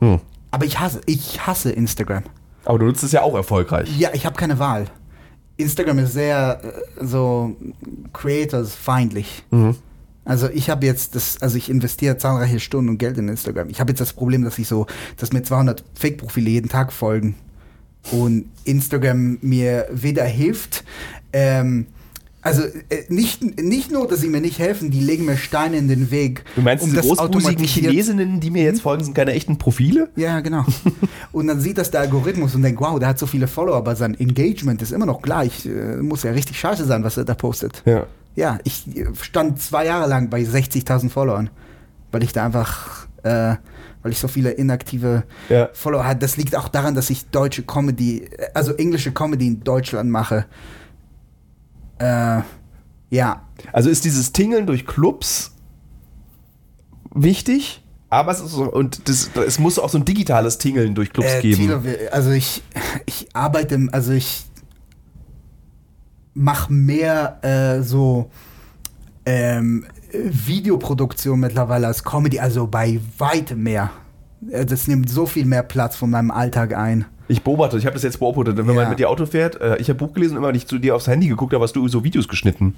Hm. 0.00 0.20
Aber 0.50 0.64
ich 0.64 0.78
hasse, 0.78 1.00
ich 1.06 1.46
hasse 1.46 1.70
Instagram. 1.72 2.22
Aber 2.64 2.78
du 2.78 2.86
nutzt 2.86 3.02
es 3.02 3.12
ja 3.12 3.22
auch 3.22 3.34
erfolgreich. 3.34 3.88
Ja, 3.98 4.10
ich 4.12 4.26
habe 4.26 4.36
keine 4.36 4.58
Wahl. 4.58 4.86
Instagram 5.58 5.98
ist 5.98 6.14
sehr 6.14 6.60
äh, 6.62 7.04
so 7.04 7.54
creators-feindlich. 8.14 9.44
Mhm. 9.50 9.76
Also 10.24 10.48
ich 10.48 10.70
habe 10.70 10.86
jetzt 10.86 11.14
das, 11.14 11.40
also 11.40 11.56
ich 11.56 11.70
investiere 11.70 12.18
zahlreiche 12.18 12.60
Stunden 12.60 12.90
und 12.90 12.98
Geld 12.98 13.16
in 13.18 13.28
Instagram. 13.28 13.70
Ich 13.70 13.80
habe 13.80 13.90
jetzt 13.90 14.00
das 14.00 14.12
Problem, 14.12 14.44
dass 14.44 14.58
ich 14.58 14.68
so, 14.68 14.86
dass 15.16 15.32
mir 15.32 15.42
200 15.42 15.84
Fake-Profile 15.94 16.50
jeden 16.50 16.68
Tag 16.68 16.92
folgen 16.92 17.34
und 18.10 18.46
Instagram 18.64 19.38
mir 19.40 19.86
weder 19.90 20.24
hilft, 20.24 20.84
ähm, 21.32 21.86
also 22.40 22.62
äh, 22.62 23.04
nicht, 23.08 23.60
nicht 23.60 23.90
nur, 23.90 24.06
dass 24.06 24.20
sie 24.20 24.28
mir 24.28 24.40
nicht 24.40 24.58
helfen, 24.58 24.90
die 24.90 25.00
legen 25.00 25.24
mir 25.24 25.36
Steine 25.36 25.76
in 25.76 25.88
den 25.88 26.10
Weg. 26.10 26.44
Du 26.54 26.62
meinst, 26.62 26.84
um 26.84 26.90
diese 26.90 27.02
großbusigen 27.02 27.64
Chinesinnen, 27.64 28.40
die 28.40 28.50
mir 28.50 28.62
jetzt 28.62 28.82
folgen, 28.82 29.04
sind 29.04 29.14
keine 29.14 29.32
echten 29.32 29.58
Profile? 29.58 30.08
Ja, 30.14 30.40
genau. 30.40 30.64
und 31.32 31.48
dann 31.48 31.60
sieht 31.60 31.78
das 31.78 31.90
der 31.90 32.02
Algorithmus 32.02 32.54
und 32.54 32.62
denkt, 32.62 32.80
wow, 32.80 32.98
der 32.98 33.08
hat 33.08 33.18
so 33.18 33.26
viele 33.26 33.48
Follower, 33.48 33.76
aber 33.76 33.96
sein 33.96 34.14
Engagement 34.18 34.80
ist 34.82 34.92
immer 34.92 35.06
noch 35.06 35.20
gleich. 35.20 35.66
Äh, 35.66 35.96
muss 35.96 36.22
ja 36.22 36.30
richtig 36.30 36.58
scheiße 36.58 36.84
sein, 36.84 37.02
was 37.02 37.16
er 37.16 37.24
da 37.24 37.34
postet. 37.34 37.82
Ja. 37.84 38.06
Ja, 38.36 38.58
ich 38.62 38.86
äh, 38.96 39.06
stand 39.20 39.60
zwei 39.60 39.86
Jahre 39.86 40.08
lang 40.08 40.30
bei 40.30 40.40
60.000 40.42 41.10
Followern, 41.10 41.50
weil 42.12 42.22
ich 42.22 42.32
da 42.32 42.46
einfach, 42.46 43.08
äh, 43.24 43.56
weil 44.02 44.12
ich 44.12 44.20
so 44.20 44.28
viele 44.28 44.52
inaktive 44.52 45.24
Ja. 45.48 45.70
Follower 45.72 46.04
hatte. 46.06 46.20
Das 46.20 46.36
liegt 46.36 46.54
auch 46.54 46.68
daran, 46.68 46.94
dass 46.94 47.10
ich 47.10 47.26
deutsche 47.30 47.64
Comedy, 47.64 48.28
also 48.54 48.74
englische 48.74 49.10
Comedy 49.10 49.48
in 49.48 49.64
Deutschland 49.64 50.08
mache. 50.08 50.46
Äh, 51.98 52.42
ja, 53.10 53.42
Also 53.72 53.90
ist 53.90 54.04
dieses 54.04 54.32
Tingeln 54.32 54.66
durch 54.66 54.86
Clubs 54.86 55.52
wichtig, 57.14 57.82
aber 58.10 58.32
es, 58.32 58.40
ist 58.40 58.52
so, 58.52 58.64
und 58.70 59.08
das, 59.08 59.30
es 59.46 59.58
muss 59.58 59.78
auch 59.78 59.88
so 59.90 59.98
ein 59.98 60.04
digitales 60.04 60.58
Tingeln 60.58 60.94
durch 60.94 61.12
Clubs 61.12 61.28
Äh, 61.34 61.40
geben. 61.42 61.56
Thilo, 61.62 61.84
wir- 61.84 62.12
also 62.12 62.30
ich, 62.30 62.62
ich 63.06 63.28
arbeite, 63.34 63.88
also 63.92 64.12
ich 64.12 64.44
mache 66.34 66.72
mehr 66.72 67.38
äh, 67.42 67.82
so 67.82 68.30
ähm, 69.26 69.86
Videoproduktion 70.12 71.40
mittlerweile 71.40 71.86
als 71.86 72.04
Comedy, 72.04 72.38
also 72.40 72.66
bei 72.66 73.00
weitem 73.18 73.62
mehr. 73.62 73.90
Äh, 74.50 74.64
Das 74.64 74.86
nimmt 74.86 75.10
so 75.10 75.26
viel 75.26 75.44
mehr 75.46 75.62
Platz 75.62 75.96
von 75.96 76.10
meinem 76.10 76.30
Alltag 76.30 76.74
ein. 76.74 77.06
Ich 77.28 77.42
beobachte, 77.42 77.76
ich 77.78 77.84
habe 77.86 77.94
das 77.94 78.02
jetzt 78.02 78.18
beobachtet, 78.18 78.56
wenn 78.56 78.66
Ja. 78.66 78.72
man 78.72 78.88
mit 78.88 78.98
dir 78.98 79.08
Auto 79.10 79.26
fährt, 79.26 79.60
äh, 79.60 79.76
ich 79.76 79.88
habe 79.90 79.98
Buch 79.98 80.14
gelesen 80.14 80.36
und 80.38 80.44
immer, 80.44 80.54
ich 80.54 80.66
zu 80.66 80.78
dir 80.78 80.96
aufs 80.96 81.06
Handy 81.06 81.28
geguckt 81.28 81.52
habe, 81.52 81.62
hast 81.62 81.76
du 81.76 81.86
so 81.88 82.02
Videos 82.04 82.26
geschnitten. 82.28 82.74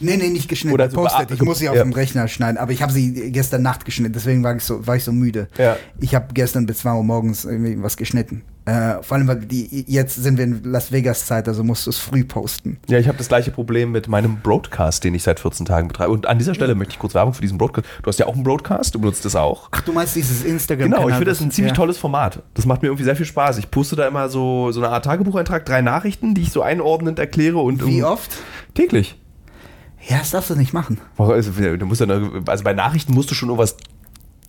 Nee, 0.00 0.16
nee, 0.16 0.30
nicht 0.30 0.48
geschnitten, 0.48 0.74
Oder 0.74 0.88
gepostet. 0.88 1.28
so 1.28 1.34
Ich 1.34 1.42
muss 1.42 1.58
sie 1.58 1.68
auf 1.68 1.76
ja. 1.76 1.82
dem 1.84 1.92
Rechner 1.92 2.26
schneiden, 2.28 2.58
aber 2.58 2.72
ich 2.72 2.82
habe 2.82 2.92
sie 2.92 3.30
gestern 3.30 3.62
Nacht 3.62 3.84
geschnitten, 3.84 4.12
deswegen 4.14 4.42
war 4.42 4.54
ich 4.56 4.62
so, 4.64 4.84
war 4.86 4.96
ich 4.96 5.04
so 5.04 5.12
müde. 5.12 5.48
Ja. 5.58 5.76
Ich 6.00 6.14
habe 6.14 6.26
gestern 6.34 6.66
bis 6.66 6.78
2 6.78 6.94
Uhr 6.94 7.04
morgens 7.04 7.44
irgendwie 7.44 7.80
was 7.82 7.96
geschnitten. 7.96 8.42
Äh, 8.64 9.02
vor 9.02 9.16
allem, 9.16 9.26
weil 9.26 9.40
die, 9.40 9.84
jetzt 9.88 10.14
sind 10.14 10.38
wir 10.38 10.44
in 10.44 10.62
Las 10.62 10.92
Vegas 10.92 11.26
Zeit, 11.26 11.48
also 11.48 11.64
musst 11.64 11.86
du 11.86 11.90
es 11.90 11.98
früh 11.98 12.22
posten. 12.22 12.78
Ja, 12.88 12.98
ich 12.98 13.08
habe 13.08 13.18
das 13.18 13.26
gleiche 13.26 13.50
Problem 13.50 13.90
mit 13.90 14.06
meinem 14.06 14.38
Broadcast, 14.40 15.02
den 15.02 15.14
ich 15.16 15.24
seit 15.24 15.40
14 15.40 15.66
Tagen 15.66 15.88
betreibe. 15.88 16.12
Und 16.12 16.26
an 16.26 16.38
dieser 16.38 16.54
Stelle 16.54 16.76
möchte 16.76 16.92
ich 16.92 17.00
kurz 17.00 17.12
Werbung 17.14 17.34
für 17.34 17.42
diesen 17.42 17.58
Broadcast. 17.58 17.88
Du 18.02 18.06
hast 18.06 18.20
ja 18.20 18.26
auch 18.26 18.34
einen 18.34 18.44
Broadcast, 18.44 18.94
du 18.94 19.00
benutzt 19.00 19.24
das 19.24 19.34
auch. 19.34 19.68
Ach, 19.72 19.80
du 19.80 19.92
meinst 19.92 20.14
dieses 20.14 20.44
Instagram? 20.44 20.90
Genau, 20.90 21.08
ich 21.08 21.14
finde 21.14 21.30
das 21.30 21.40
ein 21.40 21.50
ziemlich 21.50 21.72
ja. 21.72 21.76
tolles 21.76 21.98
Format. 21.98 22.42
Das 22.54 22.64
macht 22.64 22.82
mir 22.82 22.88
irgendwie 22.88 23.04
sehr 23.04 23.16
viel 23.16 23.26
Spaß. 23.26 23.58
Ich 23.58 23.68
poste 23.68 23.96
da 23.96 24.06
immer 24.06 24.28
so, 24.28 24.70
so 24.70 24.80
eine 24.80 24.90
Art 24.90 25.04
Tagebucheintrag, 25.06 25.66
drei 25.66 25.82
Nachrichten, 25.82 26.34
die 26.34 26.42
ich 26.42 26.52
so 26.52 26.62
einordnend 26.62 27.18
erkläre 27.18 27.58
und 27.58 27.84
Wie 27.84 28.04
oft? 28.04 28.30
täglich. 28.74 29.18
Ja, 30.08 30.18
das 30.18 30.30
darfst 30.30 30.50
du 30.50 30.54
nicht 30.54 30.72
machen. 30.72 31.00
Also, 31.16 31.50
du 31.50 31.86
musst 31.86 32.00
ja, 32.00 32.06
also 32.46 32.64
bei 32.64 32.74
Nachrichten 32.74 33.12
musst 33.12 33.30
du 33.30 33.34
schon 33.34 33.48
irgendwas 33.48 33.76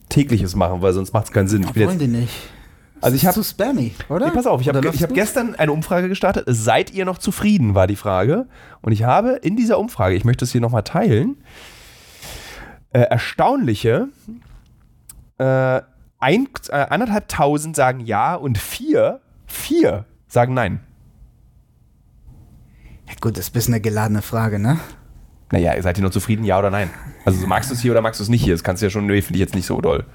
tägliches 0.10 0.56
machen, 0.56 0.82
weil 0.82 0.94
sonst 0.94 1.14
macht 1.14 1.26
es 1.26 1.32
keinen 1.32 1.48
Sinn. 1.48 1.64
Ich 1.64 1.72
bin 1.72 1.88
Wollen 1.88 2.00
jetzt, 2.00 2.08
die 2.08 2.16
nicht. 2.16 2.34
Also 3.04 3.16
ich 3.16 3.22
Das 3.24 3.36
hab- 3.36 3.42
ist 3.42 3.50
zu 3.50 3.54
spammy, 3.56 3.94
oder? 4.10 4.28
Nee, 4.28 4.32
pass 4.34 4.48
auf, 4.48 4.62
ich 4.62 4.70
habe 4.70 4.80
hab 4.88 5.14
gestern 5.14 5.56
eine 5.56 5.72
Umfrage 5.72 6.08
gestartet. 6.10 6.46
Seid 6.48 6.92
ihr 6.92 7.06
noch 7.06 7.18
zufrieden, 7.18 7.76
war 7.76 7.86
die 7.88 7.96
Frage. 7.96 8.48
Und 8.82 8.92
ich 8.94 9.04
habe 9.04 9.32
in 9.42 9.56
dieser 9.58 9.78
Umfrage, 9.78 10.16
ich 10.16 10.24
möchte 10.24 10.46
es 10.46 10.52
hier 10.52 10.62
nochmal 10.62 10.84
teilen, 10.84 11.38
äh, 12.92 13.02
erstaunliche 13.02 14.08
äh, 15.38 15.82
ein, 16.20 16.48
äh, 16.70 16.72
anderthalbtausend 16.72 17.76
sagen 17.76 18.00
ja 18.00 18.36
und 18.36 18.58
vier, 18.58 19.20
vier 19.48 20.06
sagen 20.28 20.54
nein. 20.54 20.80
Ja, 23.08 23.16
gut, 23.20 23.38
das 23.38 23.46
ist 23.46 23.50
ein 23.50 23.54
bisschen 23.54 23.74
eine 23.74 23.82
geladene 23.82 24.22
Frage, 24.22 24.60
ne? 24.60 24.80
Naja, 25.52 25.80
seid 25.82 25.98
ihr 25.98 26.04
noch 26.04 26.12
zufrieden, 26.12 26.46
ja 26.46 26.58
oder 26.58 26.70
nein? 26.72 26.90
Also 27.26 27.40
so, 27.42 27.48
magst 27.48 27.70
du 27.70 27.74
es 27.76 27.82
hier 27.82 27.92
oder 27.92 28.02
magst 28.02 28.20
du 28.20 28.24
es 28.24 28.30
nicht 28.30 28.44
hier? 28.44 28.54
Das 28.54 28.64
kannst 28.64 28.82
du 28.82 28.86
ja 28.86 28.90
schon, 28.90 29.06
nee, 29.06 29.22
finde 29.22 29.36
ich 29.38 29.42
jetzt 29.42 29.56
nicht 29.56 29.66
so 29.66 29.82
doll. 29.82 30.06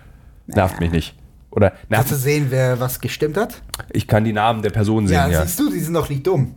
Nervt 0.47 0.81
mich 0.81 0.91
nicht. 0.91 1.15
Oder 1.51 1.71
Kannst 1.71 1.91
nervt 1.91 2.11
du 2.11 2.15
sehen, 2.17 2.47
wer 2.51 2.79
was 2.81 3.01
gestimmt 3.01 3.37
hat? 3.37 3.63
Ich 3.91 4.07
kann 4.07 4.25
die 4.25 4.33
Namen 4.33 4.63
der 4.63 4.71
Personen 4.71 5.07
sehen, 5.09 5.15
Ja, 5.17 5.29
ja. 5.29 5.43
siehst 5.47 5.59
du, 5.59 5.71
die 5.71 5.81
sind 5.81 5.95
doch 5.95 6.09
nicht 6.09 6.27
dumm. 6.27 6.55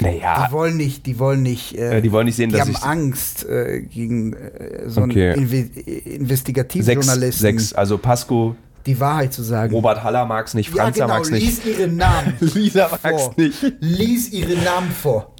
Naja, 0.00 0.46
Die 0.48 0.52
wollen 0.52 0.76
nicht, 0.76 1.06
die 1.06 1.18
wollen 1.20 1.42
nicht, 1.42 1.76
äh, 1.76 1.98
äh, 1.98 2.00
die 2.02 2.10
wollen 2.10 2.26
nicht 2.26 2.34
sehen, 2.34 2.50
die 2.50 2.56
dass 2.56 2.66
haben 2.66 2.72
ich 2.72 2.82
Angst 2.82 3.44
äh, 3.48 3.82
gegen 3.82 4.32
äh, 4.32 4.88
so 4.88 5.02
Okay. 5.02 5.32
einen 5.32 5.42
Inve 5.42 5.56
sechs, 5.72 6.06
Investigativjournalisten 6.06 7.40
sechs, 7.58 7.72
also 7.72 7.96
Pasco, 7.98 8.56
die 8.86 8.98
Wahrheit 8.98 9.32
zu 9.32 9.42
sagen. 9.42 9.72
Robert 9.72 10.02
Haller 10.02 10.26
mag 10.26 10.46
es 10.46 10.54
nicht, 10.54 10.74
ja, 10.74 10.82
Franzer 10.84 11.04
genau, 11.04 11.14
mag 11.14 11.22
es 11.22 11.30
nicht. 11.30 11.64
lies 11.64 11.78
ihren 11.78 11.96
Namen 11.96 12.34
Lisa 12.40 12.88
mag's 12.90 13.22
vor. 13.22 13.34
nicht. 13.36 13.62
Lies 13.80 14.32
ihren 14.32 14.64
Namen 14.64 14.90
vor. 14.90 15.32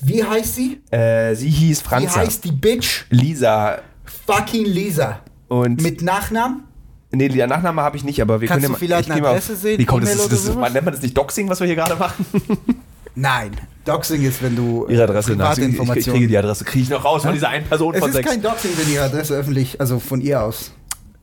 Wie 0.00 0.22
heißt 0.24 0.56
sie? 0.56 0.80
Äh, 0.90 1.34
sie 1.34 1.48
hieß 1.48 1.82
Wie 1.90 2.08
heißt 2.08 2.44
die 2.44 2.52
Bitch? 2.52 3.04
Lisa. 3.10 3.78
Fucking 4.26 4.64
Lisa. 4.66 5.20
Und 5.48 5.80
Mit 5.82 6.02
Nachnamen? 6.02 6.64
Nee, 7.10 7.28
der 7.28 7.46
Nachname 7.46 7.82
habe 7.82 7.96
ich 7.96 8.04
nicht, 8.04 8.20
aber 8.20 8.40
wir 8.40 8.48
Kannst 8.48 8.64
können 8.64 8.72
du 8.74 8.78
ja 8.80 8.86
vielleicht 8.86 9.08
ich 9.08 9.12
eine 9.12 9.22
mal 9.22 9.28
Adresse 9.30 9.56
sehen, 9.56 9.78
Wie 9.78 9.84
kommt 9.86 10.04
das? 10.04 10.16
Das 10.16 10.26
oder 10.26 10.36
sowas? 10.36 10.72
nennt 10.72 10.84
man 10.84 10.94
das 10.94 11.02
nicht 11.02 11.16
Doxing, 11.16 11.48
was 11.48 11.60
wir 11.60 11.66
hier 11.66 11.76
gerade 11.76 11.96
machen? 11.96 12.26
Nein. 13.14 13.52
Doxing 13.84 14.22
ist, 14.22 14.42
wenn 14.42 14.54
du 14.54 14.86
äh, 14.88 14.92
Ihre 14.92 15.04
Adresse 15.04 15.34
private 15.34 15.62
Ich, 15.62 16.06
ich 16.06 16.06
kriege 16.06 16.28
die 16.28 16.38
Adresse, 16.38 16.64
kriege 16.64 16.82
ich 16.84 16.90
noch 16.90 17.04
raus 17.04 17.22
von 17.22 17.32
dieser 17.32 17.48
einen 17.48 17.66
Person 17.66 17.94
es 17.94 18.00
von 18.00 18.10
ist 18.10 18.16
sechs. 18.16 18.28
kein 18.28 18.42
Doxing, 18.42 18.70
wenn 18.76 18.92
ihre 18.92 19.04
Adresse 19.04 19.34
öffentlich, 19.34 19.80
also 19.80 19.98
von 19.98 20.20
ihr 20.20 20.42
aus. 20.42 20.72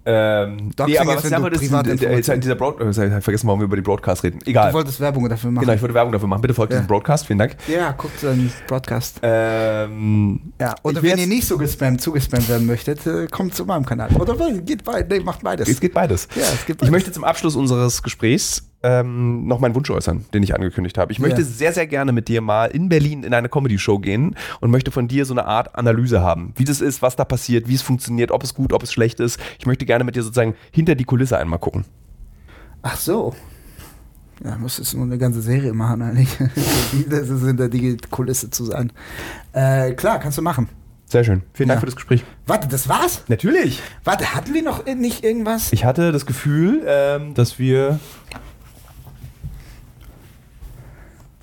Ähm, 0.06 0.72
Doxing 0.76 0.94
nee, 0.94 0.98
aber 1.00 1.12
ist, 1.16 1.24
was 1.32 1.32
wenn 1.32 1.98
du 1.98 2.06
äh, 2.06 2.16
jetzt 2.18 2.30
halt 2.30 2.44
dieser 2.44 2.56
Broad, 2.56 2.80
äh, 2.80 2.90
ich 2.90 2.98
hab 3.14 3.24
vergessen, 3.24 3.48
warum 3.48 3.60
wir 3.60 3.66
über 3.66 3.76
die 3.76 3.82
Broadcast 3.82 4.24
reden. 4.24 4.40
Egal. 4.46 4.70
Du 4.70 4.76
wolltest 4.76 5.00
Werbung 5.00 5.28
dafür 5.28 5.52
machen. 5.52 5.64
Genau, 5.66 5.74
ich 5.76 5.82
wollte 5.82 5.96
Werbung 5.96 6.12
dafür 6.14 6.28
machen. 6.28 6.42
Bitte 6.42 6.54
folgt 6.54 6.72
Ja. 6.74 6.80
diesem 6.80 6.88
Broadcast, 6.88 7.26
vielen 7.26 7.40
Dank. 7.40 7.56
Ja, 7.68 7.92
guckt 7.92 8.20
seinen 8.20 8.52
Podcast. 8.68 9.20
Ähm, 9.24 10.40
Ja, 10.60 10.76
oder 10.84 10.98
ich 11.04 11.12
wenn 11.12 11.18
ihr 11.20 11.28
nicht 11.28 11.48
so 11.48 11.58
gespammt, 11.58 12.02
zugespammt 12.02 12.48
werden 12.50 12.66
möchtet, 12.68 13.06
äh, 13.08 13.28
kommt 13.28 13.56
zu 13.56 13.66
meinem 13.66 13.86
Kanal. 13.86 14.10
Oder 14.16 14.36
geht 14.62 14.84
bei, 14.84 15.06
nee, 15.10 15.20
macht 15.20 15.42
beides. 15.44 15.68
Es 15.68 15.80
geht 15.80 15.94
beides. 15.94 16.28
Ja, 16.36 16.42
es 16.44 16.66
geht 16.66 16.76
Ich 16.76 16.78
beides. 16.78 16.92
möchte 16.92 17.12
zum 17.12 17.24
Abschluss 17.24 17.56
unseres 17.56 18.04
Gesprächs 18.04 18.64
ähm, 18.88 19.48
noch 19.48 19.60
meinen 19.60 19.74
Wunsch 19.74 19.90
äußern, 19.90 20.26
den 20.34 20.44
ich 20.44 20.54
angekündigt 20.54 20.98
habe. 21.00 21.12
Ich 21.12 21.18
möchte 21.20 21.42
Ja. 21.42 21.48
sehr, 21.48 21.74
sehr 21.74 21.88
gerne 21.88 22.12
mit 22.12 22.28
dir 22.28 22.42
mal 22.42 22.66
in 22.68 22.88
Berlin 22.90 23.24
in 23.24 23.34
eine 23.34 23.50
Comedy-Show 23.50 23.98
gehen 24.00 24.36
und 24.62 24.70
möchte 24.70 24.92
von 24.92 25.08
dir 25.08 25.26
so 25.26 25.34
eine 25.34 25.46
Art 25.46 25.74
Analyse 25.76 26.22
haben. 26.22 26.54
Wie 26.56 26.66
das 26.66 26.82
ist, 26.82 27.02
was 27.02 27.16
da 27.16 27.26
passiert, 27.26 27.68
wie 27.68 27.74
es 27.76 27.82
funktioniert, 27.82 28.30
ob 28.32 28.44
es 28.44 28.54
gut, 28.54 28.74
ob 28.74 28.84
es 28.84 28.94
schlecht 28.94 29.20
ist. 29.20 29.40
Ich 29.58 29.66
möchte 29.66 29.86
gerne 29.86 30.04
mit 30.04 30.16
dir 30.16 30.22
sozusagen 30.24 30.54
hinter 30.72 30.94
die 30.94 31.04
Kulisse 31.06 31.38
einmal 31.38 31.58
gucken. 31.60 31.86
Ach 32.84 32.98
so. 32.98 33.34
Ja, 34.44 34.58
muss 34.58 34.78
es 34.80 34.94
nur 34.94 35.06
eine 35.06 35.18
ganze 35.18 35.42
Serie 35.42 35.74
machen 35.74 36.02
eigentlich. 36.02 36.30
das 37.10 37.30
ist 37.30 37.44
hinter 37.46 37.70
die 37.70 37.98
Kulisse 38.12 38.50
zu 38.52 38.66
sein. 38.66 38.92
Äh, 39.54 39.94
klar, 39.94 40.20
kannst 40.20 40.38
du 40.38 40.42
machen. 40.42 40.70
Sehr 41.08 41.24
schön. 41.24 41.44
Vielen 41.54 41.70
Dank 41.70 41.78
Ja. 41.78 41.80
für 41.82 41.86
das 41.86 41.96
Gespräch. 41.96 42.24
Warte, 42.48 42.68
das 42.68 42.90
war's? 42.90 43.24
Natürlich. 43.28 43.82
Warte, 44.04 44.34
hatten 44.36 44.54
wir 44.54 44.64
noch 44.64 44.86
nicht 44.86 45.24
irgendwas? 45.24 45.72
Ich 45.72 45.86
hatte 45.86 46.12
das 46.12 46.26
Gefühl, 46.26 46.84
ähm, 46.86 47.34
dass 47.36 47.60
wir. 47.60 48.00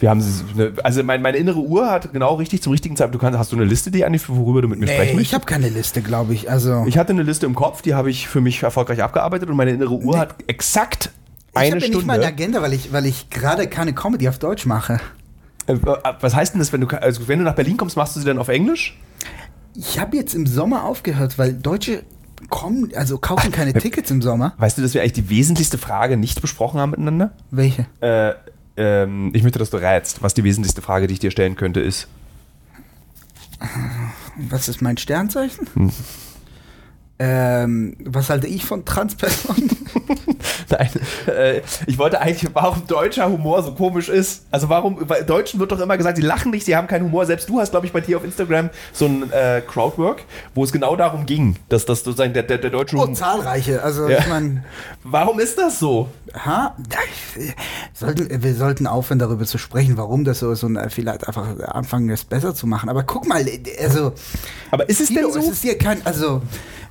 Wir 0.02 0.10
haben 0.10 0.20
eine, 0.54 0.72
also 0.82 1.04
mein, 1.04 1.22
meine 1.22 1.36
innere 1.38 1.60
Uhr 1.60 1.88
hat 1.88 2.12
genau 2.12 2.34
richtig 2.34 2.60
zum 2.60 2.72
richtigen 2.72 2.96
Zeitpunkt. 2.96 3.14
Du 3.14 3.18
kannst, 3.24 3.38
hast 3.38 3.52
du 3.52 3.56
eine 3.56 3.64
Liste, 3.64 3.92
die 3.92 4.04
eigentlich 4.04 4.28
worüber 4.28 4.60
du 4.60 4.66
mit 4.66 4.80
mir 4.80 4.88
sprechen 4.88 5.00
Nee, 5.10 5.14
möchtest? 5.14 5.28
ich 5.30 5.34
habe 5.34 5.44
keine 5.46 5.68
Liste, 5.68 6.02
glaube 6.02 6.34
ich. 6.34 6.50
Also 6.50 6.84
Ich 6.88 6.98
hatte 6.98 7.12
eine 7.12 7.22
Liste 7.22 7.46
im 7.46 7.54
Kopf, 7.54 7.82
die 7.82 7.94
habe 7.94 8.10
ich 8.10 8.26
für 8.26 8.40
mich 8.40 8.60
erfolgreich 8.64 9.00
abgearbeitet 9.00 9.48
und 9.48 9.54
meine 9.56 9.70
innere 9.70 9.94
Uhr 9.94 10.14
Nee. 10.14 10.18
hat 10.20 10.34
exakt 10.48 11.12
ich 11.52 11.56
eine 11.56 11.70
habe 11.76 11.80
ja 11.82 11.88
nicht 11.88 12.04
mal 12.06 12.14
eine 12.14 12.22
Stunde. 12.24 12.26
Agenda, 12.42 12.62
weil 12.62 12.72
ich, 12.72 12.92
weil 12.92 13.06
ich 13.06 13.30
gerade 13.30 13.68
keine 13.68 13.92
Comedy 13.92 14.28
auf 14.28 14.40
Deutsch 14.40 14.66
mache. 14.66 14.98
Äh, 15.68 15.76
was 16.20 16.34
heißt 16.34 16.54
denn 16.54 16.58
das, 16.58 16.72
wenn 16.72 16.80
du, 16.80 16.88
also 16.88 17.28
wenn 17.28 17.38
du 17.38 17.44
nach 17.44 17.54
Berlin 17.54 17.76
kommst, 17.76 17.96
machst 17.96 18.16
du 18.16 18.20
sie 18.20 18.26
dann 18.26 18.38
auf 18.38 18.48
Englisch? 18.48 18.98
Ich 19.76 20.00
habe 20.00 20.16
jetzt 20.16 20.34
im 20.34 20.46
Sommer 20.48 20.82
aufgehört, 20.84 21.38
weil 21.38 21.52
Deutsche 21.52 22.02
kommen, 22.48 22.90
also 22.96 23.18
kaufen 23.18 23.52
keine 23.52 23.72
Tickets 23.72 24.10
im 24.10 24.20
Sommer. 24.20 24.52
Weißt 24.58 24.76
du, 24.78 24.82
dass 24.82 24.94
wir 24.94 25.00
eigentlich 25.02 25.12
die 25.12 25.30
wesentlichste 25.30 25.78
Frage 25.78 26.16
nicht 26.16 26.40
besprochen 26.40 26.80
haben 26.80 26.90
miteinander? 26.90 27.30
Welche? 27.52 27.86
Äh, 28.00 28.32
ähm, 28.76 29.30
ich 29.34 29.42
möchte, 29.42 29.58
dass 29.58 29.70
du 29.70 29.76
rätst, 29.76 30.22
was 30.22 30.34
die 30.34 30.44
wesentlichste 30.44 30.82
Frage, 30.82 31.06
die 31.06 31.14
ich 31.14 31.20
dir 31.20 31.30
stellen 31.30 31.56
könnte, 31.56 31.80
ist. 31.80 32.08
Was 34.36 34.68
ist 34.68 34.82
mein 34.82 34.96
Sternzeichen? 34.96 35.66
Hm. 35.74 35.92
Ähm, 37.24 37.94
was 38.04 38.30
halte 38.30 38.48
ich 38.48 38.64
von 38.64 38.84
Transpersonen? 38.84 39.70
Nein, 40.70 40.90
äh, 41.28 41.60
ich 41.86 41.96
wollte 41.98 42.20
eigentlich, 42.20 42.50
warum 42.52 42.84
deutscher 42.88 43.28
Humor 43.28 43.62
so 43.62 43.74
komisch 43.74 44.08
ist. 44.08 44.42
Also 44.50 44.68
warum, 44.68 45.06
bei 45.06 45.20
Deutschen 45.22 45.60
wird 45.60 45.70
doch 45.70 45.78
immer 45.78 45.96
gesagt, 45.96 46.16
sie 46.16 46.22
lachen 46.24 46.50
nicht, 46.50 46.64
sie 46.66 46.74
haben 46.74 46.88
keinen 46.88 47.04
Humor. 47.04 47.24
Selbst 47.26 47.48
du 47.48 47.60
hast, 47.60 47.70
glaube 47.70 47.86
ich, 47.86 47.92
bei 47.92 48.00
dir 48.00 48.16
auf 48.16 48.24
Instagram 48.24 48.70
so 48.92 49.04
ein 49.06 49.30
äh, 49.30 49.60
Crowdwork, 49.64 50.24
wo 50.56 50.64
es 50.64 50.72
genau 50.72 50.96
darum 50.96 51.24
ging, 51.26 51.54
dass 51.68 51.84
das 51.84 52.02
sozusagen 52.02 52.32
der, 52.32 52.42
der, 52.42 52.58
der 52.58 52.70
deutsche 52.70 52.96
Oh, 52.96 53.02
Humor... 53.02 53.14
zahlreiche. 53.14 53.82
Also 53.82 54.08
Ja. 54.08 54.18
ich 54.18 54.26
meine, 54.28 54.64
Warum 55.04 55.38
ist 55.38 55.58
das 55.58 55.78
so? 55.78 56.08
ha, 56.34 56.74
sollten, 57.94 58.42
wir 58.42 58.54
sollten 58.54 58.86
aufhören, 58.86 59.18
darüber 59.18 59.44
zu 59.44 59.58
sprechen, 59.58 59.96
warum 59.96 60.24
das 60.24 60.40
so 60.40 60.50
ist 60.50 60.64
und 60.64 60.76
äh, 60.76 60.90
vielleicht 60.90 61.28
einfach 61.28 61.46
anfangen, 61.68 62.08
es 62.10 62.24
besser 62.24 62.54
zu 62.54 62.66
machen. 62.66 62.88
Aber 62.88 63.02
guck 63.04 63.28
mal, 63.28 63.44
also 63.80 64.12
Aber 64.70 64.88
ist 64.88 65.00
es 65.00 65.08
denn 65.08 65.24
es 65.26 65.34
so? 65.34 65.40
ist 65.52 65.62
hier 65.62 65.78
kein, 65.78 66.04
also, 66.06 66.42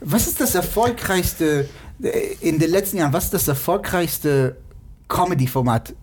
was 0.01 0.27
ist 0.27 0.41
das 0.41 0.55
erfolgreichste 0.55 1.69
äh, 2.01 2.09
in 2.41 2.59
den 2.59 2.69
letzten 2.69 2.97
Jahren, 2.97 3.13
was 3.13 3.25
ist 3.25 3.33
das 3.33 3.47
erfolgreichste 3.47 4.57
Comedy-Format 5.07 5.93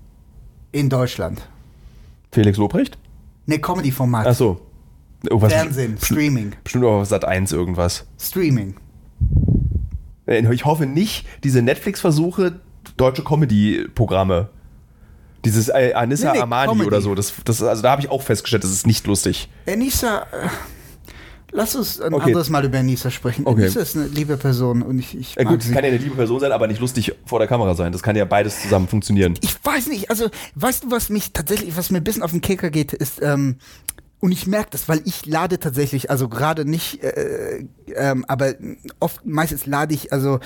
in 0.72 0.88
Deutschland? 0.88 1.46
Felix 2.32 2.58
Lobrecht? 2.58 2.98
Ne, 3.46 3.58
Comedy-Format. 3.58 4.26
Ach 4.26 4.34
so. 4.34 4.60
Oh, 5.30 5.40
was 5.40 5.52
Fernsehen, 5.52 5.98
Streaming. 6.00 6.52
Bestimmt 6.62 6.84
auch 6.84 7.04
Sat 7.04 7.24
1 7.24 7.50
irgendwas. 7.52 8.06
Streaming. 8.20 8.76
Äh, 10.26 10.42
Ich 10.52 10.64
hoffe 10.64 10.86
nicht, 10.86 11.26
diese 11.42 11.60
Netflix-Versuche, 11.62 12.60
deutsche 12.96 13.24
Comedy-Programme. 13.24 14.48
Dieses 15.44 15.68
äh, 15.68 15.92
Anissa 15.94 16.32
Nee, 16.32 16.38
nee, 16.38 16.42
Amani 16.42 16.68
Comedy. 16.68 16.86
oder 16.88 17.00
so, 17.00 17.14
das, 17.14 17.32
das, 17.44 17.62
also 17.62 17.82
da 17.82 17.90
habe 17.92 18.02
ich 18.02 18.10
auch 18.10 18.22
festgestellt, 18.22 18.64
das 18.64 18.72
ist 18.72 18.86
nicht 18.86 19.06
lustig. 19.06 19.48
Enisa, 19.66 20.22
äh, 20.32 20.48
lass 21.52 21.74
uns 21.76 22.00
ein 22.00 22.12
Okay. 22.14 22.24
anderes 22.26 22.50
Mal 22.50 22.64
über 22.64 22.78
Enisa 22.78 23.10
sprechen. 23.10 23.46
Okay. 23.46 23.62
Enisa 23.62 23.80
ist 23.80 23.96
eine 23.96 24.06
liebe 24.06 24.36
Person 24.36 24.82
und 24.82 24.98
ich, 24.98 25.16
ich 25.16 25.34
Ja, 25.34 25.44
mag 25.44 25.52
gut, 25.54 25.62
sie. 25.62 25.72
kann 25.72 25.84
ja 25.84 25.88
eine 25.90 25.98
liebe 25.98 26.14
Person 26.16 26.40
sein, 26.40 26.52
aber 26.52 26.66
nicht 26.66 26.80
lustig 26.80 27.14
vor 27.26 27.38
der 27.38 27.48
Kamera 27.48 27.74
sein. 27.74 27.92
Das 27.92 28.02
kann 28.02 28.16
ja 28.16 28.24
beides 28.24 28.62
zusammen 28.62 28.88
funktionieren. 28.88 29.34
ich 29.42 29.56
weiß 29.64 29.88
nicht, 29.88 30.10
also 30.10 30.28
weißt 30.54 30.84
du, 30.84 30.90
was 30.90 31.08
mich 31.10 31.32
tatsächlich, 31.32 31.76
was 31.76 31.90
mir 31.90 31.98
ein 31.98 32.04
bisschen 32.04 32.22
auf 32.22 32.30
den 32.32 32.40
Kicker 32.40 32.70
geht, 32.70 32.92
ist, 32.92 33.20
ähm, 33.22 33.56
und 34.20 34.32
ich 34.32 34.48
merke 34.48 34.70
das, 34.72 34.88
weil 34.88 35.00
ich 35.04 35.26
lade 35.26 35.60
tatsächlich, 35.60 36.10
also 36.10 36.28
gerade 36.28 36.64
nicht, 36.64 37.04
äh, 37.04 37.64
ähm, 37.94 38.24
aber 38.26 38.54
oft, 38.98 39.24
meistens 39.24 39.64
lade 39.66 39.94
ich, 39.94 40.12
also 40.12 40.40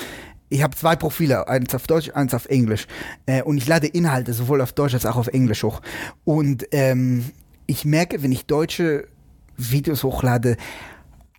ich 0.51 0.63
habe 0.63 0.77
zwei 0.77 0.95
Profile, 0.95 1.49
eins 1.49 1.75
auf 1.75 1.87
Deutsch, 1.87 2.11
eins 2.13 2.35
auf 2.35 2.45
Englisch. 2.47 2.87
Äh, 3.25 3.41
und 3.43 3.57
ich 3.57 3.67
lade 3.67 3.87
Inhalte 3.87 4.35
sowohl 4.35 4.61
auf 4.61 4.75
Deutsch 4.75 4.93
als 4.93 5.07
auch 5.07 5.17
auf 5.17 5.29
Englisch 5.29 5.63
hoch. 5.63 5.81
Und 6.25 6.67
ähm, 6.73 7.25
ich 7.67 7.87
merke, 7.87 8.23
wenn 8.23 8.31
ich 8.33 8.45
deutsche 8.45 9.09
Videos 9.57 10.03
hochlade, 10.05 10.59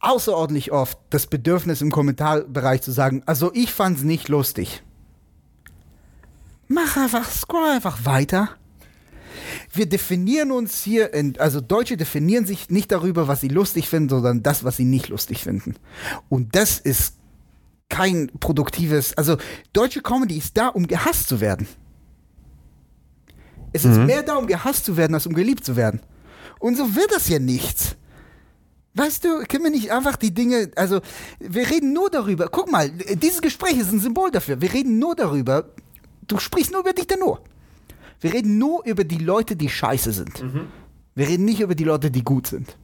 außerordentlich 0.04 0.72
oft 0.72 0.98
das 1.10 1.28
Bedürfnis 1.28 1.82
im 1.82 1.92
Kommentarbereich 1.92 2.82
zu 2.82 2.92
sagen, 2.92 3.24
also 3.26 3.52
ich 3.54 3.72
fand's 3.72 4.04
nicht 4.04 4.30
lustig. 4.30 4.84
Mach 6.68 6.98
einfach, 6.98 7.30
scroll 7.30 7.70
einfach 7.70 8.06
weiter. 8.06 8.50
Wir 9.74 9.88
definieren 9.88 10.52
uns 10.52 10.84
hier, 10.84 11.14
in, 11.14 11.40
also 11.40 11.62
Deutsche 11.62 11.98
definieren 11.98 12.46
sich 12.46 12.70
nicht 12.70 12.92
darüber, 12.92 13.28
was 13.28 13.42
sie 13.42 13.48
lustig 13.48 13.90
finden, 13.90 14.10
sondern 14.10 14.44
das, 14.44 14.64
was 14.64 14.78
sie 14.78 14.86
nicht 14.86 15.10
lustig 15.10 15.44
finden. 15.44 15.76
Und 16.30 16.56
das 16.56 16.80
ist 16.80 17.16
kein 17.90 18.32
produktives, 18.40 19.16
also 19.18 19.38
deutsche 19.72 20.02
Comedy 20.02 20.38
ist 20.38 20.58
da, 20.58 20.70
um 20.70 20.88
gehasst 20.88 21.28
zu 21.28 21.40
werden. 21.40 21.68
Es 23.72 23.86
ist 23.86 23.98
mehr 23.98 24.22
da, 24.22 24.36
um 24.36 24.46
gehasst 24.46 24.86
zu 24.86 24.98
werden, 24.98 25.16
als 25.16 25.26
um 25.26 25.34
geliebt 25.34 25.66
zu 25.66 25.76
werden. 25.76 26.00
Und 26.60 26.78
so 26.78 26.96
wird 26.96 27.12
das 27.12 27.28
ja 27.28 27.40
nichts. 27.40 27.96
Weißt 28.96 29.24
du, 29.24 29.44
können 29.48 29.64
wir 29.64 29.72
nicht 29.72 29.92
einfach 29.92 30.16
die 30.18 30.34
Dinge, 30.34 30.72
also 30.76 31.02
wir 31.40 31.70
reden 31.70 31.94
nur 31.94 32.12
darüber, 32.12 32.48
guck 32.50 32.72
mal, 32.72 32.92
dieses 32.92 33.42
Gespräch 33.42 33.78
ist 33.78 33.92
ein 33.92 34.00
Symbol 34.00 34.30
dafür, 34.30 34.62
wir 34.62 34.72
reden 34.72 35.00
nur 35.00 35.16
darüber, 35.16 35.70
du 36.28 36.38
sprichst 36.38 36.72
nur 36.72 36.82
über 36.82 36.94
dich 36.94 37.08
denn 37.08 37.20
nur. 37.20 37.42
Wir 38.22 38.34
reden 38.34 38.58
nur 38.58 38.86
über 38.86 39.04
die 39.04 39.18
Leute, 39.18 39.56
die 39.56 39.68
scheiße 39.68 40.12
sind. 40.14 40.44
Wir 41.16 41.28
reden 41.28 41.44
nicht 41.46 41.60
über 41.60 41.76
die 41.76 41.84
Leute, 41.84 42.10
die 42.12 42.24
gut 42.24 42.48
sind. 42.48 42.78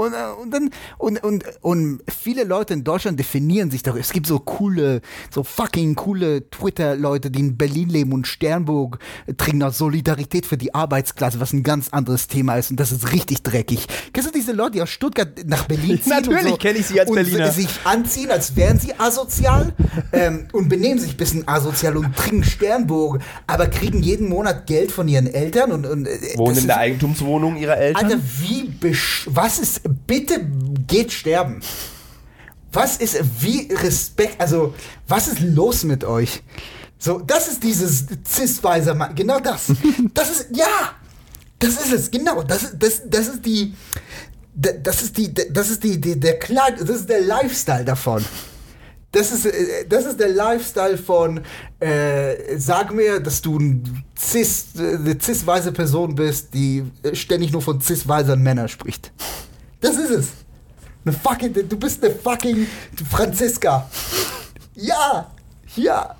Und, 0.00 0.14
äh, 0.14 0.16
und 0.40 0.50
dann, 0.50 0.70
und, 0.96 1.22
und, 1.22 1.44
und 1.60 2.00
viele 2.08 2.44
Leute 2.44 2.72
in 2.72 2.84
Deutschland 2.84 3.18
definieren 3.18 3.70
sich 3.70 3.82
darüber. 3.82 4.00
Es 4.00 4.12
gibt 4.12 4.26
so 4.26 4.38
coole, 4.38 5.02
so 5.30 5.42
fucking 5.42 5.94
coole 5.94 6.48
Twitter-Leute, 6.48 7.30
die 7.30 7.40
in 7.40 7.58
Berlin 7.58 7.90
leben 7.90 8.12
und 8.12 8.26
Sternburg 8.26 8.98
äh, 9.26 9.34
trinken 9.34 9.62
aus 9.62 9.76
Solidarität 9.76 10.46
für 10.46 10.56
die 10.56 10.74
Arbeitsklasse, 10.74 11.38
was 11.38 11.52
ein 11.52 11.64
ganz 11.64 11.90
anderes 11.90 12.28
Thema 12.28 12.56
ist. 12.56 12.70
Und 12.70 12.80
das 12.80 12.92
ist 12.92 13.12
richtig 13.12 13.42
dreckig. 13.42 13.86
Kennst 14.14 14.30
du 14.30 14.32
diese 14.32 14.52
Leute, 14.52 14.72
die 14.72 14.82
aus 14.82 14.88
Stuttgart 14.88 15.28
nach 15.44 15.66
Berlin 15.66 16.00
ziehen? 16.02 16.12
Natürlich 16.14 16.44
und 16.44 16.50
so, 16.52 16.56
kenn 16.56 16.76
ich 16.76 16.86
sie 16.86 16.98
als 16.98 17.10
und 17.10 17.16
Berliner. 17.16 17.52
sich 17.52 17.68
anziehen, 17.84 18.30
als 18.30 18.56
wären 18.56 18.78
sie 18.78 18.98
asozial 18.98 19.74
ähm, 20.12 20.48
und 20.52 20.70
benehmen 20.70 20.98
sich 20.98 21.10
ein 21.10 21.16
bisschen 21.18 21.46
asozial 21.46 21.98
und 21.98 22.16
trinken 22.16 22.44
Sternburg, 22.44 23.20
aber 23.46 23.66
kriegen 23.66 24.02
jeden 24.02 24.30
Monat 24.30 24.66
Geld 24.66 24.92
von 24.92 25.08
ihren 25.08 25.26
Eltern 25.26 25.72
und, 25.72 25.84
und 25.84 26.06
äh, 26.06 26.38
Wohnen 26.38 26.56
in 26.56 26.66
der 26.68 26.78
Eigentumswohnung 26.78 27.58
ihrer 27.58 27.76
Eltern? 27.76 28.04
Alter, 28.06 28.20
wie 28.38 28.62
besch 28.64 29.28
was 29.30 29.58
ist 29.58 29.89
bitte 30.06 30.46
geht 30.86 31.12
sterben. 31.12 31.60
Was 32.72 32.96
ist 32.98 33.18
wie 33.40 33.72
Respekt, 33.72 34.40
also 34.40 34.74
was 35.08 35.28
ist 35.28 35.40
los 35.40 35.82
mit 35.84 36.04
euch? 36.04 36.42
So, 36.98 37.18
das 37.18 37.48
ist 37.48 37.62
dieses 37.62 38.06
cis-weiser 38.28 38.94
Mann, 38.94 39.14
genau 39.14 39.40
das. 39.40 39.72
Das 40.14 40.30
ist 40.30 40.46
ja, 40.54 40.66
das 41.58 41.74
ist 41.74 41.92
es, 41.92 42.10
genau, 42.10 42.42
das 42.42 42.62
ist 42.64 42.76
das 42.78 43.02
das 43.06 43.28
ist 43.28 43.44
die 43.44 43.74
da- 44.54 44.72
das 44.82 45.02
ist 45.02 45.16
die 45.16 45.32
das 45.34 45.70
ist 45.70 45.82
die, 45.82 46.00
die 46.00 46.18
der 46.20 46.38
Kleid, 46.38 46.80
das 46.80 46.90
ist 46.90 47.08
der 47.08 47.22
Lifestyle 47.22 47.84
davon. 47.84 48.24
Das 49.12 49.32
ist, 49.32 49.44
äh, 49.46 49.86
das 49.88 50.04
ist 50.04 50.20
der 50.20 50.28
Lifestyle 50.28 50.96
von, 50.96 51.40
äh, 51.80 52.56
sag 52.58 52.94
mir, 52.94 53.18
dass 53.18 53.42
du 53.42 53.58
ein 53.58 54.04
cis, 54.16 54.66
äh, 54.78 54.94
eine 54.94 55.16
cis-weise 55.20 55.72
Person 55.72 56.14
bist, 56.14 56.54
die 56.54 56.84
äh, 57.02 57.16
ständig 57.16 57.50
nur 57.50 57.60
von 57.60 57.80
cis-weiseren 57.80 58.40
Männern 58.40 58.68
spricht. 58.68 59.10
Das 59.80 59.96
ist 59.96 60.10
es. 60.10 60.28
Eine 61.04 61.14
fucking, 61.14 61.52
du 61.68 61.76
bist 61.78 62.04
eine 62.04 62.14
fucking 62.14 62.66
Franziska. 63.08 63.88
Ja, 64.74 65.30
ja. 65.76 66.14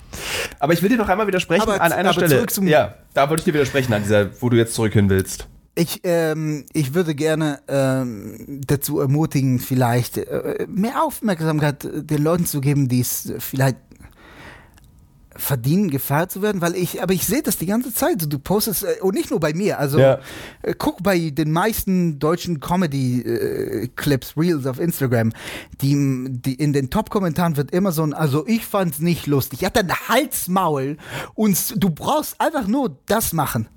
Aber 0.58 0.72
ich 0.72 0.82
will 0.82 0.88
dir 0.88 0.96
noch 0.96 1.08
einmal 1.08 1.26
widersprechen 1.26 1.62
Aber- 1.62 1.80
an 1.80 1.92
einer 1.92 2.10
aber 2.10 2.12
Stelle. 2.20 2.36
zurück 2.36 2.50
zum- 2.50 2.66
ja, 2.66 2.94
da 3.14 3.28
wollte 3.28 3.40
ich 3.42 3.44
dir 3.44 3.54
widersprechen, 3.54 3.92
an 3.92 4.02
dieser, 4.02 4.30
wo 4.42 4.48
du 4.48 4.56
jetzt 4.56 4.74
zurück 4.74 4.92
hin 4.92 5.08
willst. 5.10 5.46
Ich, 5.76 6.00
ähm, 6.04 6.66
ich 6.72 6.94
würde 6.94 7.14
gerne 7.14 7.60
ähm, 7.68 8.60
dazu 8.66 9.00
ermutigen, 9.00 9.60
vielleicht 9.60 10.18
äh, 10.18 10.66
mehr 10.68 11.02
Aufmerksamkeit 11.02 11.86
den 11.92 12.22
Leuten 12.22 12.44
zu 12.44 12.60
geben, 12.60 12.88
die 12.88 13.00
es 13.00 13.32
vielleicht 13.38 13.76
verdienen, 15.36 15.90
gefeiert 15.90 16.30
zu 16.32 16.42
werden, 16.42 16.60
weil 16.60 16.74
ich, 16.74 17.02
aber 17.02 17.12
ich 17.14 17.24
sehe 17.26 17.42
das 17.42 17.56
die 17.56 17.66
ganze 17.66 17.94
Zeit. 17.94 18.32
Du 18.32 18.38
postest, 18.38 18.82
äh, 18.84 19.00
und 19.00 19.14
nicht 19.14 19.30
nur 19.30 19.38
bei 19.40 19.54
mir, 19.54 19.78
also 19.78 19.98
Ja. 19.98 20.18
äh, 20.62 20.74
guck 20.76 21.02
bei 21.02 21.30
den 21.30 21.52
meisten 21.52 22.18
deutschen 22.18 22.60
Comedy-Clips, 22.60 24.36
Reels 24.36 24.66
auf 24.66 24.80
Instagram, 24.80 25.32
die, 25.80 26.26
die 26.30 26.54
in 26.54 26.72
den 26.72 26.90
Top-Kommentaren 26.90 27.56
wird 27.56 27.70
immer 27.70 27.92
so 27.92 28.02
ein, 28.02 28.12
also 28.12 28.46
ich 28.46 28.66
fand's 28.66 28.98
nicht 28.98 29.26
lustig. 29.26 29.60
Ja, 29.60 29.70
dein 29.70 29.90
Halsmaul 29.92 30.96
und 31.34 31.82
du 31.82 31.90
brauchst 31.90 32.40
einfach 32.40 32.66
nur 32.66 32.96
das 33.06 33.32
machen. 33.32 33.68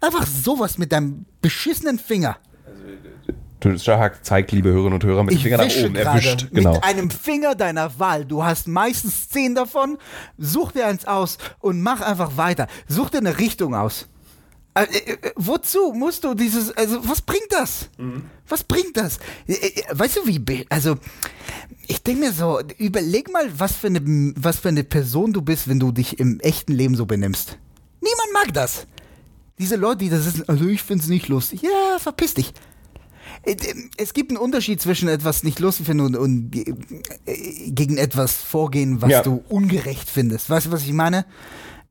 Einfach 0.00 0.26
sowas 0.26 0.78
mit 0.78 0.92
deinem 0.92 1.24
beschissenen 1.42 1.98
Finger. 1.98 2.36
Shahak 3.78 4.24
zeigt, 4.24 4.52
liebe 4.52 4.68
Hörerinnen 4.70 4.94
und 4.94 5.04
Hörer, 5.04 5.24
mit 5.24 5.32
dem 5.32 5.36
Ich 5.36 5.42
Finger 5.42 5.58
nach 5.58 5.76
oben. 5.76 5.96
Er 5.96 6.04
gerade 6.04 6.18
wischt, 6.18 6.50
genau. 6.52 6.74
mit 6.74 6.84
einem 6.84 7.10
Finger 7.10 7.54
deiner 7.54 7.98
Wahl. 7.98 8.24
Du 8.24 8.44
hast 8.44 8.68
meistens 8.68 9.28
zehn 9.28 9.54
davon. 9.54 9.98
Such 10.36 10.72
dir 10.72 10.86
eins 10.86 11.04
aus 11.04 11.38
und 11.60 11.82
mach 11.82 12.00
einfach 12.00 12.36
weiter. 12.36 12.66
Such 12.88 13.10
dir 13.10 13.18
eine 13.18 13.38
Richtung 13.38 13.74
aus. 13.74 14.06
Äh, 14.74 14.82
äh, 14.82 15.12
äh, 15.12 15.32
wozu 15.34 15.92
musst 15.92 16.22
du 16.22 16.34
dieses, 16.34 16.70
also 16.76 17.06
was 17.08 17.20
bringt 17.20 17.48
das? 17.50 17.90
Mhm. 17.98 18.24
Was 18.46 18.62
bringt 18.62 18.96
das? 18.96 19.18
Äh, 19.48 19.54
äh, 19.54 19.82
weißt 19.90 20.18
du 20.18 20.26
wie, 20.26 20.66
also 20.68 20.96
ich 21.88 22.02
denke 22.02 22.26
mir 22.26 22.32
so, 22.32 22.60
überleg 22.78 23.32
mal, 23.32 23.50
was 23.58 23.72
für, 23.72 23.88
eine, 23.88 24.34
was 24.36 24.58
für 24.58 24.68
eine 24.68 24.84
Person 24.84 25.32
du 25.32 25.42
bist, 25.42 25.68
wenn 25.68 25.80
du 25.80 25.90
dich 25.90 26.20
im 26.20 26.38
echten 26.40 26.72
Leben 26.72 26.94
so 26.94 27.06
benimmst. 27.06 27.58
Niemand 28.00 28.32
mag 28.32 28.54
das. 28.54 28.86
Diese 29.58 29.74
Leute, 29.74 29.98
die 29.98 30.10
da 30.10 30.18
sitzen, 30.18 30.44
also 30.46 30.66
ich 30.66 30.82
find's 30.82 31.08
nicht 31.08 31.26
lustig. 31.26 31.62
Ja, 31.62 31.98
verpiss 31.98 32.34
dich. 32.34 32.52
Äh, 33.48 33.56
Es 33.96 34.12
gibt 34.14 34.30
einen 34.30 34.38
Unterschied 34.38 34.80
zwischen 34.80 35.08
etwas 35.08 35.42
nicht 35.44 35.58
lustig 35.60 35.86
finden 35.86 36.06
und, 36.06 36.16
und 36.16 36.54
äh, 36.56 36.74
gegen 37.70 37.96
etwas 37.98 38.32
vorgehen, 38.34 39.00
was 39.02 39.10
Ja. 39.10 39.22
du 39.22 39.42
ungerecht 39.48 40.08
findest. 40.10 40.48
Weißt 40.50 40.66
du, 40.66 40.72
was 40.72 40.82
ich 40.84 40.92
meine? 40.92 41.24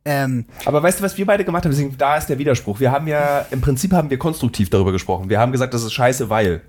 Ähm, 0.06 0.46
Aber 0.66 0.82
weißt 0.82 1.00
du, 1.00 1.04
was 1.04 1.18
wir 1.18 1.26
beide 1.26 1.44
gemacht 1.44 1.66
haben? 1.66 1.72
Deswegen, 1.72 1.98
da 1.98 2.16
ist 2.18 2.28
der 2.28 2.38
Widerspruch. 2.40 2.80
Wir 2.80 2.92
haben 2.92 3.08
ja, 3.08 3.46
im 3.52 3.60
Prinzip 3.60 3.92
haben 3.92 4.10
wir 4.10 4.18
konstruktiv 4.18 4.70
darüber 4.70 4.92
gesprochen. 4.94 5.30
Wir 5.30 5.40
haben 5.40 5.52
gesagt, 5.52 5.74
das 5.74 5.84
ist 5.84 5.94
scheiße, 5.94 6.30
weil. 6.30 6.62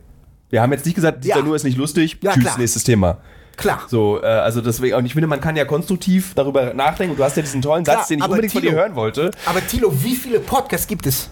Wir 0.50 0.62
haben 0.62 0.72
jetzt 0.72 0.86
nicht 0.86 0.94
gesagt, 0.94 1.24
Ja. 1.26 1.34
dieser 1.34 1.46
nur 1.46 1.54
ist 1.56 1.62
nicht 1.64 1.76
lustig, 1.76 2.18
Ja, 2.22 2.32
tschüss, 2.32 2.42
klar. 2.44 2.58
nächstes 2.58 2.82
Thema. 2.82 3.18
klar. 3.58 3.82
So, 3.88 4.20
äh, 4.22 4.26
also 4.26 4.60
deswegen, 4.62 4.96
und 4.96 5.04
ich 5.04 5.12
finde, 5.12 5.26
man 5.28 5.40
kann 5.42 5.56
ja 5.56 5.64
konstruktiv 5.66 6.32
darüber 6.34 6.72
nachdenken. 6.74 7.12
Und 7.12 7.18
du 7.20 7.24
hast 7.24 7.36
ja 7.36 7.42
diesen 7.42 7.60
tollen 7.60 7.84
Klar, 7.84 7.98
Satz, 7.98 8.08
den 8.08 8.20
ich 8.20 8.24
unbedingt 8.24 8.52
von 8.52 8.62
Tilo- 8.62 8.70
dir 8.72 8.76
hören 8.76 8.94
wollte. 8.94 9.30
Aber 9.46 9.64
Tilo, 9.66 9.92
wie 10.02 10.16
viele 10.16 10.40
Podcasts 10.40 10.86
gibt 10.86 11.06
es 11.06 11.28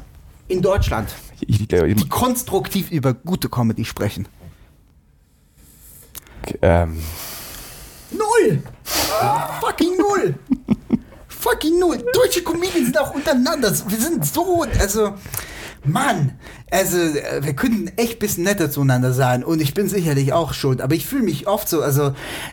in 0.48 0.60
Deutschland, 0.60 1.08
Ich, 1.40 1.60
ich, 1.60 1.68
die 1.68 2.08
konstruktiv 2.08 2.90
über 2.90 3.14
gute 3.14 3.48
Comedy 3.48 3.84
sprechen? 3.84 4.28
ähm, 6.62 7.02
Null! 8.10 8.62
Fucking 8.84 9.96
null! 9.96 10.34
Fucking 11.28 11.78
null! 11.78 11.98
Deutsche 12.12 12.42
Comedians 12.42 12.86
sind 12.86 12.98
auch 12.98 13.14
untereinander. 13.14 13.72
Wir 13.88 13.98
sind 13.98 14.24
so, 14.24 14.64
also, 14.78 15.14
Mann, 15.86 16.32
also, 16.70 16.98
äh, 16.98 17.40
wir 17.42 17.54
könnten 17.54 17.88
echt 17.96 18.14
ein 18.14 18.18
bisschen 18.18 18.44
netter 18.44 18.70
zueinander 18.70 19.12
sein 19.12 19.44
und 19.44 19.60
ich 19.60 19.74
bin 19.74 19.88
sicherlich 19.88 20.32
auch 20.32 20.54
schuld, 20.54 20.80
aber 20.80 20.94
ich 20.94 21.06
fühle 21.06 21.22
mich 21.22 21.46
oft 21.46 21.68
so, 21.68 21.82
also, 21.82 22.12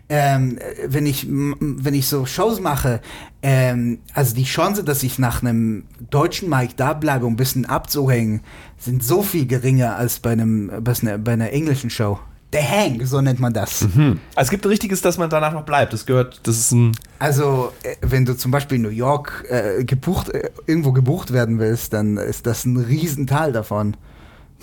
ähm, 0.09 0.59
wenn 0.88 1.05
ich, 1.05 1.27
wenn 1.29 1.93
ich 1.93 2.07
so 2.07 2.25
Shows 2.25 2.59
mache, 2.59 3.01
ähm, 3.41 3.99
also 4.13 4.36
die 4.36 4.45
Chance, 4.45 4.84
dass 4.84 5.03
ich 5.03 5.19
nach 5.19 5.41
einem 5.41 5.84
deutschen 6.09 6.49
Mic 6.49 6.75
da 6.77 6.93
bleibe, 6.93 7.25
um 7.25 7.34
ein 7.34 7.38
bisschen 7.38 7.65
abzuhängen, 7.65 8.41
sind 8.77 9.03
so 9.03 9.21
viel 9.21 9.45
geringer 9.45 9.95
als 9.95 10.19
bei 10.19 10.31
einem, 10.31 10.69
einer, 10.69 11.17
bei 11.17 11.34
einer 11.34 11.51
englischen 11.51 11.89
Show. 11.89 12.19
Der 12.54 12.70
Hang, 12.70 13.04
so 13.06 13.20
nennt 13.20 13.39
man 13.39 13.51
das. 13.51 13.82
also 13.84 14.18
es 14.36 14.49
gibt 14.49 14.64
ein 14.66 14.70
richtiges, 14.70 15.01
dass 15.01 15.18
man 15.18 15.30
danach 15.30 15.54
noch 15.54 15.66
bleibt. 15.66 15.91
Das 15.91 16.06
gehört, 16.06 16.39
das 16.43 16.58
ist 16.58 16.72
ein. 16.72 16.91
Also, 17.20 17.74
äh, 17.84 17.95
wenn 18.01 18.26
du 18.26 18.38
zum 18.38 18.51
Beispiel 18.51 18.76
in 18.78 18.84
New 18.84 18.89
York 18.89 19.45
äh, 19.49 19.84
gebucht, 19.84 20.30
äh, 20.30 20.51
irgendwo 20.68 20.91
gebucht 20.91 21.34
werden 21.34 21.58
willst, 21.60 21.93
dann 21.93 22.18
ist 22.18 22.45
das 22.45 22.66
ein 22.66 22.78
Riesenteil 22.78 23.51
davon, 23.51 23.97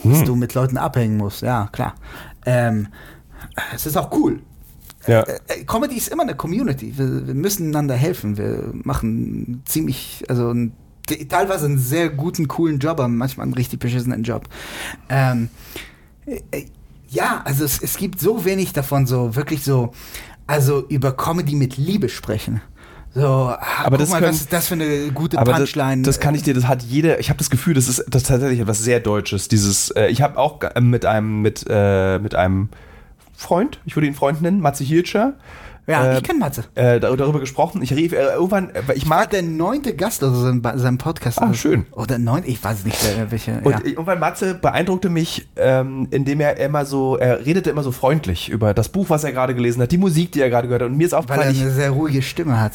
dass 0.05 0.25
du 0.25 0.37
mit 0.37 0.55
Leuten 0.55 0.79
abhängen 0.79 1.17
musst. 1.17 1.43
Ja, 1.43 1.69
klar. 1.73 1.95
Ähm, 2.47 2.89
es 3.75 3.87
ist 3.87 3.97
auch 3.97 4.11
cool. 4.13 4.41
Ja. 5.07 5.23
Äh, 5.23 5.65
Comedy 5.67 5.97
ist 5.97 6.09
immer 6.09 6.23
eine 6.23 6.35
Community. 6.37 6.97
Wir, 6.97 7.27
wir 7.27 7.35
müssen 7.35 7.69
einander 7.69 7.97
helfen. 7.97 8.37
Wir 8.39 8.71
machen 8.85 9.63
ziemlich, 9.65 10.23
also 10.29 10.55
te- 11.07 11.27
teilweise 11.27 11.67
einen 11.67 11.79
sehr 11.79 12.09
guten, 12.11 12.47
coolen 12.49 12.79
Job, 12.79 12.93
aber 13.01 13.09
manchmal 13.09 13.45
einen 13.45 13.55
richtig 13.55 13.81
beschissenen 13.81 14.23
Job. 14.23 14.49
Ähm, 15.09 15.49
äh, 16.27 16.41
äh, 16.51 16.67
ja, 17.11 17.43
also 17.45 17.65
es, 17.65 17.81
es 17.83 17.97
gibt 17.97 18.21
so 18.21 18.45
wenig 18.45 18.73
davon, 18.73 19.07
so 19.07 19.35
wirklich 19.37 19.63
so, 19.65 19.93
also 20.47 20.87
über 20.89 21.13
Comedy 21.13 21.55
mit 21.55 21.77
Liebe 21.77 22.09
sprechen. 22.09 22.61
So, 23.13 23.23
ah, 23.27 23.59
Aber 23.81 23.91
guck 23.97 23.99
das 23.99 24.11
mal, 24.11 24.19
können- 24.21 24.31
was 24.33 24.41
ist 24.43 24.53
das 24.53 24.69
für 24.69 24.75
eine 24.75 25.11
gute 25.13 25.37
Aber 25.39 25.51
das, 25.53 25.61
Punchline? 25.73 26.03
das 26.03 26.21
kann 26.21 26.35
ich 26.37 26.45
dir, 26.45 26.55
das 26.55 26.67
hat 26.69 26.83
jede, 26.85 27.17
ich 27.17 27.29
habe 27.29 27.39
das 27.39 27.51
Gefühl, 27.51 27.75
das 27.75 27.89
ist, 27.89 28.05
das 28.09 28.23
ist 28.23 28.29
tatsächlich 28.29 28.61
etwas 28.61 28.79
sehr 28.79 29.01
Deutsches. 29.01 29.49
Dieses, 29.49 29.91
äh, 29.91 30.07
ich 30.07 30.23
habe 30.23 30.39
auch 30.39 30.61
äh, 30.63 30.81
mit 30.81 31.05
einem, 31.05 31.43
mit, 31.43 31.65
äh, 31.69 32.21
mit 32.21 32.37
einem 32.37 32.69
Freund, 33.35 33.81
ich 33.85 33.97
würde 33.97 34.07
ihn 34.07 34.15
Freund 34.15 34.43
nennen, 34.43 34.61
Matze 34.61 34.85
Hilscher, 34.85 35.35
ja, 35.91 36.05
äh, 36.13 36.17
ich 36.19 36.23
kenne 36.23 36.39
Matze. 36.39 36.65
äh, 36.75 37.01
dar- 37.01 37.17
darüber 37.17 37.41
gesprochen. 37.41 37.83
Ich 37.83 37.93
rief 37.93 38.13
äh, 38.13 38.35
irgendwann, 38.35 38.71
äh, 38.71 38.83
ich 38.95 39.07
mag 39.07 39.31
der 39.31 39.43
neunte 39.43 39.95
Gast 39.95 40.23
aus 40.25 40.41
seinem, 40.41 40.63
Ba- 40.63 40.79
seinem 40.79 40.99
Podcast. 40.99 41.41
Ah, 41.41 41.53
schön. 41.55 41.87
Oder 41.93 42.19
neun, 42.19 42.43
ich 42.47 42.63
weiß 42.63 42.85
nicht, 42.85 42.97
wer- 43.17 43.31
welche. 43.31 43.61
Und 43.65 43.73
ja. 43.73 43.81
irgendwann 43.85 44.19
Matze 44.21 44.55
beeindruckte 44.55 45.09
mich, 45.09 45.49
ähm, 45.57 46.09
indem 46.11 46.41
er 46.41 46.57
immer 46.59 46.85
so, 46.87 47.17
er 47.17 47.45
redete 47.45 47.71
immer 47.71 47.83
so 47.83 47.93
freundlich 47.93 48.49
über 48.49 48.75
das 48.75 48.89
Buch, 48.89 49.07
was 49.11 49.25
er 49.25 49.33
gerade 49.33 49.55
gelesen 49.55 49.83
hat, 49.83 49.93
die 49.93 49.99
Musik, 49.99 50.33
die 50.33 50.41
er 50.41 50.51
gerade 50.51 50.69
gehört 50.69 50.83
hat. 50.83 50.91
Und 50.91 50.97
mir 50.97 51.07
ist 51.07 51.13
Weil 51.13 51.19
er 51.19 51.21
aufgefallen, 51.21 51.51
ich, 51.53 51.61
eine 51.63 51.71
sehr 51.71 51.91
ruhige 51.91 52.23
Stimme 52.23 52.61
hat. 52.61 52.73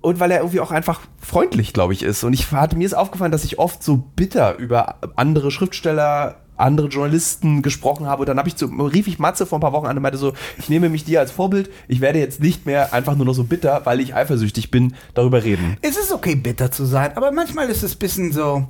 und 0.00 0.20
weil 0.20 0.30
er 0.30 0.38
irgendwie 0.38 0.60
auch 0.60 0.70
einfach 0.70 1.00
freundlich, 1.20 1.72
glaube 1.72 1.92
ich, 1.92 2.02
ist. 2.02 2.24
Und 2.24 2.32
ich 2.32 2.50
hatte 2.52 2.76
mir 2.76 2.84
ist 2.86 2.94
aufgefallen, 2.94 3.32
dass 3.32 3.44
ich 3.44 3.58
oft 3.58 3.82
so 3.82 3.96
bitter 4.16 4.56
über 4.58 4.96
andere 5.16 5.50
Schriftsteller, 5.50 6.36
andere 6.56 6.88
Journalisten 6.88 7.62
gesprochen 7.62 8.06
habe. 8.06 8.20
Und 8.22 8.28
dann 8.28 8.38
habe 8.38 8.48
ich 8.48 8.56
zu, 8.56 8.66
rief 8.66 9.06
ich 9.06 9.18
Matze 9.18 9.46
vor 9.46 9.58
ein 9.58 9.60
paar 9.60 9.72
Wochen 9.72 9.86
an 9.86 9.96
und 9.96 10.02
meinte 10.02 10.18
so, 10.18 10.32
ich 10.58 10.68
nehme 10.68 10.88
mich 10.88 11.04
dir 11.04 11.20
als 11.20 11.30
Vorbild. 11.30 11.70
Ich 11.88 12.00
werde 12.00 12.18
jetzt 12.18 12.40
nicht 12.40 12.66
mehr 12.66 12.92
einfach 12.92 13.16
nur 13.16 13.26
noch 13.26 13.34
so 13.34 13.44
bitter, 13.44 13.82
weil 13.84 14.00
ich 14.00 14.14
eifersüchtig 14.14 14.70
bin, 14.70 14.94
darüber 15.14 15.42
reden. 15.44 15.76
Es 15.82 15.96
ist 15.96 16.12
okay, 16.12 16.34
bitter 16.34 16.70
zu 16.70 16.84
sein, 16.84 17.16
aber 17.16 17.32
manchmal 17.32 17.68
ist 17.70 17.82
es 17.82 17.94
ein 17.94 17.98
bisschen 17.98 18.32
so. 18.32 18.66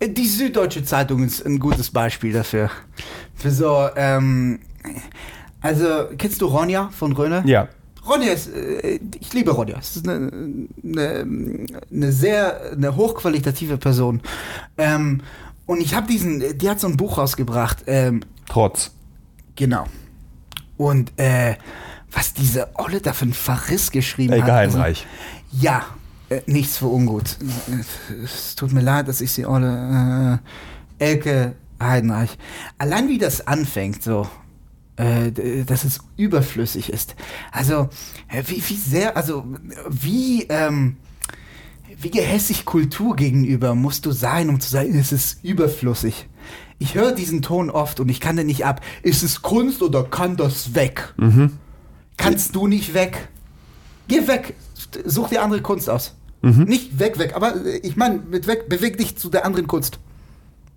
äh, 0.00 0.08
Die 0.08 0.26
Süddeutsche 0.26 0.84
Zeitung 0.84 1.24
ist 1.24 1.44
ein 1.44 1.58
gutes 1.58 1.90
Beispiel 1.90 2.32
dafür. 2.32 2.70
Für 3.34 3.50
so, 3.50 3.88
ähm, 3.96 4.60
also, 5.60 5.86
kennst 6.16 6.40
du 6.40 6.46
Ronja 6.46 6.90
von 6.90 7.12
Röne? 7.12 7.42
Ja. 7.46 7.68
Ronja 8.08 8.32
ist, 8.32 8.48
äh, 8.54 9.00
ich 9.20 9.32
liebe 9.32 9.50
Ronja. 9.50 9.78
Es 9.80 9.96
ist 9.96 10.08
eine, 10.08 10.30
eine, 10.84 11.26
eine 11.90 12.12
sehr, 12.12 12.72
eine 12.72 12.94
hochqualitative 12.94 13.78
Person. 13.78 14.20
Ähm, 14.78 15.22
und 15.66 15.80
ich 15.80 15.94
habe 15.94 16.06
diesen, 16.06 16.58
die 16.58 16.70
hat 16.70 16.80
so 16.80 16.86
ein 16.86 16.96
Buch 16.96 17.18
rausgebracht, 17.18 17.84
ähm, 17.86 18.22
Trotz. 18.48 18.92
Genau. 19.56 19.86
Und 20.76 21.12
äh, 21.18 21.56
was 22.12 22.32
diese 22.34 22.68
Olle 22.74 23.00
da 23.00 23.12
für 23.12 23.26
ein 23.26 23.32
Verriss 23.32 23.90
geschrieben 23.90 24.32
Ey, 24.32 24.40
hat. 24.40 24.46
Geheimreich. 24.46 25.06
Also, 25.52 25.62
ja, 25.62 25.84
äh, 26.28 26.40
nichts 26.46 26.78
für 26.78 26.86
ungut. 26.86 27.36
Es 28.24 28.54
tut 28.54 28.72
mir 28.72 28.82
leid, 28.82 29.08
dass 29.08 29.20
ich 29.20 29.32
sie 29.32 29.46
Olle. 29.46 30.40
Äh, 30.98 31.04
Elke 31.04 31.54
Heidenreich. 31.80 32.38
Allein 32.78 33.08
wie 33.08 33.18
das 33.18 33.46
anfängt, 33.46 34.02
so. 34.02 34.26
Äh, 34.96 35.64
dass 35.64 35.84
es 35.84 36.00
überflüssig 36.16 36.90
ist. 36.90 37.16
Also, 37.52 37.90
äh, 38.28 38.42
wie, 38.46 38.66
wie 38.66 38.76
sehr, 38.76 39.14
also, 39.14 39.44
wie, 39.90 40.44
ähm, 40.44 40.96
wie 41.98 42.10
gehässig 42.10 42.64
Kultur 42.64 43.16
gegenüber 43.16 43.74
musst 43.74 44.06
du 44.06 44.12
sein, 44.12 44.48
um 44.48 44.60
zu 44.60 44.70
sagen, 44.70 44.98
es 44.98 45.12
ist 45.12 45.42
überflüssig. 45.44 46.28
Ich 46.78 46.94
höre 46.94 47.12
diesen 47.12 47.40
Ton 47.42 47.70
oft 47.70 48.00
und 48.00 48.08
ich 48.10 48.20
kann 48.20 48.36
den 48.36 48.46
nicht 48.46 48.66
ab. 48.66 48.82
Ist 49.02 49.22
es 49.22 49.40
Kunst 49.40 49.82
oder 49.82 50.04
kann 50.04 50.36
das 50.36 50.74
weg? 50.74 51.14
Kannst 52.18 52.54
du 52.54 52.66
nicht 52.66 52.92
weg? 52.92 53.28
Geh 54.08 54.26
weg. 54.28 54.54
Such 55.04 55.28
dir 55.30 55.42
andere 55.42 55.62
Kunst 55.62 55.88
aus. 55.88 56.14
Nicht 56.42 56.98
weg, 56.98 57.18
weg. 57.18 57.34
Aber 57.34 57.56
äh, 57.64 57.78
ich 57.78 57.96
meine, 57.96 58.18
mit 58.18 58.46
weg, 58.46 58.68
beweg 58.68 58.98
dich 58.98 59.16
zu 59.16 59.28
der 59.30 59.44
anderen 59.44 59.66
Kunst. 59.66 59.98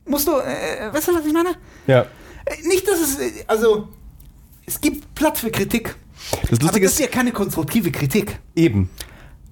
Musst 0.06 0.28
du, 0.28 0.32
äh, 0.32 0.92
weißt 0.92 1.10
du, 1.10 1.14
was 1.14 1.26
ich 1.26 1.34
meine? 1.34 1.50
Ja. 1.86 2.08
Äh, 2.46 2.68
Nicht, 2.68 2.88
dass 2.88 3.00
es, 3.00 3.20
äh, 3.20 3.32
also, 3.46 3.90
es 4.66 4.82
gibt 4.82 5.14
Platz 5.14 5.42
für 5.42 5.52
Kritik. 5.52 5.96
Das 6.42 6.54
aber 6.54 6.62
Lustige 6.64 6.86
das 6.86 6.94
ist 6.94 7.00
ist 7.00 7.06
ja 7.06 7.12
keine 7.12 7.32
konstruktive 7.32 7.92
Kritik. 7.92 8.40
eben. 8.56 8.90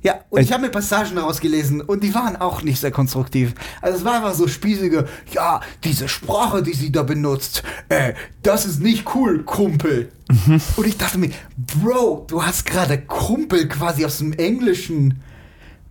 Ja, 0.03 0.21
und 0.29 0.41
ich 0.41 0.53
habe 0.53 0.63
mir 0.63 0.69
Passagen 0.69 1.15
daraus 1.15 1.39
gelesen 1.39 1.81
und 1.81 2.03
die 2.03 2.13
waren 2.13 2.35
auch 2.35 2.61
nicht 2.61 2.79
sehr 2.79 2.91
konstruktiv. 2.91 3.53
Also 3.81 3.97
es 3.97 4.05
war 4.05 4.15
einfach 4.15 4.35
so 4.35 4.47
spießige, 4.47 5.05
ja, 5.33 5.59
diese 5.83 6.07
Sprache, 6.07 6.61
die 6.61 6.73
sie 6.73 6.91
da 6.91 7.03
benutzt, 7.03 7.63
äh, 7.89 8.13
das 8.43 8.65
ist 8.65 8.79
nicht 8.79 9.15
cool, 9.15 9.43
Kumpel. 9.43 10.11
Mhm. 10.29 10.61
Und 10.75 10.87
ich 10.87 10.97
dachte 10.97 11.17
mir, 11.17 11.31
Bro, 11.57 12.25
du 12.27 12.43
hast 12.43 12.65
gerade 12.65 12.99
Kumpel 12.99 13.67
quasi 13.67 14.05
aus 14.05 14.19
dem 14.19 14.33
Englischen. 14.33 15.21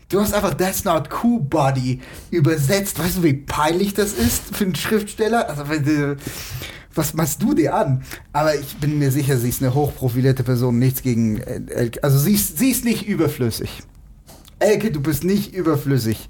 Du 0.08 0.20
hast 0.20 0.34
einfach 0.34 0.54
That's 0.54 0.84
not 0.84 1.08
cool, 1.24 1.40
Buddy 1.40 2.00
übersetzt. 2.30 2.98
Weißt 3.00 3.18
du, 3.18 3.22
wie 3.24 3.32
peinlich 3.34 3.92
das 3.92 4.12
ist 4.12 4.54
für 4.54 4.64
einen 4.64 4.76
Schriftsteller? 4.76 5.48
Also, 5.48 5.64
was 6.94 7.12
machst 7.12 7.42
du 7.42 7.54
dir 7.54 7.74
an? 7.74 8.04
Aber 8.32 8.54
ich 8.54 8.76
bin 8.76 9.00
mir 9.00 9.10
sicher, 9.10 9.36
sie 9.36 9.48
ist 9.48 9.62
eine 9.62 9.74
hochprofilierte 9.74 10.44
Person, 10.44 10.78
nichts 10.78 11.02
gegen. 11.02 11.38
äh. 11.38 11.90
Also, 12.02 12.18
sie 12.18 12.34
ist, 12.34 12.56
sie 12.56 12.70
ist 12.70 12.84
nicht 12.84 13.06
überflüssig. 13.06 13.82
Elke, 14.58 14.90
du 14.90 15.00
bist 15.00 15.24
nicht 15.24 15.54
überflüssig. 15.54 16.28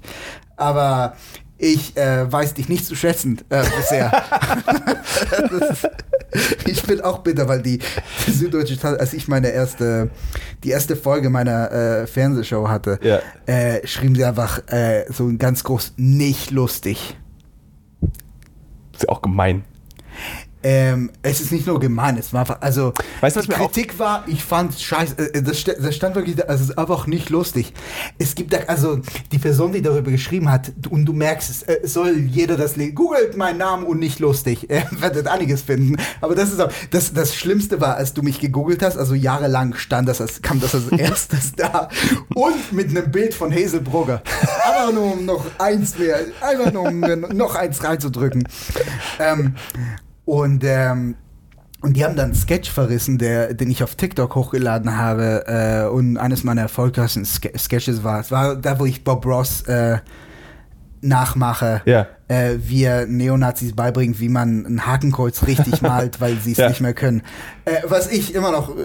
Aber 0.55 1.15
ich 1.57 1.97
äh, 1.97 2.31
weiß 2.31 2.53
dich 2.53 2.69
nicht 2.69 2.85
zu 2.85 2.95
schätzen 2.95 3.41
äh, 3.49 3.63
bisher. 3.77 4.11
ist, 5.71 5.89
ich 6.65 6.83
bin 6.83 7.01
auch 7.01 7.19
bitter, 7.19 7.47
weil 7.47 7.61
die, 7.61 7.79
die 8.25 8.31
Süddeutsche 8.31 8.77
als 8.87 9.13
ich 9.13 9.27
meine 9.27 9.49
erste, 9.49 10.09
die 10.63 10.69
erste 10.69 10.95
Folge 10.95 11.29
meiner 11.29 11.71
äh, 11.71 12.07
Fernsehshow 12.07 12.67
hatte, 12.67 12.99
ja. 13.01 13.19
äh, 13.47 13.85
schrieben 13.87 14.15
sie 14.15 14.25
einfach 14.25 14.67
äh, 14.67 15.05
so 15.11 15.31
ganz 15.37 15.63
groß 15.63 15.93
nicht 15.97 16.51
lustig. 16.51 17.17
ist 18.93 19.03
ja 19.03 19.09
auch 19.09 19.21
gemein. 19.21 19.63
Ähm, 20.63 21.11
es 21.21 21.39
ist 21.39 21.51
nicht 21.51 21.67
nur 21.67 21.79
gemein, 21.79 22.17
es 22.17 22.33
war 22.33 22.41
einfach, 22.41 22.61
also 22.61 22.91
weißt 23.21 23.35
du, 23.35 23.39
was 23.41 23.47
die 23.47 23.53
Kritik 23.53 23.99
war, 23.99 24.23
ich 24.27 24.43
fand 24.43 24.73
scheiße, 24.73 25.33
äh, 25.35 25.41
das, 25.43 25.63
das, 25.63 25.95
stand 25.95 26.15
wirklich, 26.15 26.35
da, 26.35 26.43
also 26.43 26.63
es 26.63 26.69
ist 26.71 26.77
einfach 26.77 27.05
nicht 27.05 27.29
lustig. 27.29 27.73
Es 28.17 28.33
gibt 28.33 28.53
da, 28.53 28.57
also 28.67 28.99
die 29.31 29.37
Person, 29.37 29.71
die 29.71 29.83
darüber 29.83 30.09
geschrieben 30.09 30.51
hat, 30.51 30.71
und 30.89 31.05
du 31.05 31.13
merkst 31.13 31.49
es, 31.49 31.63
äh, 31.63 31.79
soll 31.83 32.17
jeder 32.17 32.57
das 32.57 32.75
lesen, 32.75 32.95
googelt 32.95 33.37
meinen 33.37 33.59
Namen 33.59 33.85
und 33.85 33.99
nicht 33.99 34.19
lustig, 34.19 34.69
ihr 34.69 34.83
werdet 34.99 35.27
einiges 35.27 35.61
finden. 35.61 35.97
Aber 36.21 36.33
das 36.33 36.51
ist 36.51 36.59
auch, 36.59 36.71
das, 36.89 37.13
das 37.13 37.35
Schlimmste 37.35 37.79
war, 37.79 37.95
als 37.95 38.13
du 38.13 38.23
mich 38.23 38.39
gegoogelt 38.39 38.81
hast, 38.81 38.97
also 38.97 39.13
jahrelang 39.13 39.75
stand 39.75 40.09
das, 40.09 40.21
als, 40.21 40.41
kam 40.41 40.59
das 40.59 40.73
als 40.73 40.87
erstes 40.91 41.53
da 41.55 41.87
und 42.33 42.73
mit 42.73 42.89
einem 42.89 43.11
Bild 43.11 43.35
von 43.35 43.53
Hazel 43.53 43.81
Brugger. 43.81 44.23
Einfach 44.65 44.91
nur 44.91 45.13
um 45.13 45.25
noch 45.25 45.45
eins 45.59 45.99
mehr, 45.99 46.19
einfach 46.41 46.73
nur 46.73 46.87
um 46.87 46.99
noch 46.99 47.55
eins 47.55 47.83
reinzudrücken. 47.83 48.47
Ähm, 49.19 49.55
und, 50.27 50.61
ähm, 50.65 51.15
und 51.81 51.95
die 51.95 52.03
haben 52.03 52.17
dann 52.17 52.25
einen 52.25 52.35
Sketch 52.35 52.69
verrissen, 52.69 53.17
der, 53.17 53.53
den 53.53 53.71
ich 53.71 53.81
auf 53.81 53.95
TikTok 53.95 54.35
hochgeladen 54.35 54.97
habe. 54.97 55.45
Äh, 55.47 55.87
und 55.87 56.17
eines 56.17 56.43
meiner 56.43 56.63
erfolgreichsten 56.63 57.23
Ske 57.23 57.57
Sketches 57.57 58.03
war, 58.03 58.19
es 58.19 58.29
war 58.29 58.57
da, 58.57 58.77
wo 58.77 58.85
ich 58.85 59.05
Bob 59.05 59.25
Ross 59.25 59.61
äh, 59.61 59.99
nachmache, 60.99 61.81
ja. 61.85 62.07
äh, 62.27 62.55
wie 62.57 62.83
er 62.83 63.05
Neonazis 63.05 63.73
beibringt, 63.73 64.19
wie 64.19 64.27
man 64.27 64.65
ein 64.65 64.85
Hakenkreuz 64.85 65.47
richtig 65.47 65.81
malt, 65.81 66.19
weil 66.19 66.35
sie 66.35 66.51
es 66.51 66.57
ja. 66.57 66.67
nicht 66.67 66.81
mehr 66.81 66.93
können. 66.93 67.21
Äh, 67.63 67.83
was 67.85 68.11
ich 68.11 68.35
immer 68.35 68.51
noch 68.51 68.75
äh, 68.75 68.81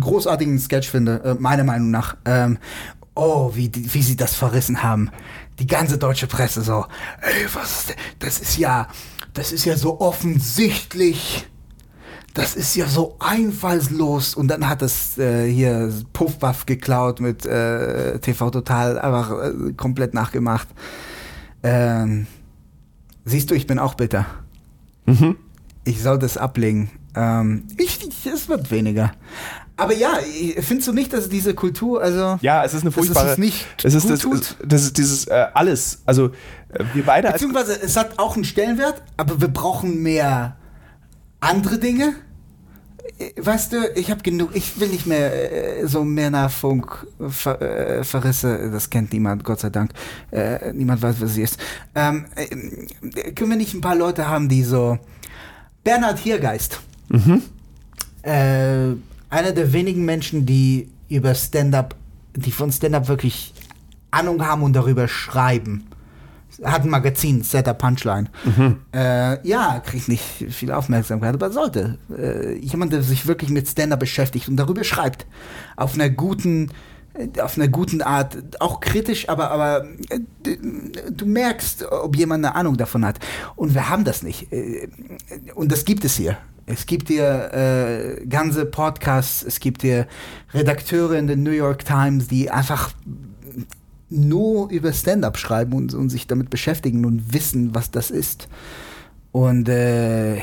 großartigen 0.00 0.58
Sketch 0.58 0.90
finde, 0.90 1.20
äh, 1.24 1.34
meiner 1.34 1.64
Meinung 1.64 1.90
nach. 1.90 2.16
Ähm, 2.24 2.56
oh, 3.14 3.50
wie, 3.54 3.70
wie 3.74 4.02
sie 4.02 4.16
das 4.16 4.34
verrissen 4.34 4.82
haben. 4.82 5.10
Die 5.58 5.66
ganze 5.66 5.98
deutsche 5.98 6.26
Presse 6.26 6.62
so, 6.62 6.86
ey, 7.20 7.46
was 7.54 7.80
ist 7.80 7.88
denn? 7.90 7.96
Das 8.18 8.40
ist 8.40 8.58
ja, 8.58 8.88
das 9.32 9.52
ist 9.52 9.64
ja 9.64 9.76
so 9.76 10.00
offensichtlich. 10.00 11.46
Das 12.34 12.54
ist 12.54 12.76
ja 12.76 12.86
so 12.86 13.16
einfallslos. 13.18 14.34
Und 14.34 14.48
dann 14.48 14.68
hat 14.68 14.82
es 14.82 15.16
äh, 15.16 15.50
hier 15.50 15.90
Puffbuff 16.12 16.66
geklaut 16.66 17.20
mit 17.20 17.46
äh, 17.46 18.18
TV 18.18 18.50
Total, 18.50 18.98
einfach 18.98 19.30
äh, 19.30 19.72
komplett 19.72 20.12
nachgemacht. 20.12 20.68
Ähm, 21.62 22.26
siehst 23.24 23.50
du, 23.50 23.54
ich 23.54 23.66
bin 23.66 23.78
auch 23.78 23.94
bitter. 23.94 24.26
Mhm. 25.06 25.36
Ich 25.84 26.02
soll 26.02 26.18
das 26.18 26.36
ablegen. 26.36 26.90
Ähm, 27.14 27.64
ich, 27.78 28.06
ich, 28.06 28.26
es 28.26 28.48
wird 28.48 28.70
weniger. 28.70 29.12
Aber 29.78 29.94
ja, 29.94 30.18
findest 30.60 30.88
du 30.88 30.92
nicht, 30.92 31.12
dass 31.12 31.28
diese 31.28 31.54
Kultur, 31.54 32.02
also. 32.02 32.38
Ja, 32.40 32.64
es 32.64 32.72
ist 32.72 32.82
eine 32.82 32.92
furchtbare. 32.92 33.32
Es 33.32 33.38
nicht 33.38 33.66
es 33.84 33.94
ist 33.94 34.08
das, 34.08 34.20
tut? 34.20 34.56
das 34.64 34.84
ist 34.84 34.96
dieses 34.96 35.26
äh, 35.26 35.46
alles. 35.52 36.02
Also, 36.06 36.28
äh, 36.70 36.84
wir 36.94 37.04
beide. 37.04 37.30
Beziehungsweise, 37.30 37.78
es 37.82 37.96
hat 37.96 38.18
auch 38.18 38.36
einen 38.36 38.44
Stellenwert, 38.44 39.02
aber 39.18 39.40
wir 39.40 39.48
brauchen 39.48 40.02
mehr 40.02 40.56
andere 41.40 41.78
Dinge. 41.78 42.14
Äh, 43.18 43.32
weißt 43.36 43.74
du, 43.74 43.90
ich 43.96 44.10
habe 44.10 44.22
genug, 44.22 44.50
ich 44.54 44.80
will 44.80 44.88
nicht 44.88 45.06
mehr 45.06 45.82
äh, 45.82 45.86
so 45.86 46.04
Männerfunk 46.04 47.06
ver, 47.28 47.60
äh, 47.60 48.04
Verrisse, 48.04 48.70
das 48.70 48.88
kennt 48.88 49.12
niemand, 49.12 49.44
Gott 49.44 49.60
sei 49.60 49.68
Dank. 49.68 49.90
Äh, 50.30 50.72
niemand 50.72 51.02
weiß, 51.02 51.20
was 51.20 51.34
sie 51.34 51.42
ist. 51.42 51.58
Ähm, 51.94 52.24
äh, 52.34 53.32
können 53.32 53.50
wir 53.50 53.58
nicht 53.58 53.74
ein 53.74 53.82
paar 53.82 53.96
Leute 53.96 54.26
haben, 54.26 54.48
die 54.48 54.62
so. 54.62 54.98
Bernhard 55.84 56.18
Hiergeist. 56.18 56.80
Mhm. 57.10 57.42
Einer 59.28 59.52
der 59.52 59.72
wenigen 59.72 60.04
Menschen, 60.04 60.46
die 60.46 60.88
über 61.08 61.34
Stand-up, 61.34 61.96
die 62.34 62.52
von 62.52 62.70
Stand-up 62.70 63.08
wirklich 63.08 63.52
Ahnung 64.10 64.44
haben 64.44 64.62
und 64.62 64.72
darüber 64.74 65.08
schreiben. 65.08 65.86
Hat 66.62 66.84
ein 66.84 66.90
Magazin, 66.90 67.42
Setup 67.42 67.76
Punchline. 67.76 68.28
Mhm. 68.44 68.78
Äh, 68.94 69.46
ja, 69.46 69.80
kriegt 69.80 70.08
nicht 70.08 70.22
viel 70.22 70.72
Aufmerksamkeit, 70.72 71.34
aber 71.34 71.50
sollte. 71.50 71.98
Äh, 72.16 72.56
jemand, 72.58 72.92
der 72.92 73.02
sich 73.02 73.26
wirklich 73.26 73.50
mit 73.50 73.68
Stand-up 73.68 74.00
beschäftigt 74.00 74.48
und 74.48 74.56
darüber 74.56 74.84
schreibt. 74.84 75.26
Auf 75.76 75.94
einer 75.94 76.08
guten, 76.08 76.70
äh, 77.14 77.40
auf 77.40 77.58
einer 77.58 77.68
guten 77.68 78.00
Art, 78.00 78.38
auch 78.60 78.80
kritisch, 78.80 79.28
aber, 79.28 79.50
aber 79.50 79.84
äh, 80.08 80.56
du 81.10 81.26
merkst, 81.26 81.90
ob 81.90 82.16
jemand 82.16 82.44
eine 82.44 82.54
Ahnung 82.54 82.76
davon 82.76 83.04
hat. 83.04 83.18
Und 83.54 83.74
wir 83.74 83.90
haben 83.90 84.04
das 84.04 84.22
nicht. 84.22 84.50
Äh, 84.50 84.88
und 85.54 85.72
das 85.72 85.84
gibt 85.84 86.04
es 86.06 86.16
hier. 86.16 86.38
Es 86.66 86.86
gibt 86.86 87.08
hier 87.08 87.52
äh, 87.52 88.26
ganze 88.26 88.66
Podcasts, 88.66 89.44
es 89.44 89.60
gibt 89.60 89.82
hier 89.82 90.08
Redakteure 90.52 91.12
in 91.12 91.28
den 91.28 91.44
New 91.44 91.52
York 91.52 91.84
Times, 91.84 92.26
die 92.26 92.50
einfach 92.50 92.92
nur 94.10 94.68
über 94.70 94.92
Stand-up 94.92 95.38
schreiben 95.38 95.72
und, 95.72 95.94
und, 95.94 96.10
sich 96.10 96.26
damit 96.26 96.50
beschäftigen 96.50 97.04
und 97.04 97.32
wissen, 97.32 97.74
was 97.74 97.90
das 97.92 98.10
ist. 98.10 98.48
Und 99.32 99.68
äh, 99.68 100.36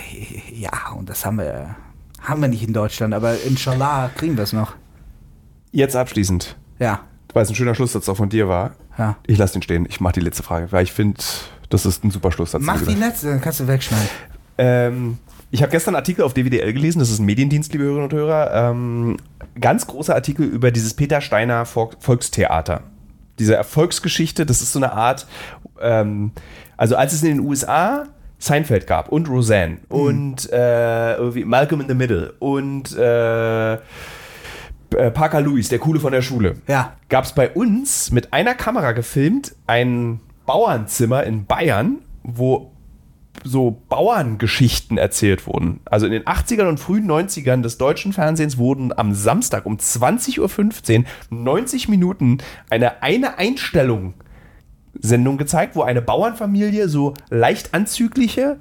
ja, 0.54 0.92
und 0.98 1.10
das 1.10 1.26
haben 1.26 1.38
wir, 1.38 1.76
haben 2.22 2.42
wir 2.42 2.48
nicht 2.48 2.64
in 2.64 2.74
Deutschland, 2.74 3.14
aber 3.14 3.42
inshallah 3.42 4.10
kriegen 4.16 4.38
wir 4.38 4.44
es 4.44 4.54
noch. 4.54 4.76
Jetzt 5.72 5.96
abschließend. 5.96 6.56
Ja. 6.80 7.02
Weil 7.34 7.44
es 7.44 7.50
ein 7.50 7.56
schöner 7.56 7.76
Schlusssatz 7.76 8.08
auch 8.08 8.18
von 8.18 8.30
dir 8.30 8.48
war. 8.48 8.76
Ja. 8.98 9.18
Ich 9.26 9.38
lasse 9.38 9.54
den 9.54 9.62
stehen. 9.62 9.86
Ich 9.90 10.00
mache 10.00 10.14
die 10.14 10.20
letzte 10.20 10.44
Frage, 10.44 10.72
weil 10.72 10.84
ich 10.84 10.92
finde, 10.92 11.20
das 11.70 11.86
ist 11.86 12.04
ein 12.04 12.12
super 12.12 12.32
Schlusssatz. 12.32 12.62
Mach 12.64 12.82
die 12.86 12.94
letzte, 12.94 13.28
dann 13.28 13.42
kannst 13.42 13.60
du 13.60 13.68
wegschneiden. 13.68 14.10
Ähm, 14.58 15.18
ich 15.54 15.62
habe 15.62 15.70
gestern 15.70 15.94
einen 15.94 16.02
Artikel 16.02 16.24
auf 16.24 16.34
DWDL 16.34 16.74
gelesen, 16.74 16.98
das 16.98 17.12
ist 17.12 17.20
ein 17.20 17.28
Mediendienst, 17.28 17.72
liebe 17.74 17.84
Hörerinnen 17.84 18.10
und 18.10 18.14
Hörer. 18.14 18.72
Ähm, 18.72 19.18
ganz 19.62 19.86
großer 19.86 20.16
Artikel 20.16 20.48
über 20.48 20.72
dieses 20.72 20.96
Peter 20.96 21.22
Steiner 21.22 21.68
Volkstheater. 21.68 22.82
Diese 23.38 23.56
Erfolgsgeschichte, 23.56 24.48
das 24.48 24.64
ist 24.64 24.74
so 24.74 24.80
eine 24.80 24.94
Art, 24.94 25.28
ähm, 25.80 26.32
also 26.76 26.96
als 26.96 27.14
es 27.14 27.22
in 27.22 27.38
den 27.38 27.40
USA 27.42 28.08
Seinfeld 28.40 28.88
gab 28.88 29.10
und 29.10 29.30
Roseanne 29.30 29.74
mhm. 29.74 29.80
und 29.96 30.50
äh, 30.52 31.18
Malcolm 31.46 31.82
in 31.82 31.88
the 31.88 31.94
Middle 31.94 32.34
und 32.40 32.98
äh, 32.98 33.74
äh, 33.74 33.78
Parker 35.14 35.42
Lewis, 35.42 35.70
der 35.70 35.78
Coole 35.78 36.00
von 36.00 36.14
der 36.14 36.24
Schule, 36.24 36.56
ja. 36.68 36.94
gab 37.10 37.26
es 37.26 37.32
bei 37.32 37.52
uns 37.52 38.10
mit 38.10 38.34
einer 38.34 38.56
Kamera 38.56 38.94
gefilmt 38.94 39.54
ein 39.68 40.20
Bauernzimmer 40.48 41.24
in 41.26 41.46
Bayern, 41.46 42.00
wo 42.24 42.73
so 43.44 43.82
Bauerngeschichten 43.90 44.98
erzählt 44.98 45.48
wurden. 45.48 45.82
Also 45.86 46.06
in 46.06 46.12
den 46.12 46.24
80ern 46.24 46.70
und 46.70 46.80
frühen 46.80 47.10
90ern 47.10 47.62
des 47.62 47.78
deutschen 47.78 48.14
Fernsehens 48.14 48.58
wurden 48.58 48.98
am 48.98 49.14
Samstag 49.14 49.66
um 49.66 49.78
20.15 49.78 51.00
Uhr 51.00 51.06
90 51.30 51.90
Minuten 51.90 52.38
eine 52.70 53.02
eine 53.02 53.38
Einstellung 53.38 54.14
Sendung 55.00 55.38
gezeigt, 55.38 55.76
wo 55.76 55.82
eine 55.82 56.02
Bauernfamilie 56.02 56.88
so 56.88 57.16
leicht 57.30 57.74
anzügliche 57.74 58.60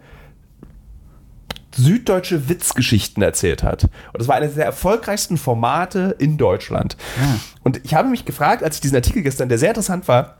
süddeutsche 1.75 2.49
Witzgeschichten 2.49 3.23
erzählt 3.23 3.63
hat. 3.63 3.85
Und 3.85 4.19
das 4.19 4.29
war 4.29 4.37
eines 4.37 4.55
der 4.55 4.67
erfolgreichsten 4.67 5.37
Formate 5.39 6.15
in 6.19 6.37
Deutschland. 6.37 6.97
Ja. 7.19 7.41
Und 7.63 7.81
ich 7.85 7.95
habe 7.95 8.09
mich 8.09 8.25
gefragt, 8.25 8.63
als 8.63 8.77
ich 8.77 8.83
diesen 8.83 8.97
Artikel 8.97 9.23
gestern, 9.23 9.49
der 9.49 9.59
sehr 9.59 9.71
interessant 9.71 10.07
war, 10.09 10.37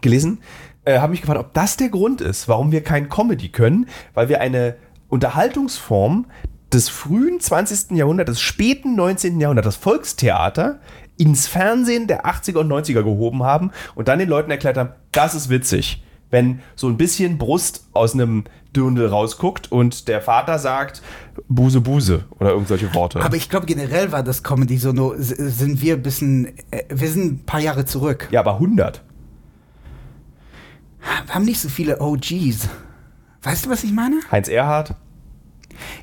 gelesen, 0.00 0.38
äh, 0.84 0.98
habe 0.98 1.12
mich 1.12 1.20
gefragt, 1.20 1.40
ob 1.40 1.54
das 1.54 1.76
der 1.76 1.88
Grund 1.88 2.20
ist, 2.20 2.48
warum 2.48 2.72
wir 2.72 2.82
kein 2.82 3.08
Comedy 3.08 3.48
können, 3.50 3.86
weil 4.14 4.28
wir 4.28 4.40
eine 4.40 4.76
Unterhaltungsform 5.08 6.26
des 6.72 6.88
frühen 6.88 7.38
20. 7.38 7.92
Jahrhunderts, 7.96 8.30
des 8.30 8.40
späten 8.40 8.96
19. 8.96 9.40
Jahrhunderts, 9.40 9.66
das 9.66 9.76
Volkstheater, 9.76 10.80
ins 11.18 11.46
Fernsehen 11.46 12.06
der 12.06 12.24
80er 12.26 12.58
und 12.58 12.72
90er 12.72 13.02
gehoben 13.02 13.42
haben 13.42 13.70
und 13.94 14.08
dann 14.08 14.18
den 14.18 14.28
Leuten 14.28 14.50
erklärt 14.50 14.76
haben, 14.76 14.90
das 15.12 15.34
ist 15.34 15.50
witzig. 15.50 16.02
Wenn 16.30 16.60
so 16.76 16.88
ein 16.88 16.96
bisschen 16.96 17.36
Brust 17.36 17.86
aus 17.92 18.14
einem 18.14 18.44
Dirndl 18.74 19.06
rausguckt 19.06 19.70
und 19.70 20.08
der 20.08 20.22
Vater 20.22 20.58
sagt 20.58 21.02
Buse 21.46 21.82
Buse 21.82 22.24
oder 22.40 22.50
irgendwelche 22.52 22.94
Worte. 22.94 23.20
Aber 23.20 23.36
ich 23.36 23.50
glaube 23.50 23.66
generell 23.66 24.12
war 24.12 24.22
das 24.22 24.42
Comedy 24.42 24.78
so, 24.78 24.92
nur, 24.92 25.14
sind 25.18 25.82
wir 25.82 25.94
ein 25.94 26.02
bisschen, 26.02 26.56
äh, 26.70 26.84
wir 26.88 27.10
sind 27.10 27.24
ein 27.24 27.44
paar 27.44 27.60
Jahre 27.60 27.84
zurück. 27.84 28.28
Ja, 28.30 28.40
aber 28.40 28.54
100. 28.54 29.02
Wir 31.26 31.34
haben 31.34 31.44
nicht 31.44 31.60
so 31.60 31.68
viele 31.68 32.00
OGs. 32.00 32.68
Weißt 33.42 33.66
du, 33.66 33.70
was 33.70 33.84
ich 33.84 33.92
meine? 33.92 34.20
Heinz 34.30 34.48
Erhardt. 34.48 34.94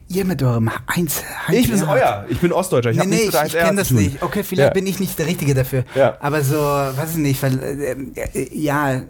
Ihr 0.08 0.26
mit 0.26 0.42
eurem 0.42 0.72
Heinz. 0.94 1.24
Heinz 1.48 1.60
ich 1.60 1.72
bin 1.72 1.84
euer. 1.84 2.26
Ich 2.30 2.40
bin 2.40 2.52
Ostdeutscher. 2.52 2.92
Ich 2.92 2.98
nee, 2.98 3.06
nee, 3.06 3.30
ich, 3.30 3.44
ich 3.46 3.54
kenne 3.54 3.78
das 3.78 3.92
nicht. 3.92 4.22
Okay, 4.22 4.44
vielleicht 4.44 4.70
ja. 4.70 4.74
bin 4.74 4.88
ich 4.88 5.00
nicht 5.00 5.18
der 5.20 5.28
Richtige 5.28 5.54
dafür. 5.54 5.84
Ja. 5.96 6.18
Aber 6.20 6.42
so, 6.42 6.56
weiß 6.58 7.12
ich 7.12 7.18
nicht, 7.18 7.42
weil, 7.44 7.60
äh, 7.60 7.92
äh, 8.34 8.58
ja, 8.58 9.02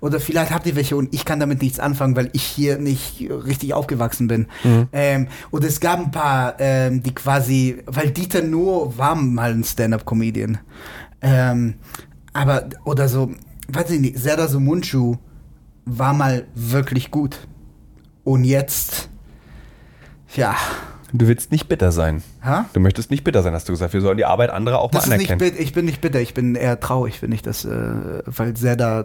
oder 0.00 0.18
vielleicht 0.18 0.52
habt 0.52 0.66
ihr 0.66 0.74
welche 0.74 0.96
und 0.96 1.14
ich 1.14 1.24
kann 1.24 1.40
damit 1.40 1.60
nichts 1.60 1.78
anfangen, 1.78 2.16
weil 2.16 2.30
ich 2.32 2.42
hier 2.42 2.78
nicht 2.78 3.28
richtig 3.44 3.74
aufgewachsen 3.74 4.28
bin. 4.28 4.46
Mhm. 4.64 4.88
Ähm, 4.92 5.28
und 5.50 5.62
es 5.62 5.80
gab 5.80 6.00
ein 6.00 6.10
paar, 6.10 6.54
ähm, 6.58 7.02
die 7.02 7.14
quasi, 7.14 7.82
weil 7.86 8.10
Dieter 8.10 8.42
Nuhr 8.42 8.96
war 8.96 9.14
mal 9.14 9.52
ein 9.52 9.64
Stand-Up-Comedian. 9.64 10.58
Ähm, 11.20 11.74
aber, 12.32 12.68
oder 12.84 13.08
so, 13.08 13.30
weiß 13.68 13.90
ich 13.90 14.00
nicht, 14.00 14.18
Serdar 14.18 14.48
Sumunchu 14.48 15.16
war 15.86 16.12
mal 16.12 16.46
wirklich 16.54 17.10
gut. 17.10 17.46
Und 18.24 18.44
jetzt, 18.44 19.08
ja. 20.34 20.54
Du 21.12 21.28
willst 21.28 21.52
nicht 21.52 21.68
bitter 21.68 21.92
sein. 21.92 22.22
Ha? 22.44 22.66
Du 22.72 22.80
möchtest 22.80 23.10
nicht 23.10 23.22
bitter 23.22 23.42
sein, 23.42 23.54
hast 23.54 23.68
du 23.68 23.72
gesagt. 23.72 23.94
Wir 23.94 24.00
sollen 24.00 24.16
die 24.16 24.24
Arbeit 24.24 24.50
anderer 24.50 24.80
auch 24.80 24.90
Das 24.90 25.06
mal 25.06 25.16
nicht 25.16 25.30
anerkennen. 25.30 25.52
bitter, 25.52 25.62
ich 25.62 25.72
bin 25.72 25.84
nicht 25.84 26.00
bitter, 26.00 26.20
ich 26.20 26.34
bin 26.34 26.56
eher 26.56 26.78
traurig, 26.80 27.20
finde 27.20 27.36
ich, 27.36 27.42
dass, 27.42 27.64
äh, 27.64 28.22
weil 28.26 28.56
Serdar 28.56 29.04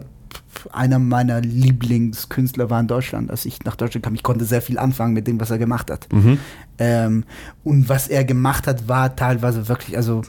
einer 0.72 0.98
meiner 0.98 1.40
Lieblingskünstler 1.40 2.68
war 2.68 2.80
in 2.80 2.88
Deutschland. 2.88 3.30
Als 3.30 3.44
ich 3.44 3.62
nach 3.64 3.76
Deutschland 3.76 4.04
kam, 4.04 4.14
ich 4.14 4.22
konnte 4.24 4.44
sehr 4.44 4.60
viel 4.60 4.78
anfangen 4.78 5.14
mit 5.14 5.26
dem, 5.28 5.40
was 5.40 5.50
er 5.50 5.58
gemacht 5.58 5.90
hat. 5.90 6.08
Mhm. 6.12 6.38
Ähm, 6.78 7.24
und 7.62 7.88
was 7.88 8.08
er 8.08 8.24
gemacht 8.24 8.66
hat, 8.66 8.88
war 8.88 9.14
teilweise 9.14 9.68
wirklich, 9.68 9.96
also 9.96 10.22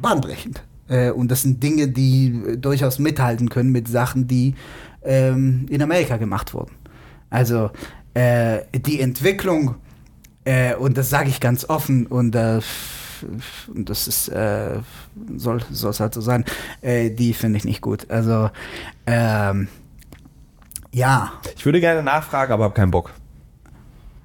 bahnbrechend. 0.00 0.62
Äh, 0.90 1.10
und 1.10 1.30
das 1.30 1.42
sind 1.42 1.62
Dinge, 1.62 1.88
die 1.88 2.42
äh, 2.46 2.56
durchaus 2.56 2.98
mithalten 2.98 3.48
können 3.48 3.70
mit 3.70 3.88
Sachen, 3.88 4.26
die 4.26 4.54
ähm, 5.02 5.66
in 5.70 5.80
Amerika 5.80 6.16
gemacht 6.16 6.52
wurden. 6.52 6.72
Also 7.30 7.70
äh, 8.14 8.58
die 8.74 9.00
Entwicklung, 9.00 9.76
äh, 10.44 10.74
und 10.74 10.98
das 10.98 11.08
sage 11.08 11.28
ich 11.28 11.40
ganz 11.40 11.64
offen, 11.64 12.06
und 12.06 12.32
das 12.32 14.08
ist, 14.08 14.28
äh, 14.28 14.80
soll 15.36 15.62
es 15.70 16.00
halt 16.00 16.14
so 16.14 16.20
sein, 16.20 16.44
äh, 16.82 17.10
die 17.10 17.34
finde 17.34 17.58
ich 17.58 17.64
nicht 17.64 17.80
gut. 17.80 18.10
Also, 18.10 18.50
ähm, 19.06 19.68
ja, 20.92 21.32
Ich 21.56 21.64
würde 21.64 21.78
gerne 21.78 22.02
nachfragen, 22.02 22.52
aber 22.52 22.64
habe 22.64 22.74
keinen 22.74 22.90
Bock. 22.90 23.12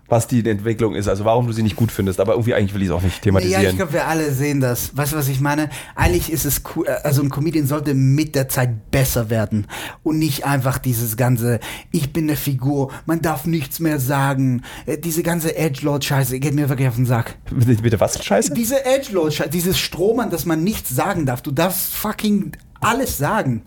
Was 0.07 0.27
die 0.27 0.47
Entwicklung 0.47 0.93
ist, 0.93 1.07
also 1.07 1.25
warum 1.25 1.47
du 1.47 1.53
sie 1.53 1.63
nicht 1.63 1.75
gut 1.75 1.91
findest, 1.91 2.19
aber 2.19 2.33
irgendwie 2.33 2.53
eigentlich 2.53 2.75
will 2.75 2.81
ich 2.83 2.89
es 2.89 2.93
auch 2.93 3.01
nicht 3.01 3.15
Ja, 3.17 3.21
thematisieren. 3.23 3.65
ich 3.71 3.75
glaube, 3.75 3.93
wir 3.93 4.07
alle 4.07 4.31
sehen 4.31 4.61
das. 4.61 4.95
Weißt 4.95 5.13
du, 5.13 5.17
was 5.17 5.27
ich 5.29 5.39
meine? 5.41 5.67
Eigentlich 5.95 6.31
ist 6.31 6.45
es 6.45 6.61
cool, 6.75 6.87
also 6.87 7.23
ein 7.23 7.29
Comedian 7.29 7.65
sollte 7.65 7.95
mit 7.95 8.35
der 8.35 8.47
Zeit 8.47 8.91
besser 8.91 9.31
werden 9.31 9.65
und 10.03 10.19
nicht 10.19 10.45
einfach 10.45 10.77
dieses 10.77 11.17
ganze, 11.17 11.59
ich 11.89 12.13
bin 12.13 12.25
eine 12.25 12.35
Figur, 12.37 12.91
man 13.07 13.23
darf 13.23 13.45
nichts 13.47 13.79
mehr 13.79 13.99
sagen. 13.99 14.61
Äh, 14.85 14.99
Diese 14.99 15.23
ganze 15.23 15.55
Edgelord-Scheiße 15.55 16.39
geht 16.39 16.53
mir 16.53 16.69
wirklich 16.69 16.87
auf 16.87 16.95
den 16.97 17.07
Sack. 17.07 17.35
bitte, 17.49 17.81
bitte 17.81 17.99
was? 17.99 18.23
Scheiße? 18.23 18.53
Diese 18.53 18.85
Edgelord-Scheiße, 18.85 19.49
dieses 19.49 19.79
Strohmann, 19.79 20.29
dass 20.29 20.45
man 20.45 20.63
nichts 20.63 20.91
sagen 20.91 21.25
darf. 21.25 21.41
Du 21.41 21.49
darfst 21.49 21.95
fucking 21.95 22.51
alles 22.79 23.17
sagen. 23.17 23.63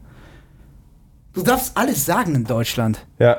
Du 1.33 1.43
darfst 1.43 1.77
alles 1.77 2.07
sagen 2.07 2.37
in 2.37 2.45
Deutschland. 2.45 3.05
Ja. 3.19 3.39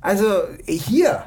Also 0.00 0.26
hier. 0.66 1.24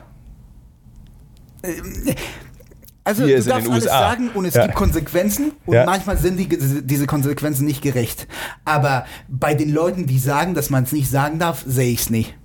Also 3.04 3.26
Hier 3.26 3.38
du 3.40 3.44
darfst 3.50 3.70
alles 3.70 3.84
USA. 3.86 4.00
sagen 4.00 4.30
und 4.34 4.46
es 4.46 4.54
Ja. 4.54 4.64
gibt 4.64 4.76
Konsequenzen 4.76 5.54
und 5.66 5.76
Ja. 5.76 5.86
manchmal 5.86 6.18
sind 6.18 6.38
die, 6.38 6.48
diese 6.86 7.08
Konsequenzen 7.08 7.66
nicht 7.66 7.82
gerecht. 7.82 8.28
Aber 8.66 9.06
bei 9.30 9.54
den 9.54 9.72
Leuten, 9.72 10.06
die 10.08 10.20
sagen, 10.20 10.54
dass 10.56 10.70
man 10.70 10.84
es 10.84 10.92
nicht 10.92 11.10
sagen 11.10 11.40
darf, 11.40 11.64
sehe 11.66 11.90
ich 11.92 12.02
es 12.02 12.10
nicht. 12.10 12.36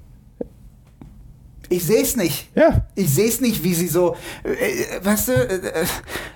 Ich 1.68 1.84
sehe 1.84 2.02
es 2.02 2.16
nicht. 2.16 2.50
Ja. 2.54 2.86
Ich 2.94 3.12
sehe 3.12 3.28
es 3.28 3.40
nicht, 3.40 3.64
wie 3.64 3.74
sie 3.74 3.88
so, 3.88 4.14
äh, 4.44 4.50
äh, 4.98 5.04
weißt 5.04 5.28
du, 5.28 5.32
äh, 5.32 5.54
äh, 5.82 5.86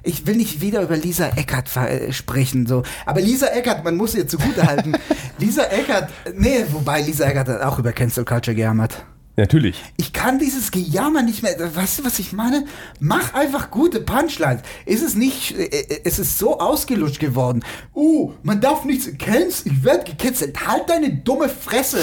ich 0.03 0.27
will 0.27 0.35
nicht 0.37 0.61
wieder 0.63 0.81
über 0.83 0.97
Lisa 0.97 1.29
Eckert 1.37 1.77
äh, 1.77 2.11
sprechen, 2.13 2.67
so. 2.67 2.83
Aber 3.05 3.21
Lisa 3.21 3.47
Eckert, 3.49 3.85
man 3.85 3.97
muss 3.97 4.15
ihr 4.15 4.27
zugutehalten. 4.27 4.97
Lisa 5.39 5.65
Eckert, 5.65 6.09
nee, 6.35 6.65
wobei 6.73 7.03
Lisa 7.03 7.27
Eckert 7.27 7.49
hat 7.49 7.61
auch 7.63 7.79
über 7.79 7.93
Cancel 7.93 8.25
Culture 8.25 8.55
gejammert. 8.55 9.05
Natürlich. 9.37 9.83
Ich 9.99 10.15
kann 10.15 10.39
dieses 10.39 10.71
Gejammer 10.71 11.23
nicht 11.23 11.43
mehr. 11.43 11.55
Weißt 11.77 11.99
du, 11.99 12.05
was 12.05 12.19
ich 12.19 12.33
meine? 12.33 12.65
Mach 13.01 13.35
einfach 13.35 13.71
gute 13.71 14.01
Punchlines. 14.01 14.63
Ist 14.87 15.03
es 15.03 15.15
nicht. 15.15 15.57
äh, 15.59 15.65
äh, 15.65 16.01
Es 16.05 16.19
ist 16.19 16.39
so 16.39 16.59
ausgelutscht 16.59 17.21
geworden. 17.21 17.63
Uh, 17.95 18.33
man 18.43 18.63
darf 18.63 18.87
nichts. 18.87 19.11
Kennst? 19.19 19.67
Ich 19.67 19.85
werde 19.85 20.05
gekitzelt. 20.05 20.67
Halt 20.67 20.89
deine 20.89 21.13
dumme 21.13 21.51
Fresse. 21.51 21.99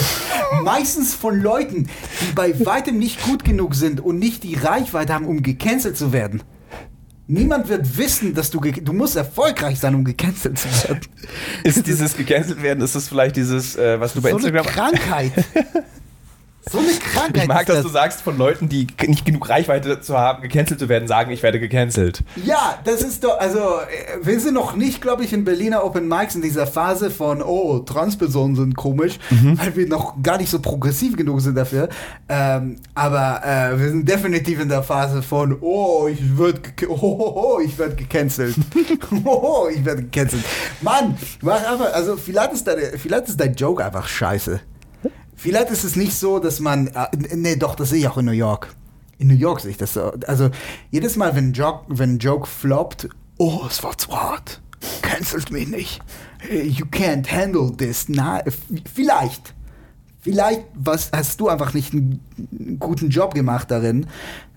Meistens 0.64 1.16
von 1.16 1.42
Leuten, 1.42 1.88
die 2.22 2.34
bei 2.36 2.54
weitem 2.66 3.00
nicht 3.00 3.24
gut 3.24 3.44
genug 3.44 3.74
sind 3.74 4.00
und 4.00 4.20
nicht 4.20 4.44
die 4.44 4.54
Reichweite 4.54 5.14
haben, 5.14 5.26
um 5.26 5.42
gecancelt 5.42 5.98
zu 5.98 6.14
werden. 6.14 6.44
Niemand 7.26 7.68
wird 7.68 7.98
wissen, 7.98 8.36
dass 8.36 8.52
du. 8.52 8.60
Du 8.60 8.94
musst 8.94 9.16
erfolgreich 9.16 9.80
sein, 9.80 9.96
um 9.96 10.04
gecancelt 10.04 10.60
zu 10.60 10.68
werden. 10.88 11.02
Ist 11.64 11.88
dieses 11.88 12.16
gecancelt 12.16 12.62
werden, 12.62 12.84
ist 12.84 12.96
das 12.96 13.08
vielleicht 13.08 13.38
dieses, 13.38 13.76
äh, 13.78 14.00
was 14.00 14.14
du 14.14 14.22
bei 14.22 14.32
so 14.32 14.38
eine 14.38 14.48
Instagram. 14.50 14.66
Krankheit. 14.68 15.32
So 16.72 16.80
eine 16.80 16.92
Krankheit. 16.92 17.44
Ich 17.44 17.48
mag, 17.48 17.66
dass 17.66 17.78
das. 17.78 17.86
du 17.86 17.92
sagst, 17.92 18.22
von 18.22 18.38
Leuten, 18.38 18.70
die 18.70 18.88
nicht 19.06 19.26
genug 19.26 19.50
Reichweite 19.50 20.00
zu 20.00 20.18
haben, 20.18 20.42
gecancelt 20.42 20.80
zu 20.80 20.88
werden, 20.88 21.08
sagen, 21.08 21.32
ich 21.32 21.44
werde 21.44 21.60
gecancelt. 21.60 22.24
Ja, 22.46 22.80
das 22.86 23.02
ist 23.02 23.24
doch, 23.24 23.38
also 23.40 23.60
äh, 23.60 24.26
wir 24.26 24.40
sind 24.40 24.54
noch 24.54 24.76
nicht, 24.76 25.02
glaube 25.02 25.24
ich, 25.24 25.34
in 25.34 25.44
Berliner 25.44 25.84
Open 25.84 26.08
Mics 26.08 26.36
in 26.36 26.42
dieser 26.42 26.66
Phase 26.66 27.12
von, 27.12 27.42
oh, 27.42 27.80
Transpersonen 27.80 28.56
sind 28.56 28.76
komisch, 28.76 29.20
weil 29.30 29.76
wir 29.76 29.88
noch 29.88 30.22
gar 30.24 30.38
nicht 30.38 30.50
so 30.50 30.60
progressiv 30.60 31.18
genug 31.18 31.42
sind 31.42 31.56
dafür. 31.56 31.90
Ähm, 32.30 32.78
aber 32.96 33.42
äh, 33.44 33.80
wir 33.80 33.90
sind 33.90 34.08
definitiv 34.08 34.62
in 34.62 34.70
der 34.70 34.84
Phase 34.84 35.22
von, 35.22 35.58
oh, 35.60 36.08
ich 36.08 36.38
werde 36.38 36.62
oh, 36.88 36.96
oh, 37.02 37.56
oh, 37.56 37.60
ich 37.60 37.78
werd 37.78 37.98
gecancelt. 37.98 38.56
oh, 39.26 39.66
oh, 39.66 39.70
ich 39.70 39.84
werde 39.84 40.04
gecancelt. 40.04 40.44
Mann, 40.82 41.18
mach 41.42 41.56
einfach, 41.56 41.94
also 41.94 42.16
vielleicht 42.16 42.54
ist, 42.54 42.68
deine, 42.68 42.98
vielleicht 42.98 43.28
ist 43.28 43.40
dein 43.40 43.56
Joke 43.56 43.84
einfach 43.84 44.08
scheiße. 44.08 44.62
Vielleicht 45.36 45.70
ist 45.72 45.84
es 45.84 45.96
nicht 45.96 46.16
so, 46.16 46.40
dass 46.40 46.60
man. 46.60 46.88
Äh, 46.88 47.08
nee, 47.36 47.56
doch, 47.56 47.76
das 47.76 47.90
sehe 47.90 48.00
ich 48.00 48.08
auch 48.08 48.18
in 48.18 48.26
New 48.26 48.32
York. 48.32 48.74
In 49.18 49.28
New 49.28 49.36
York 49.36 49.62
sehe 49.62 49.72
ich 49.72 49.78
das 49.78 49.94
so. 49.94 50.14
Also, 50.28 50.50
jedes 50.92 51.16
Mal, 51.16 51.36
wenn 51.36 51.50
ein 51.50 51.54
Joke, 51.54 51.86
wenn 51.88 52.18
Joke 52.20 52.48
floppt, 52.48 53.10
oh, 53.38 53.62
es 53.68 53.84
war 53.84 53.98
zu 53.98 54.12
hart. 54.12 54.62
Cancelt 55.02 55.52
mich 55.52 55.68
nicht. 55.68 56.02
Hey, 56.40 56.68
You 56.68 56.86
can't 56.86 57.32
handle 57.32 57.76
this. 57.76 58.06
Na, 58.10 58.44
vielleicht. 58.94 59.54
Vielleicht 60.20 60.64
was, 60.74 61.12
hast 61.14 61.40
du 61.40 61.50
einfach 61.50 61.74
nicht 61.74 61.94
einen, 61.94 62.22
guten 62.80 63.10
Job 63.10 63.34
gemacht 63.34 63.70
darin, 63.70 64.08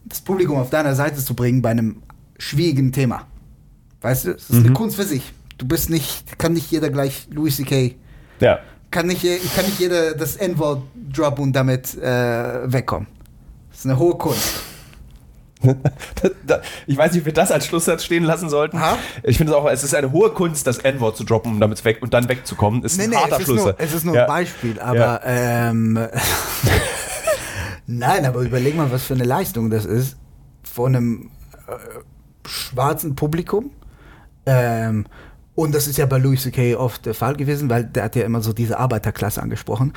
das 0.04 0.20
Publikum 0.20 0.58
auf 0.58 0.70
deiner 0.70 0.94
Seite 0.94 1.16
zu 1.16 1.34
bringen 1.34 1.60
bei 1.60 1.70
einem 1.70 2.02
schwierigen 2.38 2.92
Thema. 2.92 3.26
Weißt 4.00 4.26
du, 4.26 4.30
es 4.32 4.48
ist 4.48 4.64
eine 4.64 4.72
Kunst 4.72 4.94
für 4.96 5.04
sich. 5.04 5.32
Du 5.58 5.66
bist 5.66 5.90
nicht, 5.90 6.38
kann 6.38 6.52
nicht 6.52 6.70
jeder 6.70 6.90
gleich 6.90 7.26
Louis 7.30 7.56
C.K 7.56 7.96
Ja. 8.40 8.60
Kann 8.90 9.06
nicht, 9.06 9.22
kann 9.54 9.64
nicht 9.64 9.78
jeder 9.78 10.14
das 10.14 10.36
N-Wort 10.36 10.82
droppen 11.12 11.44
und 11.44 11.52
damit 11.52 11.94
äh, 11.96 12.72
wegkommen. 12.72 13.08
Das 13.70 13.80
ist 13.80 13.86
eine 13.86 13.98
hohe 13.98 14.16
Kunst. 14.16 14.60
Ich 16.86 16.96
weiß 16.96 17.12
nicht, 17.12 17.22
ob 17.22 17.26
wir 17.26 17.32
das 17.32 17.50
als 17.50 17.66
Schlusssatz 17.66 18.04
stehen 18.04 18.24
lassen 18.24 18.48
sollten. 18.48 18.76
Aha. 18.76 18.98
Ich 19.22 19.36
finde 19.38 19.52
es 19.52 19.58
auch, 19.58 19.68
es 19.68 19.82
ist 19.82 19.94
eine 19.94 20.12
hohe 20.12 20.30
Kunst, 20.30 20.66
das 20.66 20.78
N-Wort 20.78 21.16
zu 21.16 21.24
droppen, 21.24 21.52
um 21.52 21.60
damit 21.60 21.84
weg 21.84 21.98
und 22.02 22.14
dann 22.14 22.28
wegzukommen. 22.28 22.82
Ist 22.84 23.00
ein 23.00 23.14
harter 23.14 23.36
es, 23.36 23.40
ist 23.40 23.44
Schluss. 23.46 23.64
nur, 23.64 23.74
es 23.78 23.94
ist 23.94 24.04
nur 24.04 24.14
ja. 24.14 24.22
ein 24.22 24.28
Beispiel, 24.28 24.78
aber 24.78 25.22
ähm, 25.24 25.94
nein, 27.86 28.26
aber 28.26 28.40
überleg 28.40 28.76
mal, 28.76 28.90
was 28.92 29.04
für 29.04 29.14
eine 29.14 29.24
Leistung 29.24 29.70
das 29.70 29.84
ist 29.84 30.16
von 30.62 30.94
einem 30.94 31.30
äh, 31.66 32.48
schwarzen 32.48 33.16
Publikum. 33.16 33.70
Ähm, 34.44 35.06
und 35.56 35.74
das 35.74 35.88
ist 35.88 35.96
ja 35.96 36.04
bei 36.04 36.18
Louis 36.18 36.42
C.K. 36.42 36.76
oft 36.76 37.06
der 37.06 37.14
Fall 37.14 37.34
gewesen, 37.34 37.70
weil 37.70 37.84
der 37.84 38.04
hat 38.04 38.14
ja 38.14 38.24
immer 38.24 38.42
so 38.42 38.52
diese 38.52 38.78
Arbeiterklasse 38.78 39.42
angesprochen 39.42 39.94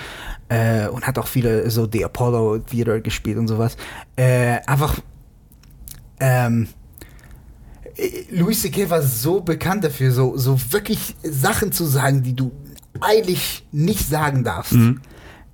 äh, 0.48 0.88
und 0.88 1.06
hat 1.06 1.19
auch 1.19 1.27
viele 1.27 1.69
so 1.69 1.88
The 1.91 2.06
Apollo 2.06 2.60
Theater 2.60 3.02
gespielt 3.02 3.38
und 3.38 3.49
sowas. 3.49 3.76
Äh, 4.15 4.60
einfach 4.65 4.99
ähm, 6.22 6.69
äh, 7.98 8.23
Louis 8.31 8.61
C.K. 8.61 8.90
war 8.90 9.02
so 9.02 9.41
bekannt 9.41 9.84
dafür, 9.84 10.14
so, 10.14 10.38
so 10.38 10.57
wirklich 10.72 11.18
Sachen 11.23 11.73
zu 11.73 11.86
sagen, 11.86 12.23
die 12.23 12.38
du 12.38 12.53
eigentlich 13.02 13.68
nicht 13.73 14.07
sagen 14.07 14.45
darfst. 14.45 14.77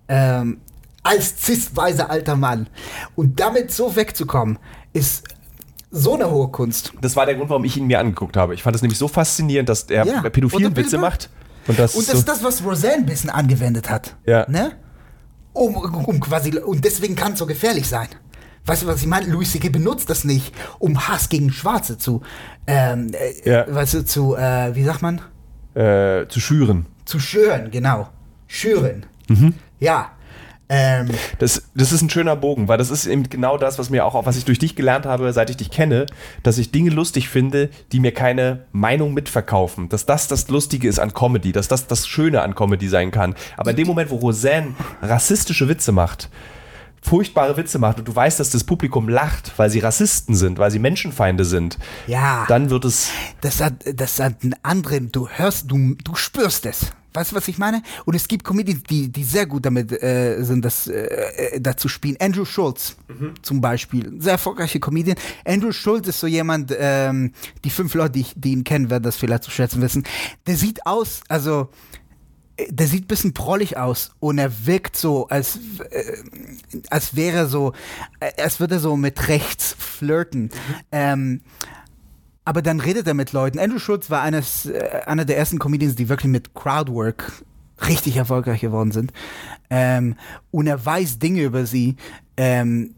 Ähm, 0.08 0.60
als 1.02 1.36
cis-weiser 1.44 2.12
alter 2.12 2.36
Mann. 2.36 2.68
Und 3.16 3.40
damit 3.40 3.72
so 3.72 3.96
wegzukommen, 3.96 4.60
ist 4.94 5.24
so 5.92 6.16
eine 6.16 6.30
hohe 6.30 6.50
Kunst. 6.50 6.94
Das 7.02 7.16
war 7.16 7.26
der 7.26 7.36
Grund, 7.36 7.50
warum 7.50 7.64
ich 7.66 7.78
ihn 7.78 7.88
mir 7.88 8.00
angeguckt 8.00 8.36
habe. 8.38 8.54
Ich 8.54 8.64
fand 8.64 8.76
es 8.76 8.82
nämlich 8.82 8.98
so 8.98 9.08
faszinierend, 9.08 9.70
dass 9.70 9.84
er 9.84 10.06
Ja. 10.06 10.22
pädophilen 10.30 10.76
Witze 10.76 10.98
macht. 10.98 11.30
Und 11.68 11.80
das, 11.80 11.96
Und 11.96 12.08
das 12.08 12.14
so, 12.14 12.20
ist 12.20 12.28
das, 12.28 12.44
was 12.44 12.64
Roseanne 12.64 12.98
ein 12.98 13.06
bisschen 13.06 13.30
angewendet 13.30 13.90
hat. 13.90 14.16
Ja. 14.26 14.46
Ne? 14.50 14.74
Um, 15.54 15.76
um 15.76 16.20
quasi, 16.20 16.58
und 16.60 16.84
deswegen 16.84 17.16
kann 17.16 17.34
es 17.34 17.40
so 17.40 17.46
gefährlich 17.46 17.88
sein. 17.88 18.08
Weißt 18.66 18.84
du, 18.84 18.88
was 18.88 19.00
ich 19.02 19.08
meine? 19.08 19.28
Louis 19.28 19.52
C.K. 19.52 19.70
benutzt 19.70 20.10
das 20.10 20.24
nicht, 20.26 20.54
um 20.80 21.08
Hass 21.08 21.30
gegen 21.30 21.52
Schwarze 21.52 21.98
zu, 21.98 22.22
ähm, 22.68 23.12
äh, 23.14 23.50
Ja. 23.50 23.66
weißt 23.74 23.94
du, 23.94 24.06
zu, 24.06 24.36
äh, 24.36 24.76
wie 24.76 24.84
sagt 24.84 25.02
man? 25.02 25.22
äh, 25.76 26.28
zu 26.30 26.40
schüren. 26.40 26.86
Zu 27.06 27.20
schüren, 27.20 27.70
genau. 27.70 28.08
Schüren. 28.48 29.06
Mhm. 29.28 29.54
Ja. 29.80 30.12
Ähm, 30.68 31.10
Das, 31.40 31.64
das 31.76 31.92
ist 31.92 32.02
ein 32.02 32.10
schöner 32.10 32.36
Bogen, 32.36 32.68
weil 32.68 32.78
das 32.78 32.90
ist 32.90 33.06
eben 33.06 33.30
genau 33.30 33.58
das, 33.58 33.78
was 33.78 33.90
mir 33.90 34.06
auch, 34.06 34.26
was 34.26 34.36
ich 34.38 34.46
durch 34.46 34.58
dich 34.60 34.76
gelernt 34.76 35.06
habe, 35.06 35.32
seit 35.34 35.50
ich 35.50 35.58
dich 35.58 35.70
kenne, 35.70 36.06
dass 36.44 36.58
ich 36.58 36.72
Dinge 36.72 36.90
lustig 36.90 37.30
finde, 37.30 37.70
die 37.92 38.00
mir 38.00 38.14
keine 38.14 38.66
Meinung 38.72 39.14
mitverkaufen. 39.14 39.90
Dass 39.90 40.06
das 40.06 40.28
das 40.28 40.48
Lustige 40.50 40.88
ist 40.88 41.00
an 41.00 41.14
Comedy, 41.14 41.52
dass 41.52 41.68
das 41.68 41.88
das 41.88 42.08
Schöne 42.08 42.42
an 42.42 42.56
Comedy 42.56 42.88
sein 42.88 43.12
kann. 43.12 43.36
Aber 43.58 43.72
in 43.72 43.78
dem 43.78 43.88
Moment, 43.88 44.10
wo 44.10 44.16
Roseanne 44.16 44.74
rassistische 45.02 45.70
Witze 45.70 45.92
macht, 45.92 46.30
furchtbare 47.02 47.56
Witze 47.56 47.78
macht 47.78 48.00
und 48.00 48.08
du 48.08 48.16
weißt, 48.16 48.40
dass 48.40 48.50
das 48.50 48.64
Publikum 48.64 49.08
lacht, 49.08 49.52
weil 49.58 49.70
sie 49.70 49.78
Rassisten 49.80 50.34
sind, 50.34 50.58
weil 50.58 50.72
sie 50.72 50.80
Menschenfeinde 50.80 51.46
sind, 51.46 51.78
Ja. 52.08 52.46
dann 52.48 52.72
wird 52.72 52.84
es. 52.86 53.12
das 53.42 53.62
hat, 53.62 53.74
das 53.94 54.20
hat 54.20 54.44
einen 54.44 54.56
anderen, 54.64 55.12
du 55.12 55.30
hörst, 55.30 55.70
du, 55.70 55.94
du 56.04 56.16
spürst 56.16 56.66
es. 56.66 56.88
Weißt 57.16 57.32
du, 57.32 57.36
was 57.36 57.48
ich 57.48 57.58
meine? 57.58 57.82
Und 58.06 58.16
es 58.16 58.28
gibt 58.28 58.44
Comedians, 58.44 58.84
die, 58.84 59.12
die 59.12 59.24
sehr 59.24 59.46
gut 59.46 59.66
damit 59.66 59.92
äh, 59.92 60.42
sind, 60.44 60.64
das 60.64 60.88
äh, 60.88 61.06
äh, 61.56 61.62
dazu 61.62 61.88
spielen. 61.88 62.18
Andrew 62.20 62.46
Schulz 62.46 62.98
zum 63.42 63.62
Beispiel, 63.62 64.12
sehr 64.20 64.34
erfolgreicher 64.34 64.80
Comedian. 64.80 65.18
Andrew 65.46 65.72
Schulz 65.72 66.08
ist 66.08 66.20
so 66.20 66.28
jemand, 66.28 66.76
ähm, 66.78 67.32
die 67.64 67.70
fünf 67.70 67.94
Leute, 67.94 68.12
die, 68.12 68.22
ich, 68.22 68.34
die 68.36 68.52
ihn 68.52 68.64
kennen, 68.64 68.90
werden 68.90 69.04
das 69.04 69.16
vielleicht 69.16 69.44
zu 69.44 69.52
schätzen 69.52 69.82
wissen. 69.82 70.04
Der 70.48 70.58
sieht 70.58 70.86
aus, 70.86 71.22
also 71.28 71.70
äh, 72.58 72.72
der 72.72 72.88
sieht 72.88 73.06
ein 73.06 73.08
bisschen 73.08 73.34
prollig 73.34 73.78
aus 73.78 74.12
und 74.20 74.38
er 74.38 74.66
wirkt 74.66 74.98
so, 74.98 75.28
als, 75.28 75.60
äh, 75.92 76.18
als 76.90 77.16
wäre 77.16 77.48
so, 77.48 77.74
äh, 78.20 78.42
als 78.42 78.60
würde 78.60 78.76
er 78.76 78.80
so 78.80 78.98
mit 78.98 79.28
rechts 79.28 79.76
flirten. 79.78 80.50
Ähm, 80.92 81.42
aber 82.46 82.62
dann 82.62 82.80
redet 82.80 83.08
er 83.08 83.14
mit 83.14 83.34
Leuten. 83.34 83.60
Andrew 83.60 83.80
Schultz 83.80 84.10
war 84.10 84.22
eines, 84.22 84.68
äh, 84.68 85.02
einer 85.06 85.26
der 85.26 85.38
ersten 85.38 85.60
Comedians, 85.60 85.96
die 85.96 86.08
wirklich 86.10 86.32
mit 86.32 86.54
Crowdwork 86.54 87.32
richtig 87.90 88.16
erfolgreich 88.16 88.62
geworden 88.62 88.92
sind. 88.92 89.12
Ähm, 89.70 90.16
und 90.52 90.68
er 90.68 90.84
weiß 90.86 91.20
Dinge 91.20 91.42
über 91.44 91.66
sie, 91.66 91.96
ähm, 92.38 92.96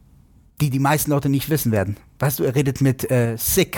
die 0.62 0.70
die 0.70 0.80
meisten 0.80 1.12
Leute 1.12 1.30
nicht 1.30 1.50
wissen 1.50 1.72
werden. 1.72 1.98
Weißt 2.20 2.40
du, 2.40 2.44
er 2.44 2.54
redet 2.56 2.82
mit 2.82 3.10
äh, 3.10 3.36
Sikh. 3.38 3.78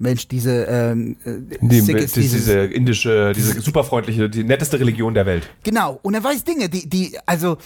Mensch, 0.00 0.28
diese 0.28 0.62
ähm, 0.66 1.16
äh, 1.24 1.56
Die, 1.60 1.80
Sikh 1.80 1.98
ist 1.98 2.14
dieses- 2.14 2.44
diese 2.44 2.60
indische, 2.66 3.32
diese 3.34 3.60
superfreundliche, 3.60 4.30
die 4.30 4.44
netteste 4.44 4.78
Religion 4.78 5.12
der 5.12 5.26
Welt. 5.26 5.50
Genau, 5.64 5.98
und 6.02 6.14
er 6.14 6.22
weiß 6.22 6.44
Dinge, 6.44 6.68
die, 6.68 6.88
die, 6.88 7.18
also, 7.26 7.58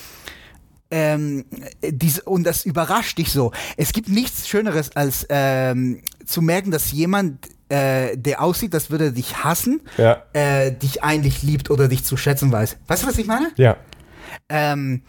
ähm, 0.93 1.45
dies, 1.83 2.21
und 2.21 2.45
das 2.45 2.65
überrascht 2.65 3.19
dich 3.19 3.33
so. 3.33 3.51
Es 3.77 3.93
gibt 3.93 4.09
nichts 4.09 4.47
Schöneres, 4.49 4.95
als 4.95 5.27
ähm, 5.31 6.01
zu 6.25 6.43
merken, 6.43 6.71
dass 6.71 6.93
jemand, 6.93 7.49
äh, 7.71 8.17
der 8.17 8.43
aussieht, 8.43 8.75
als 8.75 8.91
würde 8.91 9.07
er 9.07 9.11
dich 9.13 9.43
hassen, 9.43 9.81
Ja. 9.97 10.23
äh, 10.35 10.71
dich 10.71 11.03
eigentlich 11.03 11.43
liebt 11.43 11.71
oder 11.71 11.89
dich 11.89 12.05
zu 12.05 12.17
schätzen 12.17 12.53
weiß. 12.53 12.77
Weißt 12.87 13.03
du, 13.03 13.07
was 13.09 13.19
ich 13.19 13.27
meine? 13.27 13.51
Ja. 13.57 13.77
Ähm, 14.49 15.03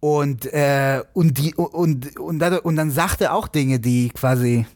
und, 0.00 0.46
äh, 0.52 1.02
und, 1.14 1.38
die, 1.38 1.54
und, 1.54 2.18
und, 2.18 2.58
und 2.58 2.76
dann 2.76 2.90
sagt 2.90 3.20
er 3.20 3.34
auch 3.34 3.48
Dinge, 3.48 3.80
die 3.80 4.10
quasi 4.10 4.66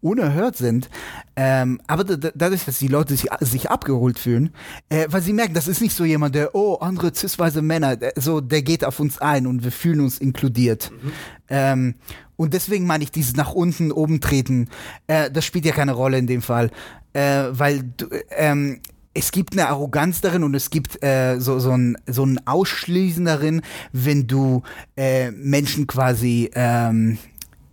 unerhört 0.00 0.56
sind. 0.56 0.88
Ähm, 1.36 1.80
aber 1.86 2.04
da- 2.04 2.16
da- 2.16 2.30
dadurch, 2.34 2.64
dass 2.64 2.78
die 2.78 2.88
Leute 2.88 3.16
sich, 3.16 3.28
sich 3.40 3.70
abgeholt 3.70 4.18
fühlen, 4.18 4.50
äh, 4.88 5.06
weil 5.10 5.22
sie 5.22 5.32
merken, 5.32 5.54
das 5.54 5.68
ist 5.68 5.80
nicht 5.80 5.94
so 5.94 6.04
jemand, 6.04 6.34
der, 6.34 6.54
oh, 6.54 6.74
andere 6.76 7.12
cisweise 7.12 7.62
Männer, 7.62 7.96
der, 7.96 8.12
so, 8.16 8.40
der 8.40 8.62
geht 8.62 8.84
auf 8.84 9.00
uns 9.00 9.18
ein 9.18 9.46
und 9.46 9.64
wir 9.64 9.72
fühlen 9.72 10.00
uns 10.00 10.18
inkludiert. 10.18 10.90
Ähm, 11.48 11.94
und 12.36 12.54
deswegen 12.54 12.86
meine 12.86 13.02
ich, 13.02 13.10
dieses 13.10 13.34
nach 13.34 13.52
unten, 13.52 13.90
oben 13.90 14.20
treten, 14.20 14.68
äh, 15.08 15.30
das 15.30 15.44
spielt 15.44 15.64
ja 15.64 15.72
keine 15.72 15.92
Rolle 15.92 16.18
in 16.18 16.26
dem 16.28 16.42
Fall. 16.42 16.70
Äh, 17.12 17.46
weil 17.50 17.82
du, 17.96 18.06
ähm, 18.36 18.80
es 19.14 19.32
gibt 19.32 19.54
eine 19.54 19.66
Arroganz 19.68 20.20
darin 20.20 20.44
und 20.44 20.54
es 20.54 20.70
gibt 20.70 21.02
äh, 21.02 21.40
so, 21.40 21.58
so, 21.58 21.72
ein, 21.72 21.96
so 22.06 22.24
ein 22.24 22.38
Ausschließen 22.46 23.24
darin, 23.24 23.62
wenn 23.92 24.28
du 24.28 24.62
äh, 24.96 25.32
Menschen 25.32 25.88
quasi 25.88 26.50
ähm, 26.54 27.18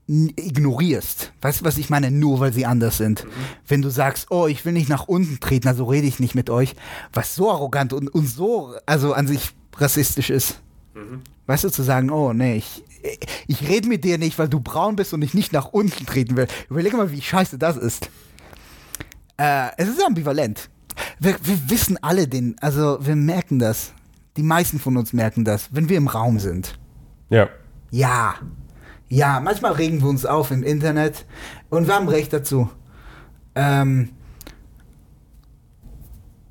ignorierst. 0.07 1.33
Weißt 1.41 1.61
du, 1.61 1.65
was 1.65 1.77
ich 1.77 1.89
meine? 1.89 2.11
Nur 2.11 2.39
weil 2.39 2.53
sie 2.53 2.65
anders 2.65 2.97
sind. 2.97 3.25
Wenn 3.67 3.81
du 3.81 3.89
sagst, 3.89 4.27
oh, 4.29 4.47
ich 4.47 4.63
will 4.65 4.73
nicht 4.73 4.89
nach 4.89 5.07
unten 5.07 5.39
treten, 5.39 5.67
also 5.67 5.85
rede 5.85 6.07
ich 6.07 6.19
nicht 6.19 6.35
mit 6.35 6.49
euch, 6.49 6.75
was 7.11 7.35
so 7.35 7.51
arrogant 7.51 7.91
und, 7.93 8.09
und 8.09 8.27
so, 8.27 8.75
also 8.85 9.13
an 9.13 9.27
sich 9.27 9.51
rassistisch 9.77 10.29
ist. 10.29 10.61
Weißt 11.47 11.63
du, 11.63 11.69
zu 11.69 11.83
sagen, 11.83 12.09
oh, 12.09 12.33
nee, 12.33 12.57
ich, 12.57 12.83
ich 13.47 13.67
rede 13.67 13.87
mit 13.87 14.03
dir 14.03 14.17
nicht, 14.17 14.39
weil 14.39 14.47
du 14.47 14.59
braun 14.59 14.95
bist 14.95 15.13
und 15.13 15.21
ich 15.21 15.33
nicht 15.33 15.53
nach 15.53 15.67
unten 15.67 16.05
treten 16.05 16.37
will. 16.37 16.47
Überleg 16.69 16.93
mal, 16.93 17.11
wie 17.11 17.21
scheiße 17.21 17.57
das 17.57 17.77
ist. 17.77 18.09
Äh, 19.37 19.69
es 19.77 19.89
ist 19.89 20.03
ambivalent. 20.05 20.69
Wir, 21.19 21.35
wir 21.43 21.69
wissen 21.69 21.97
alle 22.01 22.27
den, 22.27 22.55
also 22.61 22.97
wir 23.01 23.15
merken 23.15 23.59
das. 23.59 23.91
Die 24.37 24.43
meisten 24.43 24.79
von 24.79 24.97
uns 24.97 25.13
merken 25.13 25.45
das, 25.45 25.69
wenn 25.73 25.89
wir 25.89 25.97
im 25.97 26.07
Raum 26.07 26.39
sind. 26.39 26.77
Ja. 27.29 27.49
Ja. 27.91 28.35
Ja, 29.09 29.39
manchmal 29.39 29.73
regen 29.73 30.01
wir 30.01 30.07
uns 30.09 30.25
auf 30.25 30.51
im 30.51 30.63
Internet 30.63 31.25
und 31.69 31.87
wir 31.87 31.93
haben 31.95 32.07
Recht 32.09 32.33
dazu. 32.33 32.69
Ähm, 33.55 34.09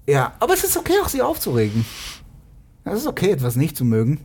ja, 0.07 0.33
aber 0.41 0.55
es 0.55 0.65
ist 0.65 0.77
okay, 0.77 0.95
auch 1.03 1.09
sie 1.09 1.23
aufzuregen. 1.23 1.85
Es 2.85 2.95
ist 3.01 3.07
okay, 3.07 3.31
etwas 3.31 3.57
nicht 3.57 3.77
zu 3.77 3.85
mögen. 3.85 4.21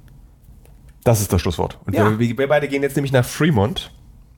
Das 1.03 1.21
ist 1.21 1.31
das 1.31 1.41
Schlusswort. 1.41 1.79
Und 1.85 1.95
Ja. 1.95 2.19
wir, 2.19 2.37
wir 2.37 2.47
beide 2.47 2.67
gehen 2.67 2.83
jetzt 2.83 2.95
nämlich 2.95 3.13
nach 3.13 3.25
Fremont, 3.25 3.91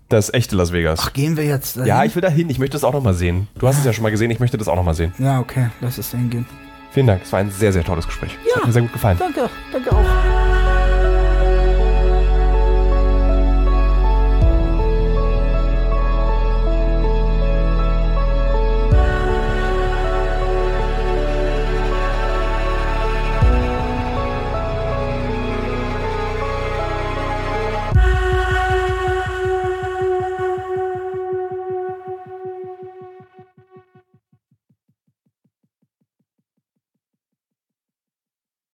das 0.09 0.31
echte 0.33 0.55
Las 0.55 0.71
Vegas. 0.71 0.99
Ach, 1.03 1.13
gehen 1.13 1.35
wir 1.37 1.45
jetzt 1.45 1.77
dahin? 1.77 1.87
ja, 1.87 2.03
ich 2.03 2.15
will 2.15 2.21
da 2.21 2.29
hin. 2.29 2.49
Ich 2.49 2.59
möchte 2.59 2.73
das 2.73 2.83
auch 2.83 2.93
nochmal 2.93 3.13
sehen. 3.13 3.47
Du 3.57 3.67
hast 3.67 3.77
es 3.79 3.85
ja 3.85 3.93
schon 3.93 4.03
mal 4.03 4.11
gesehen. 4.11 4.29
Ich 4.29 4.39
möchte 4.39 4.57
das 4.57 4.67
auch 4.67 4.75
nochmal 4.75 4.93
sehen. 4.93 5.13
Ja, 5.17 5.39
okay, 5.39 5.69
lass 5.81 5.97
es 5.97 6.11
hingehen. 6.11 6.45
Vielen 6.91 7.07
Dank. 7.07 7.23
Es 7.23 7.31
war 7.31 7.39
ein 7.39 7.49
sehr, 7.49 7.73
sehr 7.73 7.83
tolles 7.83 8.05
Gespräch. 8.05 8.37
Es 8.45 8.51
Ja. 8.51 8.57
hat 8.57 8.67
mir 8.67 8.73
sehr 8.73 8.81
gut 8.83 8.93
gefallen. 8.93 9.17
Danke, 9.17 9.49
danke 9.71 9.91
auch. 9.95 10.70